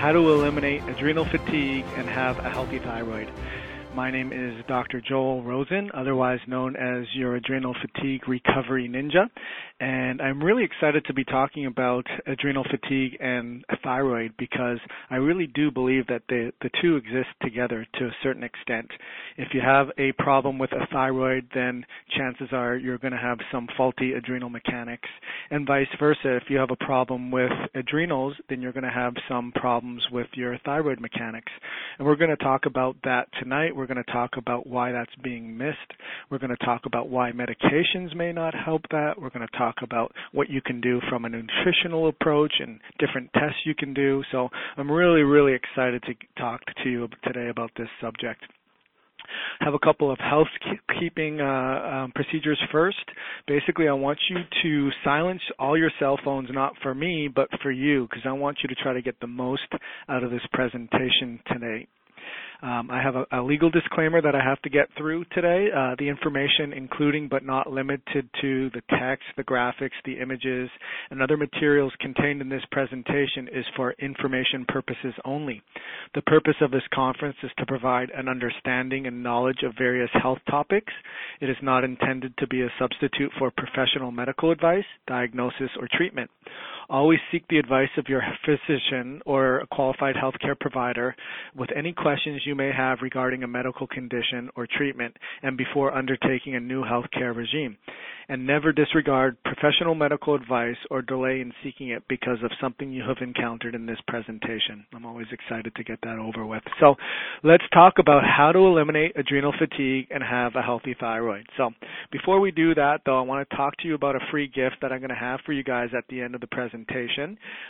how 0.00 0.12
to 0.12 0.18
eliminate 0.18 0.82
adrenal 0.84 1.26
fatigue 1.26 1.84
and 1.98 2.08
have 2.08 2.38
a 2.38 2.48
healthy 2.48 2.78
thyroid. 2.78 3.30
My 3.94 4.10
name 4.10 4.32
is 4.32 4.64
Dr. 4.66 5.02
Joel 5.06 5.42
Rosen, 5.42 5.90
otherwise 5.92 6.38
known 6.46 6.74
as 6.74 7.04
your 7.14 7.36
adrenal 7.36 7.74
fatigue 7.82 8.26
recovery 8.26 8.88
ninja, 8.88 9.28
and 9.80 10.20
I'm 10.20 10.42
really 10.42 10.62
excited 10.62 11.06
to 11.06 11.14
be 11.14 11.24
talking 11.24 11.64
about 11.64 12.04
adrenal 12.26 12.64
fatigue 12.70 13.16
and 13.18 13.64
thyroid 13.82 14.34
because 14.38 14.78
I 15.08 15.16
really 15.16 15.46
do 15.46 15.70
believe 15.70 16.06
that 16.08 16.22
the, 16.28 16.52
the 16.60 16.68
two 16.82 16.96
exist 16.96 17.28
together 17.42 17.86
to 17.98 18.04
a 18.04 18.16
certain 18.22 18.44
extent. 18.44 18.90
If 19.38 19.48
you 19.54 19.62
have 19.64 19.88
a 19.96 20.12
problem 20.12 20.58
with 20.58 20.70
a 20.72 20.86
thyroid, 20.92 21.48
then 21.54 21.86
chances 22.16 22.48
are 22.52 22.76
you're 22.76 22.98
going 22.98 23.14
to 23.14 23.18
have 23.18 23.38
some 23.50 23.68
faulty 23.74 24.12
adrenal 24.12 24.50
mechanics, 24.50 25.08
and 25.50 25.66
vice 25.66 25.86
versa. 25.98 26.36
If 26.36 26.44
you 26.50 26.58
have 26.58 26.70
a 26.70 26.84
problem 26.84 27.30
with 27.30 27.52
adrenals, 27.74 28.34
then 28.50 28.60
you're 28.60 28.72
going 28.72 28.84
to 28.84 28.90
have 28.90 29.14
some 29.30 29.50
problems 29.52 30.02
with 30.12 30.26
your 30.34 30.58
thyroid 30.64 31.00
mechanics. 31.00 31.50
And 31.98 32.06
we're 32.06 32.16
going 32.16 32.36
to 32.36 32.44
talk 32.44 32.66
about 32.66 32.96
that 33.04 33.28
tonight. 33.40 33.74
We're 33.74 33.86
going 33.86 34.02
to 34.04 34.12
talk 34.12 34.36
about 34.36 34.66
why 34.66 34.92
that's 34.92 35.14
being 35.22 35.56
missed. 35.56 35.78
We're 36.30 36.38
going 36.38 36.54
to 36.54 36.64
talk 36.66 36.82
about 36.84 37.08
why 37.08 37.32
medications 37.32 38.14
may 38.14 38.32
not 38.32 38.54
help 38.54 38.82
that. 38.90 39.14
We're 39.18 39.30
going 39.30 39.46
to 39.46 39.58
talk 39.58 39.69
about 39.82 40.12
what 40.32 40.50
you 40.50 40.60
can 40.60 40.80
do 40.80 41.00
from 41.08 41.24
a 41.24 41.28
nutritional 41.28 42.08
approach 42.08 42.52
and 42.60 42.80
different 42.98 43.30
tests 43.34 43.58
you 43.64 43.74
can 43.74 43.94
do. 43.94 44.22
So 44.32 44.48
I'm 44.76 44.90
really, 44.90 45.22
really 45.22 45.54
excited 45.54 46.02
to 46.04 46.14
talk 46.38 46.60
to 46.82 46.90
you 46.90 47.08
today 47.24 47.48
about 47.48 47.70
this 47.76 47.88
subject 48.00 48.42
have 49.60 49.74
a 49.74 49.78
couple 49.78 50.10
of 50.10 50.18
housekeeping 50.18 51.40
uh, 51.40 51.44
um, 51.44 52.12
procedures 52.14 52.58
first. 52.72 52.98
Basically, 53.46 53.88
I 53.88 53.92
want 53.92 54.18
you 54.28 54.38
to 54.62 54.90
silence 55.04 55.42
all 55.58 55.76
your 55.78 55.90
cell 55.98 56.18
phones, 56.24 56.48
not 56.52 56.74
for 56.82 56.94
me, 56.94 57.28
but 57.32 57.48
for 57.62 57.70
you, 57.70 58.06
because 58.08 58.22
I 58.26 58.32
want 58.32 58.58
you 58.62 58.68
to 58.68 58.74
try 58.82 58.92
to 58.92 59.02
get 59.02 59.18
the 59.20 59.26
most 59.26 59.62
out 60.08 60.24
of 60.24 60.30
this 60.30 60.42
presentation 60.52 61.40
today. 61.52 61.86
Um, 62.62 62.90
I 62.90 63.02
have 63.02 63.16
a, 63.16 63.24
a, 63.32 63.42
legal 63.42 63.70
disclaimer 63.70 64.20
that 64.20 64.34
I 64.34 64.44
have 64.44 64.60
to 64.62 64.70
get 64.70 64.88
through 64.98 65.24
today. 65.32 65.68
Uh, 65.74 65.94
the 65.98 66.08
information, 66.08 66.74
including 66.74 67.26
but 67.28 67.44
not 67.44 67.72
limited 67.72 68.28
to 68.42 68.70
the 68.70 68.82
text, 68.90 69.24
the 69.36 69.44
graphics, 69.44 69.96
the 70.04 70.20
images, 70.20 70.68
and 71.10 71.22
other 71.22 71.38
materials 71.38 71.92
contained 72.00 72.42
in 72.42 72.50
this 72.50 72.62
presentation, 72.70 73.48
is 73.52 73.64
for 73.76 73.92
information 73.98 74.66
purposes 74.68 75.14
only. 75.24 75.62
The 76.14 76.22
purpose 76.22 76.56
of 76.60 76.70
this 76.70 76.82
conference 76.94 77.36
is 77.42 77.50
to 77.58 77.66
provide 77.66 78.10
an 78.10 78.28
understanding 78.28 79.06
and 79.06 79.22
knowledge 79.22 79.62
of 79.64 79.72
various 79.78 80.10
health 80.20 80.38
topics. 80.50 80.92
It 81.40 81.48
is 81.48 81.56
not 81.62 81.84
intended 81.84 82.36
to 82.38 82.46
be 82.46 82.60
a 82.60 82.72
substitute 82.78 83.32
for 83.38 83.50
professional 83.50 84.10
medical 84.10 84.50
advice, 84.50 84.84
diagnosis, 85.06 85.70
or 85.78 85.88
treatment. 85.92 86.30
Always 86.90 87.20
seek 87.30 87.44
the 87.48 87.58
advice 87.58 87.88
of 87.98 88.08
your 88.08 88.20
physician 88.44 89.22
or 89.24 89.60
a 89.60 89.66
qualified 89.68 90.16
healthcare 90.16 90.58
provider 90.58 91.14
with 91.54 91.70
any 91.76 91.92
questions 91.92 92.42
you 92.44 92.56
may 92.56 92.72
have 92.76 92.98
regarding 93.00 93.44
a 93.44 93.48
medical 93.48 93.86
condition 93.86 94.50
or 94.56 94.66
treatment 94.66 95.16
and 95.42 95.56
before 95.56 95.96
undertaking 95.96 96.56
a 96.56 96.60
new 96.60 96.82
healthcare 96.82 97.34
regime 97.34 97.76
and 98.28 98.46
never 98.46 98.72
disregard 98.72 99.36
professional 99.44 99.94
medical 99.94 100.36
advice 100.36 100.76
or 100.88 101.02
delay 101.02 101.40
in 101.40 101.52
seeking 101.64 101.88
it 101.88 102.04
because 102.08 102.38
of 102.44 102.50
something 102.60 102.92
you 102.92 103.02
have 103.02 103.16
encountered 103.20 103.74
in 103.74 103.86
this 103.86 103.98
presentation. 104.06 104.86
I'm 104.94 105.04
always 105.04 105.26
excited 105.32 105.74
to 105.74 105.84
get 105.84 105.98
that 106.04 106.16
over 106.16 106.46
with. 106.46 106.62
So 106.78 106.94
let's 107.42 107.64
talk 107.74 107.94
about 107.98 108.22
how 108.24 108.52
to 108.52 108.60
eliminate 108.60 109.16
adrenal 109.16 109.52
fatigue 109.58 110.06
and 110.10 110.22
have 110.22 110.54
a 110.54 110.62
healthy 110.62 110.94
thyroid. 110.98 111.46
So 111.56 111.70
before 112.12 112.38
we 112.38 112.52
do 112.52 112.72
that, 112.76 113.00
though, 113.04 113.18
I 113.18 113.22
want 113.22 113.48
to 113.48 113.56
talk 113.56 113.76
to 113.78 113.88
you 113.88 113.96
about 113.96 114.14
a 114.14 114.20
free 114.30 114.46
gift 114.46 114.76
that 114.82 114.92
I'm 114.92 115.00
going 115.00 115.10
to 115.10 115.16
have 115.16 115.40
for 115.44 115.52
you 115.52 115.64
guys 115.64 115.88
at 115.96 116.04
the 116.08 116.20
end 116.20 116.36
of 116.36 116.40
the 116.40 116.46
presentation. 116.46 116.79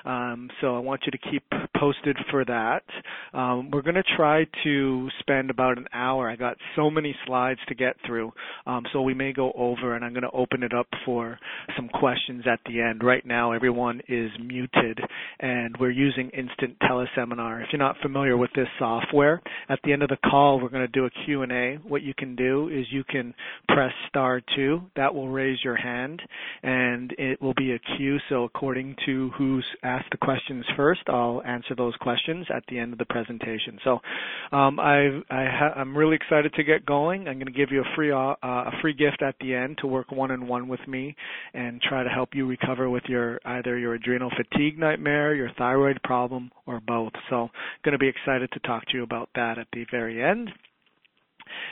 Um, 0.05 0.51
so 0.61 0.77
I 0.77 0.79
want 0.79 1.03
you 1.07 1.13
to 1.13 1.19
keep 1.31 1.43
posted 1.77 2.17
for 2.31 2.45
that. 2.45 2.83
Um, 3.33 3.71
we're 3.71 3.83
going 3.83 3.95
to 3.95 4.05
try 4.17 4.47
to 4.65 5.09
spend 5.21 5.51
about 5.51 5.79
an 5.79 5.87
hour. 5.93 6.31
I 6.31 6.37
got 6.37 6.57
so 6.77 6.91
many 6.91 7.15
slides 7.27 7.61
to 7.69 7.75
get 7.75 7.97
through, 8.07 8.33
um, 8.67 8.85
so 8.93 9.03
we 9.03 9.15
may 9.15 9.33
go 9.33 9.53
over, 9.57 9.95
and 9.95 10.05
I'm 10.05 10.13
going 10.13 10.23
to 10.23 10.31
open 10.31 10.51
open 10.51 10.63
it 10.65 10.75
up 10.75 10.89
for 11.05 11.39
some 11.77 11.89
questions 11.89 12.45
at 12.51 12.61
the 12.67 12.81
end. 12.81 13.03
Right 13.03 13.25
now, 13.25 13.53
everyone 13.53 14.01
is 14.09 14.31
muted, 14.43 14.99
and 15.39 15.77
we're 15.79 15.91
using 15.91 16.31
Instant 16.31 16.77
Teleseminar. 16.83 17.63
If 17.63 17.69
you're 17.73 17.79
not 17.79 17.97
familiar 18.03 18.37
with 18.37 18.51
this 18.55 18.67
software, 18.79 19.41
at 19.69 19.79
the 19.85 19.93
end 19.93 20.03
of 20.03 20.09
the 20.09 20.17
call, 20.29 20.61
we're 20.61 20.69
going 20.69 20.87
to 20.87 20.89
do 20.89 21.07
a 21.07 21.11
Q&A. 21.25 21.79
What 21.87 22.03
you 22.03 22.15
can 22.17 22.37
do 22.37 22.69
is 22.69 22.87
you 22.91 23.05
can 23.05 23.35
press 23.69 23.93
star 24.09 24.41
two. 24.57 24.83
That 24.97 25.15
will 25.15 25.29
raise 25.29 25.59
your 25.65 25.77
hand, 25.77 26.21
and 26.63 27.15
it 27.19 27.41
will 27.41 27.55
be 27.55 27.73
a 27.73 27.79
queue. 27.97 28.19
So 28.29 28.45
according 28.45 28.97
to 29.07 29.31
who's 29.37 29.67
asked 29.83 30.11
the 30.11 30.17
questions 30.17 30.65
first, 30.77 31.03
I'll 31.09 31.43
answer 31.47 31.75
those 31.77 31.95
questions 31.97 32.47
at 32.55 32.65
the 32.69 32.79
end 32.79 32.93
of 32.93 32.99
the 32.99 33.05
presentation. 33.05 33.79
So 33.85 33.99
um, 34.53 34.81
I, 34.81 35.21
am 35.77 35.97
really 35.97 36.17
excited 36.17 36.55
to 36.55 36.65
get 36.65 36.87
going. 36.87 37.29
I'm 37.29 37.35
going 37.35 37.47
to 37.47 37.53
give 37.53 37.71
you 37.71 37.83
a 37.83 37.95
free 37.95 38.13
uh, 38.13 38.35
a 38.43 38.71
free 38.81 38.95
gift 38.95 39.23
at 39.23 39.35
the 39.41 39.55
end 39.55 39.79
to 39.81 39.87
work 39.87 40.11
one 40.11 40.31
one-on-one 40.31 40.69
with 40.69 40.87
me 40.87 41.15
and 41.55 41.81
try 41.83 42.03
to 42.03 42.09
help 42.09 42.31
you 42.35 42.47
recover 42.47 42.89
with 42.89 43.03
your 43.09 43.41
either 43.45 43.79
your 43.79 43.95
adrenal 43.95 44.31
fatigue 44.37 44.79
nightmare, 44.79 45.35
your 45.35 45.51
thyroid 45.59 46.01
problem, 46.05 46.51
or 46.67 46.81
both. 46.81 47.13
So, 47.29 47.49
going 47.85 47.93
to 47.93 47.99
be 47.99 48.09
excited 48.09 48.51
to 48.53 48.61
talk 48.61 48.85
to 48.87 48.97
you 48.97 49.03
about 49.03 49.29
that 49.35 49.59
at 49.59 49.67
the 49.73 49.85
very 49.91 50.23
end. 50.23 50.51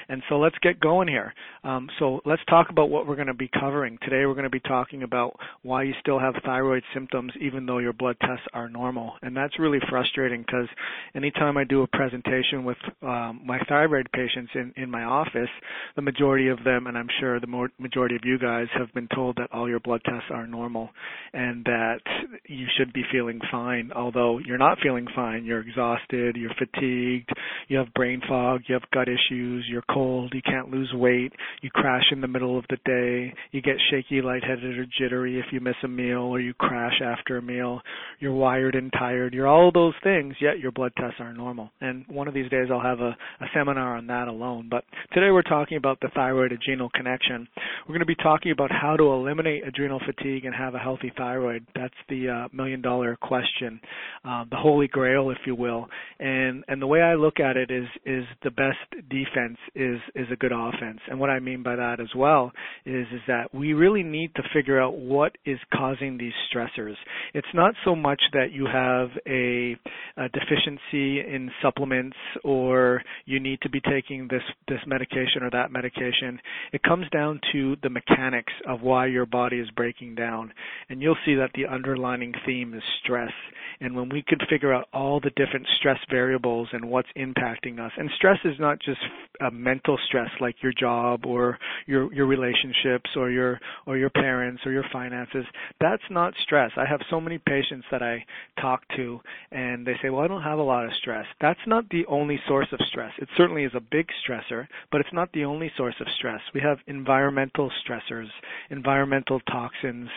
And 0.08 0.22
so 0.28 0.38
let's 0.38 0.56
get 0.62 0.80
going 0.80 1.08
here. 1.08 1.34
Um, 1.64 1.88
so 1.98 2.20
let's 2.24 2.42
talk 2.48 2.70
about 2.70 2.90
what 2.90 3.06
we're 3.06 3.16
going 3.16 3.28
to 3.28 3.34
be 3.34 3.48
covering. 3.48 3.98
Today 4.02 4.26
we're 4.26 4.34
going 4.34 4.44
to 4.44 4.50
be 4.50 4.60
talking 4.60 5.02
about 5.02 5.36
why 5.62 5.82
you 5.82 5.94
still 6.00 6.18
have 6.18 6.34
thyroid 6.44 6.82
symptoms 6.94 7.32
even 7.40 7.66
though 7.66 7.78
your 7.78 7.92
blood 7.92 8.16
tests 8.20 8.46
are 8.52 8.68
normal. 8.68 9.14
And 9.22 9.36
that's 9.36 9.58
really 9.58 9.78
frustrating 9.88 10.42
because 10.42 10.68
anytime 11.14 11.56
I 11.56 11.64
do 11.64 11.82
a 11.82 11.86
presentation 11.86 12.64
with 12.64 12.78
um, 13.02 13.42
my 13.44 13.58
thyroid 13.68 14.08
patients 14.12 14.50
in, 14.54 14.72
in 14.76 14.90
my 14.90 15.04
office, 15.04 15.48
the 15.96 16.02
majority 16.02 16.48
of 16.48 16.62
them, 16.64 16.86
and 16.86 16.96
I'm 16.96 17.08
sure 17.20 17.40
the 17.40 17.46
more, 17.46 17.70
majority 17.78 18.16
of 18.16 18.22
you 18.24 18.38
guys, 18.38 18.66
have 18.76 18.92
been 18.94 19.08
told 19.14 19.36
that 19.36 19.52
all 19.52 19.68
your 19.68 19.80
blood 19.80 20.00
tests 20.04 20.28
are 20.30 20.46
normal 20.46 20.90
and 21.32 21.64
that 21.64 22.00
you 22.46 22.66
should 22.76 22.92
be 22.92 23.02
feeling 23.12 23.40
fine. 23.50 23.90
Although 23.94 24.38
you're 24.38 24.58
not 24.58 24.78
feeling 24.82 25.06
fine, 25.14 25.44
you're 25.44 25.60
exhausted, 25.60 26.36
you're 26.36 26.54
fatigued, 26.58 27.30
you 27.68 27.78
have 27.78 27.92
brain 27.94 28.20
fog, 28.26 28.62
you 28.66 28.74
have 28.74 28.90
gut 28.92 29.08
issues, 29.08 29.66
you're 29.68 29.84
cold, 29.90 30.32
you 30.34 30.42
can't 30.42 30.70
lose 30.70 30.90
weight, 30.94 31.32
you 31.62 31.70
crash 31.70 32.04
in 32.12 32.20
the 32.20 32.28
middle 32.28 32.58
of 32.58 32.64
the 32.70 32.78
day, 32.84 33.34
you 33.52 33.62
get 33.62 33.76
shaky, 33.90 34.22
lightheaded, 34.22 34.78
or 34.78 34.86
jittery 34.98 35.38
if 35.38 35.46
you 35.52 35.60
miss 35.60 35.74
a 35.84 35.88
meal, 35.88 36.18
or 36.18 36.40
you 36.40 36.54
crash 36.54 37.00
after 37.04 37.36
a 37.38 37.42
meal, 37.42 37.80
you're 38.20 38.32
wired 38.32 38.74
and 38.74 38.92
tired, 38.92 39.34
you're 39.34 39.46
all 39.46 39.70
those 39.72 39.94
things, 40.02 40.34
yet 40.40 40.58
your 40.58 40.72
blood 40.72 40.92
tests 40.96 41.20
are 41.20 41.32
normal. 41.32 41.70
And 41.80 42.04
one 42.08 42.28
of 42.28 42.34
these 42.34 42.50
days 42.50 42.68
I'll 42.70 42.80
have 42.80 43.00
a, 43.00 43.16
a 43.40 43.46
seminar 43.54 43.96
on 43.96 44.06
that 44.08 44.28
alone. 44.28 44.68
But 44.70 44.84
today 45.12 45.30
we're 45.30 45.42
talking 45.42 45.76
about 45.76 46.00
the 46.00 46.08
thyroid 46.14 46.52
adrenal 46.52 46.90
connection. 46.94 47.46
We're 47.86 47.94
going 47.94 48.00
to 48.00 48.06
be 48.06 48.14
talking 48.16 48.52
about 48.52 48.70
how 48.70 48.96
to 48.96 49.04
eliminate 49.04 49.66
adrenal 49.66 50.00
fatigue 50.04 50.44
and 50.44 50.54
have 50.54 50.74
a 50.74 50.78
healthy 50.78 51.12
thyroid. 51.16 51.66
That's 51.74 51.94
the 52.08 52.28
uh, 52.28 52.48
million 52.52 52.82
dollar 52.82 53.16
question, 53.16 53.80
uh, 54.24 54.44
the 54.50 54.56
holy 54.56 54.88
grail, 54.88 55.30
if 55.30 55.38
you 55.46 55.54
will. 55.54 55.86
And 56.18 56.64
and 56.68 56.80
the 56.80 56.86
way 56.86 57.00
I 57.00 57.14
look 57.14 57.40
at 57.40 57.56
it 57.56 57.70
is 57.70 57.86
is 58.04 58.24
the 58.42 58.50
best 58.50 59.08
defense 59.08 59.57
is 59.74 59.98
is 60.14 60.26
a 60.32 60.36
good 60.36 60.52
offense. 60.52 61.00
And 61.08 61.18
what 61.18 61.30
I 61.30 61.40
mean 61.40 61.62
by 61.62 61.76
that 61.76 62.00
as 62.00 62.08
well 62.16 62.52
is 62.84 63.06
is 63.12 63.20
that 63.26 63.54
we 63.54 63.72
really 63.72 64.02
need 64.02 64.34
to 64.36 64.42
figure 64.54 64.80
out 64.80 64.96
what 64.96 65.36
is 65.44 65.58
causing 65.72 66.18
these 66.18 66.32
stressors. 66.52 66.94
It's 67.34 67.48
not 67.54 67.74
so 67.84 67.94
much 67.94 68.20
that 68.32 68.52
you 68.52 68.66
have 68.66 69.08
a, 69.26 69.76
a 70.16 70.28
deficiency 70.28 71.20
in 71.20 71.50
supplements 71.62 72.16
or 72.44 73.02
you 73.26 73.40
need 73.40 73.60
to 73.62 73.70
be 73.70 73.80
taking 73.80 74.28
this 74.28 74.42
this 74.68 74.80
medication 74.86 75.42
or 75.42 75.50
that 75.50 75.70
medication. 75.70 76.40
It 76.72 76.82
comes 76.82 77.08
down 77.10 77.40
to 77.52 77.76
the 77.82 77.90
mechanics 77.90 78.52
of 78.66 78.82
why 78.82 79.06
your 79.06 79.26
body 79.26 79.58
is 79.58 79.70
breaking 79.70 80.14
down. 80.14 80.52
And 80.88 81.02
you'll 81.02 81.16
see 81.24 81.34
that 81.36 81.50
the 81.54 81.66
underlining 81.66 82.34
theme 82.46 82.74
is 82.74 82.82
stress. 83.02 83.32
And 83.80 83.94
when 83.94 84.08
we 84.08 84.24
could 84.26 84.42
figure 84.50 84.72
out 84.72 84.88
all 84.92 85.20
the 85.20 85.30
different 85.30 85.66
stress 85.78 85.98
variables 86.10 86.68
and 86.72 86.90
what's 86.90 87.08
impacting 87.16 87.78
us, 87.78 87.92
and 87.96 88.10
stress 88.16 88.38
is 88.44 88.58
not 88.58 88.78
just 88.80 88.98
uh, 89.40 89.47
a 89.48 89.50
mental 89.50 89.98
stress 90.06 90.30
like 90.40 90.56
your 90.62 90.72
job 90.72 91.24
or 91.26 91.58
your 91.86 92.12
your 92.12 92.26
relationships 92.26 93.10
or 93.16 93.30
your 93.30 93.58
or 93.86 93.96
your 93.96 94.10
parents 94.10 94.62
or 94.66 94.72
your 94.72 94.84
finances 94.92 95.44
that's 95.80 96.02
not 96.10 96.34
stress. 96.42 96.70
I 96.76 96.84
have 96.88 97.00
so 97.10 97.20
many 97.20 97.38
patients 97.38 97.86
that 97.90 98.02
i 98.02 98.24
talk 98.60 98.82
to 98.96 99.20
and 99.50 99.86
they 99.86 99.94
say 100.02 100.10
well 100.10 100.22
i 100.22 100.28
don't 100.28 100.42
have 100.42 100.58
a 100.58 100.62
lot 100.62 100.84
of 100.84 100.90
stress. 101.00 101.26
That's 101.40 101.60
not 101.66 101.88
the 101.90 102.04
only 102.06 102.38
source 102.46 102.68
of 102.72 102.80
stress. 102.90 103.12
It 103.18 103.28
certainly 103.36 103.64
is 103.64 103.72
a 103.74 103.80
big 103.80 104.06
stressor 104.26 104.66
but 104.92 105.00
it's 105.00 105.12
not 105.12 105.32
the 105.32 105.44
only 105.44 105.70
source 105.76 105.96
of 106.00 106.06
stress. 106.18 106.40
We 106.54 106.60
have 106.60 106.78
environmental 106.86 107.70
stressors 107.84 108.28
environmental 108.70 109.40
toxins 109.40 110.08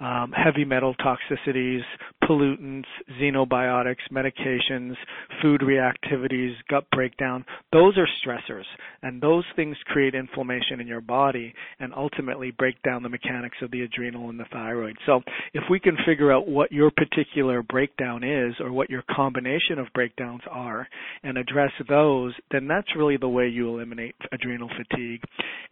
um, 0.00 0.32
heavy 0.32 0.64
metal 0.64 0.94
toxicities 0.94 1.82
pollutants 2.24 2.84
xenobiotics 3.20 4.06
medications 4.12 4.94
food 5.42 5.60
reactivities 5.60 6.54
gut 6.68 6.84
breakdown. 6.90 7.44
Those 7.72 7.96
are 7.98 8.08
stressors 8.24 8.64
and 9.02 9.20
those 9.20 9.44
things 9.56 9.76
create 9.86 10.14
inflammation 10.14 10.80
in 10.80 10.86
your 10.86 11.00
body 11.00 11.54
and 11.78 11.92
ultimately 11.94 12.50
break 12.50 12.80
down 12.82 13.02
the 13.02 13.08
mechanics 13.08 13.56
of 13.62 13.70
the 13.70 13.82
adrenal 13.82 14.30
and 14.30 14.38
the 14.38 14.44
thyroid. 14.52 14.96
So 15.06 15.20
if 15.54 15.64
we 15.70 15.80
can 15.80 15.96
figure 16.06 16.32
out 16.32 16.48
what 16.48 16.72
your 16.72 16.90
particular 16.90 17.62
breakdown 17.62 18.24
is 18.24 18.54
or 18.60 18.72
what 18.72 18.90
your 18.90 19.02
combination 19.10 19.78
of 19.78 19.86
breakdowns 19.94 20.42
are 20.50 20.86
and 21.22 21.38
address 21.38 21.72
those, 21.88 22.34
then 22.50 22.66
that's 22.66 22.96
really 22.96 23.16
the 23.16 23.28
way 23.28 23.48
you 23.48 23.68
eliminate 23.68 24.14
adrenal 24.32 24.68
fatigue 24.68 25.22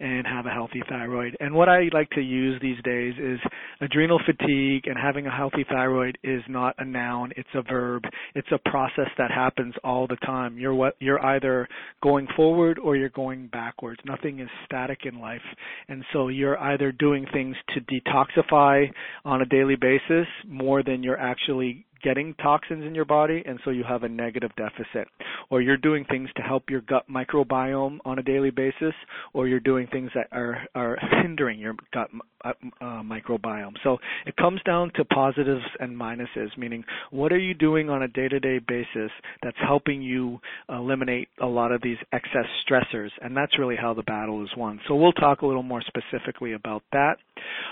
and 0.00 0.26
have 0.26 0.46
a 0.46 0.50
healthy 0.50 0.82
thyroid. 0.88 1.36
And 1.40 1.54
what 1.54 1.68
I 1.68 1.88
like 1.92 2.10
to 2.10 2.20
use 2.20 2.60
these 2.60 2.82
days 2.84 3.14
is 3.18 3.38
adrenal 3.80 4.20
fatigue 4.24 4.86
and 4.86 4.96
having 5.00 5.26
a 5.26 5.34
healthy 5.34 5.64
thyroid 5.68 6.18
is 6.22 6.42
not 6.48 6.74
a 6.78 6.84
noun, 6.84 7.32
it's 7.36 7.48
a 7.54 7.62
verb. 7.62 8.04
It's 8.34 8.48
a 8.52 8.70
process 8.70 9.08
that 9.18 9.30
happens 9.30 9.74
all 9.84 10.06
the 10.06 10.16
time. 10.16 10.58
You're 10.58 10.74
what 10.74 10.94
you're 11.00 11.24
either 11.24 11.68
going 12.02 12.26
forward 12.36 12.78
or 12.88 12.96
you're 12.96 13.10
going 13.10 13.48
backwards. 13.48 14.00
Nothing 14.06 14.40
is 14.40 14.48
static 14.64 15.00
in 15.04 15.20
life. 15.20 15.42
And 15.88 16.02
so 16.10 16.28
you're 16.28 16.58
either 16.58 16.90
doing 16.90 17.26
things 17.34 17.54
to 17.74 17.80
detoxify 17.82 18.90
on 19.26 19.42
a 19.42 19.44
daily 19.44 19.76
basis 19.76 20.26
more 20.46 20.82
than 20.82 21.02
you're 21.02 21.20
actually 21.20 21.84
getting 22.02 22.34
toxins 22.34 22.84
in 22.84 22.94
your 22.94 23.04
body 23.04 23.42
and 23.46 23.58
so 23.64 23.70
you 23.70 23.84
have 23.84 24.02
a 24.02 24.08
negative 24.08 24.50
deficit. 24.56 25.08
Or 25.50 25.60
you're 25.60 25.76
doing 25.76 26.04
things 26.04 26.28
to 26.36 26.42
help 26.42 26.64
your 26.68 26.82
gut 26.82 27.04
microbiome 27.10 27.98
on 28.04 28.18
a 28.18 28.22
daily 28.22 28.50
basis 28.50 28.94
or 29.32 29.48
you're 29.48 29.60
doing 29.60 29.86
things 29.90 30.10
that 30.14 30.28
are 30.32 30.58
are 30.74 30.98
hindering 31.22 31.58
your 31.58 31.74
gut 31.92 32.10
uh, 32.44 32.52
uh, 32.80 33.02
microbiome. 33.02 33.74
So 33.82 33.98
it 34.26 34.36
comes 34.36 34.60
down 34.64 34.92
to 34.96 35.04
positives 35.04 35.64
and 35.80 35.98
minuses 35.98 36.56
meaning 36.56 36.84
what 37.10 37.32
are 37.32 37.38
you 37.38 37.54
doing 37.54 37.90
on 37.90 38.02
a 38.02 38.08
day-to-day 38.08 38.60
basis 38.66 39.10
that's 39.42 39.56
helping 39.66 40.02
you 40.02 40.38
eliminate 40.68 41.28
a 41.40 41.46
lot 41.46 41.72
of 41.72 41.82
these 41.82 41.98
excess 42.12 42.46
stressors? 42.68 43.10
And 43.20 43.36
that's 43.36 43.58
really 43.58 43.76
how 43.76 43.94
the 43.94 44.02
battle 44.02 44.42
is 44.42 44.50
won. 44.56 44.80
So 44.86 44.94
we'll 44.94 45.12
talk 45.12 45.42
a 45.42 45.46
little 45.46 45.62
more 45.62 45.82
specifically 45.82 46.52
about 46.52 46.82
that. 46.92 47.16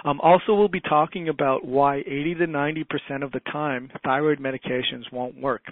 Um, 0.05 0.21
also 0.21 0.55
we'll 0.55 0.69
be 0.69 0.81
talking 0.81 1.29
about 1.29 1.65
why 1.65 1.99
80 1.99 2.35
to 2.37 2.47
90 2.47 2.85
percent 2.85 3.23
of 3.23 3.33
the 3.33 3.41
time 3.53 3.91
thyroid 4.05 4.16
medications 4.21 5.11
won't 5.13 5.41
work 5.41 5.63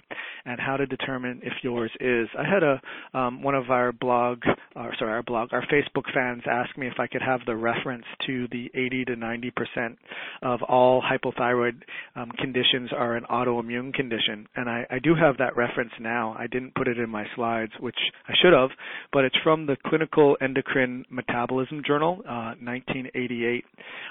and 0.45 0.59
how 0.59 0.77
to 0.77 0.85
determine 0.85 1.41
if 1.43 1.53
yours 1.63 1.91
is. 1.99 2.27
I 2.37 2.43
had 2.47 2.63
a 2.63 2.81
um, 3.17 3.41
one 3.41 3.55
of 3.55 3.69
our 3.69 3.91
blog, 3.91 4.41
or 4.75 4.93
sorry, 4.99 5.11
our 5.11 5.23
blog, 5.23 5.53
our 5.53 5.65
Facebook 5.67 6.03
fans 6.13 6.43
asked 6.49 6.77
me 6.77 6.87
if 6.87 6.99
I 6.99 7.07
could 7.07 7.21
have 7.21 7.41
the 7.45 7.55
reference 7.55 8.05
to 8.27 8.47
the 8.51 8.69
80 8.73 9.05
to 9.05 9.15
90 9.15 9.51
percent 9.51 9.97
of 10.41 10.61
all 10.63 11.01
hypothyroid 11.01 11.81
um, 12.15 12.31
conditions 12.37 12.91
are 12.95 13.15
an 13.15 13.23
autoimmune 13.29 13.93
condition, 13.93 14.47
and 14.55 14.69
I, 14.69 14.85
I 14.89 14.99
do 14.99 15.15
have 15.15 15.37
that 15.37 15.55
reference 15.55 15.91
now. 15.99 16.35
I 16.37 16.47
didn't 16.47 16.75
put 16.75 16.87
it 16.87 16.97
in 16.99 17.09
my 17.09 17.25
slides, 17.35 17.71
which 17.79 17.97
I 18.27 18.33
should 18.41 18.53
have, 18.53 18.69
but 19.11 19.25
it's 19.25 19.35
from 19.43 19.65
the 19.65 19.77
Clinical 19.85 20.37
Endocrine 20.41 21.05
Metabolism 21.09 21.81
Journal, 21.85 22.21
uh, 22.27 22.53
1988, 22.61 23.65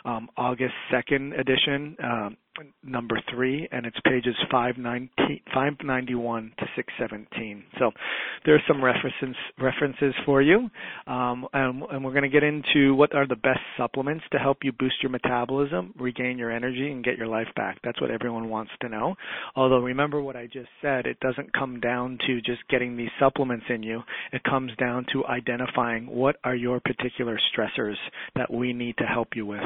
um, 0.05 0.29
August 0.37 0.75
2nd 0.93 1.39
edition. 1.39 1.97
Um, 2.03 2.37
number 2.83 3.19
three, 3.33 3.69
and 3.73 3.87
it's 3.87 3.97
pages 4.05 4.35
591 4.51 6.53
to 6.59 6.67
617. 6.77 7.65
So 7.79 7.91
there 8.45 8.55
are 8.55 8.63
some 8.69 8.83
references 8.83 9.37
references 9.59 10.15
for 10.25 10.43
you, 10.43 10.69
um, 11.07 11.47
and, 11.53 11.83
and, 11.91 12.05
we're 12.05 12.13
going 12.13 12.23
to 12.23 12.29
get 12.29 12.43
into 12.43 12.95
what 12.95 13.15
are 13.15 13.27
the 13.27 13.37
best 13.37 13.61
supplements 13.77 14.25
to 14.33 14.39
help 14.39 14.59
you 14.63 14.73
boost 14.73 14.97
your 15.03 15.11
metabolism, 15.11 15.95
regain 15.99 16.39
your 16.39 16.51
energy, 16.51 16.91
and 16.91 17.05
get 17.05 17.17
your 17.17 17.29
life 17.29 17.49
back. 17.57 17.79
That's 17.83 18.01
what 18.01 18.11
everyone 18.11 18.49
wants 18.49 18.73
to 18.83 18.89
know. 18.89 19.15
Although 19.57 19.81
remember 19.81 20.23
what 20.23 20.37
I 20.37 20.47
just 20.47 20.69
said, 20.83 21.07
it 21.07 21.19
doesn't 21.21 21.53
come 21.53 21.81
down 21.81 22.19
to 22.27 22.41
just 22.41 22.67
getting 22.69 22.97
these 22.97 23.11
supplements 23.19 23.67
in 23.69 23.83
you. 23.83 24.03
It 24.33 24.43
comes 24.45 24.73
down 24.77 25.07
to 25.13 25.25
identifying 25.27 26.07
what 26.07 26.37
are 26.45 26.55
your 26.55 26.81
particular 26.81 27.39
stressors 27.53 27.97
that 28.37 28.53
we 28.53 28.73
need 28.73 28.97
to 28.99 29.05
help 29.05 29.29
you 29.35 29.47
with. 29.47 29.63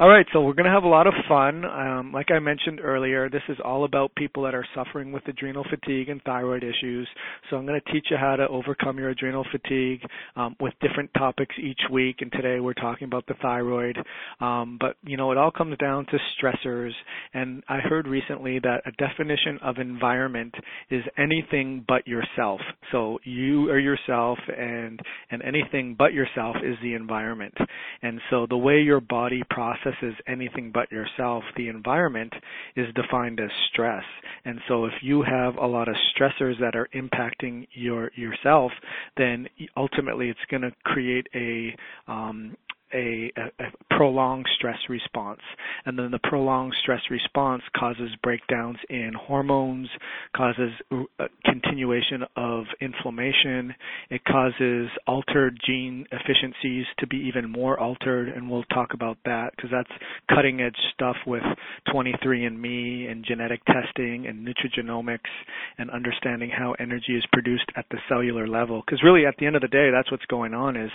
All 0.00 0.08
right, 0.08 0.26
so 0.32 0.40
we're 0.40 0.54
going 0.54 0.64
to 0.64 0.72
have 0.72 0.82
a 0.82 0.88
lot 0.88 1.06
of 1.06 1.14
fun. 1.28 1.64
Um, 1.64 2.10
like 2.12 2.32
I 2.32 2.40
mentioned 2.40 2.80
earlier, 2.82 3.30
this 3.30 3.44
is 3.48 3.58
all 3.64 3.84
about 3.84 4.12
people 4.16 4.42
that 4.42 4.52
are 4.52 4.66
suffering 4.74 5.12
with 5.12 5.22
adrenal 5.28 5.64
fatigue 5.70 6.08
and 6.08 6.20
thyroid 6.24 6.64
issues. 6.64 7.06
So 7.48 7.56
I'm 7.56 7.64
going 7.64 7.80
to 7.80 7.92
teach 7.92 8.06
you 8.10 8.16
how 8.16 8.34
to 8.34 8.48
overcome 8.48 8.98
your 8.98 9.10
adrenal 9.10 9.46
fatigue 9.52 10.00
um, 10.34 10.56
with 10.58 10.74
different 10.80 11.10
topics 11.16 11.54
each 11.62 11.78
week. 11.92 12.16
And 12.22 12.32
today 12.32 12.58
we're 12.58 12.74
talking 12.74 13.04
about 13.04 13.24
the 13.28 13.34
thyroid. 13.40 13.96
Um, 14.40 14.78
but 14.80 14.96
you 15.04 15.16
know, 15.16 15.30
it 15.30 15.38
all 15.38 15.52
comes 15.52 15.78
down 15.78 16.06
to 16.06 16.18
stressors. 16.42 16.90
And 17.32 17.62
I 17.68 17.78
heard 17.78 18.08
recently 18.08 18.58
that 18.58 18.82
a 18.86 18.90
definition 18.92 19.60
of 19.62 19.76
environment 19.78 20.56
is 20.90 21.04
anything 21.16 21.84
but 21.86 22.04
yourself. 22.08 22.60
So 22.90 23.20
you 23.22 23.70
are 23.70 23.78
yourself, 23.78 24.38
and 24.48 24.98
and 25.30 25.40
anything 25.42 25.94
but 25.96 26.12
yourself 26.12 26.56
is 26.64 26.74
the 26.82 26.94
environment. 26.94 27.54
And 28.02 28.20
so 28.28 28.46
the 28.48 28.56
way 28.56 28.80
your 28.80 29.00
body 29.00 29.42
processes 29.48 29.83
anything 30.26 30.70
but 30.72 30.90
yourself, 30.90 31.44
the 31.56 31.68
environment 31.68 32.32
is 32.76 32.86
defined 32.94 33.40
as 33.40 33.50
stress. 33.72 34.04
And 34.44 34.60
so 34.68 34.84
if 34.84 34.92
you 35.02 35.22
have 35.22 35.56
a 35.56 35.66
lot 35.66 35.88
of 35.88 35.94
stressors 36.14 36.58
that 36.60 36.74
are 36.74 36.88
impacting 36.94 37.66
your 37.72 38.10
yourself, 38.16 38.72
then 39.16 39.48
ultimately 39.76 40.28
it's 40.28 40.38
going 40.50 40.62
to 40.62 40.72
create 40.84 41.26
a 41.34 41.74
um, 42.10 42.56
a, 42.94 43.32
a, 43.36 43.96
prolonged 43.96 44.46
stress 44.56 44.78
response. 44.88 45.40
And 45.84 45.98
then 45.98 46.10
the 46.10 46.18
prolonged 46.22 46.74
stress 46.82 47.00
response 47.10 47.62
causes 47.76 48.10
breakdowns 48.22 48.78
in 48.88 49.12
hormones, 49.14 49.88
causes 50.36 50.70
a 51.18 51.24
continuation 51.44 52.22
of 52.36 52.64
inflammation. 52.80 53.74
It 54.10 54.22
causes 54.24 54.88
altered 55.06 55.58
gene 55.66 56.06
efficiencies 56.12 56.86
to 56.98 57.06
be 57.06 57.16
even 57.28 57.50
more 57.50 57.78
altered, 57.78 58.28
and 58.28 58.50
we'll 58.50 58.64
talk 58.64 58.94
about 58.94 59.18
that 59.24 59.52
because 59.56 59.70
that's 59.70 59.90
cutting 60.28 60.60
edge 60.60 60.76
stuff 60.94 61.16
with 61.26 61.42
23andMe 61.88 63.10
and 63.10 63.24
genetic 63.24 63.60
testing 63.66 64.26
and 64.26 64.46
nutrigenomics 64.46 65.18
and 65.78 65.90
understanding 65.90 66.50
how 66.50 66.74
energy 66.78 67.12
is 67.16 67.24
produced 67.32 67.70
at 67.76 67.86
the 67.90 67.98
cellular 68.08 68.46
level. 68.46 68.82
Because 68.84 69.02
really, 69.02 69.26
at 69.26 69.34
the 69.38 69.46
end 69.46 69.56
of 69.56 69.62
the 69.62 69.68
day, 69.68 69.90
that's 69.90 70.10
what's 70.10 70.26
going 70.26 70.54
on. 70.54 70.76
Is 70.76 70.90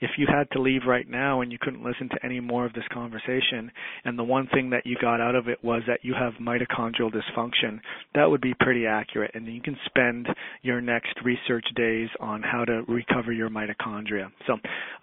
if 0.00 0.10
you 0.18 0.26
had 0.28 0.50
to 0.52 0.60
leave 0.60 0.82
right 0.86 1.08
now 1.08 1.40
and 1.44 1.52
you 1.52 1.58
couldn't 1.60 1.84
listen 1.84 2.08
to 2.08 2.24
any 2.24 2.40
more 2.40 2.64
of 2.66 2.72
this 2.72 2.84
conversation, 2.92 3.70
and 4.04 4.18
the 4.18 4.24
one 4.24 4.48
thing 4.52 4.70
that 4.70 4.86
you 4.86 4.96
got 5.00 5.20
out 5.20 5.34
of 5.34 5.46
it 5.46 5.62
was 5.62 5.82
that 5.86 6.00
you 6.02 6.14
have 6.14 6.32
mitochondrial 6.40 7.12
dysfunction, 7.12 7.78
that 8.14 8.28
would 8.28 8.40
be 8.40 8.54
pretty 8.58 8.86
accurate. 8.86 9.30
And 9.34 9.46
you 9.46 9.60
can 9.60 9.76
spend 9.86 10.26
your 10.62 10.80
next 10.80 11.14
research 11.24 11.66
days 11.76 12.08
on 12.18 12.42
how 12.42 12.64
to 12.64 12.82
recover 12.88 13.32
your 13.32 13.50
mitochondria. 13.50 14.32
So, 14.46 14.54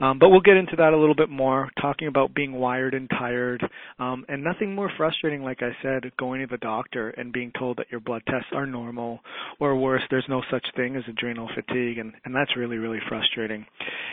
um, 0.04 0.20
but 0.20 0.30
we'll 0.30 0.42
get 0.42 0.58
into 0.58 0.76
that 0.78 0.94
a 0.94 0.98
little 0.98 1.16
bit 1.16 1.30
more, 1.30 1.70
talking 1.80 2.08
about 2.08 2.34
being 2.34 2.54
wired 2.54 2.94
and 2.94 3.10
tired, 3.10 3.64
um, 4.00 4.26
and 4.28 4.44
nothing 4.44 4.76
more 4.76 4.92
frustrating, 4.98 5.44
like 5.44 5.62
I 5.62 5.72
said, 5.84 6.12
going 6.18 6.42
to 6.42 6.48
the 6.48 6.58
doctor 6.58 7.10
and 7.12 7.32
being 7.32 7.52
told 7.58 7.78
that 7.78 7.92
your 7.92 8.02
blood 8.02 8.24
tests 8.28 8.50
are 8.54 8.66
normal, 8.66 9.20
or 9.60 9.76
worse, 9.76 10.02
there's 10.10 10.26
no 10.28 10.42
such 10.50 10.66
thing 10.76 10.96
as 10.96 11.04
adrenal 11.08 11.50
fatigue, 11.54 12.00
and, 12.00 12.14
and 12.26 12.36
that's 12.36 12.58
really, 12.58 12.78
really 12.78 13.00
frustrating. 13.08 13.66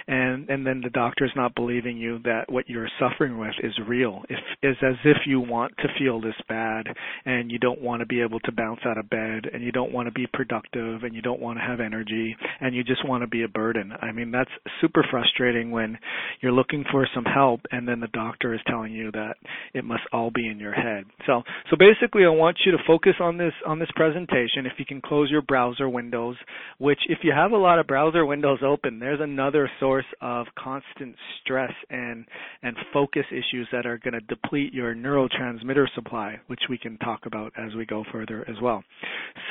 And 0.07 0.49
and 0.49 0.67
then 0.67 0.81
the 0.83 0.91
doctor's 0.91 1.33
not 1.37 1.55
believing 1.55 1.97
you 1.97 2.08
that 2.25 2.45
what 2.49 2.69
you're 2.69 2.89
suffering 2.99 3.39
with 3.39 3.55
is 3.63 3.73
real. 3.87 4.23
If 4.29 4.39
is 4.63 4.77
as 4.83 4.97
if 5.05 5.19
you 5.27 5.41
want 5.41 5.77
to 5.79 5.89
feel 5.99 6.21
this 6.21 6.35
bad 6.49 6.87
and 7.25 7.51
you 7.51 7.59
don't 7.59 7.81
want 7.81 8.01
to 8.01 8.07
be 8.07 8.21
able 8.23 8.41
to 8.41 8.53
bounce 8.53 8.81
out 8.85 8.99
of 8.99 9.09
bed 9.09 9.47
and 9.53 9.63
you 9.63 9.73
don't 9.73 9.93
want 9.93 10.07
to 10.07 10.13
be 10.13 10.27
productive 10.33 11.03
and 11.05 11.15
you 11.15 11.23
don't 11.23 11.41
want 11.41 11.59
to 11.59 11.65
have 11.65 11.81
energy 11.81 12.37
and 12.61 12.75
you 12.75 12.83
just 12.83 13.07
want 13.07 13.23
to 13.23 13.29
be 13.29 13.45
a 13.45 13.49
burden. 13.49 13.93
I 14.01 14.13
mean 14.13 14.31
that's 14.31 14.51
super 14.81 15.05
frustrating 15.11 15.71
when 15.71 15.99
you're 16.41 16.53
looking 16.53 16.85
for 16.91 17.07
some 17.15 17.25
help 17.25 17.61
and 17.71 17.87
then 17.87 18.01
the 18.01 18.09
doctor 18.09 18.55
is 18.55 18.61
telling 18.67 18.93
you 18.93 19.11
that 19.13 19.35
it 19.75 19.85
must 19.85 20.03
all 20.13 20.31
be 20.31 20.49
in 20.49 20.59
your 20.59 20.73
head. 20.75 21.05
So 21.27 21.43
so 21.71 21.77
basically 21.77 22.25
I 22.25 22.31
want 22.31 22.59
you 22.65 22.73
to 22.73 22.79
focus 22.87 23.15
on 23.21 23.37
this 23.37 23.53
on 23.67 23.79
this 23.79 23.91
presentation 23.95 24.67
if 24.67 24.73
you 24.79 24.85
can 24.85 25.01
close 25.01 25.31
your 25.31 25.43
browser 25.43 25.89
windows, 25.89 26.37
which 26.79 27.01
if 27.09 27.19
you 27.23 27.33
have 27.33 27.53
a 27.53 27.57
lot 27.57 27.79
of 27.79 27.87
browser 27.87 28.25
windows 28.25 28.61
open, 28.65 28.99
there's 28.99 29.21
another 29.21 29.71
source 29.81 30.05
of 30.21 30.47
constant 30.59 31.17
stress 31.43 31.73
and 31.99 32.25
and 32.63 32.77
focus 32.93 33.25
issues 33.31 33.69
that 33.73 33.87
are 33.87 33.99
going 33.99 34.15
to 34.15 34.21
deplete 34.21 34.73
your 34.73 34.95
neurotransmitter 34.95 35.87
supply, 35.95 36.37
which 36.47 36.61
we 36.71 36.79
can 36.79 36.97
talk 36.99 37.21
about 37.27 37.53
as 37.59 37.75
we 37.75 37.85
go 37.87 38.05
further 38.13 38.45
as 38.49 38.57
well. 38.63 38.83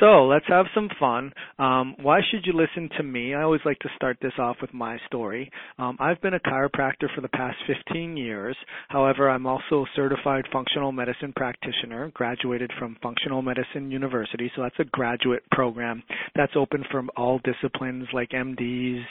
So 0.00 0.26
let's 0.26 0.46
have 0.48 0.66
some 0.74 0.88
fun. 0.98 1.32
Um, 1.58 1.94
why 2.00 2.20
should 2.30 2.44
you 2.44 2.52
listen 2.52 2.88
to 2.96 3.02
me? 3.02 3.34
I 3.34 3.42
always 3.42 3.60
like 3.64 3.78
to 3.80 3.88
start 3.96 4.18
this 4.20 4.32
off 4.38 4.56
with 4.60 4.72
my 4.72 4.98
story. 5.06 5.50
Um, 5.78 5.96
I've 6.00 6.20
been 6.20 6.34
a 6.34 6.40
chiropractor 6.40 7.12
for 7.14 7.20
the 7.20 7.28
past 7.28 7.56
15 7.66 8.16
years. 8.16 8.56
However, 8.88 9.28
I'm 9.28 9.46
also 9.46 9.82
a 9.82 9.86
certified 9.96 10.44
functional 10.52 10.92
medicine 10.92 11.32
practitioner, 11.34 12.10
graduated 12.14 12.70
from 12.78 12.96
Functional 13.02 13.42
Medicine 13.42 13.90
University. 13.90 14.50
So 14.54 14.62
that's 14.62 14.78
a 14.78 14.84
graduate 14.84 15.42
program 15.50 16.02
that's 16.34 16.52
open 16.56 16.84
from 16.90 17.10
all 17.16 17.40
disciplines 17.44 18.06
like 18.12 18.30
MDs 18.30 19.02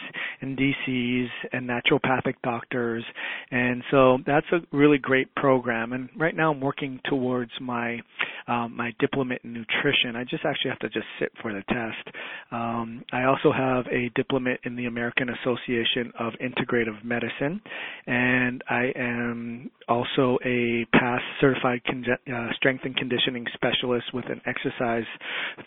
and 0.41 0.57
DCs 0.57 1.27
and 1.51 1.69
naturopathic 1.69 2.35
doctors. 2.43 3.03
And 3.51 3.83
so 3.91 4.17
that's 4.25 4.45
a 4.51 4.59
really 4.75 4.97
great 4.97 5.33
program. 5.35 5.93
And 5.93 6.09
right 6.17 6.35
now 6.35 6.51
I'm 6.51 6.61
working 6.61 6.99
towards 7.05 7.51
my 7.61 7.99
um, 8.47 8.75
my 8.77 8.93
diplomate 8.99 9.41
in 9.43 9.53
nutrition. 9.53 10.15
I 10.15 10.23
just 10.23 10.45
actually 10.45 10.69
have 10.69 10.79
to 10.79 10.89
just 10.89 11.05
sit 11.19 11.31
for 11.41 11.51
the 11.51 11.61
test. 11.67 12.15
Um, 12.51 13.03
I 13.11 13.23
also 13.25 13.51
have 13.51 13.85
a 13.87 14.09
diplomate 14.15 14.59
in 14.63 14.75
the 14.75 14.85
American 14.85 15.27
Association 15.29 16.13
of 16.17 16.33
Integrative 16.41 17.03
Medicine, 17.03 17.61
and 18.05 18.63
I 18.69 18.91
am 18.95 19.69
also 19.89 20.37
a 20.45 20.85
past 20.93 21.23
certified 21.41 21.81
con- 21.85 22.05
uh, 22.33 22.53
strength 22.55 22.85
and 22.85 22.95
conditioning 22.95 23.45
specialist 23.53 24.13
with 24.13 24.25
an 24.29 24.41
exercise 24.45 25.05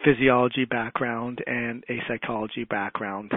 physiology 0.05 0.65
background 0.65 1.41
and 1.47 1.85
a 1.91 1.99
psychology 2.09 2.65
background. 2.65 3.31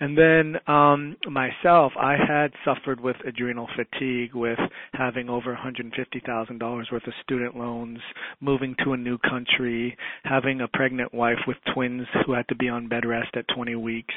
And 0.00 0.18
then 0.18 0.56
um, 0.66 1.16
myself, 1.30 1.92
I 2.00 2.16
had 2.16 2.52
suffered 2.64 3.00
with 3.00 3.16
adrenal 3.26 3.67
fatigue 3.76 4.34
with 4.34 4.58
having 4.92 5.28
over 5.28 5.56
$150,000 5.56 6.92
worth 6.92 7.06
of 7.06 7.12
student 7.22 7.56
loans, 7.56 7.98
moving 8.40 8.74
to 8.84 8.92
a 8.92 8.96
new 8.96 9.18
country, 9.18 9.96
having 10.24 10.60
a 10.60 10.68
pregnant 10.68 11.12
wife 11.14 11.38
with 11.46 11.56
twins 11.74 12.06
who 12.26 12.32
had 12.32 12.46
to 12.48 12.54
be 12.54 12.68
on 12.68 12.88
bed 12.88 13.04
rest 13.04 13.30
at 13.34 13.44
20 13.54 13.74
weeks, 13.76 14.14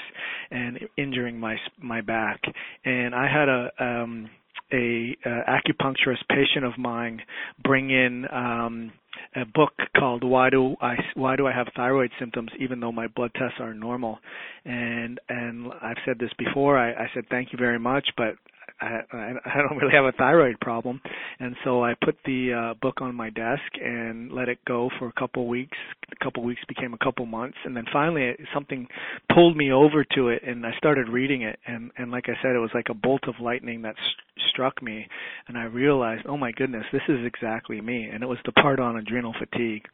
and 0.51 0.79
injuring 0.97 1.39
my 1.39 1.55
my 1.81 2.01
back. 2.01 2.41
And 2.85 3.13
I 3.15 3.27
had 3.27 3.49
a 3.49 3.71
um, 3.79 4.29
a 4.73 5.17
uh, 5.25 5.29
acupuncturist 5.49 6.23
patient 6.29 6.65
of 6.65 6.77
mine 6.77 7.21
bring 7.63 7.89
in 7.89 8.25
um, 8.31 8.91
a 9.35 9.45
book 9.45 9.73
called 9.97 10.23
Why 10.23 10.49
Do 10.49 10.75
I 10.81 10.95
Why 11.15 11.35
Do 11.35 11.47
I 11.47 11.51
Have 11.53 11.67
Thyroid 11.75 12.11
Symptoms 12.19 12.49
Even 12.59 12.79
Though 12.79 12.91
My 12.91 13.07
Blood 13.07 13.31
Tests 13.33 13.59
Are 13.59 13.73
Normal, 13.73 14.19
and 14.65 15.19
and 15.29 15.71
I've 15.81 15.97
said 16.05 16.17
this 16.19 16.31
before. 16.37 16.77
I, 16.77 16.91
I 16.91 17.07
said 17.13 17.25
thank 17.29 17.51
you 17.51 17.57
very 17.57 17.79
much, 17.79 18.07
but 18.17 18.35
I, 18.81 19.01
I 19.45 19.57
don't 19.57 19.77
really 19.77 19.93
have 19.93 20.05
a 20.05 20.11
thyroid 20.11 20.59
problem, 20.59 21.01
and 21.39 21.55
so 21.63 21.83
I 21.83 21.93
put 22.03 22.15
the 22.25 22.71
uh, 22.71 22.73
book 22.81 23.01
on 23.01 23.13
my 23.15 23.29
desk 23.29 23.61
and 23.79 24.31
let 24.31 24.49
it 24.49 24.57
go 24.67 24.89
for 24.97 25.07
a 25.07 25.13
couple 25.13 25.47
weeks. 25.47 25.77
A 26.11 26.23
couple 26.23 26.43
weeks 26.43 26.61
became 26.67 26.93
a 26.93 26.97
couple 26.97 27.25
months, 27.25 27.57
and 27.63 27.75
then 27.75 27.85
finally 27.93 28.31
something 28.53 28.87
pulled 29.33 29.55
me 29.55 29.71
over 29.71 30.03
to 30.15 30.29
it, 30.29 30.41
and 30.45 30.65
I 30.65 30.71
started 30.77 31.09
reading 31.09 31.43
it. 31.43 31.59
And 31.67 31.91
and 31.97 32.11
like 32.11 32.25
I 32.27 32.41
said, 32.41 32.55
it 32.55 32.59
was 32.59 32.71
like 32.73 32.87
a 32.89 32.95
bolt 32.95 33.27
of 33.27 33.35
lightning 33.39 33.83
that 33.83 33.95
st- 33.95 34.47
struck 34.51 34.81
me, 34.81 35.07
and 35.47 35.57
I 35.57 35.65
realized, 35.65 36.25
oh 36.27 36.37
my 36.37 36.51
goodness, 36.51 36.85
this 36.91 37.01
is 37.07 37.25
exactly 37.25 37.81
me. 37.81 38.09
And 38.11 38.23
it 38.23 38.27
was 38.27 38.39
the 38.45 38.51
part 38.51 38.79
on 38.79 38.97
adrenal 39.01 39.33
fatigue, 39.37 39.85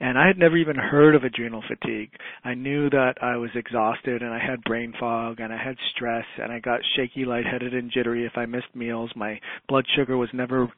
and 0.00 0.18
I 0.18 0.26
had 0.26 0.38
never 0.38 0.56
even 0.56 0.76
heard 0.76 1.14
of 1.14 1.24
adrenal 1.24 1.62
fatigue. 1.68 2.10
I 2.44 2.54
knew 2.54 2.90
that 2.90 3.14
I 3.22 3.36
was 3.36 3.50
exhausted, 3.54 4.22
and 4.22 4.32
I 4.32 4.38
had 4.38 4.64
brain 4.64 4.92
fog, 4.98 5.40
and 5.40 5.52
I 5.52 5.62
had 5.62 5.76
stress, 5.94 6.24
and 6.42 6.52
I 6.52 6.58
got 6.58 6.80
shaky, 6.96 7.24
lightheaded, 7.24 7.74
and 7.74 7.90
jittery 7.90 8.24
if 8.24 8.32
I 8.36 8.46
missed 8.46 8.74
meals. 8.74 9.10
My 9.14 9.40
blood 9.68 9.84
sugar 9.94 10.16
was 10.16 10.28
never 10.32 10.68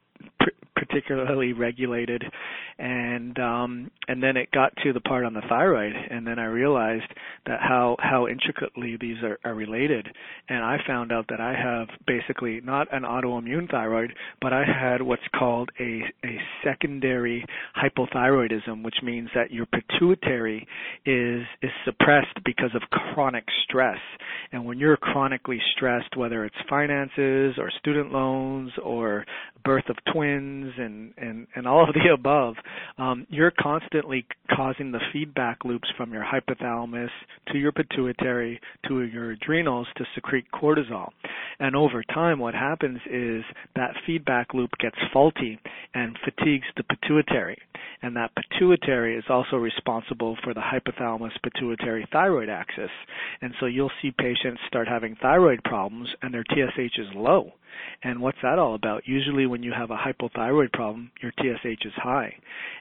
particularly 0.87 1.53
regulated. 1.53 2.23
And 2.79 3.37
um 3.39 3.91
and 4.07 4.21
then 4.21 4.37
it 4.37 4.51
got 4.51 4.73
to 4.83 4.93
the 4.93 5.01
part 5.01 5.25
on 5.25 5.33
the 5.33 5.41
thyroid 5.49 5.93
and 6.09 6.25
then 6.25 6.39
I 6.39 6.45
realized 6.45 7.11
that 7.45 7.59
how 7.59 7.95
how 7.99 8.27
intricately 8.27 8.97
these 8.99 9.17
are, 9.23 9.39
are 9.43 9.55
related. 9.55 10.07
And 10.49 10.63
I 10.63 10.77
found 10.85 11.11
out 11.11 11.25
that 11.29 11.41
I 11.41 11.53
have 11.53 11.87
basically 12.05 12.61
not 12.63 12.87
an 12.93 13.03
autoimmune 13.03 13.69
thyroid 13.69 14.13
but 14.41 14.53
I 14.53 14.63
had 14.63 15.01
what's 15.01 15.27
called 15.37 15.69
a 15.79 16.01
a 16.23 16.37
secondary 16.63 17.45
hypothyroidism 17.75 18.83
which 18.83 18.97
means 19.03 19.29
that 19.33 19.51
your 19.51 19.65
pituitary 19.65 20.67
is 21.05 21.43
is 21.61 21.71
suppressed 21.85 22.43
because 22.45 22.71
of 22.75 22.81
chronic 22.89 23.45
stress. 23.67 23.99
And 24.51 24.65
when 24.65 24.77
you're 24.77 24.97
chronically 24.97 25.59
stressed 25.75 26.15
whether 26.15 26.45
it's 26.45 26.55
finances 26.69 27.55
or 27.57 27.71
student 27.79 28.11
loans 28.11 28.71
or 28.83 29.25
birth 29.63 29.89
of 29.89 29.97
twins 30.13 30.73
and 30.77 31.13
and 31.17 31.47
and 31.55 31.67
all 31.67 31.87
of 31.87 31.93
the 31.93 32.13
above 32.13 32.55
um, 32.97 33.27
you're 33.29 33.51
constantly 33.51 34.25
causing 34.55 34.91
the 34.91 34.99
feedback 35.13 35.63
loops 35.63 35.87
from 35.97 36.11
your 36.11 36.25
hypothalamus 36.25 37.09
to 37.51 37.57
your 37.57 37.71
pituitary 37.71 38.59
to 38.87 39.03
your 39.03 39.31
adrenals 39.31 39.87
to 39.97 40.05
secrete 40.15 40.45
cortisol. 40.53 41.09
And 41.59 41.75
over 41.75 42.03
time 42.03 42.39
what 42.39 42.53
happens 42.53 42.99
is 43.09 43.43
that 43.75 43.95
feedback 44.05 44.53
loop 44.53 44.71
gets 44.79 44.97
faulty 45.13 45.59
and 45.93 46.17
fatigues 46.23 46.67
the 46.75 46.83
pituitary. 46.83 47.57
And 48.01 48.15
that 48.15 48.31
pituitary 48.35 49.15
is 49.15 49.25
also 49.29 49.57
responsible 49.57 50.37
for 50.43 50.53
the 50.53 50.61
hypothalamus 50.61 51.31
pituitary 51.43 52.07
thyroid 52.11 52.49
axis. 52.49 52.91
And 53.41 53.53
so 53.59 53.65
you'll 53.65 53.91
see 54.01 54.11
patients 54.11 54.61
start 54.67 54.87
having 54.87 55.15
thyroid 55.21 55.63
problems 55.63 56.09
and 56.21 56.33
their 56.33 56.45
TSH 56.49 56.99
is 56.99 57.07
low 57.15 57.53
and 58.03 58.21
what's 58.21 58.37
that 58.43 58.59
all 58.59 58.75
about? 58.75 59.03
Usually, 59.05 59.45
when 59.45 59.63
you 59.63 59.73
have 59.77 59.91
a 59.91 59.97
hypothyroid 59.97 60.71
problem, 60.73 61.11
your 61.21 61.31
TSH 61.39 61.85
is 61.85 61.93
high. 61.95 62.33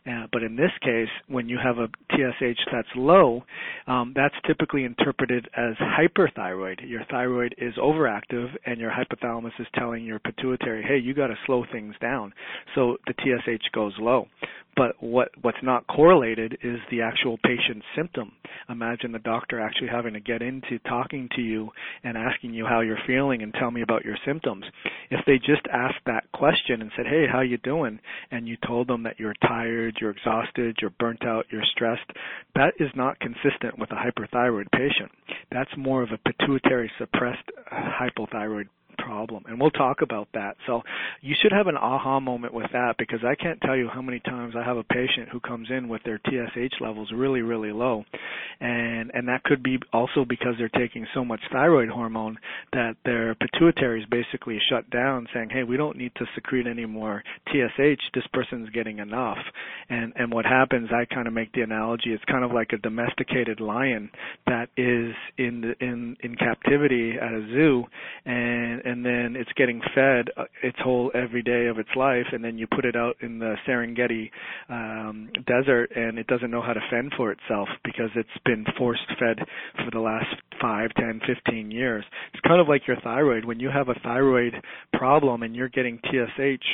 Uh, 0.07 0.27
but 0.33 0.43
in 0.43 0.57
this 0.57 0.71
case, 0.83 1.09
when 1.29 1.49
you 1.49 1.59
have 1.63 1.79
a 1.79 1.89
TSH 2.13 2.61
that's 2.73 2.89
low, 2.97 3.43
um, 3.87 4.13
that's 4.15 4.35
typically 4.47 4.85
interpreted 4.85 5.49
as 5.57 5.75
hyperthyroid. 5.77 6.89
Your 6.89 7.05
thyroid 7.11 7.55
is 7.59 7.75
overactive, 7.77 8.49
and 8.65 8.81
your 8.81 8.91
hypothalamus 8.91 9.59
is 9.59 9.67
telling 9.75 10.05
your 10.05 10.19
pituitary, 10.19 10.83
"Hey, 10.83 10.99
you 10.99 11.15
got 11.15 11.29
to 11.29 11.39
slow 11.47 11.65
things 11.65 11.97
down." 11.99 12.33
So 12.75 12.99
the 13.07 13.15
TSH 13.15 13.69
goes 13.73 13.99
low. 13.99 14.29
But 14.77 15.03
what 15.03 15.31
what's 15.41 15.63
not 15.63 15.87
correlated 15.87 16.59
is 16.63 16.79
the 16.91 17.01
actual 17.01 17.39
patient's 17.39 17.87
symptom. 17.97 18.33
Imagine 18.69 19.11
the 19.11 19.19
doctor 19.21 19.59
actually 19.59 19.89
having 19.89 20.13
to 20.13 20.21
get 20.21 20.43
into 20.43 20.79
talking 20.81 21.31
to 21.35 21.41
you 21.41 21.71
and 22.05 22.19
asking 22.19 22.53
you 22.53 22.67
how 22.67 22.81
you're 22.81 22.99
feeling 23.07 23.43
and 23.43 23.55
tell 23.55 23.71
me 23.71 23.81
about 23.81 24.05
your 24.05 24.19
symptoms. 24.27 24.65
If 25.11 25.25
they 25.27 25.39
just 25.39 25.67
asked 25.73 26.05
that 26.07 26.31
question 26.33 26.83
and 26.83 26.91
said, 26.97 27.07
"Hey, 27.07 27.27
how 27.27 27.41
you 27.41 27.59
doing?" 27.59 28.01
and 28.31 28.49
you 28.49 28.57
told 28.67 28.89
them 28.89 29.03
that 29.05 29.19
you're 29.21 29.35
tired, 29.47 29.99
you're 30.01 30.11
exhausted, 30.11 30.79
you're 30.81 30.91
burnt 30.91 31.25
out, 31.25 31.47
you're 31.51 31.65
stressed, 31.65 32.11
that 32.55 32.75
is 32.79 32.91
not 32.95 33.19
consistent 33.21 33.79
with 33.79 33.91
a 33.91 33.95
hyperthyroid 33.95 34.71
patient. 34.73 35.11
That's 35.51 35.77
more 35.77 36.03
of 36.03 36.11
a 36.13 36.19
pituitary 36.19 36.91
suppressed 36.99 37.51
hypothyroid 37.71 38.69
problem. 38.99 39.45
And 39.47 39.61
we'll 39.61 39.71
talk 39.71 40.03
about 40.03 40.29
that. 40.35 40.57
So 40.67 40.83
you 41.21 41.35
should 41.41 41.53
have 41.53 41.67
an 41.67 41.77
aha 41.77 42.21
moment 42.21 42.55
with 42.55 42.71
that 42.73 42.97
because 42.99 43.21
I 43.25 43.35
can't 43.35 43.61
tell 43.61 43.77
you 43.77 43.89
how 43.89 44.03
many 44.03 44.21
times 44.21 44.55
I 44.57 44.65
have 44.65 44.77
a 44.77 44.85
patient 44.85 45.29
who 45.31 45.41
comes 45.41 45.69
in 45.71 45.89
with 45.89 46.03
their 46.05 46.21
TSH 46.27 46.81
levels 46.81 47.11
really, 47.13 47.43
really 47.43 47.73
low. 47.73 48.05
And 48.61 49.11
and 49.15 49.29
that 49.29 49.45
could 49.45 49.63
be 49.63 49.79
also 49.93 50.25
because 50.25 50.55
they're 50.59 50.69
taking 50.69 51.07
so 51.15 51.25
much 51.25 51.41
thyroid 51.53 51.89
hormone 51.89 52.39
that 52.73 52.97
their 53.05 53.35
pituitary 53.35 54.03
is 54.03 54.09
basically 54.09 54.59
shut 54.69 54.89
down 54.91 55.27
saying, 55.35 55.51
Hey, 55.51 55.63
we 55.63 55.77
don't 55.77 55.97
need 55.97 56.13
to 56.17 56.27
secrete 56.35 56.67
any 56.67 56.87
more 56.87 57.23
TSH, 57.49 58.03
this 58.15 58.27
person's 58.33 58.71
getting 58.71 58.99
enough. 58.99 59.39
And 59.89 60.13
and 60.17 60.33
what 60.33 60.47
happens, 60.47 60.91
I 60.93 61.05
kind 61.05 61.29
of 61.29 61.35
make 61.35 61.53
the 61.53 61.63
analogy, 61.63 62.13
it's 62.13 62.25
kind 62.25 62.45
of 62.45 62.53
like 62.53 62.73
a 62.73 62.79
domesticated 62.79 63.61
lion 63.61 64.11
that 64.47 64.69
is 64.77 65.15
in 65.39 65.61
the 65.61 65.75
in 65.85 66.17
in 66.23 66.35
captivity 66.37 67.15
at 67.21 67.33
a 67.33 67.47
zoo 67.53 67.85
and 68.25 68.83
and 68.87 69.05
then 69.05 69.35
it's 69.37 69.51
getting 69.57 69.81
fed 69.95 70.31
uh, 70.37 70.45
its 70.63 70.79
whole 70.81 71.11
every 71.13 71.43
day 71.43 71.67
of 71.67 71.79
its 71.79 71.89
life, 71.97 72.27
and 72.33 72.45
then 72.45 72.57
you 72.57 72.69
put 72.69 72.85
it 72.85 72.95
out 72.95 73.17
in 73.21 73.41
the 73.41 73.57
Serengeti 73.67 74.31
um, 74.69 75.29
desert, 75.45 75.91
and 75.97 76.21
it 76.21 76.27
doesn't 76.29 76.53
know 76.53 76.63
how 76.63 76.73
to 76.73 76.81
fend 76.89 77.13
for 77.17 77.33
itself 77.33 77.69
because 77.85 78.11
it's 78.15 78.29
been 78.45 78.65
force 78.79 79.01
fed 79.19 79.45
for 79.85 79.91
the 79.93 79.99
last 79.99 80.27
five, 80.61 80.91
ten, 80.95 81.21
fifteen 81.27 81.73
years. 81.73 82.05
It's 82.33 82.41
kind 82.47 82.61
of 82.61 82.69
like 82.69 82.87
your 82.87 82.97
thyroid. 83.01 83.45
When 83.45 83.59
you 83.59 83.71
have 83.71 83.89
a 83.89 83.99
thyroid 84.05 84.55
problem 84.93 85.43
and 85.43 85.57
you're 85.57 85.69
getting 85.69 85.99
TSH, 86.05 86.67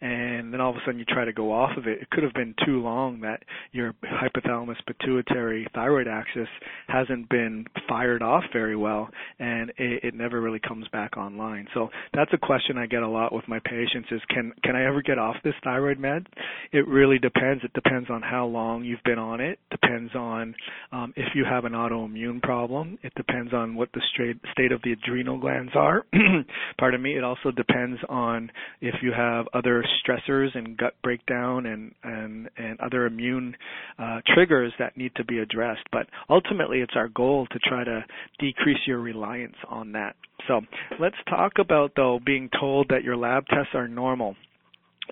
and 0.00 0.52
then 0.52 0.60
all 0.60 0.70
of 0.70 0.76
a 0.76 0.80
sudden 0.86 1.00
you 1.00 1.04
try 1.04 1.24
to 1.24 1.32
go 1.32 1.52
off 1.52 1.76
of 1.76 1.88
it, 1.88 2.00
it 2.00 2.10
could 2.10 2.22
have 2.22 2.34
been 2.34 2.54
too 2.64 2.80
long 2.80 3.20
that 3.22 3.42
your 3.72 3.92
hypothalamus 4.04 4.76
pituitary 4.86 5.66
thyroid 5.74 6.06
axis 6.06 6.48
hasn't 6.86 7.28
been 7.28 7.64
fired 7.88 8.22
off 8.22 8.44
very 8.52 8.76
well, 8.76 9.08
and 9.40 9.70
it, 9.78 10.04
it 10.04 10.14
never 10.14 10.40
really 10.40 10.60
comes 10.60 10.86
back 10.92 11.16
online 11.16 11.55
fine. 11.56 11.66
So 11.74 11.88
that's 12.12 12.30
a 12.32 12.38
question 12.38 12.78
I 12.78 12.86
get 12.86 13.02
a 13.02 13.08
lot 13.08 13.32
with 13.32 13.46
my 13.48 13.58
patients 13.60 14.08
is 14.10 14.20
can 14.28 14.52
can 14.62 14.76
I 14.76 14.86
ever 14.86 15.02
get 15.02 15.18
off 15.18 15.36
this 15.44 15.54
thyroid 15.64 15.98
med? 15.98 16.26
It 16.72 16.86
really 16.86 17.18
depends. 17.18 17.64
It 17.64 17.72
depends 17.72 18.10
on 18.10 18.22
how 18.22 18.46
long 18.46 18.84
you've 18.84 19.02
been 19.04 19.18
on 19.18 19.40
it. 19.40 19.58
Depends 19.70 20.14
on 20.14 20.54
um, 20.92 21.12
if 21.16 21.34
you 21.34 21.44
have 21.48 21.64
an 21.64 21.72
autoimmune 21.72 22.42
problem. 22.42 22.98
It 23.02 23.12
depends 23.16 23.52
on 23.52 23.74
what 23.74 23.88
the 23.92 24.00
straight, 24.12 24.36
state 24.52 24.72
of 24.72 24.80
the 24.82 24.92
adrenal 24.92 25.38
glands 25.38 25.72
are. 25.74 26.04
Pardon 26.78 27.02
me. 27.02 27.16
It 27.16 27.24
also 27.24 27.50
depends 27.50 27.98
on 28.08 28.50
if 28.80 28.94
you 29.02 29.12
have 29.16 29.46
other 29.54 29.84
stressors 30.04 30.56
and 30.56 30.76
gut 30.76 30.94
breakdown 31.02 31.66
and 31.66 31.92
and 32.02 32.48
and 32.56 32.80
other 32.80 33.06
immune 33.06 33.56
uh, 33.98 34.20
triggers 34.34 34.72
that 34.78 34.96
need 34.96 35.12
to 35.16 35.24
be 35.24 35.38
addressed. 35.38 35.84
But 35.92 36.06
ultimately, 36.28 36.80
it's 36.80 36.94
our 36.96 37.08
goal 37.08 37.46
to 37.50 37.58
try 37.60 37.84
to 37.84 38.04
decrease 38.38 38.78
your 38.86 39.00
reliance 39.00 39.56
on 39.68 39.92
that. 39.92 40.16
So 40.46 40.60
let's 41.00 41.16
talk 41.28 41.45
about 41.58 41.92
though 41.96 42.20
being 42.24 42.48
told 42.58 42.88
that 42.90 43.04
your 43.04 43.16
lab 43.16 43.46
tests 43.46 43.74
are 43.74 43.88
normal 43.88 44.36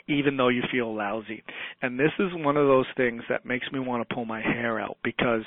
even 0.09 0.37
though 0.37 0.49
you 0.49 0.63
feel 0.73 0.95
lousy. 0.95 1.43
And 1.81 1.99
this 1.99 2.11
is 2.19 2.29
one 2.35 2.57
of 2.57 2.67
those 2.67 2.87
things 2.97 3.23
that 3.29 3.47
makes 3.47 3.67
me 3.73 3.79
want 3.79 4.07
to 4.07 4.15
pull 4.15 4.25
my 4.25 4.41
hair 4.41 4.81
out 4.81 4.97
because 5.05 5.45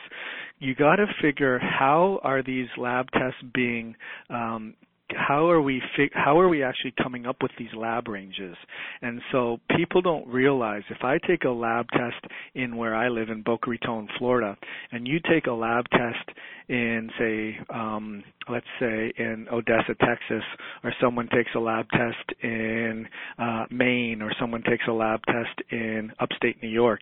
you 0.59 0.73
got 0.73 0.95
to 0.95 1.05
figure 1.21 1.59
how 1.59 2.19
are 2.23 2.41
these 2.41 2.67
lab 2.77 3.07
tests 3.11 3.41
being 3.53 3.95
um, 4.29 4.73
how 5.15 5.49
are 5.49 5.61
we 5.61 5.81
how 6.13 6.37
are 6.37 6.49
we 6.49 6.63
actually 6.63 6.93
coming 7.01 7.25
up 7.25 7.37
with 7.41 7.51
these 7.57 7.73
lab 7.77 8.07
ranges? 8.07 8.55
And 9.01 9.21
so 9.31 9.59
people 9.75 10.01
don't 10.01 10.27
realize 10.27 10.83
if 10.89 10.97
I 11.01 11.17
take 11.25 11.45
a 11.45 11.49
lab 11.49 11.87
test 11.91 12.25
in 12.55 12.75
where 12.75 12.93
I 12.93 13.07
live 13.07 13.29
in 13.29 13.41
Boca 13.41 13.69
Raton, 13.69 14.09
Florida, 14.17 14.57
and 14.91 15.07
you 15.07 15.19
take 15.19 15.47
a 15.47 15.53
lab 15.53 15.85
test 15.91 16.37
in 16.69 17.09
say 17.17 17.57
um, 17.73 18.23
let's 18.49 18.65
say 18.79 19.13
in 19.17 19.47
Odessa, 19.51 19.95
Texas, 19.99 20.43
or 20.83 20.93
someone 21.01 21.27
takes 21.27 21.51
a 21.55 21.59
lab 21.59 21.85
test 21.89 22.43
in 22.43 23.07
uh, 23.37 23.65
Maine, 23.69 24.21
or 24.21 24.31
someone 24.39 24.63
takes 24.63 24.83
a 24.87 24.91
lab 24.91 25.21
test 25.25 25.71
in 25.71 26.11
upstate 26.19 26.61
New 26.61 26.69
York, 26.69 27.01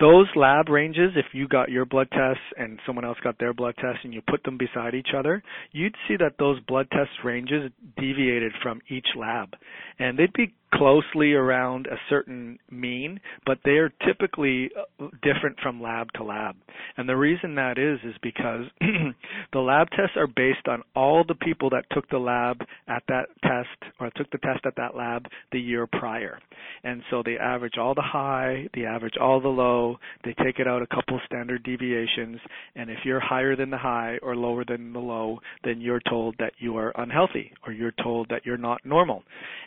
those 0.00 0.28
lab 0.36 0.68
ranges, 0.68 1.12
if 1.16 1.26
you 1.32 1.48
got 1.48 1.70
your 1.70 1.84
blood 1.84 2.08
tests 2.10 2.42
and 2.56 2.78
someone 2.86 3.04
else 3.04 3.18
got 3.22 3.38
their 3.38 3.52
blood 3.52 3.74
tests 3.80 4.00
and 4.04 4.14
you 4.14 4.22
put 4.28 4.44
them 4.44 4.56
beside 4.56 4.94
each 4.94 5.08
other, 5.16 5.42
you'd 5.72 5.94
see 6.06 6.16
that 6.16 6.34
those 6.38 6.60
blood 6.60 6.86
test 6.92 7.10
ranges 7.24 7.70
deviated 7.98 8.52
from 8.62 8.80
each 8.88 9.06
lab. 9.18 9.54
And 9.98 10.18
they'd 10.18 10.32
be 10.32 10.54
closely 10.72 11.32
around 11.32 11.86
a 11.86 11.96
certain 12.08 12.58
mean, 12.70 13.20
but 13.46 13.58
they 13.64 13.72
are 13.72 13.92
typically 14.06 14.70
uh, 14.78 15.06
different 15.22 15.58
from 15.62 15.82
lab 15.82 16.12
to 16.14 16.24
lab. 16.24 16.56
And 16.96 17.08
the 17.08 17.16
reason 17.16 17.54
that 17.56 17.78
is 17.78 17.98
is 18.04 18.16
because 18.22 18.64
the 19.52 19.58
lab 19.58 19.88
tests 19.90 20.16
are 20.16 20.26
based 20.26 20.68
on 20.68 20.82
all 20.94 21.24
the 21.26 21.34
people 21.34 21.70
that 21.70 21.84
took 21.92 22.08
the 22.10 22.18
lab 22.18 22.60
at 22.86 23.02
that 23.08 23.26
test 23.42 23.92
or 24.00 24.10
took 24.16 24.30
the 24.30 24.38
test 24.38 24.66
at 24.66 24.76
that 24.76 24.96
lab 24.96 25.26
the 25.52 25.60
year 25.60 25.86
prior. 25.86 26.38
And 26.84 27.02
so 27.10 27.22
they 27.24 27.36
average 27.38 27.78
all 27.78 27.94
the 27.94 28.02
high, 28.02 28.68
they 28.74 28.84
average 28.84 29.16
all 29.20 29.40
the 29.40 29.48
low, 29.48 29.96
they 30.24 30.34
take 30.44 30.58
it 30.58 30.66
out 30.66 30.82
a 30.82 30.86
couple 30.86 31.20
standard 31.26 31.62
deviations, 31.62 32.40
and 32.74 32.90
if 32.90 32.98
you're 33.04 33.20
higher 33.20 33.56
than 33.56 33.70
the 33.70 33.78
high 33.78 34.18
or 34.22 34.36
lower 34.36 34.64
than 34.64 34.92
the 34.92 34.98
low, 34.98 35.38
then 35.64 35.80
you're 35.80 36.02
told 36.08 36.36
that 36.38 36.52
you 36.58 36.76
are 36.76 36.92
unhealthy 36.96 37.52
or 37.66 37.72
you're 37.72 37.94
told 38.02 38.28
that 38.28 38.44
you're 38.44 38.56
not 38.56 38.84
normal. 38.84 39.22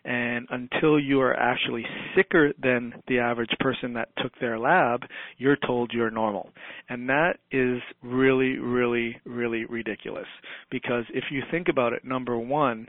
And 0.06 0.48
until 0.50 0.91
you 1.00 1.22
are 1.22 1.34
actually 1.34 1.86
sicker 2.16 2.54
than 2.62 2.94
the 3.08 3.20
average 3.20 3.52
person 3.60 3.94
that 3.94 4.10
took 4.22 4.32
their 4.40 4.60
lab, 4.60 5.02
you're 5.38 5.58
told 5.66 5.92
you're 5.94 6.12
normal. 6.12 6.50
And 6.90 7.10
that 7.10 7.38
is 7.52 7.82
really, 8.02 8.58
really, 8.58 9.18
really 9.26 9.66
ridiculous. 9.66 10.28
Because 10.70 11.06
if 11.14 11.26
you 11.32 11.42
think 11.52 11.68
about 11.70 11.94
it, 11.94 12.04
number 12.06 12.38
one, 12.38 12.88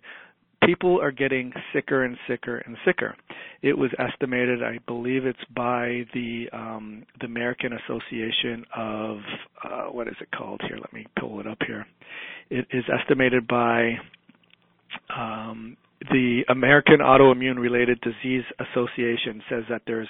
people 0.64 1.00
are 1.00 1.12
getting 1.12 1.52
sicker 1.72 2.04
and 2.04 2.16
sicker 2.28 2.58
and 2.58 2.76
sicker. 2.84 3.14
It 3.62 3.76
was 3.76 3.90
estimated, 3.98 4.62
I 4.62 4.78
believe 4.86 5.24
it's 5.24 5.38
by 5.54 6.04
the 6.14 6.46
um, 6.52 7.04
the 7.20 7.26
American 7.26 7.72
Association 7.72 8.64
of 8.76 9.18
uh, 9.64 9.82
what 9.90 10.08
is 10.08 10.14
it 10.20 10.28
called 10.36 10.60
here? 10.66 10.78
Let 10.78 10.92
me 10.92 11.06
pull 11.18 11.40
it 11.40 11.46
up 11.46 11.58
here. 11.66 11.86
It 12.50 12.66
is 12.72 12.84
estimated 13.00 13.46
by 13.46 13.92
um, 15.16 15.76
the 16.10 16.42
American 16.48 16.98
Autoimmune 16.98 17.58
Related 17.58 18.00
Disease 18.00 18.44
Association 18.58 19.42
says 19.48 19.64
that 19.68 19.82
there's 19.86 20.08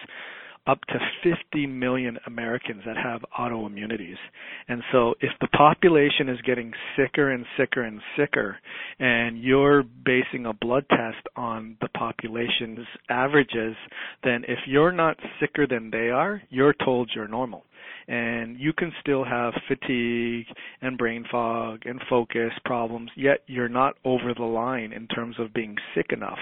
up 0.67 0.79
to 0.87 0.99
50 1.25 1.67
million 1.67 2.17
Americans 2.27 2.83
that 2.87 2.97
have 2.97 3.21
autoimmunities. 3.37 4.17
And 4.69 4.83
so 4.93 5.15
if 5.21 5.33
the 5.41 5.49
population 5.49 6.29
is 6.29 6.41
getting 6.43 6.73
sicker 6.97 7.31
and 7.31 7.45
sicker 7.59 7.83
and 7.83 8.01
sicker 8.17 8.59
and 9.01 9.43
you're 9.43 9.83
basing 9.83 10.47
a 10.47 10.53
blood 10.53 10.85
test 10.89 11.27
on 11.37 11.77
the 11.81 11.89
population's 11.89 12.87
averages, 13.09 13.75
then 14.23 14.45
if 14.47 14.59
you're 14.67 14.93
not 14.93 15.17
sicker 15.41 15.67
than 15.67 15.91
they 15.91 16.11
are, 16.11 16.41
you're 16.49 16.75
told 16.85 17.11
you're 17.15 17.27
normal 17.29 17.65
and 18.09 18.59
you 18.59 18.73
can 18.73 18.93
still 19.01 19.25
have 19.25 19.53
fatigue 19.69 20.47
and 20.81 20.99
brain 20.99 21.25
fog 21.31 21.83
and 21.85 22.01
focus 22.09 22.53
problems, 22.65 23.11
yet 23.17 23.41
you're 23.47 23.69
not 23.69 23.95
over 24.05 24.35
the 24.37 24.45
line 24.45 24.93
in 24.93 25.07
terms 25.09 25.37
of 25.39 25.55
being 25.55 25.77
sick 25.95 26.07
enough. 26.11 26.39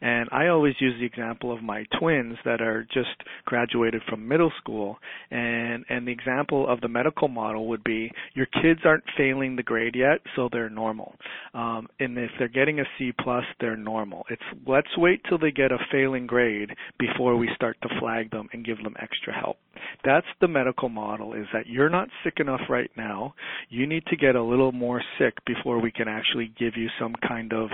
And 0.00 0.28
I 0.32 0.48
always 0.48 0.74
use 0.80 0.94
the 0.98 1.06
example 1.06 1.52
of 1.52 1.62
my 1.62 1.84
twins 1.98 2.36
that 2.44 2.60
are 2.60 2.86
just 2.92 3.08
graduated 3.44 4.02
from 4.08 4.28
middle 4.28 4.52
school, 4.58 4.98
and 5.30 5.84
and 5.88 6.06
the 6.06 6.12
example 6.12 6.68
of 6.68 6.80
the 6.80 6.88
medical 6.88 7.28
model 7.28 7.68
would 7.68 7.84
be 7.84 8.10
your 8.34 8.46
kids 8.46 8.80
aren't 8.84 9.04
failing 9.16 9.56
the 9.56 9.62
grade 9.62 9.96
yet, 9.96 10.20
so 10.36 10.48
they're 10.52 10.70
normal. 10.70 11.14
Um, 11.54 11.88
and 11.98 12.16
if 12.16 12.30
they're 12.38 12.48
getting 12.48 12.80
a 12.80 12.84
C 12.98 13.12
plus, 13.18 13.44
they're 13.60 13.76
normal. 13.76 14.24
It's 14.30 14.42
let's 14.66 14.96
wait 14.96 15.20
till 15.28 15.38
they 15.38 15.50
get 15.50 15.72
a 15.72 15.78
failing 15.90 16.26
grade 16.26 16.70
before 16.98 17.36
we 17.36 17.48
start 17.54 17.76
to 17.82 17.88
flag 18.00 18.30
them 18.30 18.48
and 18.52 18.64
give 18.64 18.82
them 18.82 18.94
extra 19.00 19.32
help. 19.32 19.56
That's 20.04 20.26
the 20.40 20.48
medical 20.48 20.77
model 20.86 21.32
is 21.32 21.46
that 21.52 21.66
you're 21.66 21.88
not 21.88 22.08
sick 22.22 22.34
enough 22.38 22.60
right 22.68 22.90
now. 22.96 23.34
You 23.70 23.86
need 23.86 24.04
to 24.06 24.16
get 24.16 24.36
a 24.36 24.42
little 24.42 24.72
more 24.72 25.02
sick 25.18 25.34
before 25.46 25.80
we 25.80 25.90
can 25.90 26.06
actually 26.06 26.52
give 26.58 26.74
you 26.76 26.88
some 27.00 27.14
kind 27.26 27.52
of 27.52 27.70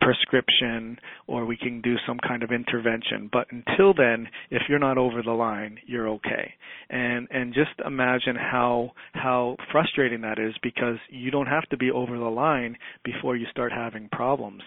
prescription 0.00 0.98
or 1.26 1.46
we 1.46 1.56
can 1.56 1.80
do 1.80 1.94
some 2.06 2.18
kind 2.18 2.42
of 2.42 2.50
intervention. 2.50 3.30
But 3.32 3.46
until 3.50 3.94
then, 3.94 4.28
if 4.50 4.62
you're 4.68 4.78
not 4.78 4.98
over 4.98 5.22
the 5.22 5.32
line, 5.32 5.78
you're 5.86 6.08
okay. 6.08 6.54
And 6.90 7.28
and 7.30 7.54
just 7.54 7.70
imagine 7.86 8.36
how 8.36 8.90
how 9.14 9.56
frustrating 9.70 10.20
that 10.22 10.38
is 10.38 10.54
because 10.62 10.96
you 11.08 11.30
don't 11.30 11.46
have 11.46 11.68
to 11.70 11.76
be 11.76 11.90
over 11.90 12.18
the 12.18 12.24
line 12.24 12.76
before 13.04 13.36
you 13.36 13.46
start 13.50 13.72
having 13.72 14.08
problems. 14.10 14.62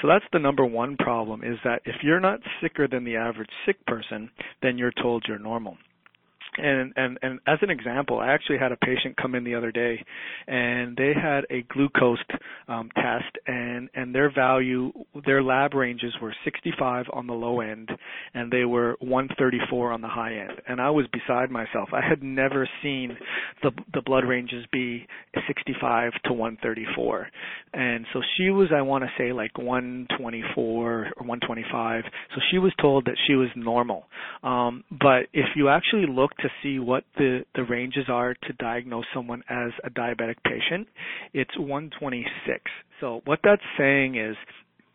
So 0.00 0.08
that's 0.08 0.24
the 0.32 0.38
number 0.38 0.64
one 0.64 0.96
problem 0.96 1.42
is 1.42 1.58
that 1.64 1.82
if 1.84 1.96
you're 2.02 2.20
not 2.20 2.40
sicker 2.62 2.86
than 2.86 3.04
the 3.04 3.16
average 3.16 3.50
sick 3.66 3.84
person, 3.86 4.30
then 4.62 4.78
you're 4.78 4.92
told 5.02 5.24
you're 5.26 5.38
normal 5.38 5.76
and 6.58 6.92
and 6.96 7.18
and 7.22 7.40
as 7.46 7.58
an 7.62 7.70
example, 7.70 8.18
I 8.18 8.28
actually 8.32 8.58
had 8.58 8.72
a 8.72 8.76
patient 8.76 9.16
come 9.16 9.34
in 9.34 9.44
the 9.44 9.54
other 9.54 9.70
day, 9.70 10.04
and 10.46 10.96
they 10.96 11.12
had 11.14 11.44
a 11.50 11.62
glucose 11.72 12.18
um, 12.68 12.90
test, 12.94 13.36
and 13.46 13.88
and 13.94 14.14
their 14.14 14.32
value, 14.32 14.92
their 15.26 15.42
lab 15.42 15.74
ranges 15.74 16.12
were 16.20 16.34
65 16.44 17.06
on 17.12 17.26
the 17.26 17.32
low 17.32 17.60
end, 17.60 17.90
and 18.34 18.50
they 18.50 18.64
were 18.64 18.96
134 19.00 19.92
on 19.92 20.00
the 20.00 20.08
high 20.08 20.34
end, 20.34 20.60
and 20.66 20.80
I 20.80 20.90
was 20.90 21.06
beside 21.12 21.50
myself. 21.50 21.88
I 21.92 22.06
had 22.06 22.22
never 22.22 22.68
seen 22.82 23.16
the 23.62 23.70
the 23.94 24.02
blood 24.02 24.24
ranges 24.24 24.64
be 24.72 25.06
65 25.46 26.12
to 26.24 26.32
134, 26.32 27.28
and 27.74 28.06
so 28.12 28.20
she 28.36 28.50
was, 28.50 28.68
I 28.74 28.82
want 28.82 29.04
to 29.04 29.10
say, 29.18 29.32
like 29.32 29.56
124 29.58 30.58
or 30.64 31.04
125. 31.16 32.04
So 32.34 32.40
she 32.50 32.58
was 32.58 32.72
told 32.80 33.04
that 33.06 33.16
she 33.26 33.34
was 33.34 33.48
normal, 33.56 34.04
um, 34.42 34.84
but 34.90 35.28
if 35.32 35.46
you 35.56 35.68
actually 35.68 36.06
look 36.08 36.36
to 36.38 36.47
see 36.62 36.78
what 36.78 37.04
the, 37.16 37.44
the 37.54 37.64
ranges 37.64 38.04
are 38.08 38.34
to 38.34 38.52
diagnose 38.54 39.04
someone 39.14 39.42
as 39.48 39.70
a 39.84 39.90
diabetic 39.90 40.36
patient, 40.44 40.88
it's 41.32 41.56
126. 41.58 42.60
So 43.00 43.22
what 43.24 43.40
that's 43.42 43.62
saying 43.76 44.16
is 44.16 44.36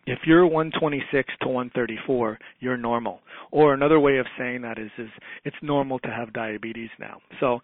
if 0.05 0.19
you're 0.25 0.45
126 0.45 1.33
to 1.41 1.47
134, 1.47 2.39
you're 2.59 2.77
normal. 2.77 3.19
Or 3.51 3.73
another 3.73 3.99
way 3.99 4.17
of 4.17 4.25
saying 4.37 4.61
that 4.63 4.77
is, 4.77 4.91
is 4.97 5.09
it's 5.45 5.55
normal 5.61 5.99
to 5.99 6.09
have 6.09 6.33
diabetes 6.33 6.89
now. 6.99 7.19
So 7.39 7.59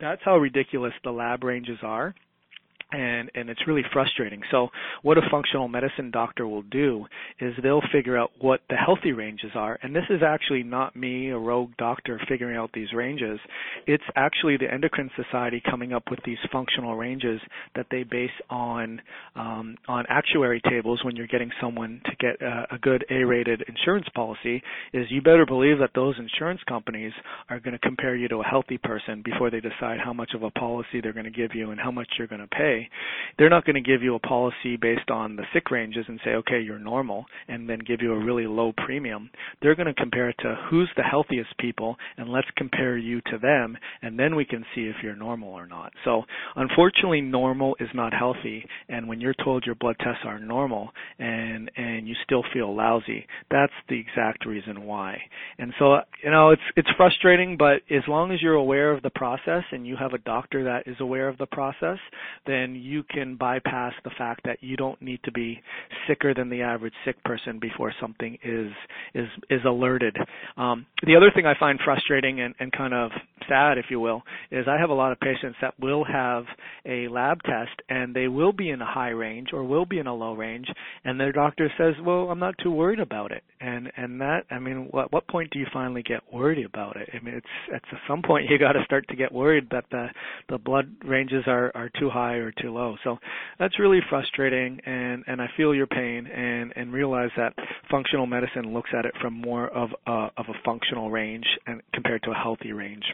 that's 0.00 0.22
how 0.24 0.38
ridiculous 0.38 0.94
the 1.04 1.10
lab 1.10 1.44
ranges 1.44 1.78
are 1.82 2.14
and 2.92 3.30
and 3.34 3.48
it's 3.48 3.66
really 3.66 3.82
frustrating. 3.92 4.42
So 4.50 4.68
what 5.02 5.18
a 5.18 5.22
functional 5.30 5.68
medicine 5.68 6.10
doctor 6.10 6.46
will 6.46 6.62
do 6.62 7.06
is 7.40 7.54
they'll 7.62 7.82
figure 7.92 8.18
out 8.18 8.30
what 8.40 8.60
the 8.68 8.76
healthy 8.76 9.12
ranges 9.12 9.50
are, 9.54 9.78
and 9.82 9.94
this 9.96 10.04
is 10.10 10.22
actually 10.24 10.62
not 10.62 10.94
me, 10.94 11.30
a 11.30 11.38
rogue 11.38 11.70
doctor, 11.78 12.20
figuring 12.28 12.56
out 12.56 12.70
these 12.74 12.92
ranges. 12.92 13.38
It's 13.86 14.04
actually 14.14 14.58
the 14.58 14.72
Endocrine 14.72 15.10
Society 15.16 15.62
coming 15.68 15.92
up 15.92 16.04
with 16.10 16.20
these 16.24 16.38
functional 16.50 16.96
ranges 16.96 17.40
that 17.74 17.86
they 17.90 18.02
base 18.02 18.30
on 18.50 19.00
um, 19.34 19.76
on 19.88 20.04
actuary 20.08 20.60
tables 20.68 21.00
when 21.04 21.16
you're 21.16 21.26
getting 21.26 21.50
someone 21.60 22.00
to 22.04 22.12
get 22.18 22.40
a, 22.42 22.74
a 22.74 22.78
good 22.78 23.04
A-rated 23.10 23.64
insurance 23.68 24.06
policy. 24.14 24.62
Is 24.92 25.06
you 25.10 25.22
better 25.22 25.46
believe 25.46 25.78
that 25.78 25.90
those 25.94 26.14
insurance 26.18 26.60
companies 26.68 27.12
are 27.48 27.60
going 27.60 27.72
to 27.72 27.78
compare 27.78 28.14
you 28.16 28.28
to 28.28 28.36
a 28.36 28.44
healthy 28.44 28.78
person 28.78 29.22
before 29.24 29.50
they 29.50 29.60
decide 29.60 29.98
how 30.04 30.12
much 30.12 30.32
of 30.34 30.42
a 30.42 30.50
policy 30.50 31.00
they're 31.02 31.12
going 31.12 31.24
to 31.24 31.30
give 31.30 31.54
you 31.54 31.70
and 31.70 31.80
how 31.80 31.90
much 31.90 32.08
you're 32.18 32.26
going 32.26 32.40
to 32.40 32.46
pay 32.48 32.81
they're 33.38 33.50
not 33.50 33.64
going 33.64 33.82
to 33.82 33.90
give 33.90 34.02
you 34.02 34.14
a 34.14 34.18
policy 34.20 34.76
based 34.76 35.10
on 35.10 35.36
the 35.36 35.44
sick 35.52 35.70
ranges 35.70 36.04
and 36.08 36.20
say, 36.24 36.30
okay, 36.32 36.60
you're 36.60 36.78
normal, 36.78 37.24
and 37.48 37.68
then 37.68 37.78
give 37.80 38.00
you 38.00 38.12
a 38.12 38.24
really 38.24 38.46
low 38.46 38.72
premium. 38.84 39.30
They're 39.60 39.74
going 39.74 39.86
to 39.86 39.94
compare 39.94 40.28
it 40.28 40.36
to 40.40 40.56
who's 40.70 40.90
the 40.96 41.02
healthiest 41.02 41.56
people, 41.58 41.96
and 42.16 42.28
let's 42.28 42.48
compare 42.56 42.96
you 42.96 43.20
to 43.30 43.38
them, 43.38 43.76
and 44.02 44.18
then 44.18 44.34
we 44.34 44.44
can 44.44 44.64
see 44.74 44.82
if 44.82 44.96
you're 45.02 45.16
normal 45.16 45.50
or 45.50 45.66
not. 45.66 45.92
So, 46.04 46.22
unfortunately, 46.56 47.20
normal 47.20 47.76
is 47.80 47.88
not 47.94 48.12
healthy, 48.12 48.64
and 48.88 49.08
when 49.08 49.20
you're 49.20 49.34
told 49.44 49.64
your 49.66 49.74
blood 49.74 49.96
tests 50.00 50.22
are 50.24 50.38
normal 50.38 50.90
and 51.18 51.70
and 51.76 52.08
you 52.08 52.14
still 52.24 52.42
feel 52.52 52.74
lousy, 52.74 53.26
that's 53.50 53.72
the 53.88 53.98
exact 53.98 54.46
reason 54.46 54.84
why. 54.84 55.20
And 55.58 55.72
so, 55.78 55.96
you 56.22 56.30
know, 56.30 56.50
it's 56.50 56.62
it's 56.76 56.88
frustrating, 56.96 57.56
but 57.56 57.82
as 57.90 58.02
long 58.08 58.32
as 58.32 58.40
you're 58.42 58.54
aware 58.54 58.92
of 58.92 59.02
the 59.02 59.10
process 59.10 59.64
and 59.72 59.86
you 59.86 59.96
have 59.96 60.12
a 60.12 60.18
doctor 60.18 60.64
that 60.64 60.86
is 60.86 60.96
aware 61.00 61.28
of 61.28 61.38
the 61.38 61.46
process, 61.46 61.98
then 62.46 62.71
you 62.76 63.02
can 63.02 63.36
bypass 63.36 63.92
the 64.04 64.10
fact 64.16 64.42
that 64.44 64.58
you 64.60 64.76
don't 64.76 65.00
need 65.00 65.20
to 65.24 65.32
be 65.32 65.60
sicker 66.06 66.34
than 66.34 66.50
the 66.50 66.62
average 66.62 66.94
sick 67.04 67.22
person 67.24 67.58
before 67.58 67.92
something 68.00 68.38
is 68.42 68.72
is 69.14 69.28
is 69.50 69.60
alerted. 69.64 70.16
Um, 70.56 70.86
the 71.04 71.16
other 71.16 71.30
thing 71.34 71.46
I 71.46 71.58
find 71.58 71.78
frustrating 71.84 72.40
and, 72.40 72.54
and 72.58 72.72
kind 72.72 72.94
of 72.94 73.10
sad, 73.48 73.78
if 73.78 73.86
you 73.90 74.00
will, 74.00 74.22
is 74.50 74.66
I 74.68 74.78
have 74.78 74.90
a 74.90 74.94
lot 74.94 75.12
of 75.12 75.20
patients 75.20 75.56
that 75.60 75.74
will 75.80 76.04
have 76.04 76.44
a 76.86 77.08
lab 77.08 77.42
test 77.42 77.80
and 77.88 78.14
they 78.14 78.28
will 78.28 78.52
be 78.52 78.70
in 78.70 78.80
a 78.80 78.86
high 78.86 79.10
range 79.10 79.48
or 79.52 79.64
will 79.64 79.86
be 79.86 79.98
in 79.98 80.06
a 80.06 80.14
low 80.14 80.34
range, 80.34 80.66
and 81.04 81.18
their 81.18 81.32
doctor 81.32 81.70
says, 81.78 81.94
"Well, 82.04 82.30
I'm 82.30 82.38
not 82.38 82.54
too 82.62 82.70
worried 82.70 83.00
about 83.00 83.32
it." 83.32 83.42
And 83.60 83.90
and 83.96 84.20
that, 84.20 84.44
I 84.50 84.58
mean, 84.58 84.88
what 84.90 85.12
what 85.12 85.26
point 85.28 85.50
do 85.50 85.58
you 85.58 85.66
finally 85.72 86.02
get 86.02 86.20
worried 86.32 86.64
about 86.64 86.96
it? 86.96 87.08
I 87.12 87.22
mean, 87.24 87.34
it's 87.34 87.74
at 87.74 87.82
some 88.08 88.22
point 88.22 88.48
you 88.48 88.58
got 88.58 88.72
to 88.72 88.84
start 88.84 89.06
to 89.08 89.16
get 89.16 89.32
worried 89.32 89.68
that 89.70 89.84
the 89.90 90.08
the 90.48 90.58
blood 90.58 90.90
ranges 91.04 91.44
are 91.46 91.72
are 91.74 91.90
too 91.98 92.10
high 92.10 92.34
or 92.34 92.52
too 92.62 92.72
low. 92.72 92.96
So 93.04 93.18
that's 93.58 93.78
really 93.78 94.00
frustrating, 94.08 94.80
and 94.86 95.24
and 95.26 95.42
I 95.42 95.48
feel 95.56 95.74
your 95.74 95.86
pain 95.86 96.26
and 96.26 96.72
and 96.76 96.92
realize 96.92 97.30
that 97.36 97.54
functional 97.90 98.26
medicine 98.26 98.72
looks 98.72 98.90
at 98.96 99.04
it 99.04 99.12
from 99.20 99.34
more 99.34 99.68
of 99.68 99.90
a, 100.06 100.28
of 100.36 100.46
a 100.48 100.54
functional 100.64 101.10
range 101.10 101.46
and 101.66 101.82
compared 101.92 102.22
to 102.22 102.30
a 102.30 102.34
healthy 102.34 102.72
range. 102.72 103.04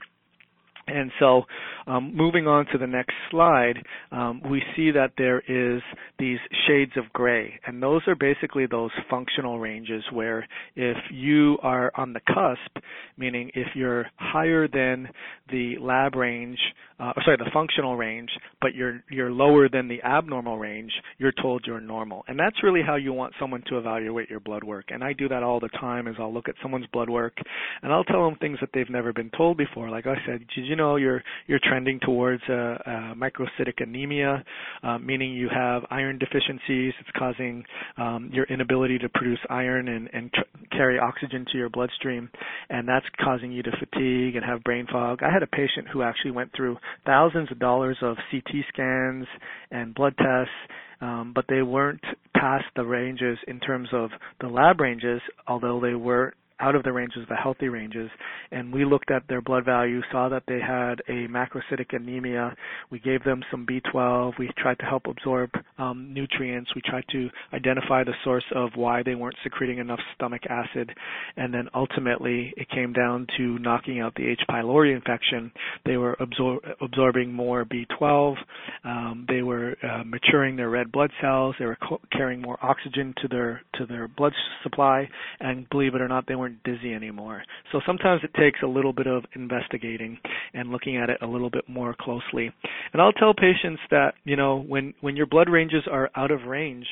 And 0.89 1.11
so, 1.19 1.43
um, 1.87 2.17
moving 2.17 2.47
on 2.47 2.67
to 2.73 2.79
the 2.79 2.87
next 2.87 3.13
slide, 3.31 3.77
um, 4.11 4.41
we 4.51 4.63
see 4.75 4.91
that 4.93 5.13
there 5.19 5.41
is 5.41 5.83
these 6.19 6.39
shades 6.67 6.93
of 6.97 7.13
gray, 7.13 7.61
and 7.67 7.83
those 7.83 8.01
are 8.07 8.15
basically 8.15 8.67
those 8.67 8.91
functional 9.11 9.59
ranges 9.59 10.03
where 10.13 10.47
if 10.77 10.97
you 11.13 11.59
are 11.63 11.93
on 11.97 12.13
the 12.13 12.21
cusp, 12.21 12.85
meaning 13.17 13.51
if 13.55 13.69
you're 13.75 14.07
higher 14.17 14.67
than 14.67 15.09
the 15.51 15.77
lab 15.81 16.15
range, 16.15 16.59
uh, 17.01 17.13
sorry, 17.25 17.37
the 17.37 17.51
functional 17.53 17.97
range, 17.97 18.31
but 18.61 18.75
you're 18.75 19.01
you're 19.11 19.31
lower 19.31 19.69
than 19.69 19.89
the 19.89 20.03
abnormal 20.03 20.59
range, 20.59 20.93
you're 21.19 21.33
told 21.41 21.65
you're 21.67 21.81
normal, 21.81 22.25
and 22.29 22.39
that's 22.39 22.63
really 22.63 22.83
how 22.85 22.97
you 22.97 23.13
want 23.13 23.33
someone 23.39 23.63
to 23.69 23.79
evaluate 23.79 24.29
your 24.29 24.41
blood 24.41 24.65
work. 24.65 24.87
And 24.89 25.05
I 25.05 25.13
do 25.13 25.29
that 25.29 25.43
all 25.43 25.61
the 25.61 25.69
time. 25.81 26.09
Is 26.09 26.17
I'll 26.19 26.33
look 26.33 26.49
at 26.49 26.57
someone's 26.63 26.87
blood 26.93 27.09
work, 27.09 27.35
and 27.83 27.93
I'll 27.93 28.05
tell 28.05 28.25
them 28.25 28.37
things 28.41 28.59
that 28.61 28.71
they've 28.75 28.91
never 28.91 29.13
been 29.13 29.31
told 29.37 29.57
before. 29.57 29.91
Like 29.91 30.07
I 30.07 30.17
said, 30.27 30.41
did 30.55 30.67
you 30.67 30.77
know 30.77 30.97
you're 30.97 31.23
you're 31.47 31.61
trending 31.63 32.01
towards 32.01 32.43
a, 32.49 32.53
a 32.53 33.15
microcytic 33.17 33.81
anemia, 33.81 34.45
uh, 34.83 34.99
meaning 34.99 35.33
you 35.33 35.49
have 35.55 35.85
iron 35.91 36.19
deficiencies. 36.19 36.95
It's 37.01 37.11
causing 37.17 37.65
um, 37.97 38.31
your 38.33 38.45
inability 38.47 38.99
to 38.99 39.09
produce 39.09 39.39
iron 39.51 39.89
and, 39.89 40.09
and 40.13 40.33
tr- 40.33 40.77
carry 40.77 40.99
oxygen 40.99 41.47
to 41.53 41.59
your 41.59 41.69
bloodstream, 41.69 42.29
and 42.71 42.89
that's 42.89 43.07
causing 43.23 43.53
you 43.53 43.63
to 43.63 43.71
fatigue 43.79 44.37
and 44.37 44.45
have 44.45 44.63
brain 44.65 44.87
fog. 44.91 45.21
I 45.23 45.33
had 45.33 45.43
a 45.43 45.47
patient 45.47 45.89
who 45.93 46.03
actually 46.03 46.33
went 46.33 46.51
through 46.57 46.77
thousands 47.07 47.51
of 47.51 47.59
dollars 47.59 47.97
of 48.03 48.17
CT 48.31 48.65
scans 48.73 49.27
and 49.71 49.95
blood 49.95 50.15
tests 50.17 50.53
um, 51.01 51.33
but 51.35 51.45
they 51.49 51.63
weren't 51.63 52.03
past 52.35 52.65
the 52.77 52.85
ranges 52.85 53.39
in 53.47 53.61
terms 53.61 53.89
of 53.93 54.11
the 54.41 54.49
lab 54.49 54.81
ranges, 54.81 55.21
although 55.47 55.81
they 55.81 55.95
were 55.95 56.35
out 56.61 56.75
of 56.75 56.83
the 56.83 56.93
ranges, 56.93 57.27
the 57.29 57.37
healthy 57.37 57.69
ranges, 57.69 58.11
and 58.51 58.73
we 58.73 58.85
looked 58.85 59.11
at 59.11 59.23
their 59.29 59.41
blood 59.41 59.65
value, 59.65 60.01
saw 60.11 60.29
that 60.29 60.43
they 60.47 60.61
had 60.61 61.01
a 61.09 61.29
macrocytic 61.29 61.93
anemia. 61.93 62.55
We 62.91 62.99
gave 62.99 63.23
them 63.25 63.43
some 63.51 63.67
B12. 63.67 64.39
We 64.39 64.51
tried 64.59 64.79
to 64.81 64.85
help 64.87 65.07
absorb 65.07 65.51
um, 65.79 66.13
nutrients. 66.13 66.71
We 66.75 66.83
tried 66.85 67.05
to 67.13 67.29
identify 67.53 68.05
the 68.05 68.15
source 68.25 68.45
of 68.55 68.71
why 68.75 69.03
they 69.03 69.15
weren't 69.15 69.37
secreting 69.43 69.79
enough 69.79 70.01
stomach 70.15 70.43
acid, 70.49 70.91
and 71.37 71.53
then 71.53 71.69
ultimately 71.75 72.53
it 72.57 72.69
came 72.71 72.93
down 72.93 73.27
to 73.37 73.59
knocking 73.59 74.01
out 74.01 74.15
the 74.15 74.27
H. 74.27 74.41
pylori 74.51 74.95
infection. 74.95 75.53
They 75.85 75.97
were 75.97 76.17
absor- 76.21 76.59
absorbing 76.81 77.33
more 77.33 77.65
B12. 77.65 78.37
Um, 78.85 79.27
they 79.29 79.43
were 79.43 79.77
uh, 79.83 80.03
maturing 80.05 80.57
their 80.57 80.71
red 80.71 80.91
blood 80.93 81.11
cells. 81.21 81.55
They 81.59 81.67
were 81.67 81.79
co- 81.87 82.01
carrying 82.13 82.41
more 82.43 82.59
oxygen 82.63 83.15
to 83.23 83.29
their 83.29 83.63
to 83.75 83.87
their 83.87 84.09
blood 84.09 84.33
supply, 84.63 85.09
and 85.41 85.69
believe 85.71 85.95
it 85.95 86.01
or 86.01 86.09
not, 86.09 86.27
they 86.27 86.35
were 86.35 86.48
weren't 86.49 86.63
dizzy 86.65 86.95
anymore. 86.95 87.43
So 87.73 87.81
sometimes 87.87 88.23
it 88.25 88.33
takes 88.39 88.61
a 88.63 88.67
little 88.67 88.93
bit 88.93 89.07
of 89.07 89.25
investigating 89.35 90.19
and 90.55 90.71
looking 90.71 90.97
at 90.97 91.11
it 91.11 91.19
a 91.23 91.27
little 91.27 91.51
bit 91.51 91.69
more 91.69 91.95
closely. 91.99 92.51
And 92.93 93.03
I'll 93.03 93.13
tell 93.13 93.35
patients 93.35 93.81
that, 93.91 94.15
you 94.25 94.37
know, 94.37 94.65
when 94.67 94.95
when 95.01 95.17
your 95.17 95.27
blood 95.27 95.49
ranges 95.49 95.85
are 95.91 96.11
out 96.17 96.31
of 96.31 96.45
range, 96.45 96.87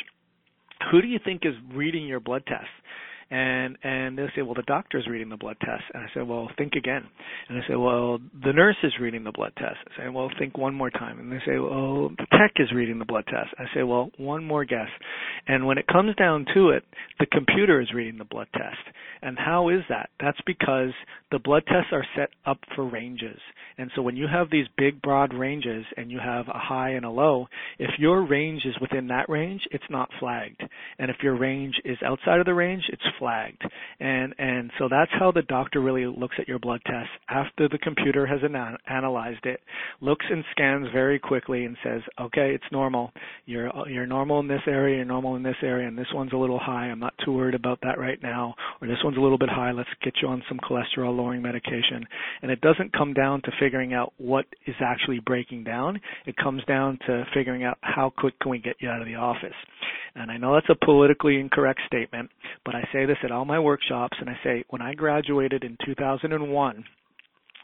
who 0.90 1.00
do 1.00 1.08
you 1.08 1.18
think 1.24 1.42
is 1.44 1.54
reading 1.74 2.06
your 2.06 2.20
blood 2.20 2.42
tests? 2.46 2.68
And 3.30 3.76
and 3.82 4.16
they'll 4.16 4.28
say, 4.36 4.42
well, 4.42 4.54
the 4.54 4.62
doctor's 4.62 5.06
reading 5.08 5.28
the 5.28 5.36
blood 5.36 5.56
test, 5.60 5.82
and 5.92 6.02
I 6.02 6.06
say, 6.14 6.22
well, 6.22 6.48
think 6.56 6.74
again, 6.74 7.04
and 7.48 7.58
I 7.58 7.66
say, 7.68 7.74
well, 7.74 8.18
the 8.44 8.52
nurse 8.52 8.76
is 8.82 8.92
reading 9.00 9.24
the 9.24 9.32
blood 9.32 9.52
test. 9.56 9.78
I 9.86 10.04
say, 10.04 10.08
well, 10.08 10.30
think 10.38 10.56
one 10.56 10.74
more 10.74 10.90
time, 10.90 11.18
and 11.18 11.30
they 11.30 11.40
say, 11.46 11.58
well, 11.58 12.10
the 12.10 12.26
tech 12.32 12.52
is 12.56 12.72
reading 12.72 12.98
the 12.98 13.04
blood 13.04 13.24
test. 13.26 13.48
I 13.58 13.64
say, 13.74 13.82
well, 13.82 14.10
one 14.16 14.44
more 14.44 14.64
guess, 14.64 14.88
and 15.46 15.66
when 15.66 15.78
it 15.78 15.86
comes 15.86 16.14
down 16.16 16.46
to 16.54 16.70
it, 16.70 16.84
the 17.18 17.26
computer 17.26 17.80
is 17.80 17.92
reading 17.94 18.18
the 18.18 18.24
blood 18.24 18.48
test. 18.52 18.96
And 19.22 19.38
how 19.38 19.70
is 19.70 19.80
that? 19.88 20.10
That's 20.20 20.40
because 20.46 20.90
the 21.32 21.38
blood 21.38 21.64
tests 21.66 21.90
are 21.92 22.04
set 22.14 22.30
up 22.44 22.58
for 22.74 22.88
ranges. 22.88 23.40
And 23.78 23.90
so 23.94 24.02
when 24.02 24.16
you 24.16 24.26
have 24.26 24.50
these 24.50 24.66
big 24.76 25.02
broad 25.02 25.34
ranges 25.34 25.84
and 25.96 26.10
you 26.10 26.18
have 26.18 26.48
a 26.48 26.58
high 26.58 26.90
and 26.90 27.04
a 27.04 27.10
low, 27.10 27.46
if 27.78 27.90
your 27.98 28.26
range 28.26 28.62
is 28.64 28.74
within 28.80 29.08
that 29.08 29.28
range, 29.28 29.62
it's 29.70 29.84
not 29.90 30.10
flagged. 30.20 30.62
And 30.98 31.10
if 31.10 31.16
your 31.22 31.36
range 31.36 31.74
is 31.84 31.98
outside 32.04 32.40
of 32.40 32.46
the 32.46 32.54
range, 32.54 32.84
it's 32.88 33.02
flagged. 33.18 33.62
And 34.00 34.34
and 34.38 34.70
so 34.78 34.88
that's 34.88 35.10
how 35.18 35.30
the 35.32 35.42
doctor 35.42 35.80
really 35.80 36.06
looks 36.06 36.36
at 36.38 36.48
your 36.48 36.58
blood 36.58 36.80
test 36.86 37.08
after 37.28 37.68
the 37.68 37.78
computer 37.78 38.26
has 38.26 38.40
an- 38.42 38.76
analyzed 38.86 39.44
it, 39.46 39.60
looks 40.00 40.26
and 40.30 40.44
scans 40.52 40.88
very 40.92 41.18
quickly 41.18 41.64
and 41.64 41.76
says, 41.82 42.02
"Okay, 42.20 42.54
it's 42.54 42.72
normal. 42.72 43.12
You're 43.46 43.70
you're 43.88 44.06
normal 44.06 44.40
in 44.40 44.48
this 44.48 44.62
area, 44.66 44.96
you're 44.96 45.04
normal 45.04 45.36
in 45.36 45.42
this 45.42 45.56
area, 45.62 45.88
and 45.88 45.98
this 45.98 46.12
one's 46.14 46.32
a 46.32 46.36
little 46.36 46.58
high. 46.58 46.86
I'm 46.86 47.00
not 47.00 47.14
too 47.24 47.32
worried 47.32 47.54
about 47.54 47.80
that 47.82 47.98
right 47.98 48.22
now." 48.22 48.54
Or 48.80 48.88
this 48.88 49.02
one's 49.02 49.16
a 49.16 49.20
little 49.20 49.38
bit 49.38 49.48
high. 49.48 49.72
Let's 49.72 49.88
get 50.02 50.14
you 50.22 50.28
on 50.28 50.42
some 50.48 50.58
cholesterol 50.58 51.16
lowering 51.16 51.42
medication. 51.42 52.06
And 52.42 52.50
it 52.50 52.60
doesn't 52.60 52.92
come 52.92 53.14
down 53.14 53.42
to 53.42 53.50
figuring 53.58 53.94
out 53.94 54.12
what 54.18 54.46
is 54.66 54.74
actually 54.80 55.20
breaking 55.20 55.64
down. 55.64 56.00
It 56.26 56.36
comes 56.36 56.64
down 56.64 56.98
to 57.06 57.24
figuring 57.34 57.64
out 57.64 57.78
how 57.80 58.12
quick 58.16 58.38
can 58.40 58.50
we 58.50 58.58
get 58.58 58.76
you 58.80 58.88
out 58.88 59.00
of 59.00 59.06
the 59.06 59.14
office. 59.14 59.54
And 60.14 60.30
I 60.30 60.36
know 60.36 60.54
that's 60.54 60.70
a 60.70 60.84
politically 60.84 61.38
incorrect 61.38 61.80
statement, 61.86 62.30
but 62.64 62.74
I 62.74 62.82
say 62.92 63.05
this 63.06 63.18
at 63.22 63.30
all 63.30 63.44
my 63.44 63.58
workshops 63.58 64.16
and 64.20 64.28
I 64.28 64.38
say 64.44 64.64
when 64.70 64.82
I 64.82 64.94
graduated 64.94 65.64
in 65.64 65.76
2001, 65.84 66.84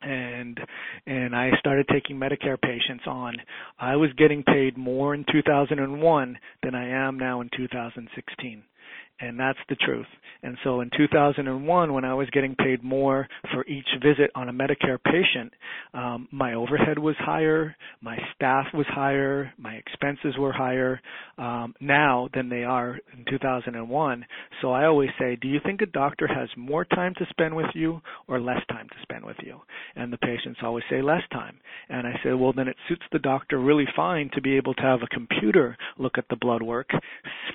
and 0.03 0.61
and 1.07 1.37
I 1.37 1.51
started 1.59 1.87
taking 1.89 2.17
Medicare 2.17 2.61
patients 2.61 3.05
on. 3.07 3.37
I 3.79 3.97
was 3.97 4.11
getting 4.19 4.43
paid 4.43 4.77
more 4.77 5.15
in 5.15 5.25
2001 5.31 6.39
than 6.63 6.75
I 6.75 6.89
am 6.89 7.19
now 7.19 7.41
in 7.41 7.51
2016 7.57 8.63
and 9.21 9.39
that's 9.39 9.59
the 9.69 9.77
truth. 9.77 10.07
And 10.43 10.57
so 10.65 10.81
in 10.81 10.91
2001, 10.97 11.93
when 11.93 12.05
I 12.05 12.15
was 12.15 12.29
getting 12.31 12.57
paid 12.57 12.83
more 12.83 13.29
for 13.53 13.65
each 13.67 13.87
visit 14.03 14.31
on 14.35 14.49
a 14.49 14.53
Medicare 14.53 14.99
patient, 15.03 15.53
um, 15.95 16.27
my 16.33 16.55
overhead 16.55 16.99
was 16.99 17.15
higher, 17.19 17.77
my 18.01 18.19
staff 18.35 18.67
was 18.75 18.87
higher, 18.89 19.53
my 19.57 19.75
expenses 19.75 20.35
were 20.37 20.53
higher 20.53 21.01
um, 21.39 21.75
now 21.81 22.29
than 22.35 22.49
they 22.49 22.65
are 22.65 22.99
in 23.17 23.25
2001. 23.31 24.25
So 24.61 24.73
I 24.73 24.87
always 24.87 25.11
say, 25.19 25.37
do 25.37 25.47
you 25.47 25.61
think 25.65 25.81
a 25.81 25.87
doctor 25.87 26.27
has 26.27 26.49
more 26.57 26.85
time 26.85 27.15
to 27.19 27.27
spend 27.31 27.55
with 27.55 27.71
you 27.75 28.01
or 28.27 28.41
less 28.41 28.61
time 28.69 28.89
to 28.89 28.97
spend 29.03 29.25
with 29.25 29.37
you? 29.45 29.61
And 29.95 30.13
the 30.13 30.19
patients 30.19 30.59
always 30.63 30.85
say 30.91 31.03
less 31.03 31.23
time. 31.31 31.59
And 31.89 32.07
I 32.07 32.15
say, 32.25 32.33
well, 32.33 32.53
then 32.53 32.69
it 32.69 32.77
suits 32.89 33.03
the 33.13 33.19
doctor 33.21 33.61
really 33.61 33.87
fine 33.95 34.31
to 34.35 34.41
be 34.41 34.57
able 34.57 34.75
to 34.75 34.83
have 34.83 35.01
a 35.03 35.15
computer 35.15 35.77
look 35.99 36.19
at 36.19 36.25
the 36.31 36.37
blood 36.37 36.63
work, 36.63 36.91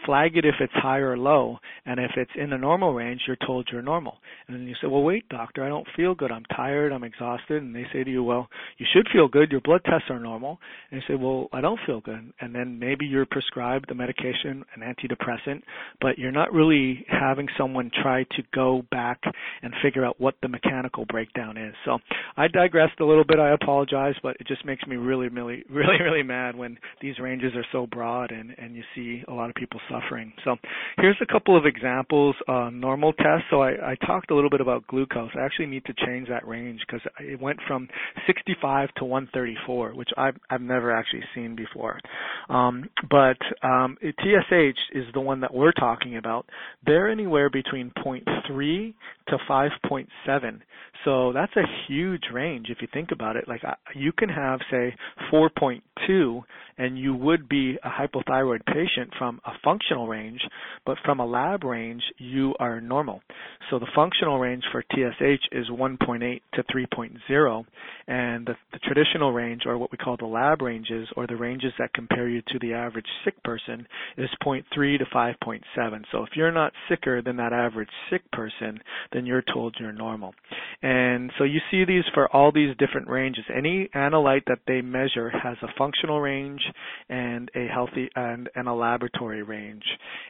flag 0.06 0.38
it 0.38 0.46
if 0.46 0.56
it's 0.62 0.74
high 0.74 1.00
or 1.00 1.17
low, 1.17 1.46
and 1.86 1.99
if 1.99 2.12
it's 2.17 2.31
in 2.36 2.49
the 2.49 2.57
normal 2.57 2.93
range, 2.93 3.21
you're 3.27 3.38
told 3.45 3.69
you're 3.71 3.81
normal. 3.81 4.17
And 4.47 4.55
then 4.55 4.67
you 4.67 4.75
say, 4.81 4.88
well, 4.88 5.03
wait, 5.03 5.27
doctor, 5.29 5.63
I 5.63 5.69
don't 5.69 5.88
feel 5.95 6.15
good. 6.15 6.31
I'm 6.31 6.45
tired. 6.55 6.91
I'm 6.91 7.03
exhausted. 7.03 7.62
And 7.63 7.75
they 7.75 7.86
say 7.93 8.03
to 8.03 8.10
you, 8.10 8.23
well, 8.23 8.47
you 8.77 8.86
should 8.93 9.07
feel 9.13 9.27
good. 9.27 9.51
Your 9.51 9.62
blood 9.62 9.81
tests 9.86 10.10
are 10.10 10.19
normal. 10.19 10.60
And 10.91 11.01
you 11.01 11.15
say, 11.15 11.21
well, 11.21 11.47
I 11.53 11.62
don't 11.62 11.79
feel 11.86 12.01
good. 12.01 12.31
And 12.39 12.53
then 12.53 12.79
maybe 12.79 13.05
you're 13.05 13.25
prescribed 13.25 13.86
the 13.89 13.95
medication, 13.95 14.65
an 14.75 14.81
antidepressant, 14.81 15.62
but 16.01 16.17
you're 16.17 16.31
not 16.31 16.53
really 16.53 17.05
having 17.10 17.47
someone 17.57 17.91
try 18.01 18.23
to 18.23 18.43
go 18.53 18.83
back 18.91 19.21
and 19.62 19.73
figure 19.83 20.05
out 20.05 20.19
what 20.19 20.36
the 20.41 20.47
mechanical 20.47 21.05
breakdown 21.05 21.57
is. 21.57 21.73
So 21.86 21.97
I 22.36 22.47
digressed 22.47 22.99
a 22.99 23.05
little 23.05 23.25
bit. 23.25 23.39
I 23.39 23.53
apologize, 23.53 24.15
but 24.23 24.38
it 24.39 24.47
just 24.47 24.65
makes 24.65 24.86
me 24.88 24.95
really, 24.95 25.27
really, 25.29 25.63
really, 25.69 26.01
really 26.01 26.23
mad 26.23 26.55
when 26.55 26.77
these 27.01 27.19
ranges 27.19 27.53
are 27.55 27.65
so 27.71 27.88
broad 27.88 28.31
and, 28.31 28.53
and 28.57 28.75
you 28.75 28.83
see 28.95 29.23
a 29.27 29.33
lot 29.33 29.49
of 29.49 29.55
people 29.55 29.79
suffering. 29.89 30.33
So 30.43 30.55
here's 30.97 31.17
a 31.21 31.25
couple 31.25 31.37
couple 31.38 31.56
of 31.56 31.67
examples 31.67 32.36
on 32.47 32.80
normal 32.80 33.13
tests. 33.13 33.45
So 33.52 33.62
I, 33.62 33.91
I, 33.91 33.95
talked 34.08 34.32
a 34.32 34.36
little 34.36 34.50
bit 34.50 34.60
about 34.60 34.88
glucose. 34.88 35.30
I 35.36 35.45
actually 35.45 35.67
need 35.67 35.86
to 35.86 35.93
change 36.04 36.30
that 36.30 36.47
range 36.47 36.80
because 36.88 37.02
it 37.19 37.39
went 37.39 37.60
from 37.67 37.88
65 38.26 38.89
to 38.97 39.06
134, 39.06 39.93
which 39.93 40.10
I've, 40.17 40.36
I've 40.50 40.62
never 40.62 40.91
actually 40.91 41.21
seen 41.36 41.56
before. 41.56 42.00
Um, 42.50 42.89
but 43.08 43.38
um, 43.62 43.97
TSH 44.02 44.80
is 44.95 45.06
the 45.13 45.21
one 45.21 45.41
that 45.41 45.54
we're 45.54 45.73
talking 45.73 46.17
about. 46.17 46.47
They're 46.88 47.08
anywhere 47.10 47.52
between 47.52 47.91
0.3 48.04 48.93
to 49.28 49.38
5.7. 49.47 50.60
So 51.05 51.31
that's 51.33 51.55
a 51.55 51.63
huge 51.88 52.23
range 52.33 52.67
if 52.69 52.81
you 52.81 52.88
think 52.93 53.12
about 53.12 53.36
it. 53.36 53.47
Like 53.47 53.62
you 53.95 54.12
can 54.12 54.29
have 54.29 54.60
say 54.71 54.95
4.2 55.31 56.41
and 56.77 56.97
you 56.97 57.15
would 57.15 57.49
be 57.49 57.77
a 57.83 57.89
hypothyroid 57.89 58.65
patient 58.65 59.12
from 59.17 59.41
a 59.45 59.51
functional 59.63 60.07
range, 60.07 60.41
but 60.86 60.97
from 61.03 61.19
a 61.19 61.25
lab 61.25 61.63
range 61.63 62.03
you 62.17 62.53
are 62.60 62.79
normal. 62.81 63.21
So 63.69 63.79
the 63.79 63.88
functional 63.95 64.39
range 64.39 64.63
for 64.71 64.83
TSH 64.93 65.47
is 65.51 65.69
1.8 65.69 66.41
to 66.53 66.63
3.0 66.63 67.65
and 68.07 68.47
the, 68.47 68.55
the 68.73 68.79
traditional 68.79 69.33
range 69.33 69.63
or 69.65 69.77
what 69.77 69.91
we 69.91 69.97
call 69.97 70.17
the 70.17 70.25
lab 70.25 70.62
ranges 70.62 71.07
or 71.15 71.27
the 71.27 71.36
ranges 71.36 71.73
that 71.79 71.93
compare 71.93 72.29
you 72.29 72.41
to 72.47 72.60
the 72.60 72.73
average 72.73 73.07
sick 73.23 73.41
person 73.43 73.88
is 74.17 74.29
0.3 74.45 74.63
to 74.97 75.05
5.7. 75.05 75.62
So 76.12 76.23
if 76.23 76.29
you're 76.36 76.51
not 76.51 76.73
sicker 76.89 77.21
than 77.21 77.38
that 77.38 77.53
average 77.53 77.89
sick 78.10 78.21
person, 78.31 78.79
then 79.12 79.25
you're 79.25 79.43
told 79.53 79.75
you're 79.79 79.91
normal. 79.91 80.33
And 80.81 80.87
so 81.38 81.43
you 81.43 81.60
see 81.71 81.86
these 81.86 82.04
for 82.13 82.34
all 82.34 82.52
these 82.52 82.76
different 82.78 83.10
ranges. 83.10 83.43
Any 83.54 83.89
analyte 83.95 84.45
that 84.47 84.60
they 84.67 84.82
measure 84.82 85.30
has 85.30 85.58
a 85.62 85.67
functional 85.78 86.21
range 86.21 86.62
and 87.10 87.50
a 87.56 87.67
healthy 87.67 88.10
and, 88.15 88.50
and 88.56 88.67
a 88.67 88.73
laboratory 88.73 89.43
range. 89.43 89.84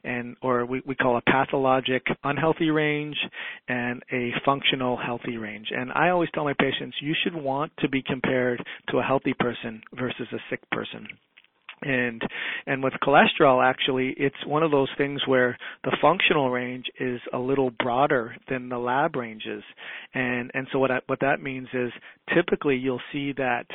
And 0.03 0.37
or 0.41 0.65
we, 0.65 0.81
we 0.85 0.95
call 0.95 1.17
a 1.17 1.21
pathologic 1.21 2.03
unhealthy 2.23 2.69
range 2.69 3.17
and 3.67 4.01
a 4.11 4.31
functional 4.45 4.97
healthy 4.97 5.37
range. 5.37 5.67
And 5.71 5.91
I 5.93 6.09
always 6.09 6.29
tell 6.33 6.45
my 6.45 6.55
patients 6.59 6.95
you 7.01 7.13
should 7.23 7.35
want 7.35 7.71
to 7.79 7.89
be 7.89 8.01
compared 8.01 8.63
to 8.89 8.97
a 8.99 9.03
healthy 9.03 9.33
person 9.37 9.81
versus 9.93 10.27
a 10.31 10.39
sick 10.49 10.61
person 10.71 11.07
and 11.81 12.21
and 12.65 12.83
with 12.83 12.93
cholesterol 13.03 13.63
actually 13.63 14.13
it's 14.17 14.35
one 14.45 14.63
of 14.63 14.71
those 14.71 14.89
things 14.97 15.21
where 15.27 15.57
the 15.83 15.95
functional 16.01 16.49
range 16.49 16.85
is 16.99 17.19
a 17.33 17.37
little 17.37 17.69
broader 17.69 18.35
than 18.49 18.69
the 18.69 18.77
lab 18.77 19.15
ranges. 19.15 19.63
And 20.13 20.51
and 20.53 20.67
so 20.71 20.79
what 20.79 20.91
I, 20.91 20.99
what 21.07 21.19
that 21.21 21.41
means 21.41 21.67
is 21.73 21.91
typically 22.33 22.75
you'll 22.75 23.01
see 23.11 23.33
that 23.33 23.65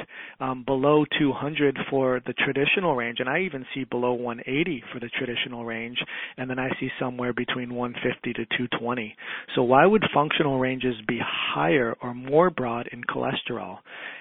um, 0.41 0.65
below 0.65 1.05
200 1.19 1.79
for 1.91 2.21
the 2.27 2.33
traditional 2.33 2.97
range 2.97 3.19
and 3.21 3.29
I 3.29 3.41
even 3.41 3.65
see 3.75 3.85
below 3.85 4.13
180 4.13 4.83
for 4.93 5.01
the 5.01 5.09
traditional 5.09 5.65
range 5.65 5.99
and 6.37 6.51
then 6.51 6.59
I 6.59 6.69
see 6.81 6.89
somewhere 6.99 7.33
between 7.33 7.75
150 7.75 8.33
to 8.33 8.45
220 8.45 9.17
so 9.55 9.63
why 9.63 9.87
would 9.87 10.05
functional 10.13 10.59
ranges 10.59 10.95
be 11.07 11.19
higher 11.23 11.97
or 12.03 12.15
more 12.15 12.51
broad 12.51 12.89
in 12.93 13.03
cholesterol? 13.05 13.79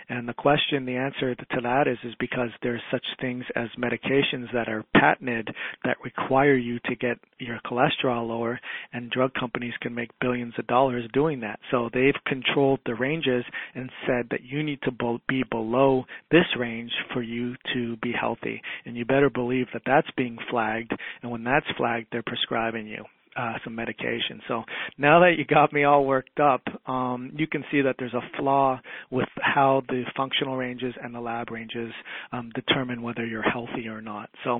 And 0.09 0.27
the 0.27 0.33
question, 0.33 0.85
the 0.85 0.97
answer 0.97 1.35
to 1.35 1.61
that 1.63 1.87
is, 1.87 1.97
is 2.03 2.13
because 2.19 2.49
there's 2.61 2.81
such 2.91 3.05
things 3.21 3.45
as 3.55 3.69
medications 3.77 4.51
that 4.53 4.67
are 4.67 4.85
patented 4.93 5.49
that 5.83 5.97
require 6.03 6.55
you 6.55 6.79
to 6.85 6.95
get 6.95 7.17
your 7.39 7.59
cholesterol 7.65 8.27
lower, 8.27 8.59
and 8.93 9.09
drug 9.09 9.33
companies 9.33 9.73
can 9.81 9.93
make 9.93 10.09
billions 10.19 10.53
of 10.57 10.67
dollars 10.67 11.09
doing 11.13 11.39
that. 11.41 11.59
So 11.71 11.89
they've 11.93 12.13
controlled 12.25 12.79
the 12.85 12.95
ranges 12.95 13.43
and 13.75 13.89
said 14.05 14.27
that 14.31 14.43
you 14.43 14.63
need 14.63 14.79
to 14.83 15.19
be 15.27 15.43
below 15.49 16.05
this 16.31 16.45
range 16.57 16.91
for 17.13 17.21
you 17.21 17.55
to 17.73 17.97
be 17.97 18.11
healthy. 18.11 18.61
And 18.85 18.95
you 18.95 19.05
better 19.05 19.29
believe 19.29 19.67
that 19.73 19.83
that's 19.85 20.09
being 20.17 20.37
flagged, 20.49 20.91
and 21.21 21.31
when 21.31 21.43
that's 21.43 21.65
flagged, 21.77 22.07
they're 22.11 22.23
prescribing 22.23 22.87
you 22.87 23.05
uh, 23.35 23.53
some 23.63 23.75
medication. 23.75 24.41
So 24.47 24.63
now 24.97 25.19
that 25.21 25.33
you 25.37 25.45
got 25.45 25.71
me 25.73 25.83
all 25.83 26.05
worked 26.05 26.39
up, 26.39 26.61
um, 26.87 27.31
you 27.35 27.47
can 27.47 27.63
see 27.71 27.81
that 27.81 27.95
there's 27.97 28.13
a 28.13 28.21
flaw 28.37 28.79
with 29.09 29.27
how 29.39 29.83
the 29.87 30.03
functional 30.15 30.57
ranges 30.57 30.93
and 31.01 31.13
the 31.13 31.19
lab 31.19 31.51
ranges 31.51 31.91
um, 32.31 32.51
determine 32.55 33.01
whether 33.01 33.25
you're 33.25 33.41
healthy 33.41 33.87
or 33.87 34.01
not. 34.01 34.29
So 34.43 34.59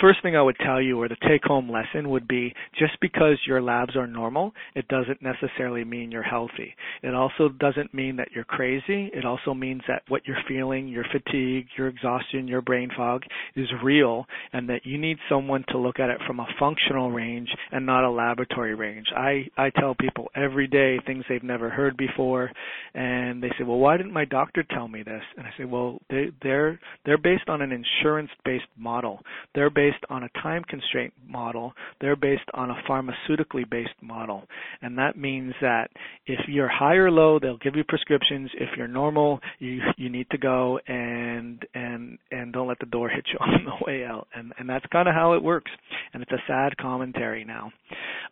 first 0.00 0.22
thing 0.22 0.36
I 0.36 0.42
would 0.42 0.56
tell 0.64 0.80
you 0.80 1.00
or 1.00 1.08
the 1.08 1.16
take-home 1.28 1.70
lesson 1.70 2.10
would 2.10 2.28
be 2.28 2.54
just 2.78 2.92
because 3.00 3.38
your 3.46 3.60
labs 3.62 3.96
are 3.96 4.06
normal, 4.06 4.52
it 4.74 4.86
doesn't 4.88 5.22
necessarily 5.22 5.84
mean 5.84 6.10
you're 6.12 6.22
healthy. 6.22 6.74
It 7.02 7.14
also 7.14 7.48
doesn't 7.48 7.92
mean 7.92 8.16
that 8.16 8.28
you're 8.34 8.44
crazy. 8.44 9.10
It 9.12 9.24
also 9.24 9.54
means 9.54 9.82
that 9.88 10.02
what 10.08 10.22
you're 10.26 10.36
feeling, 10.48 10.88
your 10.88 11.04
fatigue, 11.12 11.66
your 11.76 11.88
exhaustion, 11.88 12.48
your 12.48 12.62
brain 12.62 12.90
fog 12.96 13.22
is 13.56 13.68
real 13.82 14.26
and 14.52 14.68
that 14.68 14.84
you 14.84 14.98
need 14.98 15.18
someone 15.28 15.64
to 15.68 15.78
look 15.78 15.98
at 15.98 16.10
it 16.10 16.18
from 16.26 16.40
a 16.40 16.46
functional 16.58 17.10
range 17.10 17.48
and 17.70 17.84
not 17.86 18.04
a 18.04 18.11
laboratory 18.12 18.74
range. 18.74 19.06
I, 19.16 19.48
I 19.56 19.70
tell 19.70 19.94
people 19.94 20.28
every 20.34 20.66
day 20.66 20.98
things 21.06 21.24
they've 21.28 21.42
never 21.42 21.70
heard 21.70 21.96
before 21.96 22.50
and 22.94 23.42
they 23.42 23.48
say, 23.58 23.64
Well 23.64 23.78
why 23.78 23.96
didn't 23.96 24.12
my 24.12 24.24
doctor 24.24 24.62
tell 24.62 24.88
me 24.88 25.02
this? 25.02 25.22
And 25.36 25.46
I 25.46 25.50
say, 25.58 25.64
Well 25.64 25.98
they 26.10 26.30
they're 26.42 26.78
they're 27.04 27.18
based 27.18 27.48
on 27.48 27.62
an 27.62 27.72
insurance 27.72 28.30
based 28.44 28.64
model. 28.76 29.20
They're 29.54 29.70
based 29.70 30.04
on 30.08 30.24
a 30.24 30.28
time 30.42 30.64
constraint 30.68 31.12
model. 31.26 31.72
They're 32.00 32.16
based 32.16 32.48
on 32.54 32.70
a 32.70 32.82
pharmaceutically 32.88 33.68
based 33.70 33.90
model. 34.00 34.44
And 34.80 34.98
that 34.98 35.16
means 35.16 35.54
that 35.60 35.88
if 36.26 36.40
you're 36.48 36.68
high 36.68 36.94
or 36.94 37.10
low, 37.10 37.38
they'll 37.38 37.58
give 37.58 37.76
you 37.76 37.84
prescriptions. 37.84 38.50
If 38.54 38.70
you're 38.76 38.88
normal, 38.88 39.40
you 39.58 39.80
you 39.96 40.08
need 40.08 40.28
to 40.30 40.38
go 40.38 40.78
and 40.86 41.64
and 41.74 42.18
and 42.30 42.52
don't 42.52 42.68
let 42.68 42.78
the 42.78 42.86
door 42.86 43.08
hit 43.08 43.24
you 43.32 43.38
on 43.40 43.64
the 43.64 43.84
way 43.84 44.04
out. 44.04 44.28
And 44.34 44.52
and 44.58 44.68
that's 44.68 44.86
kind 44.92 45.08
of 45.08 45.14
how 45.14 45.34
it 45.34 45.42
works. 45.42 45.70
And 46.12 46.22
it's 46.22 46.32
a 46.32 46.42
sad 46.46 46.76
commentary 46.76 47.44
now. 47.44 47.72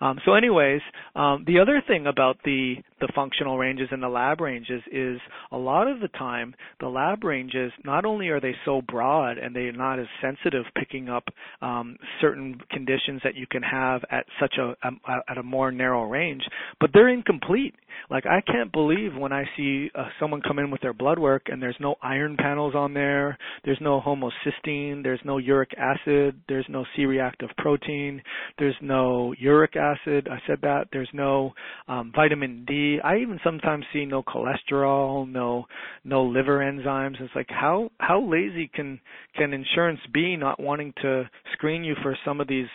Um, 0.00 0.18
so, 0.24 0.35
anyways, 0.35 0.80
um, 1.14 1.44
the 1.46 1.59
other 1.61 1.83
thing 1.87 2.06
about 2.06 2.37
the 2.44 2.76
the 3.00 3.09
functional 3.14 3.56
ranges 3.56 3.88
and 3.90 4.02
the 4.02 4.09
lab 4.09 4.40
ranges 4.40 4.83
is 4.92 5.18
a 5.52 5.56
lot 5.56 5.88
of 5.88 6.00
the 6.00 6.09
time 6.09 6.54
the 6.80 6.87
lab 6.87 7.24
ranges 7.24 7.72
not 7.83 8.04
only 8.04 8.28
are 8.28 8.40
they 8.40 8.54
so 8.64 8.83
broad 8.83 9.38
and 9.38 9.56
they're 9.56 9.72
not 9.72 9.98
as 9.98 10.06
sensitive 10.20 10.64
picking 10.78 11.09
up 11.09 11.24
um, 11.62 11.96
certain 12.20 12.61
conditions 12.70 13.20
that 13.24 13.35
you 13.35 13.46
can 13.46 13.62
have 13.62 14.02
at 14.11 14.26
such 14.38 14.56
a, 14.59 14.74
a 14.87 15.30
at 15.30 15.38
a 15.38 15.42
more 15.42 15.72
narrow 15.72 16.04
range, 16.04 16.42
but 16.80 16.90
they're 16.92 17.09
incomplete. 17.09 17.74
Like 18.11 18.26
I 18.26 18.40
can't 18.40 18.72
believe 18.72 19.14
when 19.16 19.33
I 19.33 19.44
see 19.57 19.90
uh, 19.94 20.09
someone 20.18 20.42
come 20.42 20.59
in 20.59 20.70
with 20.70 20.81
their 20.81 20.92
blood 20.92 21.18
work 21.18 21.44
and 21.46 21.62
there's 21.62 21.76
no 21.81 21.96
iron 22.03 22.37
panels 22.37 22.74
on 22.74 22.94
there, 22.94 23.38
there's 23.64 23.81
no 23.81 24.00
homocysteine, 24.00 25.03
there's 25.03 25.20
no 25.24 25.38
uric 25.38 25.70
acid, 25.79 26.40
there's 26.48 26.66
no 26.68 26.85
C-reactive 26.96 27.50
protein, 27.59 28.22
there's 28.59 28.76
no 28.81 29.35
uric 29.38 29.76
acid. 29.76 30.29
I 30.31 30.38
said 30.46 30.59
that. 30.62 30.88
There's 30.92 31.11
no 31.12 31.53
um, 31.88 32.12
vitamin 32.14 32.64
D. 32.66 32.98
I 33.03 33.16
even 33.18 33.38
sometimes 33.44 33.85
see 33.92 34.05
no 34.05 34.22
cholesterol, 34.22 35.31
no 35.31 35.66
no 36.05 36.24
liver 36.24 36.59
enzymes. 36.59 37.20
It's 37.20 37.35
like 37.35 37.48
how 37.48 37.90
how 37.98 38.20
lazy 38.22 38.70
can 38.72 39.00
can 39.37 39.53
insurance 39.53 40.00
be 40.12 40.37
not 40.37 40.61
wanting 40.61 40.92
to 41.03 41.29
screen 41.53 41.85
you 41.85 41.94
for 42.03 42.16
some 42.24 42.40
of 42.40 42.48
these 42.48 42.68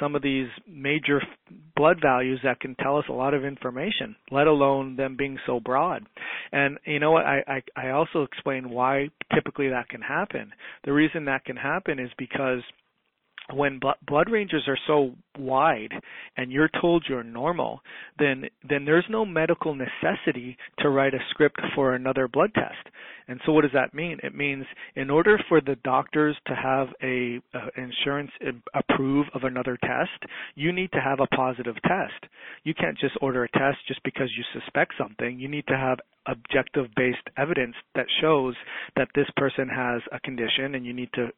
some 0.00 0.14
of 0.14 0.22
these 0.22 0.48
major 0.66 1.20
blood 1.78 1.98
values 2.02 2.40
that 2.42 2.58
can 2.60 2.74
tell 2.74 2.98
us 2.98 3.04
a 3.08 3.12
lot 3.12 3.32
of 3.32 3.44
information, 3.44 4.16
let 4.32 4.48
alone 4.48 4.96
them 4.96 5.16
being 5.16 5.38
so 5.46 5.60
broad. 5.60 6.04
And 6.52 6.76
you 6.84 6.98
know 6.98 7.12
what? 7.12 7.24
I, 7.24 7.62
I, 7.76 7.86
I 7.86 7.90
also 7.90 8.24
explain 8.24 8.68
why 8.68 9.08
typically 9.32 9.68
that 9.68 9.88
can 9.88 10.02
happen. 10.02 10.52
The 10.84 10.92
reason 10.92 11.24
that 11.26 11.44
can 11.44 11.56
happen 11.56 12.00
is 12.00 12.10
because 12.18 12.62
when 13.54 13.80
blood 14.06 14.28
ranges 14.30 14.62
are 14.66 14.78
so 14.86 15.12
wide 15.38 15.92
and 16.36 16.52
you're 16.52 16.70
told 16.80 17.04
you're 17.08 17.22
normal, 17.22 17.80
then 18.18 18.44
then 18.68 18.84
there's 18.84 19.06
no 19.08 19.24
medical 19.24 19.74
necessity 19.74 20.56
to 20.80 20.90
write 20.90 21.14
a 21.14 21.18
script 21.30 21.60
for 21.74 21.94
another 21.94 22.28
blood 22.28 22.52
test. 22.54 22.88
And 23.28 23.40
so 23.44 23.52
what 23.52 23.62
does 23.62 23.72
that 23.74 23.92
mean? 23.92 24.18
It 24.22 24.34
means 24.34 24.64
in 24.96 25.10
order 25.10 25.38
for 25.48 25.60
the 25.60 25.76
doctors 25.84 26.36
to 26.46 26.54
have 26.54 26.88
a, 27.02 27.40
a 27.54 27.80
insurance 27.80 28.30
approve 28.74 29.26
of 29.34 29.44
another 29.44 29.76
test, 29.82 30.30
you 30.54 30.72
need 30.72 30.90
to 30.92 31.00
have 31.00 31.20
a 31.20 31.26
positive 31.26 31.76
test. 31.82 32.32
You 32.64 32.74
can't 32.74 32.98
just 32.98 33.16
order 33.20 33.44
a 33.44 33.50
test 33.50 33.78
just 33.86 34.02
because 34.02 34.30
you 34.36 34.44
suspect 34.58 34.94
something. 34.98 35.38
You 35.38 35.48
need 35.48 35.66
to 35.68 35.76
have 35.76 35.98
objective 36.28 36.86
based 36.94 37.18
evidence 37.36 37.74
that 37.94 38.06
shows 38.20 38.54
that 38.96 39.08
this 39.14 39.26
person 39.36 39.68
has 39.68 40.02
a 40.12 40.20
condition 40.20 40.74
and 40.74 40.84
you 40.84 40.92
need 40.92 41.08
to 41.14 41.28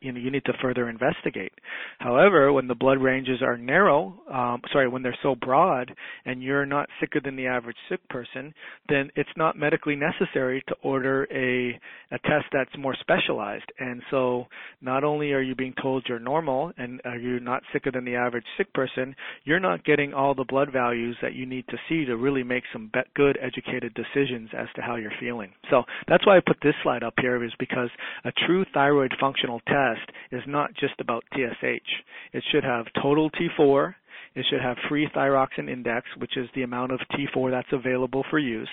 you 0.00 0.12
know 0.12 0.18
you 0.18 0.30
need 0.30 0.44
to 0.44 0.52
further 0.60 0.88
investigate 0.88 1.52
however 2.00 2.52
when 2.52 2.66
the 2.66 2.74
blood 2.74 2.98
ranges 3.00 3.40
are 3.42 3.49
narrow 3.56 4.14
um, 4.32 4.60
sorry 4.72 4.88
when 4.88 5.02
they're 5.02 5.16
so 5.22 5.34
broad 5.34 5.92
and 6.24 6.42
you're 6.42 6.66
not 6.66 6.88
sicker 7.00 7.20
than 7.22 7.36
the 7.36 7.46
average 7.46 7.76
sick 7.88 8.00
person 8.08 8.52
then 8.88 9.10
it's 9.16 9.30
not 9.36 9.56
medically 9.56 9.96
necessary 9.96 10.62
to 10.68 10.74
order 10.82 11.26
a 11.32 11.78
a 12.14 12.18
test 12.20 12.46
that's 12.52 12.70
more 12.78 12.96
specialized 13.00 13.70
and 13.78 14.02
so 14.10 14.46
not 14.80 15.04
only 15.04 15.32
are 15.32 15.42
you 15.42 15.54
being 15.54 15.74
told 15.82 16.04
you're 16.08 16.18
normal 16.18 16.72
and 16.76 17.00
are 17.04 17.18
you 17.18 17.40
not 17.40 17.62
sicker 17.72 17.90
than 17.90 18.04
the 18.04 18.14
average 18.14 18.44
sick 18.56 18.72
person 18.72 19.14
you're 19.44 19.60
not 19.60 19.84
getting 19.84 20.12
all 20.12 20.34
the 20.34 20.44
blood 20.44 20.68
values 20.72 21.16
that 21.22 21.34
you 21.34 21.46
need 21.46 21.66
to 21.68 21.76
see 21.88 22.04
to 22.04 22.16
really 22.16 22.42
make 22.42 22.64
some 22.72 22.90
be- 22.92 23.00
good 23.14 23.38
educated 23.40 23.94
decisions 23.94 24.50
as 24.56 24.66
to 24.76 24.82
how 24.82 24.96
you're 24.96 25.12
feeling. 25.20 25.50
So 25.70 25.82
that's 26.08 26.26
why 26.26 26.36
I 26.36 26.40
put 26.46 26.58
this 26.62 26.74
slide 26.82 27.02
up 27.02 27.14
here 27.20 27.42
is 27.44 27.52
because 27.58 27.88
a 28.24 28.32
true 28.46 28.64
thyroid 28.72 29.12
functional 29.20 29.60
test 29.66 30.10
is 30.32 30.42
not 30.46 30.74
just 30.74 30.94
about 31.00 31.24
TSH. 31.34 31.90
It 32.32 32.44
should 32.52 32.64
have 32.64 32.86
total 33.02 33.29
T4, 33.30 33.94
It 34.34 34.46
should 34.48 34.60
have 34.60 34.76
free 34.88 35.08
thyroxin 35.14 35.68
index, 35.68 36.06
which 36.18 36.36
is 36.36 36.48
the 36.54 36.62
amount 36.62 36.92
of 36.92 37.00
T4 37.12 37.50
that's 37.50 37.72
available 37.72 38.24
for 38.30 38.38
use. 38.38 38.68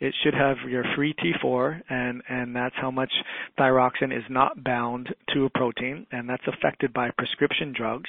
It 0.00 0.14
should 0.22 0.32
have 0.34 0.56
your 0.68 0.84
free 0.96 1.14
T4, 1.14 1.82
and, 1.90 2.22
and 2.28 2.56
that's 2.56 2.74
how 2.76 2.90
much 2.90 3.12
thyroxin 3.58 4.12
is 4.16 4.24
not 4.30 4.64
bound 4.64 5.14
to 5.34 5.44
a 5.44 5.50
protein, 5.50 6.06
and 6.10 6.28
that's 6.28 6.46
affected 6.46 6.92
by 6.94 7.10
prescription 7.18 7.74
drugs. 7.76 8.08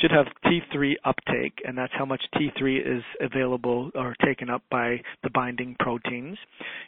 Should 0.00 0.12
have 0.12 0.26
T3 0.44 0.94
uptake, 1.04 1.60
and 1.64 1.76
that's 1.76 1.92
how 1.98 2.04
much 2.04 2.22
T3 2.34 2.98
is 2.98 3.02
available 3.20 3.90
or 3.96 4.14
taken 4.24 4.48
up 4.48 4.62
by 4.70 5.00
the 5.24 5.30
binding 5.30 5.74
proteins. 5.80 6.38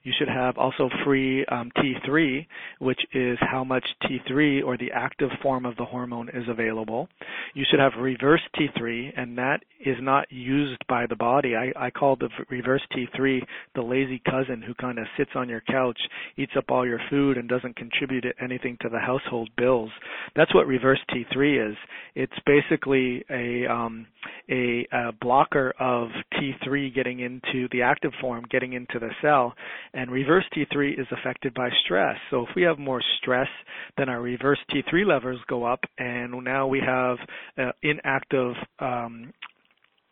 You 0.05 0.13
should 0.17 0.29
have 0.29 0.57
also 0.57 0.89
free 1.05 1.45
um, 1.47 1.71
T3, 1.77 2.47
which 2.79 3.01
is 3.13 3.39
how 3.41 3.65
much 3.65 3.85
T3 4.05 4.65
or 4.65 4.77
the 4.77 4.93
active 4.93 5.31
form 5.43 5.67
of 5.67 5.77
the 5.77 5.85
hormone 5.85 6.29
is 6.29 6.49
available. 6.49 7.09
You 7.55 7.65
should 7.69 7.81
have 7.81 7.93
reverse 7.99 8.43
T3, 8.57 9.13
and 9.17 9.37
that 9.39 9.48
is 9.85 9.97
not 10.01 10.27
used 10.31 10.83
by 10.89 11.07
the 11.07 11.17
body. 11.17 11.55
I, 11.55 11.73
I 11.87 11.91
call 11.91 12.17
the 12.17 12.29
reverse 12.51 12.83
T3 12.93 13.41
the 13.75 13.83
lazy 13.83 14.21
cousin 14.29 14.63
who 14.63 14.75
kind 14.75 14.99
of 14.99 15.07
sits 15.17 15.31
on 15.35 15.49
your 15.49 15.63
couch, 15.63 15.99
eats 16.37 16.53
up 16.57 16.65
all 16.69 16.87
your 16.87 17.01
food, 17.11 17.39
and 17.39 17.49
doesn't 17.49 17.77
contribute 17.77 18.25
anything 18.43 18.77
to 18.83 18.89
the 18.89 18.99
household 18.99 19.51
bills. 19.57 19.91
That's 20.37 20.55
what 20.55 20.67
reverse 20.67 21.01
T3 21.11 21.71
is. 21.71 21.77
It's 22.15 22.33
basically 22.45 23.25
a 23.31 23.71
um, 23.71 24.07
a, 24.51 24.87
a 24.93 25.13
blocker 25.21 25.75
of 25.79 26.09
T3 26.35 26.95
getting 26.95 27.21
into 27.21 27.69
the 27.71 27.83
active 27.83 28.13
form, 28.21 28.45
getting 28.51 28.73
into 28.73 28.99
the 28.99 29.11
cell, 29.23 29.55
and 29.95 30.11
reverse 30.11 30.45
T3 30.57 30.99
is 30.99 31.07
affected 31.13 31.55
by 31.55 31.69
stress. 31.85 32.17
So 32.31 32.43
if 32.43 32.49
we 32.57 32.63
have 32.63 32.79
more 32.79 33.03
stress, 33.21 33.49
then 33.97 34.09
our 34.09 34.21
reverse 34.21 34.59
T3 34.71 35.07
levels 35.07 35.41
go 35.49 35.65
up, 35.65 35.81
and 35.99 36.33
now 36.45 36.67
we 36.67 36.81
have 36.85 37.19
uh, 37.57 37.73
inactive 37.83 38.55
um, 38.79 39.33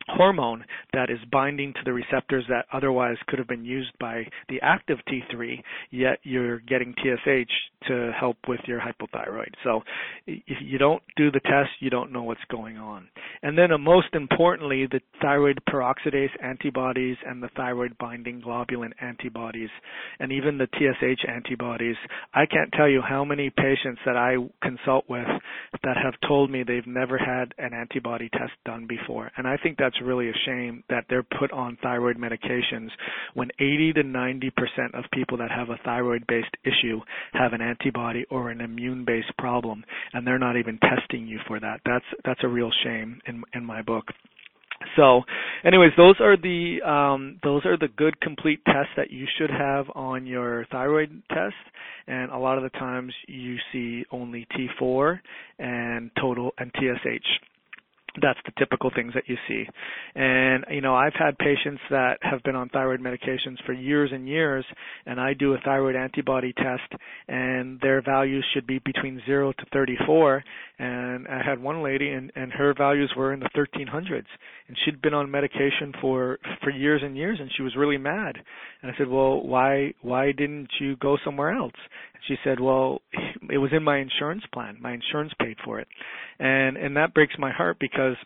hormone 0.09 0.65
that 0.93 1.11
is 1.11 1.19
binding 1.31 1.73
to 1.75 1.81
the 1.85 1.93
receptors 1.93 2.45
that 2.49 2.67
otherwise 2.73 3.17
could 3.27 3.39
have 3.39 3.49
been 3.49 3.65
used 3.65 3.93
by 3.99 4.25
the 4.49 4.61
active 4.63 4.99
T3, 5.09 5.63
yet 5.91 6.19
you're 6.23 6.61
getting 6.61 6.95
TSH 6.95 7.53
to 7.89 8.11
help 8.19 8.37
with 8.49 8.61
your 8.67 8.81
hypothyroid. 8.81 9.51
So 9.65 9.83
if 10.27 10.59
you 10.61 10.79
don't 10.79 11.03
do 11.17 11.31
the 11.31 11.41
test, 11.41 11.71
you 11.81 11.91
don't 11.91 12.13
know 12.13 12.23
what's 12.23 12.41
going 12.51 12.77
on. 12.79 13.09
And 13.43 13.57
then 13.57 13.73
uh, 13.73 13.79
most 13.79 14.09
importantly, 14.15 14.87
the 14.91 15.01
thyroid 15.21 15.61
peroxidase 15.69 16.31
antibodies 16.43 17.17
and 17.27 17.43
the 17.43 17.49
thyroid 17.57 17.97
binding 17.99 18.41
globulin 18.41 18.91
antibodies 19.01 19.71
and 20.19 20.33
even 20.33 20.59
the 20.59 20.69
TSH 20.75 21.29
antibodies. 21.29 21.97
I 22.35 22.47
can't 22.47 22.73
tell 22.73 22.89
you 22.89 23.03
how 23.07 23.25
many 23.25 23.51
patients 23.51 24.01
that 24.05 24.17
I 24.17 24.37
consult 24.63 25.05
with 25.09 25.27
that 25.83 25.97
have 26.03 26.15
told 26.27 26.51
me 26.51 26.63
they've 26.63 26.87
never 26.87 27.19
had 27.19 27.55
an 27.59 27.73
antibody 27.75 28.29
test 28.31 28.53
done 28.65 28.87
before. 28.87 29.31
And 29.37 29.47
I 29.47 29.57
think 29.57 29.79
that's 29.79 29.96
it's 29.97 30.07
really 30.07 30.29
a 30.29 30.33
shame 30.45 30.83
that 30.89 31.05
they're 31.09 31.27
put 31.39 31.53
on 31.53 31.77
thyroid 31.83 32.17
medications 32.17 32.89
when 33.35 33.49
80 33.59 33.95
to 33.95 34.03
90 34.03 34.51
percent 34.51 34.95
of 34.95 35.05
people 35.13 35.39
that 35.39 35.51
have 35.51 35.71
a 35.71 35.79
thyroid-based 35.85 36.57
issue 36.65 37.01
have 37.33 37.53
an 37.53 37.61
antibody 37.61 38.25
or 38.31 38.51
an 38.51 38.61
immune-based 38.61 39.37
problem, 39.39 39.85
and 40.13 40.27
they're 40.27 40.39
not 40.39 40.57
even 40.57 40.79
testing 40.79 41.27
you 41.27 41.39
for 41.47 41.61
that. 41.61 41.81
That's 41.85 42.05
that's 42.25 42.41
a 42.43 42.49
real 42.49 42.71
shame 42.85 43.21
in 43.27 43.43
in 43.55 43.65
my 43.65 43.83
book. 43.83 44.05
So, 44.95 45.23
anyways, 45.65 45.93
those 45.97 46.17
are 46.21 46.37
the 46.37 46.83
um, 46.87 47.41
those 47.43 47.65
are 47.65 47.79
the 47.79 47.89
good 47.97 48.21
complete 48.21 48.61
tests 48.67 48.93
that 48.97 49.11
you 49.11 49.27
should 49.39 49.51
have 49.51 49.87
on 49.95 50.27
your 50.27 50.67
thyroid 50.71 51.23
test. 51.31 51.55
And 52.07 52.31
a 52.31 52.39
lot 52.39 52.57
of 52.57 52.63
the 52.63 52.79
times 52.79 53.13
you 53.27 53.57
see 53.73 54.05
only 54.13 54.47
T4 54.57 55.19
and 55.59 56.11
total 56.21 56.53
and 56.59 56.71
TSH 56.77 57.27
that's 58.21 58.39
the 58.45 58.53
typical 58.59 58.91
things 58.95 59.13
that 59.15 59.25
you 59.27 59.37
see. 59.49 59.65
And, 60.15 60.65
you 60.71 60.81
know, 60.81 60.95
I've 60.95 61.15
had 61.19 61.39
patients 61.39 61.81
that 61.91 62.19
have 62.23 62.43
been 62.43 62.57
on 62.57 62.69
thyroid 62.69 63.01
medications 63.01 63.57
for 63.65 63.73
years 63.73 64.11
and 64.13 64.29
years, 64.29 64.65
and 65.05 65.21
I 65.21 65.35
do 65.35 65.55
a 65.55 65.59
thyroid 65.65 65.97
antibody 65.97 66.53
test, 66.53 67.01
and 67.29 67.81
their 67.81 68.03
values 68.03 68.45
should 68.55 68.67
be 68.67 68.81
between 68.85 69.21
0 69.27 69.53
to 69.53 69.65
34. 69.73 70.45
And 70.79 71.27
I 71.29 71.43
had 71.45 71.63
one 71.63 71.83
lady, 71.83 72.11
and, 72.11 72.31
and 72.35 72.53
her 72.53 72.75
values 72.77 73.13
were 73.17 73.33
in 73.33 73.41
the 73.41 73.51
1300s, 73.57 74.27
and 74.69 74.77
she'd 74.85 75.01
been 75.03 75.15
on 75.15 75.31
medication 75.31 75.93
for, 76.01 76.39
for 76.63 76.71
years 76.71 77.03
and 77.05 77.17
years, 77.17 77.39
and 77.41 77.51
she 77.57 77.63
was 77.63 77.77
really 77.77 77.99
mad. 77.99 78.37
And 78.83 78.91
I 78.91 78.99
said, 78.99 79.09
well, 79.09 79.43
why, 79.43 79.95
why 80.03 80.33
didn't 80.33 80.69
you 80.81 80.97
go 80.97 81.17
somewhere 81.25 81.51
else? 81.51 81.73
She 82.29 82.37
said, 82.45 82.61
well, 82.61 83.03
it 83.51 83.59
was 83.59 83.71
in 83.73 83.83
my 83.83 83.99
insurance 83.99 84.43
plan. 84.53 84.79
My 84.81 84.93
insurance 84.93 85.33
paid 85.41 85.57
for 85.65 85.81
it. 85.81 85.89
And, 86.39 86.77
and 86.77 86.97
that 86.97 87.15
breaks 87.15 87.35
my 87.39 87.53
heart 87.53 87.79
because 87.81 88.17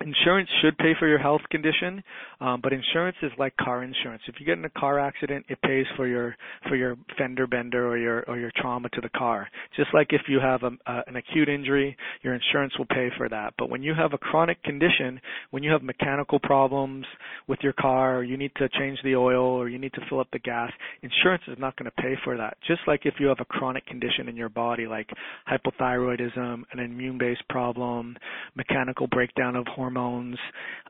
insurance 0.00 0.48
should 0.62 0.76
pay 0.78 0.92
for 0.98 1.08
your 1.08 1.18
health 1.18 1.40
condition, 1.50 2.02
um, 2.40 2.60
but 2.62 2.72
insurance 2.72 3.16
is 3.22 3.32
like 3.38 3.56
car 3.56 3.82
insurance. 3.82 4.22
If 4.28 4.36
you 4.38 4.46
get 4.46 4.58
in 4.58 4.64
a 4.64 4.70
car 4.70 4.98
accident, 4.98 5.46
it 5.48 5.60
pays 5.62 5.86
for 5.96 6.06
your 6.06 6.36
for 6.68 6.76
your 6.76 6.96
fender 7.16 7.46
bender 7.46 7.88
or 7.88 7.98
your 7.98 8.22
or 8.28 8.38
your 8.38 8.52
trauma 8.56 8.88
to 8.90 9.00
the 9.00 9.08
car. 9.10 9.48
Just 9.76 9.90
like 9.92 10.08
if 10.10 10.22
you 10.28 10.38
have 10.40 10.62
a, 10.62 10.70
a, 10.90 11.02
an 11.06 11.16
acute 11.16 11.48
injury, 11.48 11.96
your 12.22 12.34
insurance 12.34 12.76
will 12.78 12.86
pay 12.86 13.08
for 13.16 13.28
that. 13.28 13.54
But 13.58 13.70
when 13.70 13.82
you 13.82 13.94
have 13.94 14.12
a 14.12 14.18
chronic 14.18 14.62
condition, 14.62 15.20
when 15.50 15.62
you 15.62 15.70
have 15.72 15.82
mechanical 15.82 16.38
problems 16.38 17.04
with 17.48 17.58
your 17.62 17.72
car, 17.74 18.18
or 18.18 18.24
you 18.24 18.36
need 18.36 18.52
to 18.56 18.68
change 18.78 18.98
the 19.02 19.16
oil, 19.16 19.44
or 19.44 19.68
you 19.68 19.78
need 19.78 19.92
to 19.94 20.00
fill 20.08 20.20
up 20.20 20.28
the 20.32 20.38
gas, 20.38 20.70
insurance 21.02 21.42
is 21.48 21.58
not 21.58 21.76
going 21.76 21.90
to 21.90 22.02
pay 22.02 22.14
for 22.24 22.36
that. 22.36 22.56
Just 22.66 22.80
like 22.86 23.00
if 23.04 23.14
you 23.18 23.26
have 23.26 23.40
a 23.40 23.44
chronic 23.44 23.86
condition 23.86 24.28
in 24.28 24.36
your 24.36 24.48
body, 24.48 24.86
like 24.86 25.08
hypothyroidism, 25.50 26.62
an 26.72 26.78
immune-based 26.78 27.48
problem, 27.48 28.16
mechanical 28.54 29.06
breakdown 29.08 29.56
of 29.56 29.66
hormones 29.66 29.87
hormones, 29.88 30.36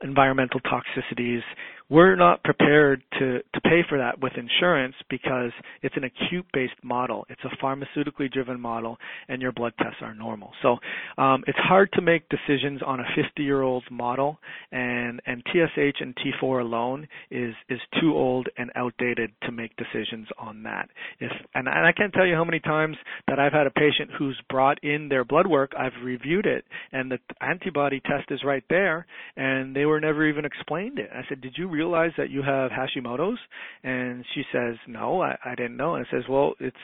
environmental 0.03 0.59
toxicities. 0.61 1.41
We're 1.89 2.15
not 2.15 2.43
prepared 2.43 3.01
to, 3.17 3.39
to 3.39 3.61
pay 3.61 3.81
for 3.89 3.97
that 3.97 4.21
with 4.21 4.33
insurance 4.37 4.93
because 5.09 5.51
it's 5.81 5.95
an 5.97 6.03
acute 6.03 6.45
based 6.53 6.75
model. 6.83 7.25
It's 7.29 7.41
a 7.43 7.65
pharmaceutically 7.65 8.31
driven 8.31 8.59
model 8.61 8.97
and 9.27 9.41
your 9.41 9.51
blood 9.51 9.73
tests 9.79 9.97
are 10.01 10.13
normal. 10.13 10.51
So 10.61 10.77
um, 11.17 11.43
it's 11.47 11.57
hard 11.57 11.91
to 11.93 12.01
make 12.01 12.29
decisions 12.29 12.81
on 12.85 12.99
a 12.99 13.03
50 13.15 13.41
year 13.41 13.63
old 13.63 13.83
model 13.89 14.37
and, 14.71 15.19
and 15.25 15.41
TSH 15.47 15.99
and 15.99 16.15
T4 16.15 16.61
alone 16.61 17.07
is, 17.31 17.55
is 17.69 17.79
too 17.99 18.13
old 18.13 18.47
and 18.57 18.69
outdated 18.75 19.31
to 19.43 19.51
make 19.51 19.71
decisions 19.75 20.27
on 20.37 20.61
that. 20.63 20.89
If, 21.19 21.31
and, 21.55 21.67
and 21.67 21.87
I 21.87 21.91
can't 21.91 22.13
tell 22.13 22.27
you 22.27 22.35
how 22.35 22.45
many 22.45 22.59
times 22.59 22.97
that 23.27 23.39
I've 23.39 23.53
had 23.53 23.65
a 23.65 23.71
patient 23.71 24.11
who's 24.17 24.39
brought 24.47 24.83
in 24.83 25.09
their 25.09 25.25
blood 25.25 25.47
work, 25.47 25.71
I've 25.75 26.03
reviewed 26.03 26.45
it 26.45 26.65
and 26.91 27.11
the 27.11 27.17
antibody 27.41 27.99
test 27.99 28.29
is 28.29 28.41
right 28.45 28.63
there 28.69 29.07
and 29.35 29.75
they 29.75 29.85
were 29.85 29.99
never 29.99 30.27
even 30.27 30.45
explained 30.45 30.99
it. 30.99 31.09
I 31.11 31.23
said, 31.27 31.41
"Did 31.41 31.55
you 31.57 31.78
realize 31.79 32.11
that 32.17 32.29
you 32.29 32.41
have 32.41 32.71
Hashimoto's?" 32.71 33.39
And 33.83 34.25
she 34.33 34.43
says, 34.53 34.75
"No, 34.87 35.21
I, 35.21 35.37
I 35.45 35.55
didn't 35.55 35.77
know." 35.77 35.95
And 35.95 36.05
I 36.05 36.11
says, 36.11 36.23
"Well, 36.29 36.53
it's 36.59 36.83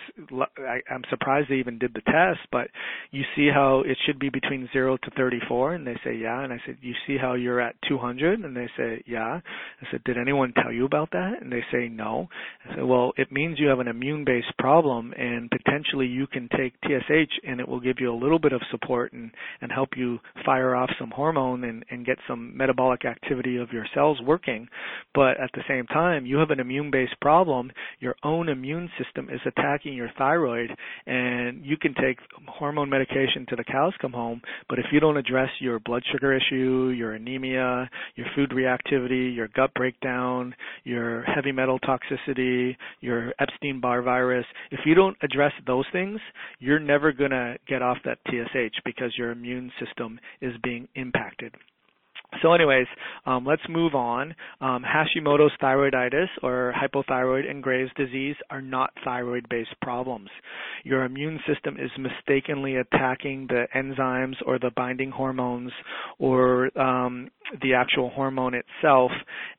I, 0.60 0.78
I'm 0.94 1.04
surprised 1.10 1.50
they 1.50 1.56
even 1.66 1.78
did 1.78 1.94
the 1.94 2.06
test, 2.18 2.42
but 2.52 2.68
you 3.12 3.24
see 3.36 3.50
how 3.54 3.84
it 3.86 3.98
should 4.06 4.20
be 4.20 4.30
between 4.30 4.70
zero 4.74 4.98
to 4.98 5.10
34." 5.12 5.74
And 5.76 5.86
they 5.86 5.98
say, 6.04 6.16
"Yeah." 6.16 6.44
And 6.44 6.54
I 6.54 6.60
said, 6.66 6.78
"You 6.82 6.94
see 7.06 7.18
how 7.18 7.34
you're 7.34 7.62
at 7.62 7.76
200?" 7.88 8.40
And 8.40 8.56
they 8.56 8.70
say, 8.78 9.04
"Yeah." 9.06 9.40
I 9.82 9.86
said, 9.92 10.04
"Did 10.04 10.18
anyone 10.18 10.54
tell 10.54 10.72
you 10.72 10.86
about 10.86 11.12
that?" 11.12 11.42
And 11.42 11.52
they 11.52 11.64
say, 11.72 11.88
"No." 11.90 12.30
I 12.66 12.76
said, 12.76 12.84
"Well, 12.84 13.14
it 13.18 13.32
means 13.32 13.60
you 13.60 13.68
have 13.68 13.80
an 13.80 13.88
immune-based 13.88 14.58
problem, 14.58 15.14
and 15.18 15.50
potentially 15.52 16.08
you 16.08 16.28
can 16.28 16.50
take 16.58 16.74
TSH, 16.86 17.34
and 17.48 17.60
it 17.60 17.68
will 17.68 17.80
give 17.80 17.98
you 18.00 18.12
a 18.12 18.22
little 18.24 18.40
bit 18.40 18.54
of 18.54 18.62
support 18.72 19.14
and 19.14 19.32
and 19.62 19.72
help 19.72 19.90
you 19.96 20.20
fire 20.46 20.76
off 20.76 20.90
some 21.00 21.12
hormone 21.12 21.64
and 21.64 21.86
and 21.90 22.06
get 22.06 22.18
some 22.28 22.56
metabolic 22.56 23.06
activity 23.06 23.58
of 23.58 23.72
your 23.72 23.86
cells 23.94 24.20
working. 24.22 24.68
But 25.14 25.40
at 25.40 25.52
the 25.54 25.64
same 25.68 25.86
time, 25.88 26.26
you 26.26 26.38
have 26.38 26.52
an 26.52 26.60
immune 26.60 26.92
based 26.92 27.20
problem. 27.22 27.72
Your 28.00 28.16
own 28.24 28.50
immune 28.50 28.90
system 29.02 29.30
is 29.30 29.40
attacking 29.46 29.94
your 29.94 30.12
thyroid, 30.18 30.70
and 31.06 31.66
you 31.66 31.78
can 31.78 31.94
take 31.96 32.18
hormone 32.48 32.90
medication 32.90 33.46
to 33.50 33.56
the 33.56 33.64
cows 33.64 33.94
come 34.02 34.14
home. 34.14 34.42
But 34.70 34.80
if 34.80 34.86
you 34.92 35.00
don't 35.00 35.18
address 35.18 35.50
your 35.60 35.80
blood 35.80 36.04
sugar 36.12 36.34
issue, 36.36 36.94
your 36.96 37.14
anemia, 37.14 37.90
your 38.16 38.28
food 38.36 38.52
reactivity, 38.52 39.36
your 39.36 39.48
gut 39.50 39.74
breakdown, 39.74 40.56
your 40.84 41.24
heavy 41.24 41.52
metal 41.52 41.80
toxicity, 41.80 42.76
your 43.02 43.34
Epstein 43.40 43.80
Barr 43.80 44.02
virus, 44.02 44.46
if 44.72 44.82
you 44.86 44.96
don't 44.96 45.18
address 45.22 45.54
those 45.66 45.86
things, 45.92 46.20
you're 46.60 46.80
never 46.80 47.12
going 47.12 47.32
to 47.32 47.56
get 47.68 47.82
off 47.82 47.98
that 48.06 48.20
TSH 48.28 48.80
because 48.84 49.18
your 49.18 49.32
immune 49.32 49.72
system 49.80 50.20
is 50.42 50.54
being 50.64 50.88
impacted. 50.96 51.54
So, 52.42 52.54
anyways, 52.54 52.88
um, 53.26 53.46
let's 53.46 53.62
move 53.70 53.96
on. 53.96 54.36
Um, 54.62 54.84
Hashimoto's 54.84 55.54
thyroiditis 55.62 56.28
or 56.44 56.74
hypothyroid 56.76 57.50
and 57.50 57.62
Graves' 57.64 57.92
disease 57.96 58.36
are 58.50 58.62
not 58.62 58.92
thyroid-based 59.04 59.76
problems. 59.82 60.30
Your 60.84 61.04
immune 61.04 61.40
system 61.48 61.78
is 61.80 61.92
mistakenly 61.98 62.76
attacking 62.78 63.48
the 63.48 63.66
enzymes 63.76 64.36
or 64.46 64.60
the 64.60 64.72
binding 64.76 65.12
hormones 65.12 65.72
or 66.20 66.78
um, 66.80 67.30
the 67.62 67.74
actual 67.74 68.10
hormone 68.10 68.54
itself 68.54 69.12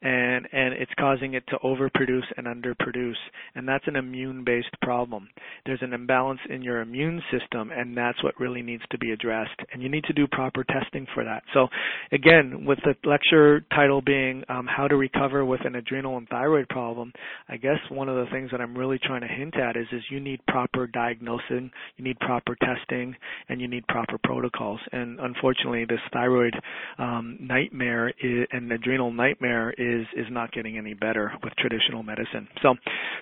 and 0.03 0.47
and 0.53 0.75
it's 0.75 0.91
causing 0.99 1.35
it 1.35 1.45
to 1.49 1.57
overproduce 1.65 2.25
and 2.37 2.47
underproduce 2.47 3.15
and 3.55 3.69
that's 3.69 3.87
an 3.87 3.97
immune 3.97 4.43
based 4.45 4.75
problem 4.83 5.29
there's 5.65 5.83
an 5.83 5.93
imbalance 5.93 6.41
in 6.51 6.63
your 6.63 6.81
immune 6.81 7.23
system 7.31 7.71
and 7.71 7.97
that's 7.97 8.23
what 8.25 8.39
really 8.41 8.63
needs 8.63 8.83
to 8.91 8.99
be 8.99 9.13
addressed 9.13 9.61
and 9.73 9.83
you 9.83 9.89
need 9.89 10.05
to 10.05 10.13
do 10.13 10.27
proper 10.27 10.65
testing 10.65 11.07
for 11.15 11.25
that 11.25 11.43
so 11.55 11.69
again 12.13 12.65
with 12.67 12.79
the 12.85 12.95
lecture 13.09 13.65
title 13.71 14.01
being 14.01 14.43
um, 14.49 14.67
how 14.67 14.89
to 14.89 14.97
recover 14.97 15.45
with 15.45 15.61
an 15.65 15.77
adrenal 15.77 16.17
and 16.17 16.29
thyroid 16.29 16.69
problem 16.69 17.13
i 17.49 17.57
guess 17.57 17.79
one 17.91 18.09
of 18.09 18.17
the 18.17 18.31
things 18.31 18.51
that 18.51 18.61
i'm 18.61 18.77
really 18.77 18.99
trying 19.03 19.21
to 19.21 19.29
hint 19.29 19.57
at 19.57 19.77
is 19.77 19.87
is 19.93 20.03
you 20.11 20.21
need 20.21 20.41
proper 20.47 20.87
diagnosing 20.87 21.71
you 21.97 22.05
need 22.05 22.19
proper 22.21 22.57
testing 22.57 23.15
and 23.49 23.61
you 23.61 23.69
need 23.69 23.87
proper 23.87 24.19
protocols 24.25 24.81
and 24.93 25.19
unfortunately 25.21 25.85
this 25.89 26.01
thyroid 26.13 26.55
um, 26.99 27.39
nightmare 27.41 28.09
is, 28.09 28.47
an 28.53 28.71
adrenal 28.73 29.13
nightmare 29.13 29.71
is 29.71 30.07
is 30.17 30.27
not 30.31 30.53
getting 30.53 30.79
any 30.79 30.95
better 30.95 31.33
with 31.43 31.53
traditional 31.57 32.03
medicine. 32.03 32.49
So, 32.63 32.75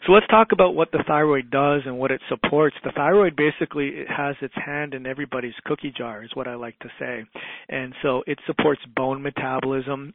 so 0.07 0.13
let's 0.13 0.27
talk 0.29 0.49
about 0.53 0.75
what 0.75 0.91
the 0.93 1.03
thyroid 1.07 1.51
does 1.51 1.83
and 1.87 1.99
what 1.99 2.11
it 2.11 2.21
supports. 2.29 2.77
The 2.85 2.93
thyroid 2.93 3.37
basically 3.37 4.05
has 4.09 4.37
its 4.41 4.55
hand 4.55 4.95
in 4.95 5.07
everybody's 5.07 5.55
cookie 5.65 5.93
jar, 5.97 6.23
is 6.23 6.31
what 6.35 6.49
I 6.49 6.55
like 6.55 6.79
to 6.81 6.89
say, 6.99 7.25
and 7.69 7.95
so 8.03 8.23
it 8.27 8.39
supports 8.47 8.81
bone 8.97 9.23
metabolism 9.37 10.15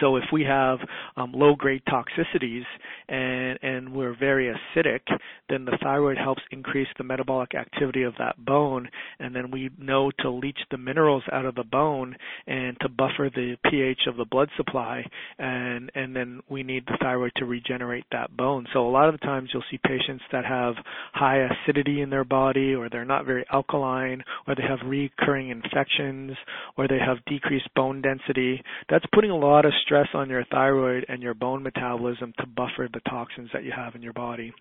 so 0.00 0.16
if 0.16 0.24
we 0.32 0.42
have 0.44 0.78
um, 1.16 1.32
low-grade 1.32 1.82
toxicities 1.88 2.64
and, 3.08 3.58
and 3.62 3.92
we're 3.92 4.16
very 4.18 4.52
acidic, 4.52 5.00
then 5.48 5.64
the 5.64 5.78
thyroid 5.82 6.16
helps 6.16 6.42
increase 6.50 6.88
the 6.98 7.04
metabolic 7.04 7.54
activity 7.54 8.02
of 8.02 8.14
that 8.18 8.42
bone, 8.44 8.88
and 9.18 9.34
then 9.34 9.50
we 9.50 9.70
know 9.78 10.10
to 10.20 10.30
leach 10.30 10.58
the 10.70 10.78
minerals 10.78 11.22
out 11.32 11.44
of 11.44 11.54
the 11.54 11.64
bone 11.64 12.16
and 12.46 12.76
to 12.80 12.88
buffer 12.88 13.30
the 13.34 13.56
pH 13.64 14.00
of 14.06 14.16
the 14.16 14.24
blood 14.24 14.48
supply, 14.56 15.04
and 15.38 15.90
and 15.94 16.14
then 16.14 16.40
we 16.48 16.62
need 16.62 16.84
the 16.86 16.96
thyroid 17.00 17.32
to 17.36 17.44
regenerate 17.44 18.04
that 18.12 18.36
bone. 18.36 18.66
So 18.72 18.86
a 18.86 18.90
lot 18.90 19.08
of 19.08 19.20
times 19.20 19.50
you'll 19.52 19.64
see 19.70 19.78
patients 19.84 20.24
that 20.32 20.44
have 20.44 20.74
high 21.12 21.46
acidity 21.46 22.00
in 22.00 22.10
their 22.10 22.24
body, 22.24 22.74
or 22.74 22.88
they're 22.88 23.04
not 23.04 23.26
very 23.26 23.44
alkaline, 23.52 24.22
or 24.46 24.54
they 24.54 24.62
have 24.62 24.78
recurring 24.86 25.50
infections, 25.50 26.32
or 26.76 26.88
they 26.88 26.98
have 26.98 27.24
decreased 27.26 27.68
bone 27.74 28.00
density. 28.00 28.62
That's 28.88 29.04
putting 29.12 29.30
a 29.30 29.36
lot 29.36 29.64
of 29.64 29.71
stress 29.84 30.08
on 30.14 30.30
your 30.30 30.44
thyroid 30.50 31.06
and 31.08 31.22
your 31.22 31.34
bone 31.34 31.62
metabolism 31.62 32.32
to 32.38 32.46
buffer 32.46 32.88
the 32.92 33.00
toxins 33.08 33.50
that 33.52 33.64
you 33.64 33.72
have 33.74 33.94
in 33.94 34.02
your 34.02 34.12
body. 34.12 34.52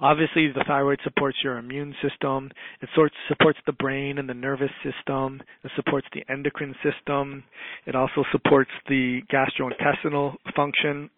Obviously, 0.00 0.48
the 0.48 0.64
thyroid 0.66 0.98
supports 1.04 1.38
your 1.44 1.58
immune 1.58 1.94
system. 2.02 2.50
It 2.80 2.88
sorts, 2.94 3.14
supports 3.28 3.58
the 3.66 3.72
brain 3.72 4.18
and 4.18 4.28
the 4.28 4.34
nervous 4.34 4.70
system. 4.82 5.40
It 5.62 5.70
supports 5.76 6.06
the 6.12 6.24
endocrine 6.28 6.74
system. 6.82 7.44
It 7.86 7.94
also 7.94 8.24
supports 8.32 8.70
the 8.88 9.20
gastrointestinal 9.32 10.36
function, 10.56 11.10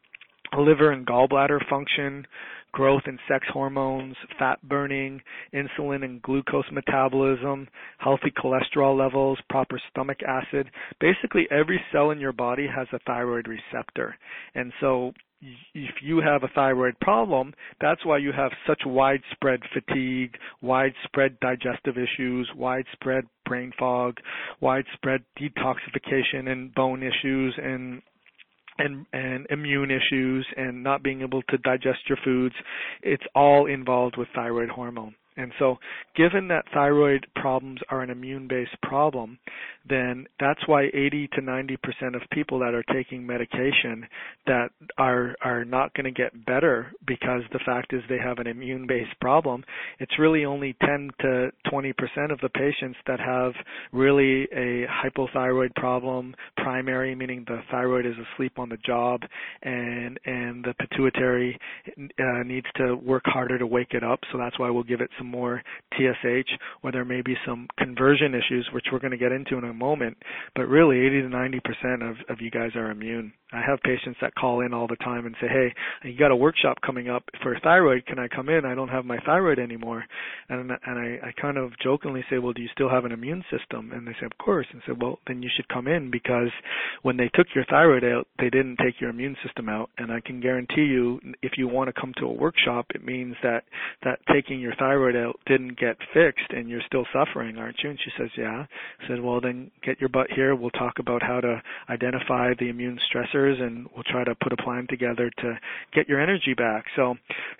liver 0.59 0.90
and 0.90 1.07
gallbladder 1.07 1.66
function, 1.70 2.26
growth 2.73 3.03
and 3.07 3.18
sex 3.29 3.47
hormones, 3.53 4.16
fat 4.39 4.61
burning, 4.68 5.20
insulin 5.55 6.05
and 6.05 6.23
glucose 6.23 6.64
metabolism, 6.73 7.68
healthy 7.99 8.33
cholesterol 8.37 8.99
levels, 8.99 9.39
proper 9.49 9.81
stomach 9.91 10.18
acid. 10.27 10.70
Basically, 11.01 11.47
every 11.51 11.81
cell 11.93 12.11
in 12.11 12.18
your 12.20 12.33
body 12.33 12.66
has 12.66 12.87
a 12.93 12.99
thyroid 13.01 13.47
receptor. 13.49 14.16
And 14.55 14.73
so 14.81 15.12
if 15.75 15.95
you 16.03 16.20
have 16.20 16.45
a 16.45 16.49
thyroid 16.55 16.99
problem, 17.01 17.53
that's 17.81 18.05
why 18.07 18.18
you 18.18 18.33
have 18.33 18.53
such 18.66 18.83
widespread 18.87 19.61
fatigue, 19.75 20.37
widespread 20.61 21.39
digestive 21.41 21.97
issues, 21.99 22.49
widespread 22.57 23.25
brain 23.45 23.73
fog, 23.79 24.18
widespread 24.61 25.23
detoxification 25.39 26.49
and 26.49 26.75
bone 26.75 27.03
issues 27.03 27.59
and 27.61 28.03
and 28.83 29.07
and 29.12 29.47
immune 29.51 29.91
issues 29.91 30.47
and 30.57 30.83
not 30.83 31.03
being 31.03 31.22
able 31.22 31.43
to 31.43 31.59
digest 31.59 32.01
your 32.09 32.18
foods 32.24 32.55
it's 33.03 33.24
all 33.35 33.66
involved 33.66 34.16
with 34.16 34.28
thyroid 34.35 34.68
hormone. 34.68 35.14
And 35.37 35.53
so, 35.59 35.78
given 36.14 36.49
that 36.49 36.66
thyroid 36.74 37.26
problems 37.35 37.80
are 37.89 38.03
an 38.03 38.11
immune 38.11 38.49
based 38.49 38.76
problem, 38.83 39.39
then 39.89 40.26
that's 40.41 40.61
why 40.66 40.85
80 40.93 41.28
to 41.35 41.41
90% 41.41 42.14
of 42.14 42.22
people 42.30 42.59
that 42.61 42.74
are 42.74 42.85
taking 42.93 43.26
medication 43.26 44.07
that 44.47 44.68
are 44.99 45.35
are 45.43 45.64
not 45.64 45.95
going 45.95 46.05
to 46.05 46.11
get 46.11 46.45
better 46.47 46.93
because 47.07 47.43
the 47.53 47.61
fact 47.64 47.93
is 47.93 48.03
they 48.09 48.18
have 48.18 48.39
an 48.39 48.47
immune 48.47 48.87
based 48.87 49.18
problem. 49.20 49.64
It's 49.99 50.18
really 50.18 50.45
only 50.45 50.76
10 50.85 51.11
to 51.20 51.51
20% 51.72 52.33
of 52.33 52.41
the 52.41 52.49
patients 52.49 52.99
that 53.07 53.20
have 53.20 53.53
really 53.93 54.45
a 54.53 54.87
hypothyroid 54.87 55.74
problem, 55.74 56.35
primary 56.57 57.14
meaning 57.14 57.45
the 57.47 57.61
thyroid 57.70 58.07
is 58.07 58.14
asleep 58.35 58.59
on 58.59 58.68
the 58.68 58.76
job 58.78 59.22
and 59.62 60.18
and 60.24 60.64
the 60.64 60.74
pituitary 60.74 61.59
uh, 61.99 62.43
needs 62.45 62.66
to 62.76 62.95
work 62.97 63.22
harder 63.26 63.59
to 63.59 63.66
wake 63.66 63.93
it 63.93 64.05
up. 64.05 64.20
So 64.30 64.39
that's 64.39 64.59
why 64.59 64.70
we'll 64.70 64.83
give 64.83 65.01
it 65.01 65.11
some 65.18 65.28
more 65.28 65.62
TSH, 65.95 66.51
or 66.83 66.93
there 66.93 67.05
may 67.05 67.22
be 67.22 67.37
some 67.47 67.68
conversion 67.78 68.35
issues, 68.35 68.68
which 68.72 68.87
we're 68.93 68.99
going 68.99 69.12
to 69.12 69.16
get 69.16 69.33
into 69.33 69.59
in 69.59 69.64
a 69.64 69.72
moment. 69.73 70.16
But 70.55 70.68
really, 70.68 71.01
80 71.01 71.23
to 71.23 71.29
90 71.29 71.61
percent 71.61 72.03
of, 72.03 72.16
of 72.29 72.41
you 72.41 72.51
guys 72.51 72.70
are 72.75 72.91
immune. 72.91 73.33
I 73.53 73.61
have 73.61 73.83
patients 73.83 74.18
that 74.23 74.35
call 74.35 74.61
in 74.61 74.73
all 74.73 74.87
the 74.87 74.97
time 74.97 75.27
and 75.27 75.37
say, 75.41 75.47
"Hey, 75.47 75.75
you 76.09 76.18
got 76.18 76.31
a 76.31 76.37
workshop 76.37 76.81
coming 76.81 77.11
up 77.11 77.25
for 77.43 77.59
thyroid? 77.61 78.07
Can 78.07 78.18
I 78.18 78.27
come 78.27 78.49
in? 78.49 78.64
I 78.64 78.75
don't 78.75 78.89
have 78.89 79.05
my 79.05 79.18
thyroid 79.18 79.59
anymore." 79.59 80.05
And 80.49 80.70
and 80.70 80.99
I, 80.99 81.29
I 81.29 81.33
kind 81.41 81.59
of 81.59 81.79
jokingly 81.79 82.25
say, 82.31 82.39
"Well, 82.39 82.55
do 82.55 82.62
you 82.62 82.68
still 82.68 82.89
have 82.89 83.05
an 83.05 83.12
immune 83.12 83.45
system?" 83.51 83.93
And 83.93 84.07
they 84.07 84.12
say, 84.12 84.25
"Of 84.27 84.39
course." 84.39 84.66
And 84.73 84.81
say, 84.87 84.93
"Well, 84.93 85.18
then 85.27 85.43
you 85.43 85.51
should 85.55 85.68
come 85.68 85.87
in 85.87 86.11
because 86.11 86.51
when 87.03 87.18
they 87.18 87.29
took 87.35 87.49
your 87.55 87.64
thyroid 87.66 88.05
out, 88.05 88.27
they 88.39 88.49
didn't 88.49 88.79
take 88.79 89.01
your 89.01 89.11
immune 89.11 89.37
system 89.45 89.68
out. 89.68 89.91
And 89.99 90.11
I 90.11 90.20
can 90.20 90.41
guarantee 90.41 90.87
you, 90.87 91.20
if 91.43 91.59
you 91.59 91.68
want 91.68 91.95
to 91.95 92.01
come 92.01 92.14
to 92.18 92.27
a 92.27 92.33
workshop, 92.33 92.87
it 92.95 93.05
means 93.05 93.37
that 93.43 93.64
that 94.03 94.20
taking 94.33 94.61
your 94.61 94.75
thyroid 94.77 95.14
out 95.16 95.39
didn't 95.45 95.79
get 95.79 95.99
fixed, 96.14 96.51
and 96.51 96.70
you're 96.70 96.81
still 96.87 97.07
suffering, 97.12 97.59
aren't 97.59 97.83
you?" 97.83 97.91
And 97.91 98.01
she 98.01 98.11
says, 98.16 98.31
"Yeah." 98.35 98.64
I 99.03 99.09
said, 99.09 99.20
"Well, 99.20 99.43
then 99.43 99.62
get 99.85 100.01
your 100.01 100.09
butt 100.09 100.29
here. 100.35 100.55
We'll 100.55 100.71
talk 100.71 100.99
about 100.99 101.23
how 101.23 101.41
to 101.41 101.63
identify 101.89 102.55
the 102.59 102.69
immune 102.69 102.99
stressors." 103.11 103.63
and 103.63 103.89
we'll 103.95 104.05
try 104.05 104.25
to 104.25 104.35
put 104.43 104.53
a 104.53 104.57
plan 104.57 104.87
together 104.89 105.31
to 105.39 105.59
get 105.95 106.09
your 106.09 106.21
energy 106.21 106.55
back. 106.55 106.85
So, 106.97 107.15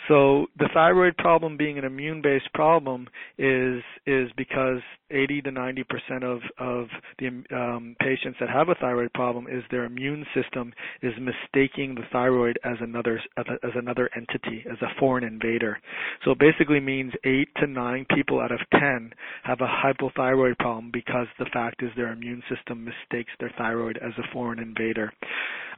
so 0.09 0.47
the 0.59 0.69
thyroid 0.73 1.17
problem 1.17 1.57
being 1.57 1.79
an 1.79 1.85
immune-based 1.85 2.53
problem 2.55 3.09
is 3.39 3.83
is 4.07 4.31
because 4.37 4.81
80 5.11 5.43
to 5.43 5.51
90 5.51 5.85
percent 5.85 6.25
of 6.25 6.41
of 6.59 6.87
the 7.19 7.29
um, 7.55 7.97
patients 8.01 8.39
that 8.41 8.49
have 8.49 8.69
a 8.69 8.75
thyroid 8.75 9.13
problem 9.13 9.47
is 9.47 9.63
their 9.71 9.85
immune 9.85 10.25
system 10.35 10.73
is 11.03 11.13
mistaking 11.19 11.95
the 11.95 12.03
thyroid 12.13 12.59
as 12.65 12.77
another 12.81 13.21
as, 13.37 13.47
another 13.75 14.11
entity, 14.17 14.65
as 14.71 14.79
a 14.83 14.89
foreign 14.99 15.25
invader. 15.25 15.79
So 16.25 16.33
it 16.33 16.39
basically 16.39 16.81
means 16.81 17.13
eight 17.25 17.49
to 17.59 17.67
nine 17.67 18.07
people 18.15 18.41
out 18.41 18.53
of 18.53 18.61
10 18.73 19.13
have 19.45 19.61
a 19.61 19.67
hypothyroid 19.67 20.59
problem 20.59 20.91
because 20.93 21.27
the 21.39 21.47
fact 21.53 21.83
is 21.83 21.91
their 21.97 22.13
immune 22.13 22.43
system 22.55 22.85
mistakes 22.85 23.31
their 23.41 23.53
thyroid 23.57 23.99
as 23.99 24.13
a 24.19 24.33
foreign 24.33 24.59
invader. 24.59 25.13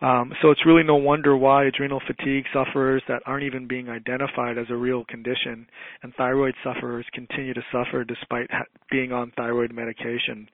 Um, 0.00 0.32
so 0.42 0.50
it's 0.50 0.66
really 0.66 0.82
no 0.82 0.96
wonder 0.96 1.36
why 1.36 1.64
adrenal 1.64 2.00
fatigue 2.06 2.44
sufferers 2.52 3.02
that 3.08 3.22
aren't 3.26 3.44
even 3.44 3.66
being 3.68 3.88
identified 3.88 4.58
as 4.58 4.66
a 4.70 4.76
real 4.76 5.04
condition 5.04 5.66
and 6.02 6.12
thyroid 6.14 6.54
sufferers 6.62 7.06
continue 7.14 7.54
to 7.54 7.62
suffer 7.72 8.04
despite 8.04 8.50
ha- 8.50 8.64
being 8.90 9.12
on 9.12 9.32
thyroid 9.36 9.72
medication. 9.72 10.48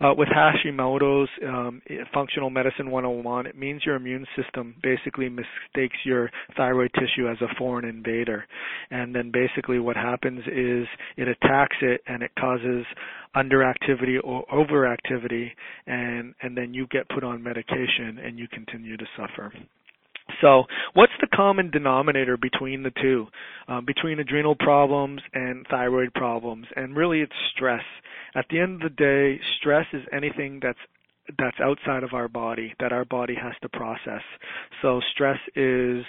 Uh, 0.00 0.12
with 0.16 0.28
Hashimoto's 0.28 1.28
um, 1.46 1.82
functional 2.12 2.50
medicine 2.50 2.90
101, 2.90 3.46
it 3.46 3.56
means 3.56 3.82
your 3.84 3.96
immune 3.96 4.26
system 4.36 4.74
basically 4.82 5.28
mistakes 5.28 5.96
your 6.04 6.30
thyroid 6.56 6.90
tissue 6.94 7.28
as 7.28 7.36
a 7.40 7.54
foreign 7.58 7.84
invader. 7.84 8.44
And 8.90 9.14
then 9.14 9.30
basically 9.32 9.78
what 9.78 9.96
happens 9.96 10.40
is 10.46 10.86
it 11.16 11.28
attacks 11.28 11.76
it 11.82 12.00
and 12.06 12.22
it 12.22 12.30
causes 12.38 12.84
underactivity 13.36 14.16
or 14.22 14.44
overactivity 14.46 15.48
and, 15.86 16.34
and 16.42 16.56
then 16.56 16.72
you 16.72 16.86
get 16.88 17.08
put 17.08 17.24
on 17.24 17.42
medication 17.42 18.18
and 18.24 18.38
you 18.38 18.46
continue 18.48 18.96
to 18.96 19.04
suffer. 19.16 19.52
So, 20.40 20.64
what's 20.94 21.12
the 21.20 21.26
common 21.34 21.70
denominator 21.70 22.36
between 22.36 22.82
the 22.82 22.92
two, 23.00 23.26
um, 23.68 23.84
between 23.84 24.18
adrenal 24.18 24.54
problems 24.54 25.20
and 25.32 25.66
thyroid 25.70 26.12
problems? 26.14 26.66
And 26.76 26.96
really, 26.96 27.20
it's 27.20 27.32
stress. 27.54 27.82
At 28.34 28.46
the 28.50 28.58
end 28.58 28.82
of 28.82 28.90
the 28.90 28.96
day, 28.96 29.40
stress 29.58 29.86
is 29.92 30.02
anything 30.12 30.60
that's 30.62 30.78
that's 31.38 31.56
outside 31.62 32.02
of 32.02 32.12
our 32.12 32.28
body 32.28 32.74
that 32.80 32.92
our 32.92 33.04
body 33.04 33.34
has 33.34 33.54
to 33.62 33.68
process. 33.68 34.22
So, 34.82 35.00
stress 35.12 35.38
is 35.54 36.04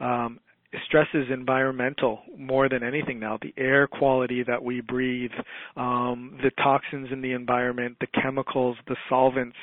um, 0.00 0.40
stress 0.86 1.08
is 1.14 1.26
environmental 1.32 2.20
more 2.36 2.68
than 2.68 2.82
anything 2.82 3.18
now. 3.18 3.38
The 3.40 3.54
air 3.56 3.86
quality 3.86 4.44
that 4.46 4.62
we 4.62 4.80
breathe, 4.80 5.32
um, 5.76 6.38
the 6.42 6.50
toxins 6.62 7.08
in 7.12 7.22
the 7.22 7.32
environment, 7.32 7.96
the 8.00 8.06
chemicals, 8.22 8.76
the 8.86 8.96
solvents 9.08 9.56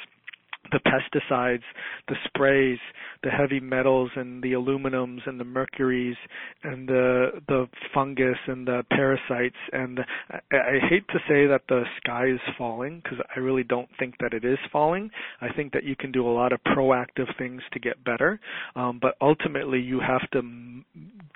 the 0.71 0.79
pesticides, 0.79 1.63
the 2.07 2.15
sprays, 2.25 2.79
the 3.23 3.29
heavy 3.29 3.59
metals 3.59 4.11
and 4.15 4.43
the 4.43 4.53
aluminums 4.53 5.19
and 5.25 5.39
the 5.39 5.43
mercuries 5.43 6.15
and 6.63 6.87
the 6.87 7.41
the 7.47 7.67
fungus 7.93 8.37
and 8.47 8.67
the 8.67 8.83
parasites 8.91 9.55
and 9.73 9.99
I, 10.29 10.39
I 10.51 10.79
hate 10.89 11.07
to 11.09 11.19
say 11.27 11.47
that 11.47 11.61
the 11.69 11.83
sky 11.97 12.27
is 12.27 12.39
falling 12.57 13.01
because 13.03 13.19
I 13.35 13.39
really 13.39 13.63
don't 13.63 13.89
think 13.99 14.15
that 14.19 14.33
it 14.33 14.43
is 14.45 14.57
falling. 14.71 15.09
I 15.41 15.51
think 15.53 15.73
that 15.73 15.83
you 15.83 15.95
can 15.95 16.11
do 16.11 16.27
a 16.27 16.31
lot 16.31 16.51
of 16.53 16.59
proactive 16.63 17.35
things 17.37 17.61
to 17.73 17.79
get 17.79 18.03
better, 18.03 18.39
um, 18.75 18.99
but 19.01 19.15
ultimately 19.21 19.79
you 19.79 19.99
have 19.99 20.29
to 20.31 20.39
m- 20.39 20.85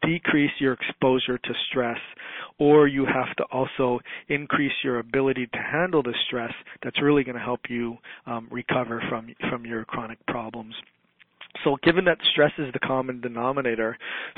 decrease 0.03 0.51
your 0.59 0.73
exposure 0.73 1.37
to 1.37 1.53
stress 1.69 1.99
or 2.59 2.87
you 2.87 3.05
have 3.05 3.35
to 3.37 3.43
also 3.51 3.99
increase 4.29 4.71
your 4.83 4.99
ability 4.99 5.47
to 5.47 5.57
handle 5.57 6.03
the 6.03 6.13
stress 6.27 6.53
that's 6.83 7.01
really 7.01 7.23
going 7.23 7.35
to 7.37 7.41
help 7.41 7.61
you 7.69 7.97
um, 8.25 8.47
recover 8.51 9.01
from 9.09 9.20
from 9.49 9.65
your 9.65 9.85
chronic 9.85 10.17
problems. 10.27 10.75
So 11.63 11.77
given 11.83 12.05
that 12.05 12.17
stress 12.31 12.51
is 12.57 12.71
the 12.73 12.79
common 12.79 13.21
denominator, 13.21 13.97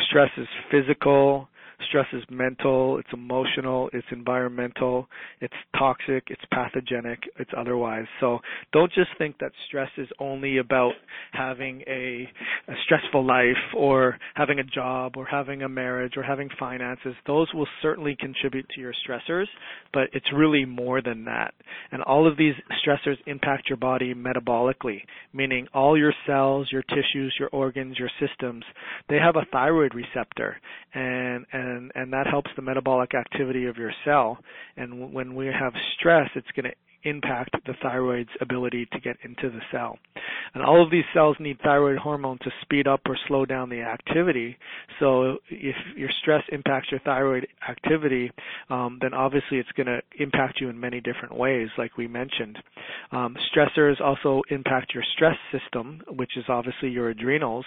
stress 0.09 0.29
is 0.37 0.47
physical, 0.71 1.47
Stress 1.87 2.07
is 2.13 2.23
mental, 2.29 2.97
it's 2.97 3.09
emotional, 3.13 3.89
it's 3.93 4.07
environmental, 4.11 5.07
it's 5.41 5.53
toxic, 5.77 6.23
it's 6.27 6.41
pathogenic, 6.51 7.19
it's 7.39 7.51
otherwise. 7.57 8.05
So 8.19 8.39
don't 8.71 8.91
just 8.93 9.09
think 9.17 9.37
that 9.39 9.51
stress 9.67 9.89
is 9.97 10.07
only 10.19 10.57
about 10.57 10.93
having 11.31 11.81
a, 11.87 12.27
a 12.67 12.73
stressful 12.85 13.25
life 13.25 13.75
or 13.75 14.17
having 14.35 14.59
a 14.59 14.63
job 14.63 15.13
or 15.17 15.25
having 15.25 15.63
a 15.63 15.69
marriage 15.69 16.13
or 16.17 16.23
having 16.23 16.49
finances. 16.59 17.15
Those 17.27 17.47
will 17.53 17.67
certainly 17.81 18.15
contribute 18.19 18.67
to 18.69 18.81
your 18.81 18.93
stressors, 19.07 19.47
but 19.93 20.03
it's 20.13 20.31
really 20.33 20.65
more 20.65 21.01
than 21.01 21.25
that. 21.25 21.53
And 21.91 22.01
all 22.03 22.27
of 22.27 22.37
these 22.37 22.53
stressors 22.85 23.17
impact 23.25 23.69
your 23.69 23.77
body 23.77 24.13
metabolically, 24.13 25.01
meaning 25.33 25.67
all 25.73 25.97
your 25.97 26.13
cells, 26.25 26.69
your 26.71 26.83
tissues, 26.83 27.35
your 27.39 27.49
organs, 27.49 27.97
your 27.97 28.09
systems, 28.19 28.63
they 29.09 29.17
have 29.17 29.35
a 29.35 29.45
thyroid 29.51 29.93
receptor 29.93 30.57
and, 30.93 31.45
and 31.51 31.62
and 31.63 31.91
and 31.95 32.13
that 32.13 32.27
helps 32.27 32.51
the 32.55 32.61
metabolic 32.61 33.13
activity 33.13 33.65
of 33.65 33.77
your 33.77 33.91
cell. 34.05 34.37
And 34.77 35.13
when 35.13 35.35
we 35.35 35.47
have 35.47 35.73
stress, 35.97 36.29
it's 36.35 36.47
going 36.55 36.65
to 36.65 36.75
impact 37.03 37.55
the 37.65 37.73
thyroid's 37.81 38.29
ability 38.41 38.87
to 38.91 38.99
get 38.99 39.17
into 39.23 39.49
the 39.49 39.61
cell. 39.71 39.97
And 40.53 40.63
all 40.63 40.83
of 40.83 40.91
these 40.91 41.03
cells 41.13 41.35
need 41.39 41.59
thyroid 41.61 41.97
hormone 41.97 42.37
to 42.39 42.51
speed 42.61 42.87
up 42.87 43.01
or 43.07 43.17
slow 43.27 43.45
down 43.45 43.69
the 43.69 43.81
activity. 43.81 44.57
So 44.99 45.37
if 45.49 45.75
your 45.95 46.09
stress 46.21 46.43
impacts 46.51 46.91
your 46.91 46.99
thyroid 47.01 47.47
activity, 47.67 48.31
um, 48.69 48.99
then 49.01 49.13
obviously 49.13 49.57
it's 49.57 49.71
going 49.71 49.87
to 49.87 50.01
impact 50.19 50.59
you 50.61 50.69
in 50.69 50.79
many 50.79 51.01
different 51.01 51.35
ways, 51.35 51.69
like 51.77 51.97
we 51.97 52.07
mentioned. 52.07 52.57
Um, 53.11 53.35
stressors 53.55 53.99
also 53.99 54.41
impact 54.49 54.93
your 54.93 55.03
stress 55.15 55.37
system, 55.51 56.01
which 56.09 56.37
is 56.37 56.45
obviously 56.47 56.89
your 56.89 57.09
adrenals. 57.09 57.65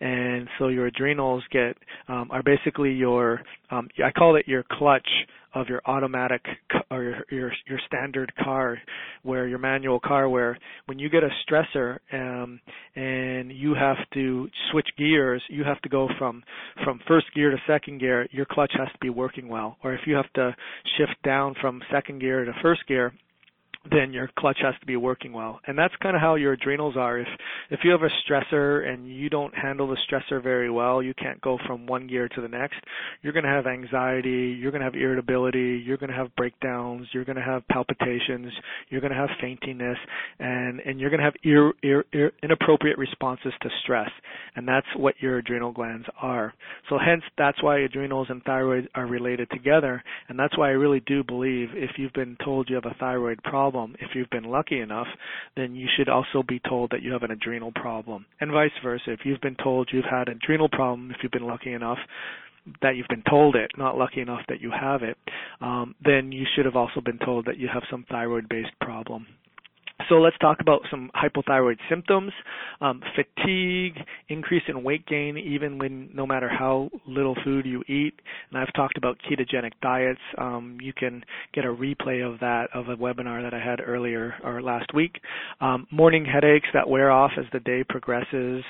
And 0.00 0.48
so 0.58 0.68
your 0.68 0.86
adrenals 0.86 1.42
get 1.50 1.76
um, 2.08 2.28
are 2.30 2.42
basically 2.42 2.92
your 2.92 3.42
um, 3.70 3.88
I 4.04 4.10
call 4.12 4.36
it 4.36 4.46
your 4.46 4.64
clutch 4.70 5.08
of 5.56 5.68
your 5.68 5.80
automatic 5.86 6.42
or 6.90 7.02
your, 7.02 7.24
your 7.30 7.52
your 7.66 7.80
standard 7.86 8.30
car, 8.44 8.78
where 9.22 9.48
your 9.48 9.58
manual 9.58 9.98
car, 9.98 10.28
where 10.28 10.58
when 10.84 10.98
you 10.98 11.08
get 11.08 11.22
a 11.22 11.30
stressor 11.48 11.98
um, 12.12 12.60
and 12.94 13.50
you 13.50 13.74
have 13.74 13.96
to 14.12 14.48
switch 14.70 14.86
gears, 14.98 15.42
you 15.48 15.64
have 15.64 15.80
to 15.80 15.88
go 15.88 16.08
from 16.18 16.42
from 16.84 17.00
first 17.08 17.26
gear 17.34 17.50
to 17.50 17.56
second 17.66 17.98
gear. 18.00 18.28
Your 18.32 18.46
clutch 18.46 18.72
has 18.78 18.88
to 18.88 18.98
be 19.00 19.08
working 19.08 19.48
well, 19.48 19.78
or 19.82 19.94
if 19.94 20.00
you 20.06 20.14
have 20.14 20.30
to 20.34 20.54
shift 20.98 21.16
down 21.24 21.54
from 21.60 21.80
second 21.90 22.20
gear 22.20 22.44
to 22.44 22.52
first 22.62 22.86
gear, 22.86 23.14
then 23.90 24.12
your 24.12 24.30
clutch 24.38 24.58
has 24.62 24.74
to 24.80 24.86
be 24.86 24.96
working 24.96 25.32
well. 25.32 25.60
And 25.66 25.78
that's 25.78 25.94
kind 26.02 26.16
of 26.16 26.22
how 26.22 26.34
your 26.36 26.52
adrenals 26.52 26.96
are. 26.96 27.18
If 27.18 27.28
if 27.70 27.80
you 27.84 27.90
have 27.90 28.02
a 28.02 28.10
stressor 28.24 28.86
and 28.88 29.08
you 29.08 29.28
don't 29.28 29.54
handle 29.54 29.88
the 29.88 29.96
stressor 30.08 30.42
very 30.42 30.70
well, 30.70 31.02
you 31.02 31.14
can't 31.14 31.40
go 31.40 31.58
from 31.66 31.86
one 31.86 32.06
gear 32.06 32.28
to 32.28 32.40
the 32.40 32.48
next. 32.48 32.76
You're 33.22 33.32
going 33.32 33.44
to 33.44 33.50
have 33.50 33.66
anxiety, 33.66 34.56
you're 34.58 34.70
going 34.70 34.80
to 34.80 34.86
have 34.86 34.94
irritability, 34.94 35.82
you're 35.84 35.96
going 35.96 36.10
to 36.10 36.16
have 36.16 36.34
breakdowns, 36.36 37.06
you're 37.12 37.24
going 37.24 37.36
to 37.36 37.42
have 37.42 37.66
palpitations, 37.68 38.52
you're 38.88 39.00
going 39.00 39.12
to 39.12 39.18
have 39.18 39.30
faintiness, 39.42 39.96
and 40.38 40.80
and 40.80 41.00
you're 41.00 41.10
going 41.10 41.20
to 41.20 41.24
have 41.24 41.36
ir, 41.42 41.72
ir, 41.82 42.04
ir, 42.12 42.32
inappropriate 42.42 42.98
responses 42.98 43.52
to 43.62 43.68
stress. 43.82 44.10
And 44.54 44.66
that's 44.66 44.86
what 44.96 45.14
your 45.20 45.38
adrenal 45.38 45.72
glands 45.72 46.06
are. 46.20 46.54
So 46.88 46.98
hence 46.98 47.22
that's 47.36 47.62
why 47.62 47.80
adrenals 47.80 48.28
and 48.30 48.42
thyroid 48.44 48.88
are 48.94 49.06
related 49.06 49.50
together, 49.50 50.02
and 50.28 50.38
that's 50.38 50.56
why 50.56 50.68
I 50.68 50.72
really 50.72 51.00
do 51.00 51.22
believe 51.22 51.68
if 51.74 51.90
you've 51.98 52.12
been 52.12 52.36
told 52.44 52.68
you 52.68 52.76
have 52.76 52.86
a 52.86 52.96
thyroid 52.98 53.42
problem 53.42 53.75
problem, 53.76 53.96
if 54.00 54.14
you've 54.14 54.30
been 54.30 54.44
lucky 54.50 54.80
enough, 54.80 55.06
then 55.54 55.74
you 55.74 55.86
should 55.96 56.08
also 56.08 56.42
be 56.46 56.60
told 56.66 56.90
that 56.90 57.02
you 57.02 57.12
have 57.12 57.22
an 57.22 57.30
adrenal 57.30 57.72
problem. 57.72 58.24
And 58.40 58.50
vice 58.50 58.70
versa. 58.82 59.12
If 59.12 59.20
you've 59.24 59.40
been 59.42 59.56
told 59.62 59.90
you've 59.92 60.04
had 60.10 60.28
an 60.28 60.38
adrenal 60.42 60.68
problem, 60.70 61.10
if 61.10 61.18
you've 61.22 61.32
been 61.32 61.46
lucky 61.46 61.74
enough, 61.74 61.98
that 62.80 62.96
you've 62.96 63.08
been 63.08 63.22
told 63.28 63.54
it, 63.54 63.70
not 63.76 63.98
lucky 63.98 64.20
enough 64.22 64.40
that 64.48 64.62
you 64.62 64.70
have 64.72 65.02
it, 65.02 65.16
um, 65.60 65.94
then 66.02 66.32
you 66.32 66.46
should 66.54 66.64
have 66.64 66.74
also 66.74 67.00
been 67.04 67.18
told 67.18 67.44
that 67.44 67.58
you 67.58 67.68
have 67.72 67.82
some 67.90 68.04
thyroid 68.10 68.48
based 68.48 68.72
problem. 68.80 69.26
So 70.08 70.16
let's 70.16 70.36
talk 70.38 70.58
about 70.60 70.82
some 70.90 71.10
hypothyroid 71.14 71.78
symptoms: 71.88 72.32
um, 72.80 73.02
fatigue, 73.14 73.94
increase 74.28 74.62
in 74.68 74.82
weight 74.82 75.06
gain, 75.06 75.36
even 75.38 75.78
when 75.78 76.10
no 76.14 76.26
matter 76.26 76.48
how 76.48 76.90
little 77.06 77.34
food 77.44 77.66
you 77.66 77.82
eat. 77.88 78.14
And 78.50 78.58
I've 78.58 78.72
talked 78.74 78.98
about 78.98 79.18
ketogenic 79.28 79.72
diets. 79.82 80.20
Um, 80.38 80.78
you 80.80 80.92
can 80.92 81.24
get 81.54 81.64
a 81.64 81.68
replay 81.68 82.24
of 82.26 82.40
that 82.40 82.68
of 82.74 82.88
a 82.88 82.96
webinar 82.96 83.42
that 83.42 83.54
I 83.54 83.64
had 83.64 83.80
earlier 83.84 84.34
or 84.44 84.62
last 84.62 84.94
week. 84.94 85.20
Um, 85.60 85.86
morning 85.90 86.24
headaches 86.24 86.68
that 86.74 86.88
wear 86.88 87.10
off 87.10 87.32
as 87.38 87.46
the 87.52 87.60
day 87.60 87.84
progresses 87.88 88.62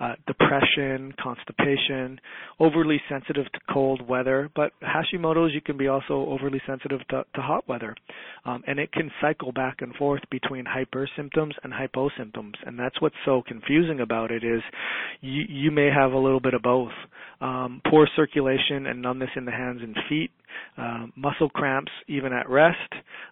uh, 0.00 0.14
depression, 0.26 1.12
constipation, 1.22 2.18
overly 2.58 3.00
sensitive 3.08 3.44
to 3.52 3.60
cold 3.70 4.06
weather. 4.06 4.50
But 4.56 4.72
Hashimoto's, 4.82 5.52
you 5.52 5.60
can 5.60 5.76
be 5.76 5.88
also 5.88 6.26
overly 6.30 6.60
sensitive 6.66 7.00
to, 7.08 7.24
to 7.34 7.40
hot 7.42 7.68
weather. 7.68 7.94
Um, 8.46 8.62
and 8.66 8.78
it 8.78 8.92
can 8.92 9.10
cycle 9.20 9.52
back 9.52 9.82
and 9.82 9.94
forth 9.94 10.22
between 10.30 10.64
hyper 10.70 11.08
symptoms 11.16 11.54
and 11.62 11.72
hypo 11.72 12.08
symptoms. 12.16 12.54
And 12.64 12.78
that's 12.78 13.00
what's 13.00 13.16
so 13.24 13.42
confusing 13.46 14.00
about 14.00 14.30
it 14.30 14.44
is 14.44 14.62
you, 15.20 15.44
you 15.48 15.70
may 15.70 15.88
have 15.94 16.12
a 16.12 16.18
little 16.18 16.40
bit 16.40 16.54
of 16.54 16.62
both. 16.62 16.92
Um, 17.40 17.80
poor 17.88 18.06
circulation 18.16 18.86
and 18.86 19.00
numbness 19.00 19.30
in 19.36 19.46
the 19.46 19.50
hands 19.50 19.80
and 19.82 19.96
feet, 20.08 20.30
uh, 20.76 21.06
muscle 21.16 21.50
cramps 21.50 21.92
even 22.08 22.32
at 22.32 22.48
rest, 22.48 22.76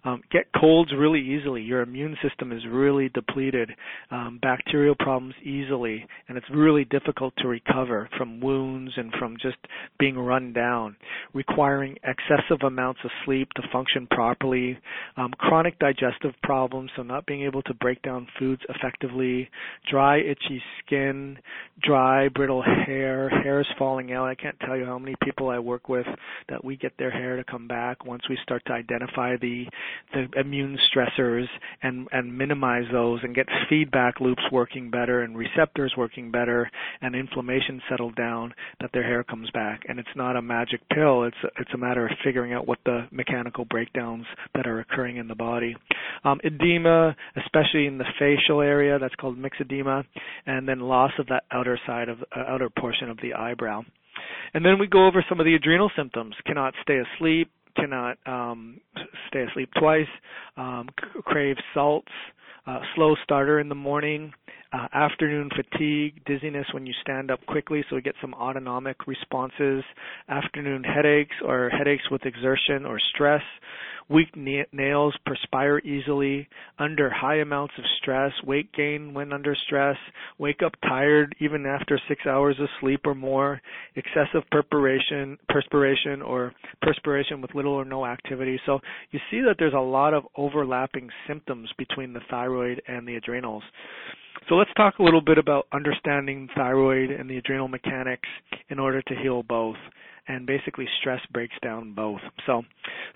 um, 0.05 0.23
get 0.31 0.47
colds 0.59 0.93
really 0.97 1.21
easily. 1.21 1.62
Your 1.62 1.83
immune 1.83 2.16
system 2.23 2.53
is 2.53 2.62
really 2.71 3.09
depleted, 3.11 3.71
um, 4.11 4.39
bacterial 4.41 4.95
problems 4.99 5.35
easily, 5.43 6.07
and 6.29 6.37
it's 6.37 6.47
really 6.51 6.85
difficult 6.85 7.35
to 7.39 7.49
recover 7.49 8.09
from 8.16 8.41
wounds 8.41 8.93
and 8.97 9.12
from 9.19 9.37
just 9.41 9.57
being 9.99 10.19
run 10.19 10.53
down, 10.53 10.97
requiring 11.35 11.97
excessive 12.05 12.62
amounts 12.66 13.01
of 13.05 13.11
sleep 13.25 13.49
to 13.57 13.62
function 13.73 14.07
properly, 14.11 14.79
um, 15.16 15.33
chronic 15.39 15.79
digestive 15.79 16.35
problems, 16.43 16.91
so 16.97 17.03
not 17.03 17.27
being 17.27 17.43
able 17.43 17.62
to 17.62 17.75
break 17.75 18.01
down 18.03 18.27
foods 18.39 18.62
effectively, 18.69 19.49
dry, 19.91 20.19
itchy 20.19 20.62
skin, 20.85 21.39
dry, 21.83 22.29
brittle 22.29 22.62
hair, 22.62 23.29
hairs 23.29 23.66
falling 23.79 24.12
out. 24.12 24.27
I 24.27 24.35
can't 24.35 24.59
tell 24.61 24.77
you 24.77 24.85
how 24.85 24.99
many 24.99 25.14
people 25.23 25.49
I 25.49 25.59
work 25.59 25.89
with 25.89 26.07
that 26.49 26.64
we 26.64 26.77
get 26.77 26.93
their 26.99 27.08
hair 27.11 27.37
to 27.37 27.45
come 27.45 27.69
back 27.69 28.05
once 28.05 28.23
we 28.29 28.39
start 28.43 28.63
to 28.67 28.73
identify 28.73 29.37
the 29.37 29.67
the 30.13 30.27
immune 30.41 30.79
stressors 30.91 31.47
and 31.83 32.09
and 32.13 32.37
minimize 32.37 32.85
those 32.93 33.21
and 33.23 33.35
get 33.35 33.47
feedback 33.69 34.21
loops 34.21 34.43
working 34.51 34.91
better 34.91 35.23
and 35.23 35.37
receptors 35.37 35.95
working 35.97 36.31
better 36.31 36.39
better 36.39 36.71
and 37.01 37.15
inflammation 37.15 37.81
settled 37.89 38.15
down, 38.17 38.55
that 38.81 38.91
their 38.93 39.03
hair 39.03 39.25
comes 39.25 39.51
back. 39.51 39.83
And 39.89 39.99
it's 39.99 40.09
not 40.17 40.37
a 40.37 40.43
magic 40.43 40.81
pill. 40.91 41.25
It's 41.25 41.37
it's 41.59 41.71
a 41.75 41.79
matter 41.79 42.07
of 42.07 42.13
figuring 42.25 42.53
out 42.53 42.67
what 42.67 42.79
the 42.85 43.07
mechanical 43.11 43.65
breakdowns 43.65 44.27
that 44.55 44.67
are 44.67 44.81
occurring 44.81 45.17
in 45.17 45.29
the 45.29 45.35
body. 45.35 45.77
Um, 46.25 46.41
edema, 46.45 47.17
especially 47.37 47.87
in 47.87 47.99
the 47.99 48.05
facial 48.19 48.61
area, 48.61 48.99
that's 48.99 49.15
called 49.17 49.37
myxedema, 49.39 50.05
and 50.47 50.69
then 50.69 50.81
loss 50.81 51.13
of 51.19 51.27
that 51.27 51.45
outer 51.53 51.79
side 51.87 52.09
of 52.09 52.19
uh, 52.35 52.41
outer 52.49 52.71
portion 52.71 53.11
of 53.11 53.19
the 53.23 53.35
eyebrow. 53.35 53.83
And 54.55 54.64
then 54.64 54.79
we 54.79 54.87
go 54.87 55.07
over 55.07 55.24
some 55.29 55.41
of 55.41 55.47
the 55.47 55.55
adrenal 55.55 55.91
symptoms. 55.97 56.35
Cannot 56.47 56.74
stay 56.83 56.99
asleep, 56.99 57.51
cannot 57.76 58.18
um, 58.26 58.81
stay 59.29 59.45
asleep 59.51 59.70
twice, 59.79 60.09
um, 60.57 60.89
c- 61.01 61.20
crave 61.24 61.57
salts, 61.74 62.12
uh, 62.66 62.81
slow 62.95 63.14
starter 63.22 63.61
in 63.61 63.68
the 63.68 63.74
morning, 63.74 64.33
uh, 64.73 64.87
afternoon 64.93 65.49
fatigue, 65.55 66.23
dizziness 66.27 66.66
when 66.75 66.87
you 66.87 66.93
stand 67.01 67.31
up 67.31 67.41
quickly, 67.47 67.85
so 67.89 67.97
we 67.97 68.03
get 68.03 68.14
some 68.21 68.35
autonomic 68.35 69.07
responses, 69.07 69.83
afternoon 70.29 70.85
headaches 70.85 71.35
or 71.45 71.71
headaches 71.71 72.05
with 72.11 72.27
exertion 72.27 72.85
or 72.85 72.99
stress, 73.14 73.43
weak 74.11 74.29
na- 74.37 74.64
nails, 74.73 75.16
perspire 75.25 75.79
easily, 75.79 76.49
under 76.79 77.09
high 77.09 77.37
amounts 77.37 77.75
of 77.79 77.85
stress, 78.01 78.33
weight 78.45 78.71
gain 78.73 79.14
when 79.14 79.33
under 79.33 79.57
stress, 79.66 79.97
wake 80.39 80.62
up 80.64 80.73
tired 80.83 81.35
even 81.41 81.64
after 81.64 81.99
six 82.07 82.27
hours 82.27 82.57
of 82.61 82.69
sleep 82.81 83.01
or 83.07 83.14
more, 83.14 83.61
excessive 83.97 84.43
perspiration, 84.51 85.39
perspiration 85.49 86.21
or 86.21 86.53
perspiration 86.83 87.41
with 87.41 87.55
little 87.55 87.73
or 87.73 87.85
no 87.87 88.05
activity. 88.05 88.61
So 88.66 88.81
you 89.12 89.21
see 89.31 89.41
that 89.47 89.57
there's 89.59 89.75
a 89.75 89.79
lot 89.79 90.12
of 90.12 90.25
overlapping 90.37 91.09
symptoms 91.27 91.71
between 91.79 92.12
the 92.12 92.21
thyroid 92.31 92.83
and 92.87 93.09
the 93.09 93.16
adrenals. 93.16 93.62
So 94.49 94.55
let's 94.55 94.70
talk 94.76 94.99
a 94.99 95.03
little 95.03 95.20
bit 95.20 95.39
about 95.39 95.66
understanding 95.72 96.49
thyroid 96.55 97.11
and 97.11 97.29
the 97.29 97.37
adrenal 97.37 97.68
mechanics 97.68 98.29
in 98.70 98.79
order 98.79 99.03
to 99.03 99.14
heal 99.14 99.43
both 99.43 99.76
and 100.29 100.47
basically 100.47 100.87
stress 101.01 101.20
breaks 101.33 101.55
down 101.62 101.95
both. 101.95 102.20
So, 102.47 102.62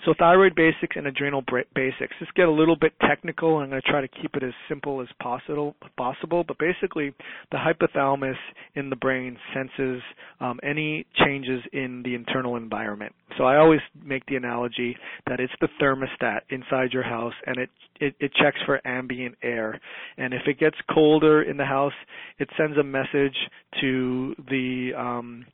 so 0.04 0.14
thyroid 0.18 0.54
basics 0.54 0.96
and 0.96 1.06
adrenal 1.06 1.42
basics. 1.74 2.14
Let's 2.20 2.32
get 2.34 2.48
a 2.48 2.50
little 2.50 2.76
bit 2.76 2.92
technical. 3.06 3.58
I'm 3.58 3.70
going 3.70 3.82
to 3.82 3.90
try 3.90 4.00
to 4.00 4.08
keep 4.08 4.34
it 4.34 4.42
as 4.42 4.52
simple 4.68 5.00
as 5.00 5.08
possible. 5.20 5.76
Possible, 5.96 6.44
but 6.46 6.56
basically, 6.58 7.14
the 7.50 7.58
hypothalamus 7.58 8.34
in 8.74 8.90
the 8.90 8.96
brain 8.96 9.36
senses 9.54 10.02
um, 10.40 10.58
any 10.62 11.06
changes 11.24 11.60
in 11.72 12.02
the 12.02 12.14
internal 12.14 12.56
environment. 12.56 13.14
So 13.38 13.44
I 13.44 13.58
always 13.58 13.80
make 14.04 14.24
the 14.26 14.36
analogy 14.36 14.96
that 15.26 15.38
it's 15.38 15.52
the 15.60 15.68
thermostat 15.80 16.40
inside 16.50 16.92
your 16.92 17.04
house, 17.04 17.34
and 17.46 17.58
it 17.58 17.70
it, 18.00 18.14
it 18.18 18.32
checks 18.34 18.58
for 18.66 18.80
ambient 18.86 19.36
air. 19.42 19.80
And 20.16 20.34
if 20.34 20.42
it 20.46 20.58
gets 20.58 20.76
colder 20.92 21.42
in 21.42 21.56
the 21.56 21.64
house, 21.64 21.92
it 22.38 22.48
sends 22.56 22.76
a 22.76 22.82
message 22.82 23.36
to 23.80 24.34
the 24.48 24.90
um, 24.98 25.46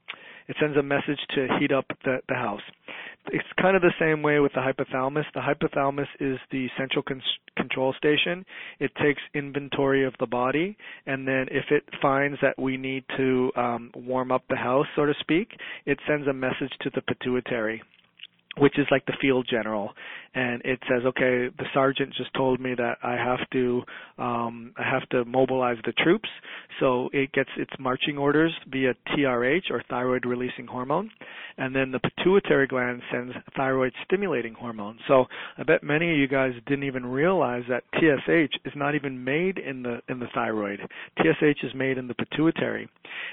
it 0.49 0.57
sends 0.61 0.76
a 0.76 0.82
message 0.82 1.20
to 1.34 1.46
heat 1.59 1.72
up 1.72 1.86
the, 2.05 2.18
the 2.28 2.34
house. 2.34 2.62
It's 3.30 3.46
kind 3.61 3.76
of 3.76 3.82
the 3.82 3.92
same 4.01 4.22
way 4.22 4.40
with 4.40 4.53
the 4.55 4.61
hypothalamus. 4.61 5.24
The 5.34 5.40
hypothalamus 5.40 6.07
is 6.18 6.38
the 6.51 6.68
central 6.78 7.03
con- 7.03 7.22
control 7.57 7.92
station. 7.99 8.44
It 8.80 8.90
takes 9.03 9.20
inventory 9.34 10.05
of 10.07 10.14
the 10.18 10.26
body, 10.26 10.76
and 11.07 11.28
then 11.28 11.46
if 11.51 11.66
it 11.70 11.84
finds 12.01 12.38
that 12.40 12.59
we 12.59 12.76
need 12.78 13.05
to 13.18 13.53
um, 13.57 13.90
warm 13.94 14.32
up 14.32 14.44
the 14.49 14.57
house, 14.57 14.86
so 14.96 15.05
to 15.05 15.12
speak, 15.20 15.49
it 15.84 15.99
sends 16.09 16.26
a 16.26 16.32
message 16.32 16.72
to 16.80 16.90
the 16.94 17.03
pituitary 17.03 17.82
which 18.59 18.78
is 18.78 18.86
like 18.90 19.06
the 19.06 19.16
field 19.20 19.46
general. 19.48 19.92
And 20.34 20.61
it 20.64 20.78
says 20.88 21.04
okay 21.06 21.48
the 21.48 21.64
sergeant 21.72 22.14
just 22.14 22.32
told 22.34 22.61
me 22.61 22.74
that 22.76 22.98
i 23.02 23.12
have 23.12 23.40
to 23.52 23.82
um 24.18 24.72
i 24.76 24.82
have 24.82 25.09
to 25.11 25.24
mobilize 25.24 25.78
the 25.84 25.92
troops. 25.92 26.28
So 26.80 27.09
it 27.12 27.32
gets 27.32 27.50
its 27.56 27.72
marching 27.78 28.18
orders 28.18 28.52
via 28.70 28.94
trh 29.09 29.70
or 29.70 29.82
thyroid 29.88 30.26
releasing 30.26 30.66
hormone. 30.66 31.11
And 31.56 31.74
then 31.74 31.90
the 31.90 31.98
pituitary 31.98 32.66
gland 32.66 33.02
sends 33.11 33.34
thyroid 33.56 33.92
stimulating 34.04 34.54
hormone. 34.54 34.98
So 35.09 35.24
i 35.56 35.62
bet 35.62 35.82
many 35.82 36.11
of 36.11 36.16
you 36.18 36.28
guys 36.28 36.52
didn't 36.66 36.84
even 36.84 37.06
realize 37.06 37.64
that 37.68 37.84
tsh 37.94 38.54
is 38.64 38.72
not 38.76 38.94
even 38.94 39.24
made 39.24 39.59
in 39.59 39.82
the 39.82 40.00
in 40.09 40.18
the 40.18 40.28
thyroid. 40.34 40.80
Tsh 41.18 41.64
is 41.64 41.74
made 41.74 41.98
in 41.98 42.06
the 42.06 42.14
pituitary. 42.14 42.88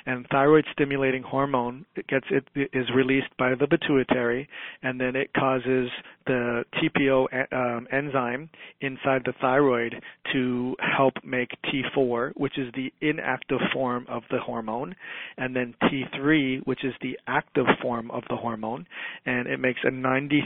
And 0.06 0.26
thyroid 0.32 0.66
stimulating 0.72 1.24
hormone 1.24 1.86
it 1.96 2.08
gets 2.08 2.26
it 2.30 2.48
is 2.74 2.86
released 2.96 3.36
by 3.38 3.54
the 3.56 3.68
pituitary. 3.68 4.48
And 4.82 5.00
then 5.00 5.15
it 5.16 5.34
causes 5.34 5.90
the 6.26 6.64
TPO 6.76 7.28
um, 7.54 7.88
enzyme 7.92 8.50
inside 8.82 9.22
the 9.26 9.34
thyroid 9.40 9.96
to 10.34 10.76
help 10.80 11.14
make 11.24 11.50
T4, 11.66 12.32
which 12.36 12.58
is 12.58 12.72
the 12.74 12.92
inactive 13.02 13.60
form 13.72 14.06
of 14.10 14.24
the 14.32 14.40
hormone, 14.40 14.96
and 15.38 15.56
then 15.56 15.76
T3, 15.84 16.66
which 16.66 16.84
is 16.84 16.94
the 17.02 17.18
active 17.28 17.66
form 17.82 18.10
of 18.12 18.24
the 18.30 18.36
hormone, 18.36 18.88
and 19.26 19.48
it 19.48 19.60
makes 19.60 19.80
a 19.84 19.92
93% 19.92 20.42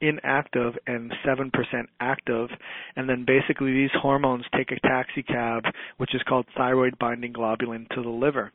inactive 0.00 0.74
and 0.86 1.12
7% 1.26 1.50
active, 2.00 2.48
and 2.96 3.08
then 3.08 3.24
basically 3.26 3.72
these 3.72 3.90
hormones 3.94 4.44
take 4.56 4.70
a 4.72 4.80
taxi 4.86 5.22
cab, 5.22 5.64
which 5.96 6.14
is 6.14 6.22
called 6.28 6.46
thyroid 6.56 6.98
binding 6.98 7.32
globulin, 7.32 7.88
to 7.94 8.02
the 8.02 8.08
liver 8.08 8.52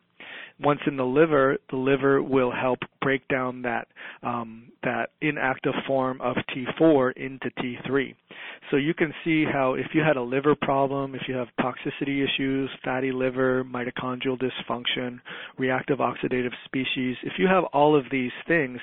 once 0.62 0.80
in 0.86 0.96
the 0.96 1.04
liver, 1.04 1.58
the 1.70 1.76
liver 1.76 2.22
will 2.22 2.52
help 2.52 2.78
break 3.00 3.26
down 3.28 3.62
that 3.62 3.88
um, 4.22 4.70
that 4.82 5.10
inactive 5.20 5.74
form 5.86 6.20
of 6.20 6.36
T4 6.54 7.12
into 7.16 7.50
T3. 7.58 8.14
So 8.70 8.76
you 8.76 8.94
can 8.94 9.12
see 9.24 9.44
how 9.44 9.74
if 9.74 9.86
you 9.94 10.02
had 10.02 10.16
a 10.16 10.22
liver 10.22 10.54
problem, 10.54 11.14
if 11.14 11.22
you 11.28 11.34
have 11.34 11.48
toxicity 11.60 12.24
issues, 12.24 12.70
fatty 12.84 13.12
liver, 13.12 13.64
mitochondrial 13.64 14.38
dysfunction, 14.40 15.20
reactive 15.58 15.98
oxidative 15.98 16.52
species, 16.64 17.16
if 17.22 17.34
you 17.38 17.46
have 17.46 17.64
all 17.72 17.96
of 17.96 18.04
these 18.10 18.32
things 18.48 18.78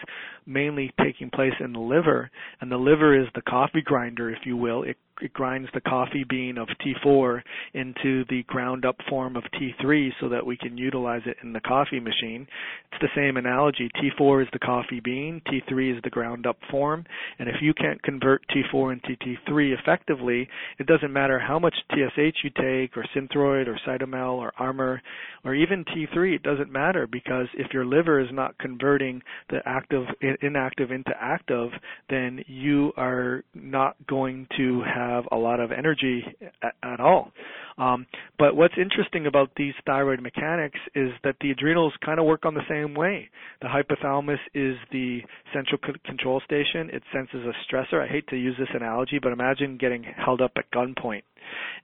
mainly 0.46 0.92
taking 1.04 1.30
place 1.30 1.54
in 1.60 1.74
the 1.74 1.80
liver, 1.80 2.30
and 2.62 2.72
the 2.72 2.78
liver 2.78 3.20
is 3.20 3.28
the 3.36 3.42
coffee 3.42 3.82
grinder, 3.84 4.30
if 4.30 4.40
you 4.46 4.56
will, 4.56 4.84
it 4.84 4.98
it 5.22 5.34
grinds 5.34 5.70
the 5.74 5.82
coffee 5.82 6.26
bean 6.28 6.58
of 6.58 6.68
T4 6.86 7.42
into 7.74 8.26
the 8.30 8.44
ground 8.48 8.86
up 8.86 8.96
form 9.10 9.36
of 9.36 9.44
T3 9.54 10.10
so 10.20 10.30
that 10.30 10.46
we 10.46 10.58
can 10.58 10.78
utilize 10.78 11.22
it 11.26 11.38
in 11.44 11.54
the 11.54 11.60
coffee 11.60 12.00
machine. 12.00 12.48
It's 12.92 13.02
the 13.02 13.10
same 13.16 13.38
analogy. 13.38 13.90
T4 14.02 14.44
is 14.44 14.50
the 14.54 14.60
coffee 14.60 15.02
bean, 15.04 15.42
T3 15.48 15.98
is 15.98 16.04
the 16.04 16.10
ground 16.10 16.46
up 16.46 16.58
form, 16.72 17.06
and 17.38 17.50
if 17.50 17.56
you 17.62 17.74
can't 17.74 18.02
convert 18.04 18.44
T4 18.50 18.94
into 18.94 19.16
T3 19.18 19.78
effectively, 19.80 20.48
it 20.78 20.88
doesn't 20.88 21.14
matter 21.14 21.40
how 21.40 21.60
much 21.60 21.76
TSH 21.92 22.44
you 22.44 22.50
take 22.56 22.98
or 22.98 23.06
Synthroid 23.16 23.68
or 23.68 23.80
Cytomel 23.88 24.34
or 24.34 24.54
Armour 24.58 25.02
or 25.44 25.56
even 25.56 25.86
T3, 25.86 26.36
it 26.36 26.44
doesn't 26.44 26.72
matter 26.72 27.08
because 27.08 27.48
if 27.54 27.74
your 27.74 27.86
liver 27.86 28.20
is 28.20 28.28
not 28.32 28.58
converting 28.58 29.22
the 29.50 29.60
active 29.66 30.06
inactive 30.42 30.92
into 30.92 31.12
active, 31.20 31.70
then 32.10 32.44
you 32.48 32.92
are 32.98 33.44
not 33.54 33.96
going 34.08 34.48
to 34.58 34.82
have 34.84 35.09
a 35.32 35.36
lot 35.36 35.60
of 35.60 35.72
energy 35.72 36.24
at, 36.64 36.74
at 36.84 37.00
all. 37.00 37.32
Um, 37.78 38.06
but 38.38 38.56
what's 38.56 38.74
interesting 38.78 39.26
about 39.26 39.52
these 39.56 39.74
thyroid 39.86 40.22
mechanics 40.22 40.80
is 40.96 41.12
that 41.24 41.36
the 41.42 41.52
adrenals 41.52 41.94
kind 42.06 42.20
of 42.20 42.26
work 42.26 42.46
on 42.46 42.54
the 42.54 42.68
same 42.70 42.94
way. 42.94 43.30
The 43.62 43.68
hypothalamus 43.68 44.40
is 44.54 44.76
the 44.92 45.22
central 45.54 45.80
c- 45.86 45.94
control 46.06 46.42
station. 46.44 46.90
It 46.92 47.04
senses 47.14 47.46
a 47.46 47.54
stressor. 47.74 48.04
I 48.04 48.08
hate 48.08 48.28
to 48.30 48.36
use 48.36 48.56
this 48.60 48.68
analogy, 48.74 49.20
but 49.22 49.32
imagine 49.32 49.78
getting 49.78 50.04
held 50.04 50.42
up 50.42 50.52
at 50.58 50.70
gunpoint 50.72 51.24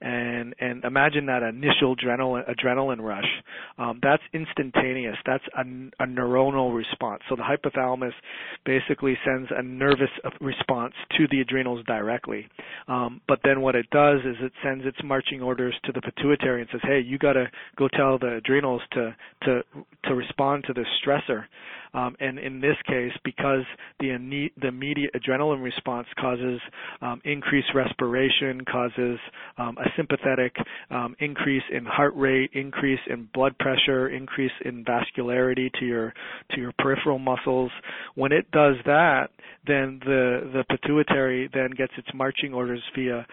and 0.00 0.54
and 0.60 0.84
imagine 0.84 1.26
that 1.26 1.42
initial 1.42 1.96
adrenaline 1.96 2.44
adrenaline 2.48 3.00
rush. 3.00 3.28
Um, 3.78 4.00
that's 4.02 4.22
instantaneous. 4.32 5.16
That's 5.24 5.44
a, 5.56 5.60
a 5.60 6.06
neuronal 6.06 6.74
response. 6.74 7.22
So 7.28 7.36
the 7.36 7.42
hypothalamus 7.42 8.12
basically 8.64 9.16
sends 9.24 9.50
a 9.56 9.62
nervous 9.62 10.10
response 10.40 10.94
to 11.16 11.26
the 11.30 11.40
adrenals 11.40 11.84
directly. 11.86 12.48
Um, 12.88 13.20
but 13.28 13.40
then 13.44 13.60
what 13.60 13.74
it 13.74 13.88
does 13.90 14.20
is 14.20 14.36
it 14.40 14.52
sends 14.62 14.84
its 14.86 14.98
marching 15.04 15.42
orders 15.42 15.74
to 15.84 15.92
the 15.92 16.00
pituitary 16.00 16.60
and 16.62 16.70
says, 16.70 16.80
"Hey, 16.82 17.00
you 17.00 17.18
got 17.18 17.34
to 17.34 17.50
go 17.76 17.88
tell 17.88 18.18
the 18.18 18.36
adrenals 18.36 18.82
to 18.92 19.14
to 19.44 19.62
to 20.04 20.14
respond 20.14 20.64
to 20.64 20.72
this 20.72 20.86
stressor." 21.04 21.44
Um, 21.96 22.14
and 22.20 22.38
in 22.38 22.60
this 22.60 22.76
case, 22.86 23.12
because 23.24 23.64
the, 24.00 24.48
the 24.60 24.68
immediate 24.68 25.14
adrenaline 25.14 25.62
response 25.62 26.06
causes 26.20 26.60
um, 27.00 27.22
increased 27.24 27.68
respiration, 27.74 28.60
causes 28.70 29.18
um, 29.56 29.78
a 29.78 29.88
sympathetic 29.96 30.54
um, 30.90 31.16
increase 31.20 31.62
in 31.72 31.86
heart 31.86 32.12
rate, 32.14 32.50
increase 32.52 33.00
in 33.08 33.28
blood 33.32 33.56
pressure, 33.58 34.08
increase 34.10 34.52
in 34.66 34.84
vascularity 34.84 35.72
to 35.80 35.86
your 35.86 36.12
to 36.52 36.60
your 36.60 36.72
peripheral 36.78 37.18
muscles. 37.18 37.70
When 38.14 38.30
it 38.30 38.50
does 38.50 38.74
that, 38.84 39.30
then 39.66 39.98
the 40.04 40.50
the 40.52 40.64
pituitary 40.68 41.48
then 41.54 41.70
gets 41.70 41.92
its 41.96 42.08
marching 42.14 42.52
orders 42.52 42.82
via 42.94 43.26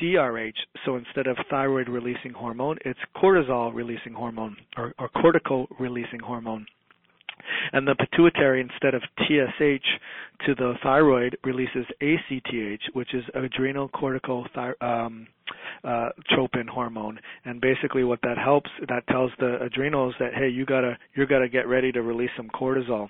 CRH. 0.00 0.56
So 0.84 0.96
instead 0.96 1.28
of 1.28 1.36
thyroid 1.48 1.88
releasing 1.88 2.32
hormone, 2.32 2.78
it's 2.84 2.98
cortisol 3.16 3.72
releasing 3.72 4.12
hormone 4.12 4.56
or, 4.76 4.92
or 4.98 5.08
cortical 5.08 5.68
releasing 5.78 6.20
hormone. 6.20 6.66
And 7.72 7.86
the 7.86 7.94
pituitary, 7.94 8.60
instead 8.60 8.94
of 8.94 9.02
TSH 9.20 9.88
to 10.46 10.54
the 10.54 10.74
thyroid, 10.82 11.36
releases 11.44 11.86
ACTH, 12.00 12.80
which 12.92 13.14
is 13.14 13.24
adrenal 13.34 13.88
cortical 13.88 14.46
thy- 14.54 14.74
um, 14.80 15.26
uh, 15.84 16.10
tropin 16.30 16.68
hormone. 16.68 17.18
And 17.44 17.60
basically, 17.60 18.04
what 18.04 18.20
that 18.22 18.38
helps, 18.38 18.70
that 18.88 19.06
tells 19.08 19.30
the 19.38 19.62
adrenals 19.62 20.14
that 20.18 20.34
hey, 20.34 20.48
you 20.48 20.66
gotta 20.66 20.96
you 21.14 21.26
gotta 21.26 21.48
get 21.48 21.66
ready 21.68 21.92
to 21.92 22.02
release 22.02 22.30
some 22.36 22.48
cortisol, 22.48 23.08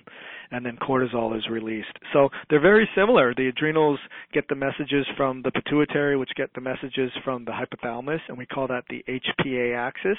and 0.51 0.65
then 0.65 0.77
cortisol 0.77 1.37
is 1.37 1.47
released. 1.51 1.93
So 2.13 2.29
they're 2.49 2.61
very 2.61 2.89
similar. 2.95 3.35
The 3.35 3.49
adrenals 3.49 3.99
get 4.33 4.49
the 4.49 4.55
messages 4.55 5.07
from 5.17 5.43
the 5.43 5.51
pituitary, 5.51 6.17
which 6.17 6.31
get 6.37 6.51
the 6.55 6.61
messages 6.61 7.11
from 7.25 7.45
the 7.45 7.53
hypothalamus, 7.53 8.21
and 8.29 8.39
we 8.39 8.47
call 8.47 8.67
that 8.69 8.85
the 8.89 9.05
HPA 9.09 9.77
axis. 9.77 10.19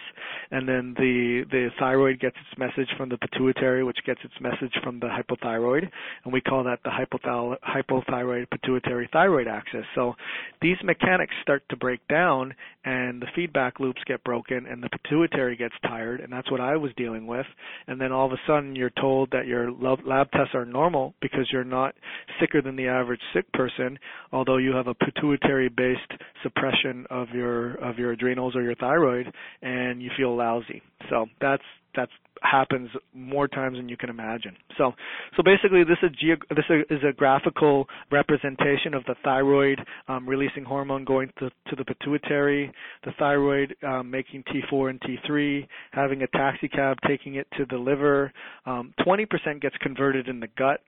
And 0.52 0.68
then 0.68 0.94
the 0.98 1.44
the 1.52 1.70
thyroid 1.80 2.20
gets 2.20 2.36
its 2.36 2.60
message 2.60 2.90
from 2.98 3.10
the 3.10 3.18
pituitary, 3.18 3.84
which 3.84 4.00
gets 4.06 4.20
its 4.24 4.34
message 4.40 4.74
from 4.84 5.00
the 5.00 5.08
hypothyroid, 5.08 5.90
and 6.24 6.34
we 6.34 6.42
call 6.42 6.64
that 6.64 6.80
the 6.84 6.90
hypothyroid 6.90 8.50
pituitary 8.50 9.10
thyroid 9.12 9.48
axis. 9.48 9.86
So 9.96 10.14
these 10.62 10.78
mechanics 10.84 11.34
start 11.42 11.64
to 11.70 11.78
break 11.78 12.00
down 12.10 12.54
and 12.84 13.22
the 13.22 13.28
feedback 13.36 13.80
loops 13.80 14.02
get 14.06 14.24
broken 14.24 14.66
and 14.66 14.84
the 14.84 14.90
pituitary 14.90 15.56
gets 15.56 15.76
tired 15.84 16.20
and 16.20 16.32
that's 16.32 16.52
what 16.52 16.60
I 16.60 16.76
was 16.76 16.92
dealing 16.98 17.28
with. 17.28 17.46
And 17.88 18.02
then 18.02 18.12
all 18.12 18.26
of 18.26 18.34
a 18.34 18.42
sudden 18.48 18.76
you're 18.76 18.92
told 19.00 19.30
that 19.32 19.48
your 19.48 19.72
lab 19.72 20.32
tests 20.32 20.54
are 20.54 20.66
normal 20.66 21.14
because 21.22 21.48
you're 21.52 21.64
not 21.64 21.96
sicker 22.40 22.62
than 22.62 22.76
the 22.76 22.88
average 22.88 23.22
sick 23.34 23.52
person 23.54 23.98
although 24.32 24.58
you 24.58 24.74
have 24.74 24.88
a 24.88 24.94
pituitary 24.94 25.70
based 25.70 26.12
suppression 26.44 27.06
of 27.10 27.30
your 27.30 27.76
of 27.76 27.98
your 27.98 28.12
adrenals 28.12 28.56
or 28.56 28.64
your 28.64 28.76
thyroid 28.76 29.32
and 29.62 30.02
you 30.02 30.10
feel 30.18 30.36
lousy. 30.36 30.82
So 31.10 31.28
that's 31.40 31.64
that's 31.96 32.12
happens 32.42 32.90
more 33.14 33.48
times 33.48 33.78
than 33.78 33.90
you 33.90 33.98
can 33.98 34.10
imagine. 34.10 34.56
So, 34.78 34.94
so 35.36 35.44
basically, 35.44 35.84
this 35.84 35.98
is 36.04 36.12
geog- 36.24 36.48
this 36.56 36.66
is 36.90 37.00
a 37.08 37.14
graphical 37.14 37.88
representation 38.12 38.94
of 38.94 39.04
the 39.06 39.16
thyroid 39.24 39.80
um, 40.08 40.28
releasing 40.28 40.64
hormone 40.64 41.04
going 41.04 41.30
to, 41.40 41.50
to 41.50 41.76
the 41.76 41.84
pituitary, 41.84 42.72
the 43.04 43.12
thyroid 43.20 43.76
um, 43.86 44.10
making 44.10 44.44
T4 44.44 44.92
and 44.92 45.02
T3, 45.02 45.68
having 45.92 46.22
a 46.22 46.28
taxi 46.28 46.68
cab 46.68 46.98
taking 47.08 47.36
it 47.36 47.48
to 47.58 47.66
the 47.70 47.78
liver. 47.78 48.32
Um, 48.66 48.94
20% 49.06 49.62
gets 49.62 49.76
converted 49.82 50.28
in 50.28 50.40
the 50.40 50.48
gut. 50.58 50.82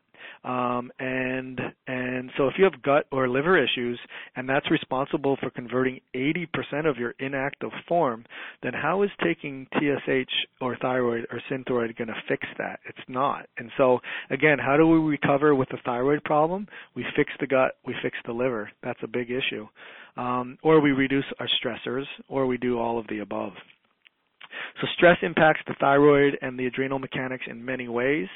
Um, 0.44 0.92
and 1.00 1.60
and 1.88 2.32
so 2.38 2.48
if 2.48 2.56
you 2.58 2.64
have 2.64 2.82
gut 2.82 3.06
or 3.12 3.30
liver 3.30 3.62
issues, 3.62 4.00
and 4.36 4.48
that's 4.48 4.70
responsible 4.72 5.38
for 5.42 5.50
converting 5.50 6.00
80% 6.16 6.90
of 6.90 6.98
your 6.98 7.14
inactive 7.20 7.72
form, 7.88 8.26
then 8.64 8.74
how 8.74 9.04
is 9.04 9.10
taking 9.24 9.68
TSH 9.74 10.34
or 10.60 10.78
thyroid 10.82 11.26
or 11.32 11.42
synthroid 11.52 11.96
going 11.98 12.08
to 12.08 12.24
fix 12.28 12.46
that? 12.58 12.80
It's 12.88 13.08
not. 13.08 13.48
And 13.58 13.70
so 13.78 14.00
again, 14.30 14.58
how 14.60 14.78
do 14.78 14.88
we 14.88 14.98
recover 14.98 15.54
with 15.56 15.70
the 15.70 15.78
thyroid 15.86 16.24
problem? 16.24 16.68
We 16.96 17.06
fix 17.16 17.32
the 17.40 17.48
gut, 17.48 17.78
we 17.86 17.96
fix 18.02 18.18
the 18.26 18.34
liver. 18.34 18.72
That's 18.84 19.00
a 19.04 19.08
big 19.08 19.30
issue. 19.32 19.68
Um, 20.18 20.58
or 20.62 20.82
we 20.82 20.92
reduce 20.92 21.26
our 21.40 21.48
stressors, 21.64 22.06
or 22.28 22.46
we 22.46 22.58
do 22.58 22.78
all 22.78 23.00
of 23.00 23.08
the 23.08 23.20
above. 23.20 23.54
So 24.80 24.88
stress 24.96 25.18
impacts 25.22 25.62
the 25.68 25.76
thyroid 25.80 26.38
and 26.42 26.58
the 26.58 26.68
adrenal 26.68 27.00
mechanics 27.00 27.46
in 27.50 27.64
many 27.64 27.88
ways. 27.88 28.28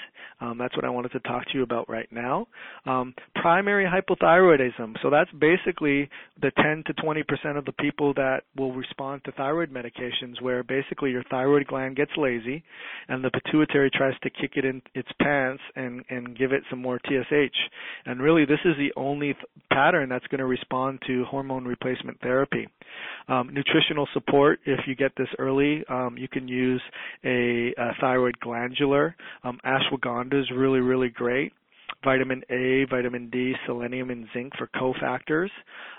Um, 0.41 0.57
that's 0.57 0.75
what 0.75 0.85
I 0.85 0.89
wanted 0.89 1.11
to 1.13 1.19
talk 1.21 1.45
to 1.45 1.51
you 1.53 1.63
about 1.63 1.89
right 1.89 2.11
now. 2.11 2.47
Um, 2.85 3.13
primary 3.35 3.85
hypothyroidism. 3.85 4.95
So 5.01 5.09
that's 5.09 5.31
basically 5.31 6.09
the 6.41 6.51
10 6.61 6.83
to 6.87 6.93
20 6.93 7.23
percent 7.23 7.57
of 7.57 7.65
the 7.65 7.71
people 7.73 8.13
that 8.15 8.41
will 8.55 8.73
respond 8.73 9.21
to 9.25 9.31
thyroid 9.31 9.71
medications, 9.71 10.41
where 10.41 10.63
basically 10.63 11.11
your 11.11 11.23
thyroid 11.29 11.67
gland 11.67 11.95
gets 11.95 12.11
lazy, 12.17 12.63
and 13.07 13.23
the 13.23 13.31
pituitary 13.31 13.89
tries 13.89 14.17
to 14.23 14.29
kick 14.29 14.51
it 14.55 14.65
in 14.65 14.81
its 14.93 15.09
pants 15.21 15.61
and 15.75 16.03
and 16.09 16.37
give 16.37 16.51
it 16.51 16.63
some 16.69 16.81
more 16.81 16.99
TSH. 17.07 17.57
And 18.05 18.21
really, 18.21 18.45
this 18.45 18.59
is 18.65 18.75
the 18.77 18.91
only 18.99 19.33
th- 19.33 19.45
pattern 19.71 20.09
that's 20.09 20.27
going 20.27 20.39
to 20.39 20.45
respond 20.45 20.99
to 21.07 21.23
hormone 21.25 21.65
replacement 21.65 22.19
therapy. 22.21 22.67
Um, 23.27 23.49
nutritional 23.53 24.07
support, 24.13 24.59
if 24.65 24.81
you 24.87 24.95
get 24.95 25.11
this 25.17 25.27
early, 25.39 25.83
um, 25.89 26.15
you 26.25 26.29
can 26.39 26.47
use 26.47 26.81
a, 27.23 27.73
a 27.77 27.91
thyroid 28.01 28.39
glandular. 28.39 29.15
Um, 29.43 29.59
ashwagandha 29.63 30.41
is 30.41 30.49
really, 30.51 30.79
really 30.79 31.09
great 31.09 31.53
vitamin 32.05 32.41
A, 32.49 32.85
vitamin 32.89 33.29
D, 33.29 33.53
selenium, 33.65 34.11
and 34.11 34.25
zinc 34.33 34.53
for 34.57 34.67
cofactors. 34.67 35.49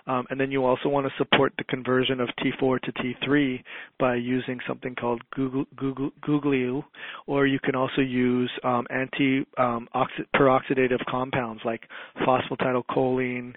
Um, 0.07 0.25
and 0.31 0.41
then 0.41 0.51
you 0.53 0.65
also 0.65 0.89
want 0.89 1.07
to 1.07 1.13
support 1.19 1.53
the 1.59 1.65
conversion 1.65 2.21
of 2.21 2.29
T4 2.41 2.81
to 2.81 2.93
T3 2.93 3.63
by 3.99 4.15
using 4.15 4.59
something 4.67 4.95
called 4.95 5.21
guggul, 5.37 5.67
guggul, 6.27 6.85
or 7.27 7.47
you 7.47 7.59
can 7.59 7.75
also 7.75 8.01
use 8.01 8.51
um, 8.63 8.87
anti-peroxidative 8.91 11.01
um, 11.01 11.07
compounds 11.11 11.61
like 11.65 11.83
phosphatidylcholine, 12.27 13.55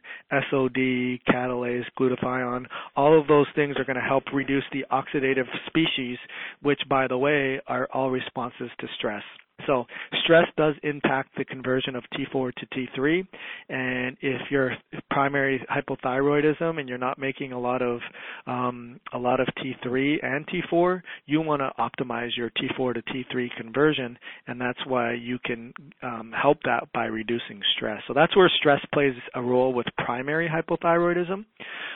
SOD, 0.49 1.19
catalase, 1.29 1.85
glutathione. 1.99 2.65
All 2.95 3.19
of 3.19 3.27
those 3.27 3.47
things 3.55 3.75
are 3.77 3.85
going 3.85 3.95
to 3.95 4.01
help 4.01 4.23
reduce 4.33 4.63
the 4.73 4.85
oxidative 4.91 5.45
species, 5.67 6.17
which, 6.63 6.81
by 6.89 7.07
the 7.07 7.17
way, 7.17 7.61
are 7.67 7.87
all 7.93 8.09
responses 8.09 8.71
to 8.79 8.87
stress. 8.97 9.23
So 9.67 9.85
stress 10.23 10.45
does 10.57 10.75
impact 10.83 11.29
the 11.37 11.45
conversion 11.45 11.95
of 11.95 12.03
T4 12.13 12.53
to 12.55 12.65
T3, 12.67 13.27
and 13.69 14.17
if 14.21 14.41
you're 14.49 14.73
primary 15.09 15.65
hypothyroidism 15.69 16.79
and 16.79 16.87
you're 16.87 16.97
not 16.97 17.17
making 17.17 17.51
a 17.51 17.59
lot 17.59 17.81
of 17.81 17.99
um, 18.47 18.99
a 19.13 19.17
lot 19.17 19.39
of 19.39 19.47
T3 19.57 20.23
and 20.23 20.47
T4, 20.47 21.01
you 21.25 21.41
want 21.41 21.61
to 21.61 21.71
optimize 21.79 22.29
your 22.37 22.51
T4 22.51 22.95
to 22.95 23.01
T3 23.01 23.47
conversion, 23.57 24.17
and 24.47 24.59
that's 24.59 24.79
why 24.85 25.13
you 25.13 25.39
can 25.43 25.73
um, 26.03 26.31
help 26.39 26.57
that 26.63 26.87
by 26.93 27.05
reducing 27.05 27.61
stress. 27.75 28.01
So 28.07 28.13
that's 28.13 28.35
where 28.35 28.49
stress 28.59 28.79
plays 28.93 29.13
a 29.35 29.41
role 29.41 29.73
with 29.73 29.87
primary 29.97 30.49
hypothyroidism. 30.49 31.45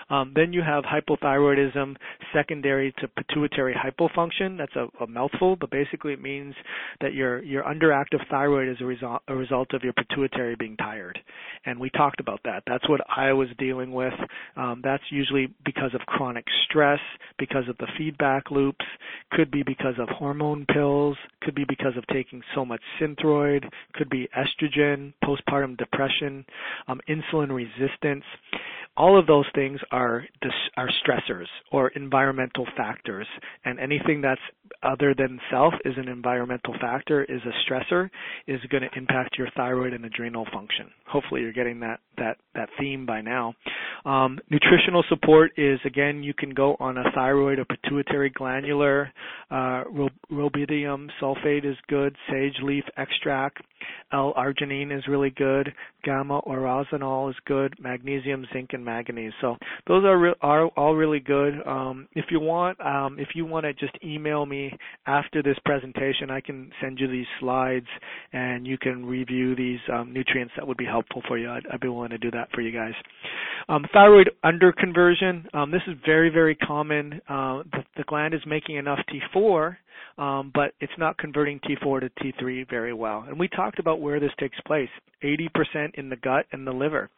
Um, 0.09 0.33
then 0.35 0.53
you 0.53 0.61
have 0.61 0.83
hypothyroidism 0.83 1.95
secondary 2.33 2.93
to 2.99 3.07
pituitary 3.07 3.73
hypofunction. 3.73 4.57
That's 4.57 4.75
a, 4.75 4.87
a 5.03 5.07
mouthful, 5.07 5.55
but 5.55 5.69
basically 5.69 6.13
it 6.13 6.21
means 6.21 6.53
that 7.01 7.13
your 7.13 7.43
your 7.53 7.63
underactive 7.63 8.27
thyroid 8.31 8.67
is 8.67 8.77
a 8.81 8.85
result, 8.85 9.21
a 9.27 9.35
result 9.35 9.73
of 9.75 9.83
your 9.83 9.93
pituitary 9.93 10.55
being 10.55 10.75
tired. 10.75 11.19
And 11.65 11.79
we 11.79 11.91
talked 11.91 12.19
about 12.19 12.39
that. 12.45 12.63
That's 12.65 12.89
what 12.89 13.01
I 13.15 13.31
was 13.31 13.47
dealing 13.59 13.93
with. 13.93 14.13
Um, 14.57 14.81
that's 14.83 15.03
usually 15.11 15.53
because 15.63 15.93
of 15.93 16.01
chronic 16.07 16.45
stress, 16.65 16.99
because 17.37 17.69
of 17.69 17.77
the 17.77 17.87
feedback 17.95 18.49
loops, 18.49 18.83
could 19.31 19.51
be 19.51 19.61
because 19.61 19.93
of 19.99 20.09
hormone 20.09 20.65
pills, 20.73 21.15
could 21.43 21.53
be 21.53 21.63
because 21.69 21.95
of 21.95 22.07
taking 22.07 22.41
so 22.55 22.65
much 22.65 22.81
synthroid, 22.99 23.63
could 23.93 24.09
be 24.09 24.27
estrogen, 24.35 25.13
postpartum 25.23 25.77
depression, 25.77 26.43
um, 26.87 26.99
insulin 27.07 27.51
resistance 27.53 28.23
all 28.95 29.17
of 29.17 29.25
those 29.25 29.45
things 29.55 29.79
are 29.91 30.25
are 30.77 30.89
stressors 31.03 31.47
or 31.71 31.89
environmental 31.89 32.65
factors 32.77 33.27
and 33.65 33.79
anything 33.79 34.21
that's 34.21 34.41
other 34.81 35.13
than 35.17 35.39
self 35.51 35.73
is 35.85 35.93
an 35.97 36.07
environmental 36.07 36.73
factor 36.79 37.23
is 37.23 37.41
a 37.45 37.71
stressor 37.71 38.09
is 38.47 38.59
going 38.69 38.83
to 38.83 38.97
impact 38.97 39.37
your 39.37 39.47
thyroid 39.55 39.93
and 39.93 40.05
adrenal 40.05 40.45
function 40.53 40.89
hopefully 41.07 41.41
you're 41.41 41.53
getting 41.53 41.79
that 41.79 41.99
that 42.17 42.37
that 42.55 42.69
theme 42.79 43.05
by 43.05 43.21
now 43.21 43.53
um, 44.05 44.39
nutritional 44.49 45.03
support 45.09 45.51
is 45.57 45.79
again 45.85 46.23
you 46.23 46.33
can 46.33 46.53
go 46.53 46.75
on 46.79 46.97
a 46.97 47.03
thyroid 47.13 47.59
or 47.59 47.65
pituitary 47.65 48.29
glandular 48.29 49.11
uh, 49.51 49.83
rubidium 50.31 51.07
sulfate 51.21 51.65
is 51.65 51.77
good 51.87 52.15
sage 52.29 52.55
leaf 52.61 52.83
extract 52.97 53.61
L-arginine 54.11 54.95
is 54.95 55.07
really 55.07 55.31
good. 55.31 55.73
Gamma 56.03 56.41
oryzanol 56.41 57.29
is 57.29 57.35
good. 57.45 57.73
Magnesium, 57.79 58.45
zinc, 58.53 58.69
and 58.73 58.83
manganese. 58.83 59.33
So 59.41 59.55
those 59.87 60.03
are 60.03 60.17
re- 60.17 60.35
are 60.41 60.67
all 60.67 60.95
really 60.95 61.19
good. 61.19 61.55
Um, 61.65 62.07
if 62.13 62.25
you 62.29 62.39
want, 62.39 62.79
um, 62.81 63.17
if 63.19 63.29
you 63.35 63.45
want 63.45 63.65
to 63.65 63.73
just 63.73 63.97
email 64.03 64.45
me 64.45 64.62
after 65.05 65.41
this 65.41 65.57
presentation, 65.65 66.29
I 66.29 66.41
can 66.41 66.71
send 66.81 66.99
you 66.99 67.07
these 67.07 67.25
slides 67.39 67.87
and 68.31 68.65
you 68.65 68.77
can 68.77 69.05
review 69.05 69.55
these 69.55 69.79
um, 69.91 70.13
nutrients 70.13 70.53
that 70.55 70.67
would 70.67 70.77
be 70.77 70.85
helpful 70.85 71.21
for 71.27 71.37
you. 71.37 71.49
I'd, 71.49 71.63
I'd, 71.71 71.81
be 71.81 71.87
willing 71.87 72.11
to 72.11 72.17
do 72.17 72.31
that 72.31 72.49
for 72.53 72.61
you 72.61 72.71
guys. 72.71 72.93
Um, 73.69 73.85
thyroid 73.93 74.29
underconversion. 74.43 75.53
Um, 75.53 75.71
this 75.71 75.81
is 75.87 75.95
very 76.05 76.29
very 76.29 76.55
common. 76.55 77.21
Uh, 77.27 77.63
the, 77.71 77.83
the 77.97 78.03
gland 78.07 78.33
is 78.33 78.41
making 78.45 78.77
enough 78.77 78.99
T4 79.35 79.77
um, 80.17 80.51
but 80.53 80.73
it's 80.79 80.93
not 80.97 81.17
converting 81.17 81.59
T4 81.59 82.01
to 82.01 82.09
T3 82.23 82.69
very 82.69 82.93
well. 82.93 83.25
And 83.27 83.39
we 83.39 83.47
talked 83.47 83.79
about 83.79 84.01
where 84.01 84.19
this 84.19 84.31
takes 84.39 84.59
place 84.65 84.89
80% 85.23 85.95
in 85.95 86.09
the 86.09 86.15
gut 86.17 86.45
and 86.51 86.67
the 86.67 86.71
liver. 86.71 87.09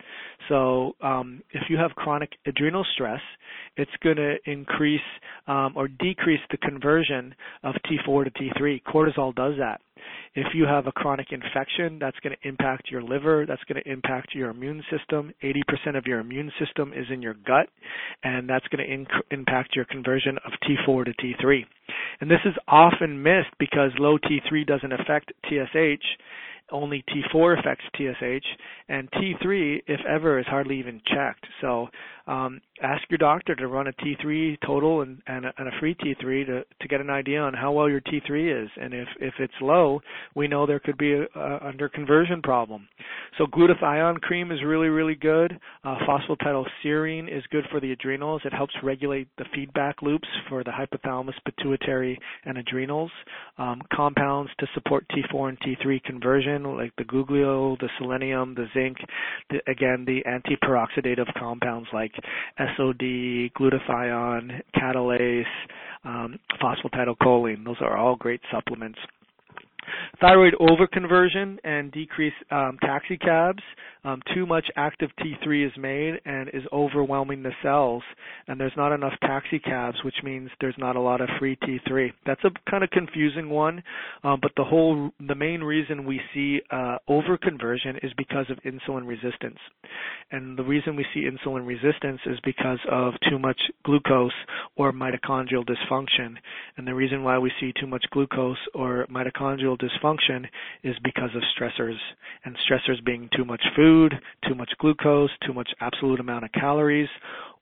So 0.50 0.94
um, 1.02 1.42
if 1.52 1.64
you 1.70 1.78
have 1.78 1.92
chronic 1.92 2.30
adrenal 2.46 2.86
stress, 2.94 3.22
it's 3.78 3.92
going 4.04 4.18
to 4.18 4.36
increase 4.46 5.00
um, 5.48 5.74
or 5.76 5.88
decrease 5.88 6.40
the 6.52 6.58
conversion 6.58 7.34
of 7.64 7.76
T4 7.86 8.26
to 8.26 8.32
T3. 8.32 8.82
Cortisol 8.84 9.34
does 9.36 9.54
that. 9.60 9.82
If 10.34 10.48
you 10.54 10.66
have 10.66 10.88
a 10.88 10.92
chronic 10.92 11.28
infection, 11.32 11.98
that's 12.00 12.18
going 12.20 12.36
to 12.40 12.48
impact 12.48 12.90
your 12.92 13.02
liver, 13.02 13.46
that's 13.48 13.64
going 13.64 13.82
to 13.82 13.90
impact 13.92 14.34
your 14.34 14.50
immune 14.50 14.84
system. 14.92 15.34
80% 15.44 15.98
of 15.98 16.06
your 16.06 16.20
immune 16.20 16.52
system 16.60 16.94
is 16.94 17.06
in 17.12 17.22
your 17.22 17.34
gut, 17.34 17.68
and 18.24 18.50
that's 18.50 18.68
going 18.68 18.86
to 18.86 18.96
inc- 18.96 19.22
impact 19.32 19.76
your 19.76 19.86
conversion 19.86 20.38
of 20.46 20.52
T4 20.68 21.06
to 21.06 21.14
T3. 21.14 21.62
And 22.22 22.30
this 22.30 22.40
is 22.46 22.54
often 22.68 23.22
missed 23.22 23.54
because 23.60 23.92
low 23.98 24.18
T3 24.18 24.66
doesn't 24.66 24.92
affect 24.92 25.32
TSH 25.50 26.06
only 26.72 27.04
T4 27.10 27.60
affects 27.60 27.86
TSH, 27.96 28.46
and 28.90 29.10
T3, 29.12 29.84
if 29.88 30.00
ever, 30.08 30.40
is 30.40 30.46
hardly 30.48 30.80
even 30.80 31.02
checked. 31.06 31.46
So 31.62 31.90
um, 32.28 32.62
ask 32.82 33.04
your 33.10 33.18
doctor 33.18 33.56
to 33.56 33.68
run 33.68 33.88
a 33.88 33.94
T3 33.94 34.58
total 34.66 35.02
and, 35.02 35.22
and, 35.28 35.46
a, 35.46 35.54
and 35.58 35.68
a 35.68 35.72
free 35.80 35.96
T3 35.96 36.46
to, 36.46 36.64
to 36.82 36.88
get 36.88 37.02
an 37.02 37.10
idea 37.10 37.40
on 37.40 37.54
how 37.54 37.72
well 37.72 37.90
your 37.90 38.02
T3 38.02 38.64
is. 38.64 38.70
And 38.80 38.94
if, 38.94 39.08
if 39.20 39.34
it's 39.40 39.54
low, 39.62 40.02
we 40.36 40.48
know 40.48 40.66
there 40.66 40.80
could 40.80 40.98
be 40.98 41.14
a, 41.14 41.26
a 41.36 41.68
under 41.68 41.88
conversion 41.90 42.42
problem. 42.42 42.88
So 43.38 43.46
glutathione 43.46 44.22
cream 44.22 44.52
is 44.52 44.60
really, 44.66 44.88
really 44.88 45.16
good. 45.16 45.58
Uh, 45.84 45.96
phosphatidylserine 46.08 47.36
is 47.36 47.44
good 47.52 47.66
for 47.72 47.80
the 47.80 47.92
adrenals. 47.92 48.42
It 48.46 48.54
helps 48.54 48.74
regulate 48.84 49.28
the 49.38 49.46
feedback 49.54 50.02
loops 50.02 50.28
for 50.50 50.64
the 50.64 50.72
hypothalamus, 50.72 51.34
pituitary, 51.46 52.20
and 52.46 52.58
adrenals. 52.58 53.12
Um, 53.58 53.82
compounds 53.94 54.52
to 54.60 54.68
support 54.74 55.06
T4 55.10 55.50
and 55.50 55.60
T3 55.60 56.04
conversion, 56.04 56.64
like 56.76 56.94
the 56.98 57.04
guglio, 57.04 57.78
the 57.80 57.90
selenium, 58.00 58.56
the 58.56 58.66
zinc, 58.74 58.98
the, 59.50 59.60
again, 59.70 60.06
the 60.06 60.26
anti-peroxidative 60.30 61.34
compounds 61.38 61.88
like 61.94 62.12
SOD, 62.78 63.52
glutathione, 63.54 64.62
catalase, 64.76 65.44
um, 66.04 66.40
phosphatidylcholine. 66.62 67.64
Those 67.66 67.78
are 67.82 67.98
all 67.98 68.16
great 68.16 68.42
supplements. 68.52 69.00
Thyroid 70.20 70.56
overconversion 70.60 71.58
and 71.64 71.92
decreased 71.92 72.36
um, 72.52 72.78
taxi 72.82 73.18
cabs. 73.18 73.62
Um, 74.06 74.22
too 74.36 74.46
much 74.46 74.68
active 74.76 75.10
T3 75.20 75.66
is 75.66 75.72
made 75.80 76.22
and 76.26 76.48
is 76.50 76.62
overwhelming 76.72 77.42
the 77.42 77.52
cells, 77.64 78.04
and 78.48 78.60
there's 78.60 78.72
not 78.78 78.94
enough 78.94 79.14
taxi 79.22 79.58
cabs, 79.58 79.98
which 80.06 80.14
means 80.24 80.52
there's 80.62 80.76
not 80.78 80.96
a 80.96 81.00
lot 81.02 81.22
of 81.22 81.30
free 81.40 81.58
T3. 81.64 82.14
That's 82.24 82.44
a 82.44 82.52
kind 82.70 82.84
of 82.84 82.92
confusing 82.92 83.50
one, 83.50 83.82
um, 84.24 84.38
but 84.44 84.52
the 84.58 84.64
whole, 84.64 85.10
the 85.28 85.34
main 85.34 85.62
reason 85.62 86.06
we 86.06 86.22
see 86.36 86.62
uh, 86.70 86.98
overconversion 87.10 88.06
is 88.06 88.12
because 88.16 88.46
of 88.52 88.60
insulin 88.60 89.08
resistance, 89.08 89.58
and 90.32 90.56
the 90.56 90.64
reason 90.64 90.96
we 90.96 91.06
see 91.12 91.28
insulin 91.28 91.66
resistance 91.66 92.22
is 92.28 92.38
because 92.44 92.80
of 92.92 93.16
too 93.28 93.40
much 93.40 93.60
glucose 93.84 94.32
or 94.76 94.94
mitochondrial 94.94 95.66
dysfunction, 95.66 96.36
and 96.78 96.88
the 96.88 96.94
reason 96.94 97.24
why 97.24 97.40
we 97.40 97.52
see 97.60 97.74
too 97.80 97.88
much 97.88 98.06
glucose 98.12 98.58
or 98.76 99.08
mitochondrial 99.10 99.80
dysfunction 99.80 100.46
is 100.84 100.96
because 101.04 101.32
of 101.36 101.42
stressors, 101.58 101.98
and 102.44 102.56
stressors 102.70 103.04
being 103.04 103.28
too 103.36 103.44
much 103.44 103.64
food, 103.76 103.95
too 104.48 104.56
much 104.56 104.72
glucose, 104.80 105.32
too 105.46 105.54
much 105.54 105.70
absolute 105.80 106.20
amount 106.20 106.46
of 106.46 106.52
calories, 106.52 107.10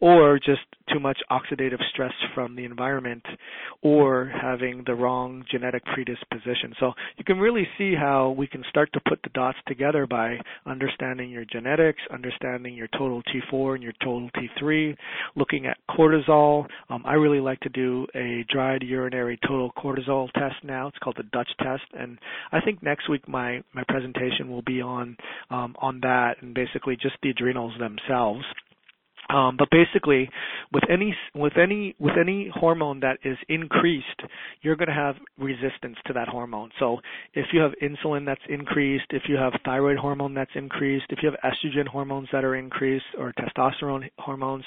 or 0.04 0.38
just 0.38 0.60
too 0.92 1.00
much 1.00 1.18
oxidative 1.32 1.80
stress 1.94 2.12
from 2.36 2.58
the 2.58 2.66
environment 2.66 3.24
or 3.82 4.30
having 4.42 4.84
the 4.86 4.94
wrong 4.94 5.46
genetic 5.50 5.82
predisposition. 5.86 6.74
So 6.78 6.92
you 7.16 7.24
can 7.24 7.40
really 7.40 7.66
see 7.78 7.96
how 7.96 8.36
we 8.38 8.46
can 8.46 8.66
start 8.70 8.92
to 8.92 9.00
put 9.08 9.22
the 9.24 9.30
dots 9.30 9.58
together 9.66 10.06
by 10.06 10.40
understanding 10.66 11.30
your 11.30 11.46
genetics, 11.46 12.02
understanding 12.12 12.74
your 12.74 12.90
total 12.98 13.24
T4 13.24 13.76
and 13.76 13.84
your 13.84 13.94
total 14.04 14.30
T3, 14.36 14.94
looking 15.38 15.68
at 15.68 15.78
cortisol. 15.90 16.68
Um, 16.90 17.04
I 17.06 17.14
really 17.14 17.40
like 17.40 17.62
to 17.62 17.70
do 17.70 18.06
a 18.14 18.44
dried 18.52 18.84
urinary 18.84 19.40
total 19.48 19.72
cortisol 19.72 20.30
test 20.34 20.56
now. 20.66 20.90
It's 20.90 20.98
called 20.98 21.16
the 21.16 21.24
Dutch 21.32 21.50
test, 21.60 21.84
and 21.98 22.18
I 22.52 22.60
think 22.60 22.84
next 22.84 23.10
week 23.10 23.26
my 23.30 23.64
my 23.74 23.86
presentation 23.88 24.50
will 24.50 24.64
be 24.64 24.82
on 24.82 25.16
um, 25.50 25.78
on 25.82 26.02
that 26.02 26.42
and 26.42 26.54
basically 26.54 26.98
just 26.98 27.16
the 27.24 27.30
adrenals 27.30 27.72
themselves. 27.80 28.44
Um, 29.30 29.56
but 29.58 29.70
basically, 29.72 30.30
with 30.72 30.84
any 30.90 31.16
with 31.34 31.54
any 31.58 31.96
with 32.00 32.14
any 32.20 32.52
hormone 32.54 33.00
that 33.02 33.20
is 33.24 33.38
increased, 33.48 34.22
you're 34.62 34.76
going 34.76 34.90
to 34.90 34.94
have 34.94 35.16
resistance 35.38 35.98
to 36.08 36.14
that 36.14 36.28
hormone. 36.28 36.72
So 36.80 36.98
if 37.34 37.48
you 37.54 37.62
have 37.62 37.72
insulin 37.82 38.26
that's 38.26 38.42
increased, 38.50 39.06
if 39.12 39.24
you 39.28 39.36
have 39.38 39.54
thyroid 39.64 39.98
hormone 39.98 40.34
that's 40.34 40.52
increased, 40.56 41.06
if 41.10 41.20
you 41.24 41.32
have 41.32 41.54
estrogen 41.54 41.88
hormones 41.88 42.28
that 42.34 42.44
are 42.44 42.56
increased, 42.56 43.06
or 43.18 43.34
testosterone 43.34 44.10
hormones, 44.20 44.66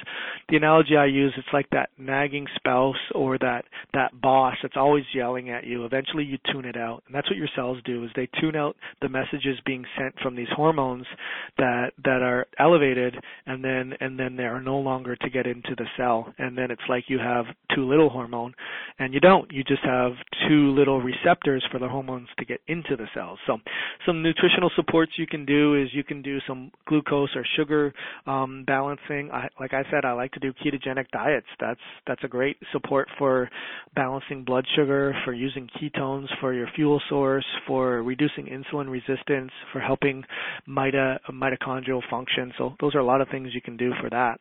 the 0.48 0.56
analogy 0.56 0.96
I 0.96 1.06
use 1.06 1.32
it's 1.36 1.48
like 1.52 1.68
that 1.70 1.90
nagging 1.98 2.46
spouse 2.56 2.96
or 3.14 3.38
that 3.38 3.64
that 3.92 4.20
boss 4.20 4.56
that's 4.62 4.76
always 4.76 5.04
yelling 5.14 5.50
at 5.50 5.64
you. 5.64 5.84
Eventually, 5.84 6.24
you 6.24 6.38
tune 6.50 6.64
it 6.64 6.76
out, 6.76 7.02
and 7.06 7.14
that's 7.14 7.28
what 7.28 7.36
your 7.36 7.48
cells 7.54 7.78
do: 7.84 8.04
is 8.04 8.10
they 8.16 8.28
tune 8.40 8.56
out 8.56 8.76
the 9.02 9.08
messages 9.08 9.58
being 9.66 9.84
sent 9.98 10.14
from 10.22 10.34
these 10.34 10.48
hormones 10.54 11.04
that 11.58 11.92
that 12.04 12.22
are 12.22 12.46
elevated, 12.58 13.14
and 13.46 13.62
then 13.62 13.92
and 14.00 14.18
then 14.18 14.36
they're 14.36 14.45
are 14.46 14.60
no 14.60 14.78
longer 14.78 15.16
to 15.16 15.30
get 15.30 15.46
into 15.46 15.74
the 15.76 15.86
cell 15.96 16.32
and 16.38 16.56
then 16.56 16.70
it's 16.70 16.82
like 16.88 17.04
you 17.08 17.18
have 17.18 17.46
too 17.74 17.88
little 17.88 18.08
hormone 18.08 18.54
and 18.98 19.12
you 19.12 19.20
don't. 19.20 19.50
You 19.52 19.62
just 19.62 19.82
have 19.84 20.12
too 20.48 20.72
little 20.72 21.00
receptors 21.00 21.64
for 21.70 21.78
the 21.78 21.88
hormones 21.88 22.28
to 22.38 22.44
get 22.44 22.60
into 22.66 22.96
the 22.96 23.06
cells. 23.14 23.38
So 23.46 23.58
some 24.06 24.22
nutritional 24.22 24.70
supports 24.74 25.12
you 25.16 25.26
can 25.26 25.44
do 25.44 25.74
is 25.80 25.88
you 25.92 26.04
can 26.04 26.22
do 26.22 26.38
some 26.46 26.70
glucose 26.86 27.30
or 27.36 27.44
sugar 27.56 27.92
um, 28.26 28.64
balancing. 28.66 29.30
I, 29.32 29.48
like 29.60 29.74
i 29.74 29.82
said 29.90 30.04
i 30.04 30.12
like 30.12 30.32
to 30.32 30.40
do 30.40 30.52
ketogenic 30.52 31.10
diets. 31.12 31.46
That's 31.60 31.80
that's 32.06 32.24
a 32.24 32.28
great 32.28 32.56
support 32.72 33.08
for 33.18 33.50
balancing 33.94 34.44
blood 34.44 34.64
sugar 34.74 35.14
for 35.24 35.32
using 35.32 35.68
ketones 35.80 36.26
for 36.40 36.52
your 36.52 36.68
fuel 36.74 37.00
source 37.08 37.46
for 37.66 38.02
reducing 38.02 38.46
insulin 38.46 38.90
resistance 38.90 39.50
for 39.72 39.80
helping 39.80 40.24
mito- 40.68 41.18
mitochondrial 41.30 42.02
function. 42.10 42.52
So 42.56 42.74
those 42.80 42.94
are 42.94 43.00
a 43.00 43.04
lot 43.04 43.20
of 43.20 43.28
things 43.28 43.50
you 43.52 43.60
can 43.60 43.76
do 43.76 43.92
for 44.00 44.10
that 44.10 44.35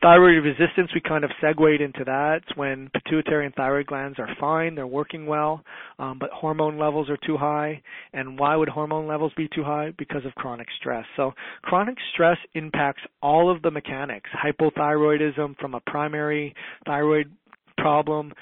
Thyroid 0.00 0.44
resistance, 0.44 0.90
we 0.94 1.00
kind 1.00 1.24
of 1.24 1.30
segued 1.40 1.80
into 1.80 2.04
that. 2.04 2.40
It's 2.42 2.56
when 2.56 2.90
pituitary 2.92 3.46
and 3.46 3.54
thyroid 3.54 3.86
glands 3.86 4.18
are 4.18 4.28
fine, 4.40 4.74
they're 4.74 4.86
working 4.86 5.26
well, 5.26 5.62
um, 5.98 6.18
but 6.18 6.30
hormone 6.30 6.78
levels 6.78 7.08
are 7.08 7.18
too 7.24 7.36
high. 7.36 7.82
And 8.12 8.38
why 8.38 8.56
would 8.56 8.68
hormone 8.68 9.06
levels 9.06 9.32
be 9.36 9.48
too 9.54 9.64
high? 9.64 9.92
Because 9.96 10.24
of 10.24 10.34
chronic 10.34 10.66
stress. 10.80 11.04
So 11.16 11.32
chronic 11.62 11.96
stress 12.12 12.38
impacts 12.54 13.02
all 13.22 13.54
of 13.54 13.62
the 13.62 13.70
mechanics. 13.70 14.30
Hypothyroidism 14.44 15.56
from 15.58 15.74
a 15.74 15.80
primary 15.80 16.54
thyroid 16.86 17.30
problem 17.78 18.32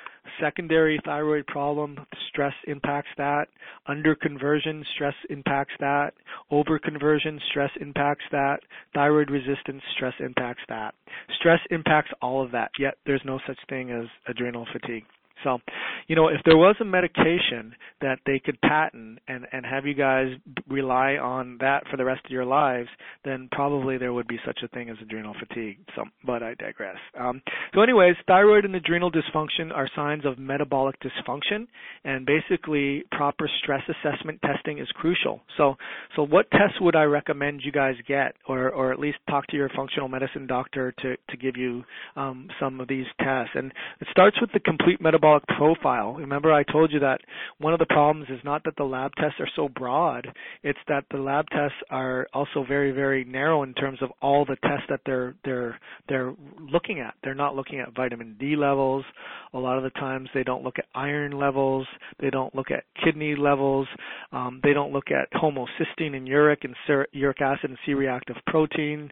secondary 0.40 1.00
thyroid 1.04 1.46
problem, 1.46 1.98
stress 2.40 2.54
impacts 2.66 3.10
that. 3.18 3.48
Underconversion, 3.86 4.82
stress 4.94 5.14
impacts 5.28 5.74
that. 5.80 6.14
Overconversion, 6.50 7.38
stress 7.50 7.70
impacts 7.80 8.24
that. 8.32 8.60
Thyroid 8.94 9.30
resistance, 9.30 9.82
stress 9.94 10.14
impacts 10.20 10.62
that. 10.70 10.94
Stress 11.38 11.60
impacts 11.70 12.10
all 12.22 12.42
of 12.42 12.50
that, 12.52 12.70
yet 12.78 12.94
there's 13.04 13.20
no 13.26 13.38
such 13.46 13.58
thing 13.68 13.90
as 13.90 14.06
adrenal 14.26 14.66
fatigue. 14.72 15.04
So, 15.44 15.58
you 16.06 16.16
know, 16.16 16.28
if 16.28 16.40
there 16.44 16.56
was 16.56 16.76
a 16.80 16.84
medication 16.84 17.74
that 18.00 18.18
they 18.26 18.38
could 18.38 18.60
patent 18.60 19.18
and 19.28 19.46
and 19.52 19.64
have 19.64 19.86
you 19.86 19.94
guys 19.94 20.28
rely 20.68 21.14
on 21.14 21.58
that 21.60 21.84
for 21.90 21.96
the 21.96 22.04
rest 22.04 22.24
of 22.24 22.30
your 22.30 22.44
lives, 22.44 22.88
then 23.24 23.48
probably 23.52 23.98
there 23.98 24.12
would 24.12 24.26
be 24.26 24.38
such 24.44 24.60
a 24.64 24.68
thing 24.68 24.90
as 24.90 24.96
adrenal 25.02 25.34
fatigue. 25.38 25.78
So, 25.96 26.04
but 26.24 26.42
I 26.42 26.54
digress. 26.54 26.96
Um, 27.18 27.42
so, 27.74 27.82
anyways, 27.82 28.16
thyroid 28.26 28.64
and 28.64 28.74
adrenal 28.74 29.10
dysfunction 29.10 29.72
are 29.74 29.88
signs 29.94 30.24
of 30.24 30.38
metabolic 30.38 30.96
dysfunction, 31.00 31.66
and 32.04 32.26
basically 32.26 33.04
proper 33.12 33.48
stress 33.62 33.82
assessment 33.88 34.40
testing 34.42 34.78
is 34.78 34.88
crucial. 34.94 35.40
So, 35.56 35.76
so 36.16 36.22
what 36.22 36.50
tests 36.50 36.80
would 36.80 36.96
I 36.96 37.04
recommend 37.04 37.62
you 37.64 37.72
guys 37.72 37.94
get, 38.06 38.34
or 38.48 38.70
or 38.70 38.92
at 38.92 38.98
least 38.98 39.18
talk 39.28 39.46
to 39.48 39.56
your 39.56 39.68
functional 39.76 40.08
medicine 40.08 40.46
doctor 40.46 40.92
to 41.02 41.16
to 41.16 41.36
give 41.36 41.56
you 41.56 41.84
um, 42.16 42.48
some 42.58 42.80
of 42.80 42.88
these 42.88 43.06
tests? 43.18 43.52
And 43.54 43.72
it 44.00 44.08
starts 44.10 44.40
with 44.40 44.50
the 44.52 44.60
complete 44.60 45.00
metabolic 45.00 45.29
metabolic 45.30 45.58
profile. 45.58 46.14
Remember, 46.14 46.52
I 46.52 46.62
told 46.64 46.92
you 46.92 47.00
that 47.00 47.20
one 47.58 47.72
of 47.72 47.78
the 47.78 47.86
problems 47.86 48.28
is 48.30 48.40
not 48.44 48.62
that 48.64 48.76
the 48.76 48.84
lab 48.84 49.12
tests 49.16 49.38
are 49.40 49.48
so 49.56 49.68
broad, 49.68 50.26
it's 50.62 50.78
that 50.88 51.04
the 51.10 51.18
lab 51.18 51.46
tests 51.50 51.76
are 51.90 52.26
also 52.32 52.64
very, 52.66 52.90
very 52.92 53.24
narrow 53.24 53.62
in 53.62 53.74
terms 53.74 53.98
of 54.02 54.10
all 54.22 54.44
the 54.44 54.56
tests 54.62 54.86
that 54.88 55.00
they're 55.06 55.34
they're 55.44 55.78
they're 56.08 56.34
looking 56.58 57.00
at. 57.00 57.14
They're 57.22 57.34
not 57.34 57.56
looking 57.56 57.80
at 57.80 57.94
vitamin 57.94 58.36
D 58.38 58.56
levels. 58.56 59.04
A 59.52 59.58
lot 59.58 59.78
of 59.78 59.84
the 59.84 59.90
times, 59.90 60.28
they 60.34 60.42
don't 60.44 60.62
look 60.62 60.78
at 60.78 60.86
iron 60.94 61.32
levels. 61.32 61.86
They 62.20 62.30
don't 62.30 62.54
look 62.54 62.70
at 62.70 62.84
kidney 63.04 63.34
levels. 63.36 63.86
Um, 64.32 64.60
they 64.62 64.72
don't 64.72 64.92
look 64.92 65.10
at 65.10 65.28
homocysteine 65.40 66.14
and 66.14 66.26
uric 66.26 66.60
and 66.64 66.74
ser- 66.86 67.08
uric 67.12 67.40
acid 67.40 67.70
and 67.70 67.78
C-reactive 67.84 68.36
protein 68.46 69.10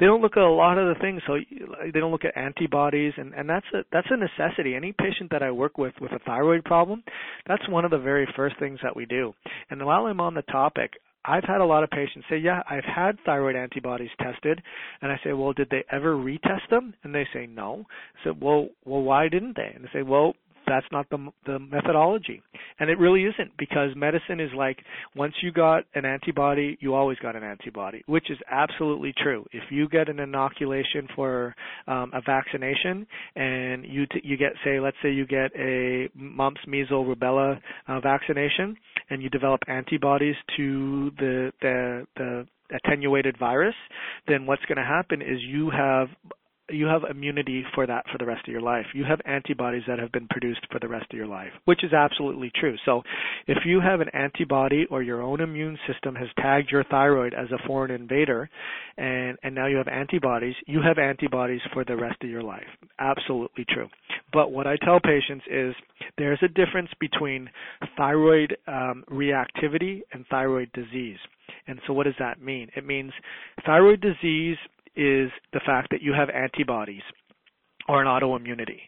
they 0.00 0.06
don't 0.06 0.22
look 0.22 0.36
at 0.36 0.42
a 0.42 0.50
lot 0.50 0.78
of 0.78 0.88
the 0.88 1.00
things. 1.00 1.22
So 1.26 1.36
they 1.92 2.00
don't 2.00 2.10
look 2.10 2.24
at 2.24 2.36
antibodies, 2.36 3.12
and 3.16 3.34
and 3.34 3.48
that's 3.48 3.66
a 3.74 3.84
that's 3.92 4.08
a 4.10 4.16
necessity. 4.16 4.74
Any 4.74 4.92
patient 4.92 5.30
that 5.30 5.42
I 5.42 5.50
work 5.50 5.78
with 5.78 5.94
with 6.00 6.12
a 6.12 6.18
thyroid 6.20 6.64
problem, 6.64 7.04
that's 7.46 7.68
one 7.68 7.84
of 7.84 7.90
the 7.90 7.98
very 7.98 8.26
first 8.34 8.58
things 8.58 8.80
that 8.82 8.96
we 8.96 9.04
do. 9.06 9.34
And 9.68 9.84
while 9.84 10.06
I'm 10.06 10.20
on 10.20 10.34
the 10.34 10.42
topic, 10.42 10.94
I've 11.24 11.44
had 11.44 11.60
a 11.60 11.66
lot 11.66 11.84
of 11.84 11.90
patients 11.90 12.24
say, 12.30 12.38
"Yeah, 12.38 12.62
I've 12.68 12.84
had 12.84 13.20
thyroid 13.26 13.56
antibodies 13.56 14.10
tested," 14.20 14.62
and 15.02 15.12
I 15.12 15.20
say, 15.22 15.34
"Well, 15.34 15.52
did 15.52 15.68
they 15.70 15.84
ever 15.92 16.14
retest 16.14 16.68
them?" 16.70 16.94
And 17.04 17.14
they 17.14 17.28
say, 17.32 17.46
"No." 17.46 17.86
I 18.20 18.24
said, 18.24 18.40
"Well, 18.40 18.70
well, 18.86 19.02
why 19.02 19.28
didn't 19.28 19.56
they?" 19.56 19.70
And 19.74 19.84
they 19.84 19.90
say, 19.92 20.02
"Well, 20.02 20.34
that's 20.70 20.86
not 20.92 21.08
the 21.10 21.18
the 21.46 21.58
methodology. 21.58 22.40
And 22.78 22.88
it 22.88 22.98
really 22.98 23.24
isn't 23.24 23.50
because 23.58 23.90
medicine 23.96 24.38
is 24.40 24.50
like 24.56 24.78
once 25.16 25.34
you 25.42 25.50
got 25.50 25.84
an 25.94 26.04
antibody 26.04 26.78
you 26.80 26.94
always 26.94 27.18
got 27.18 27.34
an 27.34 27.42
antibody 27.42 28.02
which 28.06 28.30
is 28.30 28.38
absolutely 28.50 29.12
true. 29.22 29.44
If 29.52 29.64
you 29.70 29.88
get 29.88 30.08
an 30.08 30.20
inoculation 30.20 31.08
for 31.16 31.54
um, 31.88 32.12
a 32.14 32.20
vaccination 32.24 33.06
and 33.34 33.84
you 33.84 34.06
t- 34.06 34.22
you 34.22 34.36
get 34.36 34.52
say 34.64 34.78
let's 34.78 34.96
say 35.02 35.10
you 35.10 35.26
get 35.26 35.50
a 35.58 36.08
mumps 36.14 36.60
measles 36.66 37.06
rubella 37.08 37.58
uh, 37.88 38.00
vaccination 38.00 38.76
and 39.10 39.22
you 39.22 39.28
develop 39.28 39.60
antibodies 39.66 40.36
to 40.56 41.10
the 41.18 41.52
the 41.60 42.06
the 42.16 42.46
attenuated 42.72 43.36
virus, 43.38 43.74
then 44.28 44.46
what's 44.46 44.64
going 44.66 44.78
to 44.78 44.84
happen 44.84 45.20
is 45.20 45.38
you 45.40 45.70
have 45.70 46.08
you 46.72 46.86
have 46.86 47.02
immunity 47.10 47.64
for 47.74 47.86
that 47.86 48.04
for 48.10 48.18
the 48.18 48.26
rest 48.26 48.46
of 48.46 48.52
your 48.52 48.60
life. 48.60 48.86
You 48.94 49.04
have 49.04 49.20
antibodies 49.24 49.82
that 49.88 49.98
have 49.98 50.12
been 50.12 50.26
produced 50.28 50.66
for 50.70 50.78
the 50.78 50.88
rest 50.88 51.06
of 51.12 51.16
your 51.16 51.26
life, 51.26 51.52
which 51.64 51.84
is 51.84 51.92
absolutely 51.92 52.50
true. 52.58 52.76
So, 52.84 53.02
if 53.46 53.58
you 53.64 53.80
have 53.80 54.00
an 54.00 54.08
antibody 54.14 54.86
or 54.90 55.02
your 55.02 55.22
own 55.22 55.40
immune 55.40 55.78
system 55.86 56.14
has 56.14 56.28
tagged 56.38 56.70
your 56.70 56.84
thyroid 56.84 57.34
as 57.34 57.50
a 57.50 57.66
foreign 57.66 57.90
invader 57.90 58.48
and 58.96 59.38
and 59.42 59.54
now 59.54 59.66
you 59.66 59.76
have 59.76 59.88
antibodies, 59.88 60.54
you 60.66 60.80
have 60.82 60.98
antibodies 60.98 61.60
for 61.72 61.84
the 61.84 61.96
rest 61.96 62.22
of 62.22 62.30
your 62.30 62.42
life. 62.42 62.66
Absolutely 62.98 63.64
true. 63.68 63.88
But 64.32 64.52
what 64.52 64.66
I 64.66 64.76
tell 64.84 65.00
patients 65.00 65.44
is 65.50 65.74
there's 66.18 66.42
a 66.42 66.48
difference 66.48 66.90
between 67.00 67.48
thyroid 67.96 68.56
um, 68.66 69.04
reactivity 69.10 70.02
and 70.12 70.24
thyroid 70.30 70.70
disease. 70.72 71.18
And 71.66 71.80
so 71.86 71.92
what 71.92 72.04
does 72.04 72.14
that 72.18 72.42
mean? 72.42 72.68
It 72.76 72.86
means 72.86 73.12
thyroid 73.64 74.00
disease 74.00 74.56
is 74.96 75.30
the 75.52 75.60
fact 75.64 75.88
that 75.90 76.02
you 76.02 76.12
have 76.12 76.30
antibodies 76.30 77.02
or 77.88 78.02
an 78.02 78.06
autoimmunity, 78.06 78.80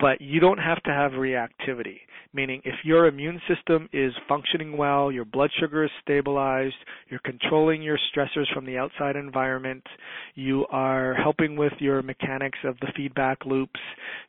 but 0.00 0.20
you 0.20 0.40
don't 0.40 0.58
have 0.58 0.82
to 0.84 0.90
have 0.90 1.12
reactivity, 1.12 1.98
meaning 2.32 2.62
if 2.64 2.74
your 2.84 3.06
immune 3.06 3.40
system 3.46 3.88
is 3.92 4.12
functioning 4.28 4.76
well, 4.76 5.12
your 5.12 5.24
blood 5.24 5.50
sugar 5.60 5.84
is 5.84 5.90
stabilized, 6.02 6.74
you're 7.08 7.20
controlling 7.20 7.82
your 7.82 7.98
stressors 8.10 8.52
from 8.54 8.64
the 8.64 8.78
outside 8.78 9.16
environment, 9.16 9.82
you 10.34 10.66
are 10.70 11.14
helping 11.14 11.56
with 11.56 11.72
your 11.80 12.02
mechanics 12.02 12.58
of 12.64 12.78
the 12.80 12.88
feedback 12.96 13.44
loops, 13.44 13.80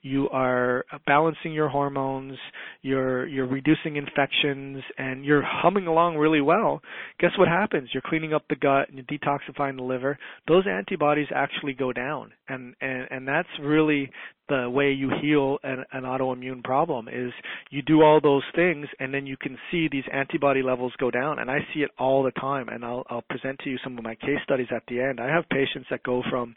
you 0.02 0.28
are 0.30 0.84
balancing 1.06 1.54
your 1.54 1.70
hormones, 1.70 2.38
you're 2.82 3.26
you're 3.28 3.48
reducing 3.48 3.96
infections 3.96 4.84
and 4.98 5.24
you're 5.24 5.44
humming 5.46 5.88
along 5.88 6.18
really 6.18 6.42
well, 6.42 6.82
guess 7.20 7.32
what 7.38 7.48
happens? 7.48 7.90
You're 7.94 8.04
cleaning 8.06 8.34
up 8.34 8.44
the 8.50 8.56
gut 8.56 8.90
and 8.90 8.98
you're 8.98 9.20
detoxifying 9.20 9.78
the 9.78 9.84
liver. 9.84 10.18
Those 10.48 10.66
antibodies 10.68 11.28
actually 11.34 11.74
go 11.74 11.94
down. 11.94 12.34
And 12.50 12.76
and 12.82 13.08
and 13.10 13.28
that's 13.28 13.48
really 13.62 14.10
the 14.50 14.70
way 14.70 14.92
you 14.92 15.10
heal 15.22 15.60
an, 15.64 15.86
an, 15.92 16.04
autoimmune 16.04 16.64
problem 16.64 17.08
is 17.08 17.32
you 17.70 17.82
do 17.82 18.02
all 18.02 18.20
those 18.22 18.44
things 18.56 18.88
and 19.00 19.14
then 19.14 19.26
you 19.26 19.38
can 19.38 19.58
see 19.70 19.88
these 19.92 20.04
antibody 20.14 20.62
levels 20.62 20.94
go 21.00 21.12
down 21.12 21.40
and 21.40 21.50
I 21.50 21.60
see 21.74 21.82
it 21.82 21.92
all 21.98 22.24
the 22.24 22.32
time 22.32 22.70
and 22.70 22.84
I'll, 22.84 23.06
I'll 23.10 23.24
present 23.24 23.60
to 23.64 23.70
you 23.70 23.78
some 23.84 23.98
of 23.98 24.04
my 24.04 24.16
case 24.16 24.40
studies 24.44 24.68
at 24.76 24.84
the 24.88 25.02
end. 25.02 25.20
I 25.20 25.28
have 25.28 25.48
patients 25.50 25.88
that 25.90 26.04
go 26.04 26.24
from 26.30 26.56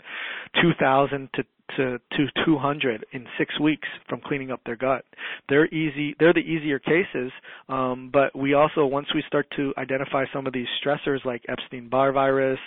2000 0.62 1.28
to 1.34 1.44
to, 1.76 1.98
to 2.12 2.26
200 2.44 3.06
in 3.12 3.26
six 3.38 3.58
weeks 3.58 3.88
from 4.08 4.20
cleaning 4.20 4.50
up 4.50 4.60
their 4.64 4.76
gut. 4.76 5.04
They're 5.48 5.66
easy. 5.66 6.14
They're 6.18 6.32
the 6.32 6.40
easier 6.40 6.78
cases, 6.78 7.32
um, 7.68 8.10
but 8.12 8.36
we 8.36 8.54
also 8.54 8.86
once 8.86 9.06
we 9.14 9.22
start 9.26 9.46
to 9.56 9.72
identify 9.78 10.24
some 10.32 10.46
of 10.46 10.52
these 10.52 10.66
stressors 10.84 11.24
like 11.24 11.42
Epstein-Barr 11.48 12.12
virus, 12.12 12.58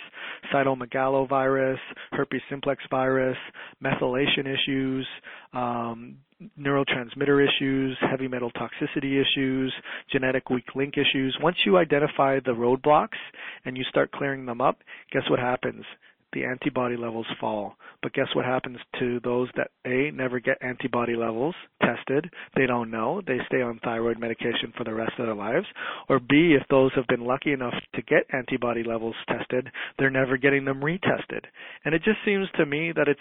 cytomegalovirus, 0.52 1.78
herpes 2.12 2.40
simplex 2.50 2.82
virus, 2.90 3.36
methylation 3.82 4.46
issues, 4.46 5.06
um, 5.52 6.16
neurotransmitter 6.58 7.46
issues, 7.46 7.96
heavy 8.10 8.28
metal 8.28 8.50
toxicity 8.52 9.20
issues, 9.20 9.72
genetic 10.12 10.50
weak 10.50 10.74
link 10.74 10.94
issues. 10.96 11.36
Once 11.40 11.56
you 11.66 11.76
identify 11.78 12.38
the 12.40 12.52
roadblocks 12.52 13.18
and 13.64 13.76
you 13.76 13.84
start 13.84 14.12
clearing 14.12 14.46
them 14.46 14.60
up, 14.60 14.78
guess 15.12 15.22
what 15.28 15.38
happens? 15.38 15.84
The 16.32 16.44
antibody 16.44 16.96
levels 16.96 17.26
fall. 17.40 17.76
But 18.02 18.12
guess 18.12 18.28
what 18.34 18.44
happens 18.44 18.78
to 18.98 19.20
those 19.24 19.48
that 19.56 19.70
A, 19.86 20.10
never 20.12 20.40
get 20.40 20.58
antibody 20.62 21.16
levels 21.16 21.54
tested? 21.82 22.30
They 22.56 22.66
don't 22.66 22.90
know. 22.90 23.22
They 23.26 23.38
stay 23.46 23.62
on 23.62 23.80
thyroid 23.82 24.18
medication 24.18 24.72
for 24.76 24.84
the 24.84 24.94
rest 24.94 25.12
of 25.18 25.26
their 25.26 25.34
lives. 25.34 25.66
Or 26.08 26.20
B, 26.20 26.56
if 26.60 26.66
those 26.68 26.92
have 26.94 27.06
been 27.06 27.24
lucky 27.24 27.52
enough 27.52 27.74
to 27.94 28.02
get 28.02 28.26
antibody 28.32 28.82
levels 28.82 29.16
tested, 29.28 29.68
they're 29.98 30.10
never 30.10 30.36
getting 30.36 30.64
them 30.64 30.80
retested. 30.80 31.44
And 31.84 31.94
it 31.94 32.02
just 32.04 32.18
seems 32.24 32.48
to 32.56 32.66
me 32.66 32.92
that 32.94 33.08
it's 33.08 33.20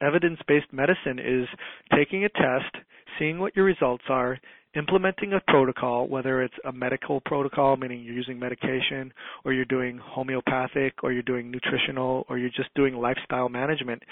evidence 0.00 0.38
based 0.46 0.72
medicine 0.72 1.18
is 1.18 1.48
taking 1.96 2.24
a 2.24 2.28
test, 2.28 2.84
seeing 3.18 3.38
what 3.38 3.56
your 3.56 3.64
results 3.64 4.04
are, 4.08 4.38
implementing 4.76 5.32
a 5.32 5.40
protocol, 5.50 6.08
whether 6.08 6.42
it's 6.42 6.54
a 6.64 6.72
medical 6.72 7.20
protocol, 7.20 7.76
meaning 7.76 8.02
you're 8.02 8.14
using 8.14 8.38
medication, 8.38 9.12
or 9.44 9.52
you're 9.52 9.64
doing 9.64 9.98
homeopathic, 9.98 10.94
or 11.02 11.12
you're 11.12 11.22
doing 11.22 11.50
nutritional, 11.50 12.24
or 12.28 12.38
you're 12.38 12.50
just 12.50 12.72
doing 12.74 12.94
lifestyle 12.94 13.48
management, 13.48 14.02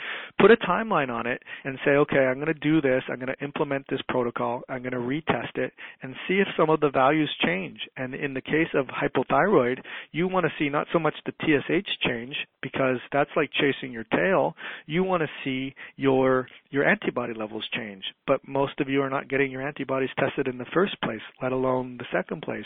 put 0.40 0.50
a 0.50 0.56
timeline 0.56 1.10
on 1.10 1.26
it 1.26 1.42
and 1.64 1.78
say, 1.84 1.92
okay, 1.92 2.18
I'm 2.18 2.36
going 2.36 2.46
to 2.46 2.54
do 2.54 2.80
this, 2.80 3.02
I'm 3.08 3.18
going 3.18 3.34
to 3.34 3.44
implement 3.44 3.86
this 3.88 4.00
protocol, 4.08 4.62
I'm 4.68 4.82
going 4.82 4.92
to 4.92 4.98
retest 4.98 5.56
it, 5.56 5.72
and 6.02 6.14
see 6.28 6.34
if 6.34 6.48
some 6.56 6.70
of 6.70 6.80
the 6.80 6.90
values 6.90 7.30
change. 7.44 7.78
And 7.96 8.14
in 8.14 8.34
the 8.34 8.40
case 8.40 8.68
of 8.74 8.86
hypothyroid, 8.86 9.78
you 10.12 10.28
want 10.28 10.46
to 10.46 10.52
see 10.58 10.68
not 10.68 10.86
so 10.92 10.98
much 10.98 11.14
the 11.24 11.32
TSH 11.40 11.88
change, 12.06 12.36
because 12.62 12.98
that's 13.12 13.30
like 13.36 13.50
chasing 13.52 13.92
your 13.92 14.04
tail. 14.04 14.54
You 14.86 15.04
want 15.04 15.22
to 15.22 15.28
see 15.44 15.74
your 15.96 16.46
your 16.70 16.88
antibody 16.88 17.34
levels 17.34 17.64
change. 17.74 18.04
But 18.26 18.46
most 18.46 18.78
of 18.80 18.88
you 18.88 19.02
are 19.02 19.10
not 19.10 19.28
getting 19.28 19.50
your 19.50 19.66
antibodies 19.66 20.10
tested 20.18 20.46
in 20.50 20.58
the 20.58 20.66
first 20.74 21.00
place, 21.02 21.20
let 21.42 21.52
alone 21.52 21.96
the 21.98 22.04
second 22.12 22.42
place. 22.42 22.64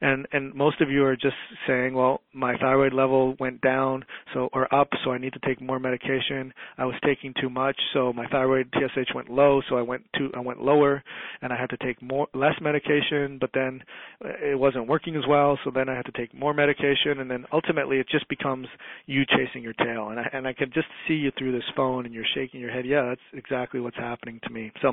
And 0.00 0.26
and 0.32 0.54
most 0.54 0.80
of 0.80 0.90
you 0.90 1.04
are 1.04 1.16
just 1.16 1.36
saying, 1.66 1.94
well, 1.94 2.20
my 2.32 2.56
thyroid 2.58 2.92
level 2.92 3.34
went 3.40 3.60
down, 3.60 4.04
so 4.32 4.48
or 4.52 4.72
up, 4.74 4.88
so 5.04 5.12
I 5.12 5.18
need 5.18 5.32
to 5.32 5.38
take 5.40 5.60
more 5.60 5.78
medication. 5.78 6.52
I 6.78 6.84
was 6.84 6.94
taking 7.04 7.34
too 7.40 7.50
much, 7.50 7.76
so 7.92 8.12
my 8.12 8.26
thyroid 8.26 8.72
TSH 8.74 9.14
went 9.14 9.30
low, 9.30 9.60
so 9.68 9.76
I 9.76 9.82
went 9.82 10.04
to 10.16 10.30
I 10.34 10.40
went 10.40 10.62
lower, 10.62 11.02
and 11.42 11.52
I 11.52 11.56
had 11.60 11.70
to 11.70 11.76
take 11.78 12.00
more 12.02 12.28
less 12.34 12.54
medication. 12.60 13.38
But 13.40 13.50
then 13.54 13.82
uh, 14.24 14.28
it 14.52 14.58
wasn't 14.58 14.88
working 14.88 15.16
as 15.16 15.24
well, 15.28 15.58
so 15.64 15.70
then 15.74 15.88
I 15.88 15.94
had 15.94 16.06
to 16.06 16.12
take 16.12 16.34
more 16.34 16.54
medication, 16.54 17.20
and 17.20 17.30
then 17.30 17.44
ultimately 17.52 17.98
it 17.98 18.08
just 18.08 18.28
becomes 18.28 18.66
you 19.06 19.24
chasing 19.26 19.62
your 19.62 19.74
tail. 19.74 20.08
And 20.08 20.20
I 20.20 20.28
and 20.32 20.46
I 20.46 20.52
can 20.52 20.70
just 20.72 20.88
see 21.08 21.14
you 21.14 21.32
through 21.38 21.52
this 21.52 21.64
phone, 21.74 22.04
and 22.04 22.14
you're 22.14 22.24
shaking 22.34 22.60
your 22.60 22.70
head. 22.70 22.86
Yeah, 22.86 23.06
that's 23.08 23.20
exactly 23.32 23.80
what's 23.80 23.96
happening 23.96 24.40
to 24.44 24.50
me. 24.50 24.72
So, 24.82 24.92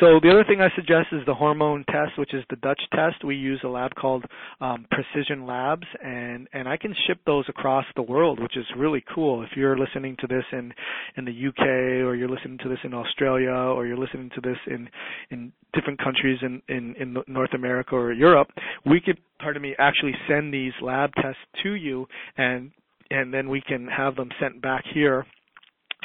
so 0.00 0.20
the 0.22 0.30
other 0.30 0.44
thing 0.44 0.60
I 0.60 0.68
suggest 0.76 1.08
is 1.12 1.20
the 1.26 1.34
hormone 1.34 1.63
hormone 1.64 1.84
test, 1.86 2.18
which 2.18 2.34
is 2.34 2.44
the 2.50 2.56
Dutch 2.56 2.80
test. 2.94 3.24
We 3.24 3.36
use 3.36 3.60
a 3.64 3.68
lab 3.68 3.94
called 3.94 4.24
um, 4.60 4.86
Precision 4.90 5.46
Labs, 5.46 5.86
and 6.02 6.46
and 6.52 6.68
I 6.68 6.76
can 6.76 6.94
ship 7.06 7.18
those 7.26 7.44
across 7.48 7.84
the 7.96 8.02
world, 8.02 8.40
which 8.40 8.56
is 8.56 8.64
really 8.76 9.02
cool. 9.14 9.42
If 9.42 9.50
you're 9.56 9.78
listening 9.78 10.16
to 10.20 10.26
this 10.26 10.44
in 10.52 10.72
in 11.16 11.24
the 11.24 11.32
UK, 11.48 11.66
or 12.06 12.14
you're 12.14 12.28
listening 12.28 12.58
to 12.62 12.68
this 12.68 12.78
in 12.84 12.92
Australia, 12.94 13.50
or 13.50 13.86
you're 13.86 13.96
listening 13.96 14.30
to 14.34 14.40
this 14.40 14.58
in 14.66 14.88
in 15.30 15.52
different 15.72 15.98
countries 16.02 16.38
in 16.42 16.60
in, 16.68 16.94
in 16.96 17.16
North 17.26 17.54
America 17.54 17.94
or 17.94 18.12
Europe, 18.12 18.48
we 18.86 19.00
could, 19.00 19.18
pardon 19.38 19.62
me, 19.62 19.74
actually 19.78 20.12
send 20.28 20.52
these 20.52 20.72
lab 20.82 21.10
tests 21.14 21.40
to 21.62 21.74
you, 21.74 22.06
and 22.36 22.70
and 23.10 23.32
then 23.32 23.48
we 23.48 23.60
can 23.60 23.86
have 23.86 24.16
them 24.16 24.28
sent 24.40 24.60
back 24.60 24.84
here 24.92 25.26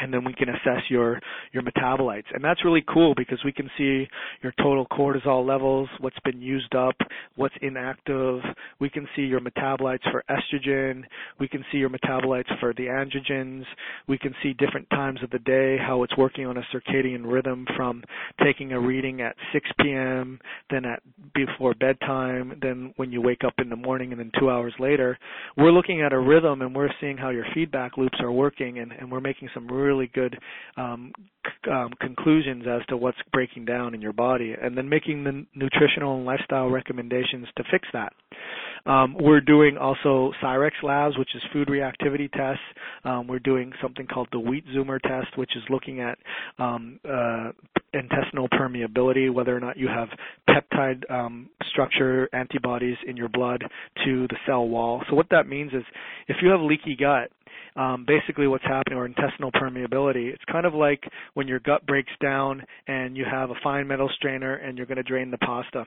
and 0.02 0.14
then 0.14 0.24
we 0.24 0.34
can 0.34 0.50
assess 0.50 0.84
your 0.90 1.20
your 1.52 1.64
metabolites. 1.64 2.34
And 2.34 2.44
that's 2.44 2.64
really 2.66 2.84
cool 2.92 3.14
because 3.16 3.40
we 3.44 3.52
can 3.52 3.70
see 3.78 4.08
your 4.42 4.54
total 4.62 4.86
cortisol 4.88 5.46
levels 5.46 5.90
what's 6.00 6.20
been 6.24 6.42
used 6.42 6.76
up 6.76 6.96
what's 7.36 7.56
inactive. 7.62 8.42
We 8.80 8.90
can 8.90 9.08
see 9.16 9.24
your 9.24 9.40
metabolites 9.40 10.10
for 10.12 10.24
estrogen. 10.30 11.04
We 11.40 11.48
can 11.48 11.64
see 11.72 11.78
your 11.78 11.90
metabolites 11.90 12.60
for 12.60 12.74
the 12.74 12.84
androgens. 12.84 13.64
We 14.08 14.18
can 14.18 14.34
see 14.44 14.54
different 14.54 14.90
times 14.90 15.20
of 15.24 15.30
the 15.30 15.40
day 15.40 15.78
how 15.78 16.04
it's 16.04 16.16
working 16.18 16.46
on 16.46 16.58
a 16.58 16.64
circadian 16.74 17.24
rhythm 17.26 17.66
from 17.76 18.04
taking 18.44 18.74
a 18.74 18.80
reading 18.80 19.22
at 19.22 19.36
6 19.54 19.70
p.m. 19.82 20.40
then 20.70 20.86
at 20.86 21.02
before 21.34 21.74
bedtime 21.74 22.58
then 22.62 22.94
when 22.98 23.12
you 23.12 23.22
wake 23.22 23.44
up 23.46 23.54
in 23.60 23.70
the 23.70 23.76
morning 23.76 24.12
and 24.12 24.20
then 24.20 24.32
2 24.40 24.50
hours 24.50 24.74
later. 24.80 25.18
We're 25.58 25.72
looking 25.72 26.02
at 26.02 26.14
a 26.14 26.20
rhythm 26.20 26.62
and 26.62 26.76
we're 26.76 26.90
seeing 27.00 27.18
how 27.18 27.30
your 27.30 27.46
feedback 27.54 27.98
loops 27.98 28.18
are 28.20 28.32
working 28.32 28.80
and, 28.80 28.92
and 28.92 29.12
we're 29.12 29.22
making 29.22 29.50
some 29.54 29.68
really 29.68 29.89
really 29.90 30.10
good 30.14 30.38
um, 30.78 31.12
c- 31.46 31.72
um, 31.72 31.92
conclusions 32.00 32.66
as 32.68 32.86
to 32.90 32.98
what's 32.98 33.18
breaking 33.34 33.66
down 33.66 33.94
in 33.96 34.02
your 34.02 34.14
body, 34.14 34.56
and 34.62 34.78
then 34.78 34.88
making 34.88 35.24
the 35.24 35.46
nutritional 35.56 36.18
and 36.18 36.26
lifestyle 36.26 36.70
recommendations 36.70 37.48
to 37.58 37.64
fix 37.72 37.88
that. 37.94 38.14
Um, 38.86 39.16
we're 39.20 39.42
doing 39.42 39.78
also 39.78 40.32
Cyrex 40.42 40.72
Labs, 40.84 41.18
which 41.18 41.36
is 41.36 41.42
food 41.52 41.68
reactivity 41.68 42.32
tests. 42.32 42.64
Um, 43.04 43.28
we're 43.28 43.40
doing 43.40 43.74
something 43.82 44.08
called 44.08 44.30
the 44.32 44.40
Wheat 44.40 44.66
Zoomer 44.76 45.00
test, 45.02 45.38
which 45.38 45.56
is 45.56 45.64
looking 45.70 46.00
at 46.00 46.18
um, 46.60 47.00
uh, 47.08 47.52
intestinal 47.94 48.48
permeability, 48.50 49.34
whether 49.34 49.56
or 49.56 49.60
not 49.60 49.78
you 49.78 49.88
have 49.88 50.08
peptide 50.50 51.10
um, 51.12 51.50
structure 51.70 52.30
antibodies 52.34 52.98
in 53.06 53.18
your 53.18 53.30
blood 53.30 53.64
to 54.06 54.28
the 54.28 54.38
cell 54.46 54.68
wall. 54.68 55.04
So 55.10 55.16
what 55.16 55.28
that 55.32 55.48
means 55.48 55.74
is 55.74 55.84
if 56.28 56.38
you 56.42 56.50
have 56.50 56.62
leaky 56.62 56.96
gut, 56.96 57.32
um, 57.80 58.06
basically 58.06 58.48
what's 58.48 58.66
happening 58.66 59.00
or 59.00 59.06
intestinal 59.06 59.52
permeability. 59.54 60.34
It's 60.34 60.44
kind 60.52 60.66
of 60.66 60.74
like 60.74 61.02
when 61.34 61.48
your 61.48 61.62
gut 61.62 61.86
breaks 61.88 62.12
down 62.22 62.62
and 62.88 63.16
you 63.16 63.26
have 63.30 63.52
a 63.52 63.56
fine 63.64 63.88
metal 63.88 64.10
strainer 64.18 64.56
and 64.56 64.78
you're 64.78 64.86
going 64.86 64.98
to 64.98 65.04
drain 65.04 65.32
the 65.32 65.38
pasta 65.38 65.86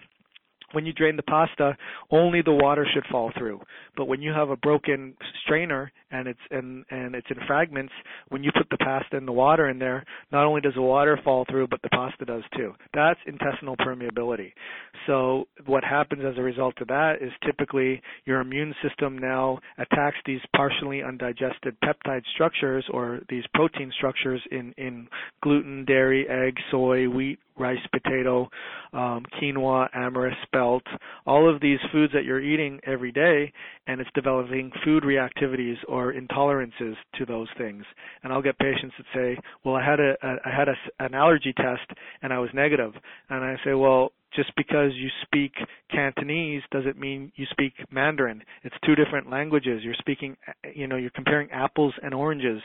when 0.72 0.86
you 0.86 0.92
drain 0.92 1.16
the 1.16 1.22
pasta, 1.22 1.76
only 2.10 2.42
the 2.42 2.52
water 2.52 2.86
should 2.92 3.04
fall 3.10 3.32
through. 3.36 3.60
But 3.96 4.06
when 4.06 4.22
you 4.22 4.32
have 4.32 4.50
a 4.50 4.56
broken 4.56 5.14
strainer 5.44 5.92
and 6.10 6.26
it's 6.28 6.40
and 6.50 6.84
and 6.90 7.14
it's 7.14 7.26
in 7.30 7.36
fragments, 7.46 7.92
when 8.28 8.42
you 8.42 8.50
put 8.56 8.68
the 8.70 8.78
pasta 8.78 9.16
and 9.16 9.26
the 9.26 9.32
water 9.32 9.68
in 9.68 9.78
there, 9.78 10.04
not 10.30 10.44
only 10.44 10.60
does 10.60 10.74
the 10.74 10.82
water 10.82 11.18
fall 11.22 11.44
through, 11.50 11.68
but 11.68 11.80
the 11.82 11.88
pasta 11.90 12.24
does 12.24 12.42
too. 12.56 12.72
That's 12.94 13.20
intestinal 13.26 13.76
permeability. 13.76 14.52
So 15.06 15.46
what 15.66 15.84
happens 15.84 16.22
as 16.24 16.38
a 16.38 16.42
result 16.42 16.74
of 16.80 16.88
that 16.88 17.16
is 17.20 17.32
typically 17.44 18.02
your 18.24 18.40
immune 18.40 18.74
system 18.86 19.18
now 19.18 19.58
attacks 19.78 20.16
these 20.26 20.40
partially 20.56 21.02
undigested 21.02 21.76
peptide 21.84 22.22
structures 22.34 22.84
or 22.92 23.20
these 23.28 23.44
protein 23.54 23.92
structures 23.96 24.40
in 24.50 24.74
in 24.76 25.08
gluten, 25.42 25.84
dairy, 25.84 26.26
egg, 26.28 26.56
soy, 26.70 27.06
wheat, 27.06 27.38
rice, 27.58 27.78
potato, 27.92 28.48
um, 28.92 29.24
quinoa, 29.40 29.88
amaranth, 29.94 30.36
spelt, 30.42 30.82
all 31.26 31.52
of 31.52 31.60
these 31.60 31.78
foods 31.90 32.12
that 32.12 32.24
you're 32.24 32.40
eating 32.40 32.80
every 32.86 33.12
day, 33.12 33.52
and 33.86 34.00
it's 34.00 34.10
developing 34.14 34.70
food 34.84 35.02
reactivities 35.02 35.76
or 35.88 36.12
intolerances 36.12 36.94
to 37.18 37.26
those 37.26 37.48
things. 37.58 37.84
And 38.22 38.32
I'll 38.32 38.42
get 38.42 38.58
patients 38.58 38.94
that 38.98 39.06
say, 39.14 39.38
"Well, 39.64 39.74
I 39.74 39.84
had 39.84 40.00
a, 40.00 40.14
a 40.22 40.36
I 40.44 40.50
had 40.56 40.68
a, 40.68 40.74
an 41.00 41.14
allergy 41.14 41.52
test 41.52 41.90
and 42.22 42.32
I 42.32 42.38
was 42.38 42.50
negative," 42.54 42.92
and 43.28 43.44
I 43.44 43.56
say, 43.64 43.74
"Well." 43.74 44.12
Just 44.34 44.52
because 44.56 44.92
you 44.94 45.08
speak 45.22 45.52
Cantonese 45.90 46.62
doesn't 46.70 46.98
mean 46.98 47.32
you 47.36 47.46
speak 47.50 47.74
Mandarin. 47.90 48.42
It's 48.62 48.74
two 48.84 48.94
different 48.94 49.30
languages. 49.30 49.82
You're 49.82 49.94
speaking, 49.98 50.36
you 50.74 50.86
know, 50.86 50.96
you're 50.96 51.10
comparing 51.10 51.50
apples 51.50 51.94
and 52.02 52.14
oranges, 52.14 52.62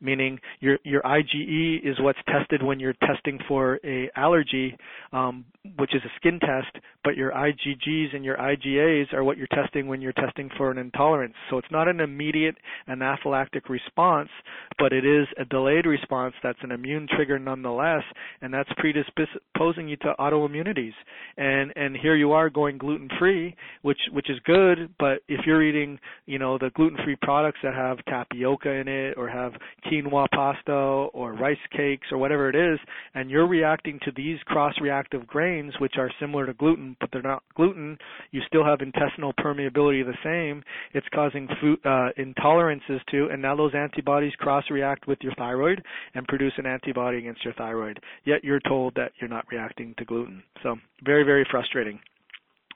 meaning 0.00 0.38
your 0.60 0.78
your 0.84 1.02
IgE 1.02 1.80
is 1.84 2.00
what's 2.00 2.18
tested 2.26 2.62
when 2.62 2.80
you're 2.80 2.94
testing 3.06 3.38
for 3.46 3.78
a 3.84 4.10
allergy, 4.16 4.76
um, 5.12 5.44
which 5.78 5.94
is 5.94 6.02
a 6.04 6.12
skin 6.16 6.40
test, 6.40 6.76
but 7.04 7.16
your 7.16 7.32
IgGs 7.32 8.14
and 8.14 8.24
your 8.24 8.36
IgAs 8.36 9.12
are 9.12 9.24
what 9.24 9.36
you're 9.36 9.46
testing 9.48 9.86
when 9.86 10.00
you're 10.00 10.12
testing 10.12 10.48
for 10.56 10.70
an 10.70 10.78
intolerance. 10.78 11.34
So 11.50 11.58
it's 11.58 11.70
not 11.70 11.88
an 11.88 12.00
immediate 12.00 12.56
anaphylactic 12.88 13.68
response, 13.68 14.30
but 14.78 14.92
it 14.92 15.04
is 15.04 15.26
a 15.38 15.44
delayed 15.44 15.86
response 15.86 16.34
that's 16.42 16.58
an 16.62 16.72
immune 16.72 17.06
trigger 17.14 17.38
nonetheless, 17.38 18.02
and 18.40 18.52
that's 18.52 18.70
predisposing 18.78 19.88
you 19.88 19.96
to 19.98 20.14
autoimmunities. 20.18 20.92
And 21.36 21.72
and 21.76 21.96
here 21.96 22.14
you 22.14 22.32
are 22.32 22.50
going 22.50 22.78
gluten 22.78 23.08
free, 23.18 23.54
which 23.82 23.98
which 24.12 24.30
is 24.30 24.38
good, 24.44 24.94
but 24.98 25.20
if 25.28 25.40
you're 25.46 25.62
eating, 25.62 25.98
you 26.26 26.38
know, 26.38 26.58
the 26.58 26.70
gluten 26.74 26.98
free 27.04 27.16
products 27.22 27.58
that 27.62 27.74
have 27.74 27.98
tapioca 28.06 28.70
in 28.70 28.88
it 28.88 29.14
or 29.16 29.28
have 29.28 29.52
quinoa 29.86 30.26
pasta 30.34 30.72
or 30.72 31.32
rice 31.32 31.56
cakes 31.76 32.06
or 32.10 32.18
whatever 32.18 32.48
it 32.48 32.56
is, 32.56 32.78
and 33.14 33.30
you're 33.30 33.48
reacting 33.48 33.98
to 34.04 34.12
these 34.14 34.38
cross 34.46 34.74
reactive 34.80 35.26
grains 35.26 35.72
which 35.78 35.94
are 35.98 36.10
similar 36.20 36.46
to 36.46 36.54
gluten 36.54 36.96
but 37.00 37.10
they're 37.12 37.22
not 37.22 37.42
gluten, 37.54 37.98
you 38.30 38.40
still 38.46 38.64
have 38.64 38.80
intestinal 38.80 39.32
permeability 39.34 40.04
the 40.04 40.14
same. 40.24 40.62
It's 40.92 41.06
causing 41.14 41.48
food 41.60 41.78
uh, 41.84 42.10
intolerances 42.18 43.00
to, 43.10 43.28
and 43.30 43.40
now 43.42 43.56
those 43.56 43.74
antibodies 43.74 44.32
cross 44.38 44.64
react 44.70 45.06
with 45.06 45.18
your 45.22 45.34
thyroid 45.34 45.82
and 46.14 46.26
produce 46.26 46.52
an 46.58 46.66
antibody 46.66 47.18
against 47.18 47.44
your 47.44 47.54
thyroid. 47.54 48.00
Yet 48.24 48.44
you're 48.44 48.60
told 48.60 48.94
that 48.94 49.12
you're 49.20 49.30
not 49.30 49.46
reacting 49.50 49.94
to 49.98 50.04
gluten. 50.04 50.42
So 50.62 50.76
very, 51.04 51.24
very 51.24 51.46
frustrating. 51.50 51.98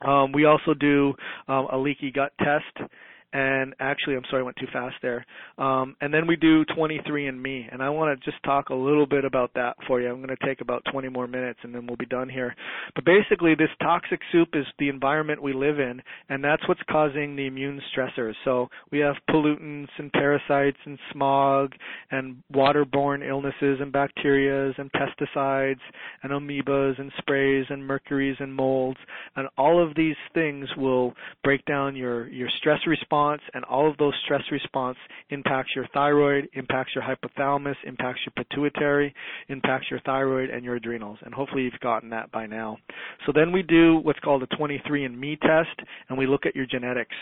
Um, 0.05 0.31
we 0.31 0.45
also 0.45 0.73
do 0.73 1.13
um, 1.47 1.67
a 1.71 1.77
leaky 1.77 2.11
gut 2.11 2.31
test 2.39 2.89
and 3.33 3.75
actually 3.79 4.15
I'm 4.15 4.23
sorry 4.29 4.41
I 4.41 4.45
went 4.45 4.57
too 4.57 4.67
fast 4.71 4.95
there. 5.01 5.25
Um, 5.57 5.95
and 6.01 6.13
then 6.13 6.27
we 6.27 6.35
do 6.35 6.63
23andMe, 6.65 7.71
and 7.71 7.83
I 7.83 7.89
want 7.89 8.17
to 8.17 8.31
just 8.31 8.41
talk 8.43 8.69
a 8.69 8.73
little 8.73 9.05
bit 9.05 9.25
about 9.25 9.51
that 9.55 9.75
for 9.85 9.99
you. 9.99 10.09
I'm 10.09 10.17
going 10.23 10.35
to 10.35 10.45
take 10.45 10.61
about 10.61 10.83
20 10.91 11.09
more 11.09 11.27
minutes, 11.27 11.59
and 11.63 11.73
then 11.73 11.87
we'll 11.87 11.97
be 11.97 12.05
done 12.05 12.29
here. 12.29 12.55
But 12.95 13.05
basically, 13.05 13.55
this 13.55 13.69
toxic 13.81 14.21
soup 14.31 14.49
is 14.53 14.65
the 14.79 14.89
environment 14.89 15.41
we 15.41 15.53
live 15.53 15.79
in, 15.79 16.01
and 16.29 16.43
that's 16.43 16.65
what's 16.67 16.81
causing 16.89 17.35
the 17.35 17.47
immune 17.47 17.81
stressors. 17.93 18.33
So 18.45 18.69
we 18.91 18.99
have 18.99 19.15
pollutants 19.29 19.89
and 19.97 20.11
parasites 20.13 20.77
and 20.85 20.97
smog 21.11 21.73
and 22.11 22.37
waterborne 22.53 23.27
illnesses 23.27 23.79
and 23.81 23.91
bacterias 23.91 24.77
and 24.77 24.89
pesticides 24.93 25.79
and 26.23 26.31
amoebas 26.31 26.99
and 26.99 27.11
sprays 27.17 27.65
and 27.69 27.85
mercuries 27.85 28.37
and 28.39 28.53
molds, 28.53 28.99
and 29.35 29.47
all 29.57 29.85
of 29.85 29.95
these 29.95 30.15
things 30.33 30.67
will 30.77 31.13
break 31.43 31.65
down 31.65 31.95
your 31.95 32.27
your 32.29 32.49
stress 32.57 32.79
response 32.87 33.16
response, 33.17 33.41
and 33.53 33.63
all 33.65 33.89
of 33.89 33.97
those 33.97 34.13
stress 34.25 34.41
response 34.51 34.97
impacts 35.29 35.71
your 35.75 35.87
thyroid, 35.93 36.47
impacts 36.53 36.91
your 36.95 37.03
hypothalamus, 37.03 37.75
impacts 37.85 38.19
your 38.25 38.43
pituitary, 38.43 39.13
impacts 39.49 39.87
your 39.89 39.99
thyroid 40.01 40.49
and 40.49 40.63
your 40.63 40.75
adrenals. 40.75 41.17
And 41.23 41.33
hopefully 41.33 41.63
you've 41.63 41.79
gotten 41.81 42.09
that 42.11 42.31
by 42.31 42.45
now. 42.45 42.77
So 43.25 43.31
then 43.33 43.51
we 43.51 43.63
do 43.63 43.97
what's 43.97 44.19
called 44.19 44.43
a 44.43 44.47
23andMe 44.47 45.39
test, 45.41 45.87
and 46.09 46.17
we 46.17 46.27
look 46.27 46.45
at 46.45 46.55
your 46.55 46.65
genetics. 46.65 47.15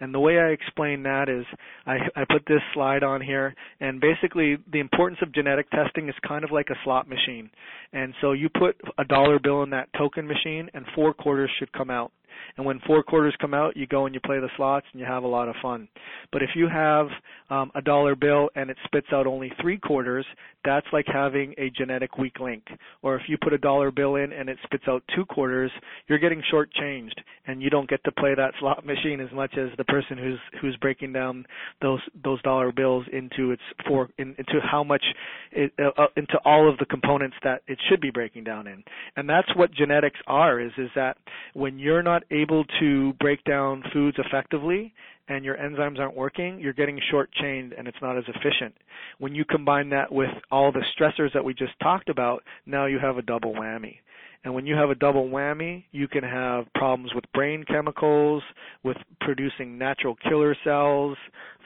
And 0.00 0.14
the 0.14 0.20
way 0.20 0.38
I 0.38 0.48
explain 0.48 1.02
that 1.04 1.28
is 1.28 1.44
I, 1.86 1.96
I 2.16 2.24
put 2.30 2.42
this 2.46 2.62
slide 2.74 3.02
on 3.02 3.20
here, 3.20 3.54
and 3.80 4.00
basically 4.00 4.56
the 4.72 4.80
importance 4.80 5.18
of 5.22 5.32
genetic 5.34 5.70
testing 5.70 6.08
is 6.08 6.14
kind 6.26 6.44
of 6.44 6.50
like 6.50 6.68
a 6.70 6.78
slot 6.84 7.08
machine. 7.08 7.50
And 7.92 8.14
so 8.20 8.32
you 8.32 8.48
put 8.48 8.76
a 8.98 9.04
dollar 9.04 9.38
bill 9.38 9.62
in 9.62 9.70
that 9.70 9.88
token 9.98 10.26
machine, 10.26 10.70
and 10.74 10.84
four 10.94 11.12
quarters 11.12 11.50
should 11.58 11.72
come 11.72 11.90
out. 11.90 12.12
And 12.56 12.66
when 12.66 12.80
four 12.86 13.02
quarters 13.02 13.34
come 13.40 13.54
out, 13.54 13.76
you 13.76 13.86
go 13.86 14.06
and 14.06 14.14
you 14.14 14.20
play 14.20 14.38
the 14.38 14.48
slots 14.56 14.86
and 14.92 15.00
you 15.00 15.06
have 15.06 15.22
a 15.22 15.28
lot 15.28 15.48
of 15.48 15.54
fun. 15.62 15.88
But 16.32 16.42
if 16.42 16.50
you 16.54 16.68
have 16.68 17.08
um, 17.50 17.70
a 17.74 17.82
dollar 17.82 18.14
bill 18.14 18.50
and 18.54 18.70
it 18.70 18.76
spits 18.84 19.08
out 19.12 19.26
only 19.26 19.52
three 19.60 19.78
quarters, 19.78 20.26
that's 20.64 20.86
like 20.92 21.06
having 21.06 21.54
a 21.58 21.70
genetic 21.70 22.18
weak 22.18 22.38
link. 22.38 22.62
Or 23.02 23.16
if 23.16 23.22
you 23.28 23.38
put 23.42 23.52
a 23.52 23.58
dollar 23.58 23.90
bill 23.90 24.16
in 24.16 24.32
and 24.32 24.48
it 24.48 24.58
spits 24.64 24.84
out 24.88 25.02
two 25.14 25.24
quarters, 25.24 25.70
you're 26.06 26.18
getting 26.18 26.42
shortchanged, 26.52 27.18
and 27.46 27.62
you 27.62 27.70
don't 27.70 27.88
get 27.88 28.02
to 28.04 28.12
play 28.12 28.34
that 28.34 28.52
slot 28.60 28.84
machine 28.90 29.20
as 29.20 29.32
much 29.32 29.54
as 29.56 29.68
the 29.78 29.84
person 29.84 30.18
who's 30.18 30.38
who's 30.60 30.76
breaking 30.76 31.12
down 31.12 31.46
those 31.80 32.00
those 32.24 32.40
dollar 32.42 32.72
bills 32.72 33.06
into 33.12 33.52
its 33.52 33.62
four 33.86 34.10
in, 34.18 34.34
into 34.38 34.60
how 34.62 34.84
much 34.84 35.04
it, 35.52 35.72
uh, 35.78 36.02
uh, 36.02 36.06
into 36.16 36.38
all 36.44 36.70
of 36.70 36.78
the 36.78 36.86
components 36.86 37.36
that 37.42 37.62
it 37.66 37.78
should 37.88 38.00
be 38.00 38.10
breaking 38.10 38.44
down 38.44 38.66
in. 38.66 38.84
And 39.16 39.28
that's 39.28 39.48
what 39.56 39.72
genetics 39.72 40.18
are. 40.26 40.60
Is 40.60 40.72
is 40.76 40.90
that 40.94 41.16
when 41.54 41.78
you're 41.78 42.02
not 42.02 42.22
able 42.30 42.64
to 42.80 43.12
break 43.14 43.42
down 43.44 43.82
foods 43.92 44.16
effectively 44.18 44.92
and 45.28 45.44
your 45.44 45.56
enzymes 45.56 45.98
aren't 45.98 46.16
working, 46.16 46.58
you're 46.58 46.72
getting 46.72 47.00
short-chained 47.10 47.72
and 47.72 47.86
it's 47.86 47.96
not 48.02 48.18
as 48.18 48.24
efficient. 48.26 48.74
When 49.18 49.34
you 49.34 49.44
combine 49.44 49.90
that 49.90 50.10
with 50.10 50.30
all 50.50 50.72
the 50.72 50.84
stressors 50.98 51.32
that 51.34 51.44
we 51.44 51.54
just 51.54 51.78
talked 51.80 52.08
about, 52.08 52.42
now 52.66 52.86
you 52.86 52.98
have 52.98 53.16
a 53.16 53.22
double 53.22 53.54
whammy. 53.54 53.98
And 54.42 54.54
when 54.54 54.66
you 54.66 54.74
have 54.74 54.90
a 54.90 54.94
double 54.94 55.28
whammy, 55.28 55.84
you 55.92 56.08
can 56.08 56.24
have 56.24 56.64
problems 56.74 57.14
with 57.14 57.24
brain 57.32 57.62
chemicals, 57.64 58.42
with 58.82 58.96
producing 59.20 59.76
natural 59.76 60.16
killer 60.28 60.56
cells, 60.64 61.16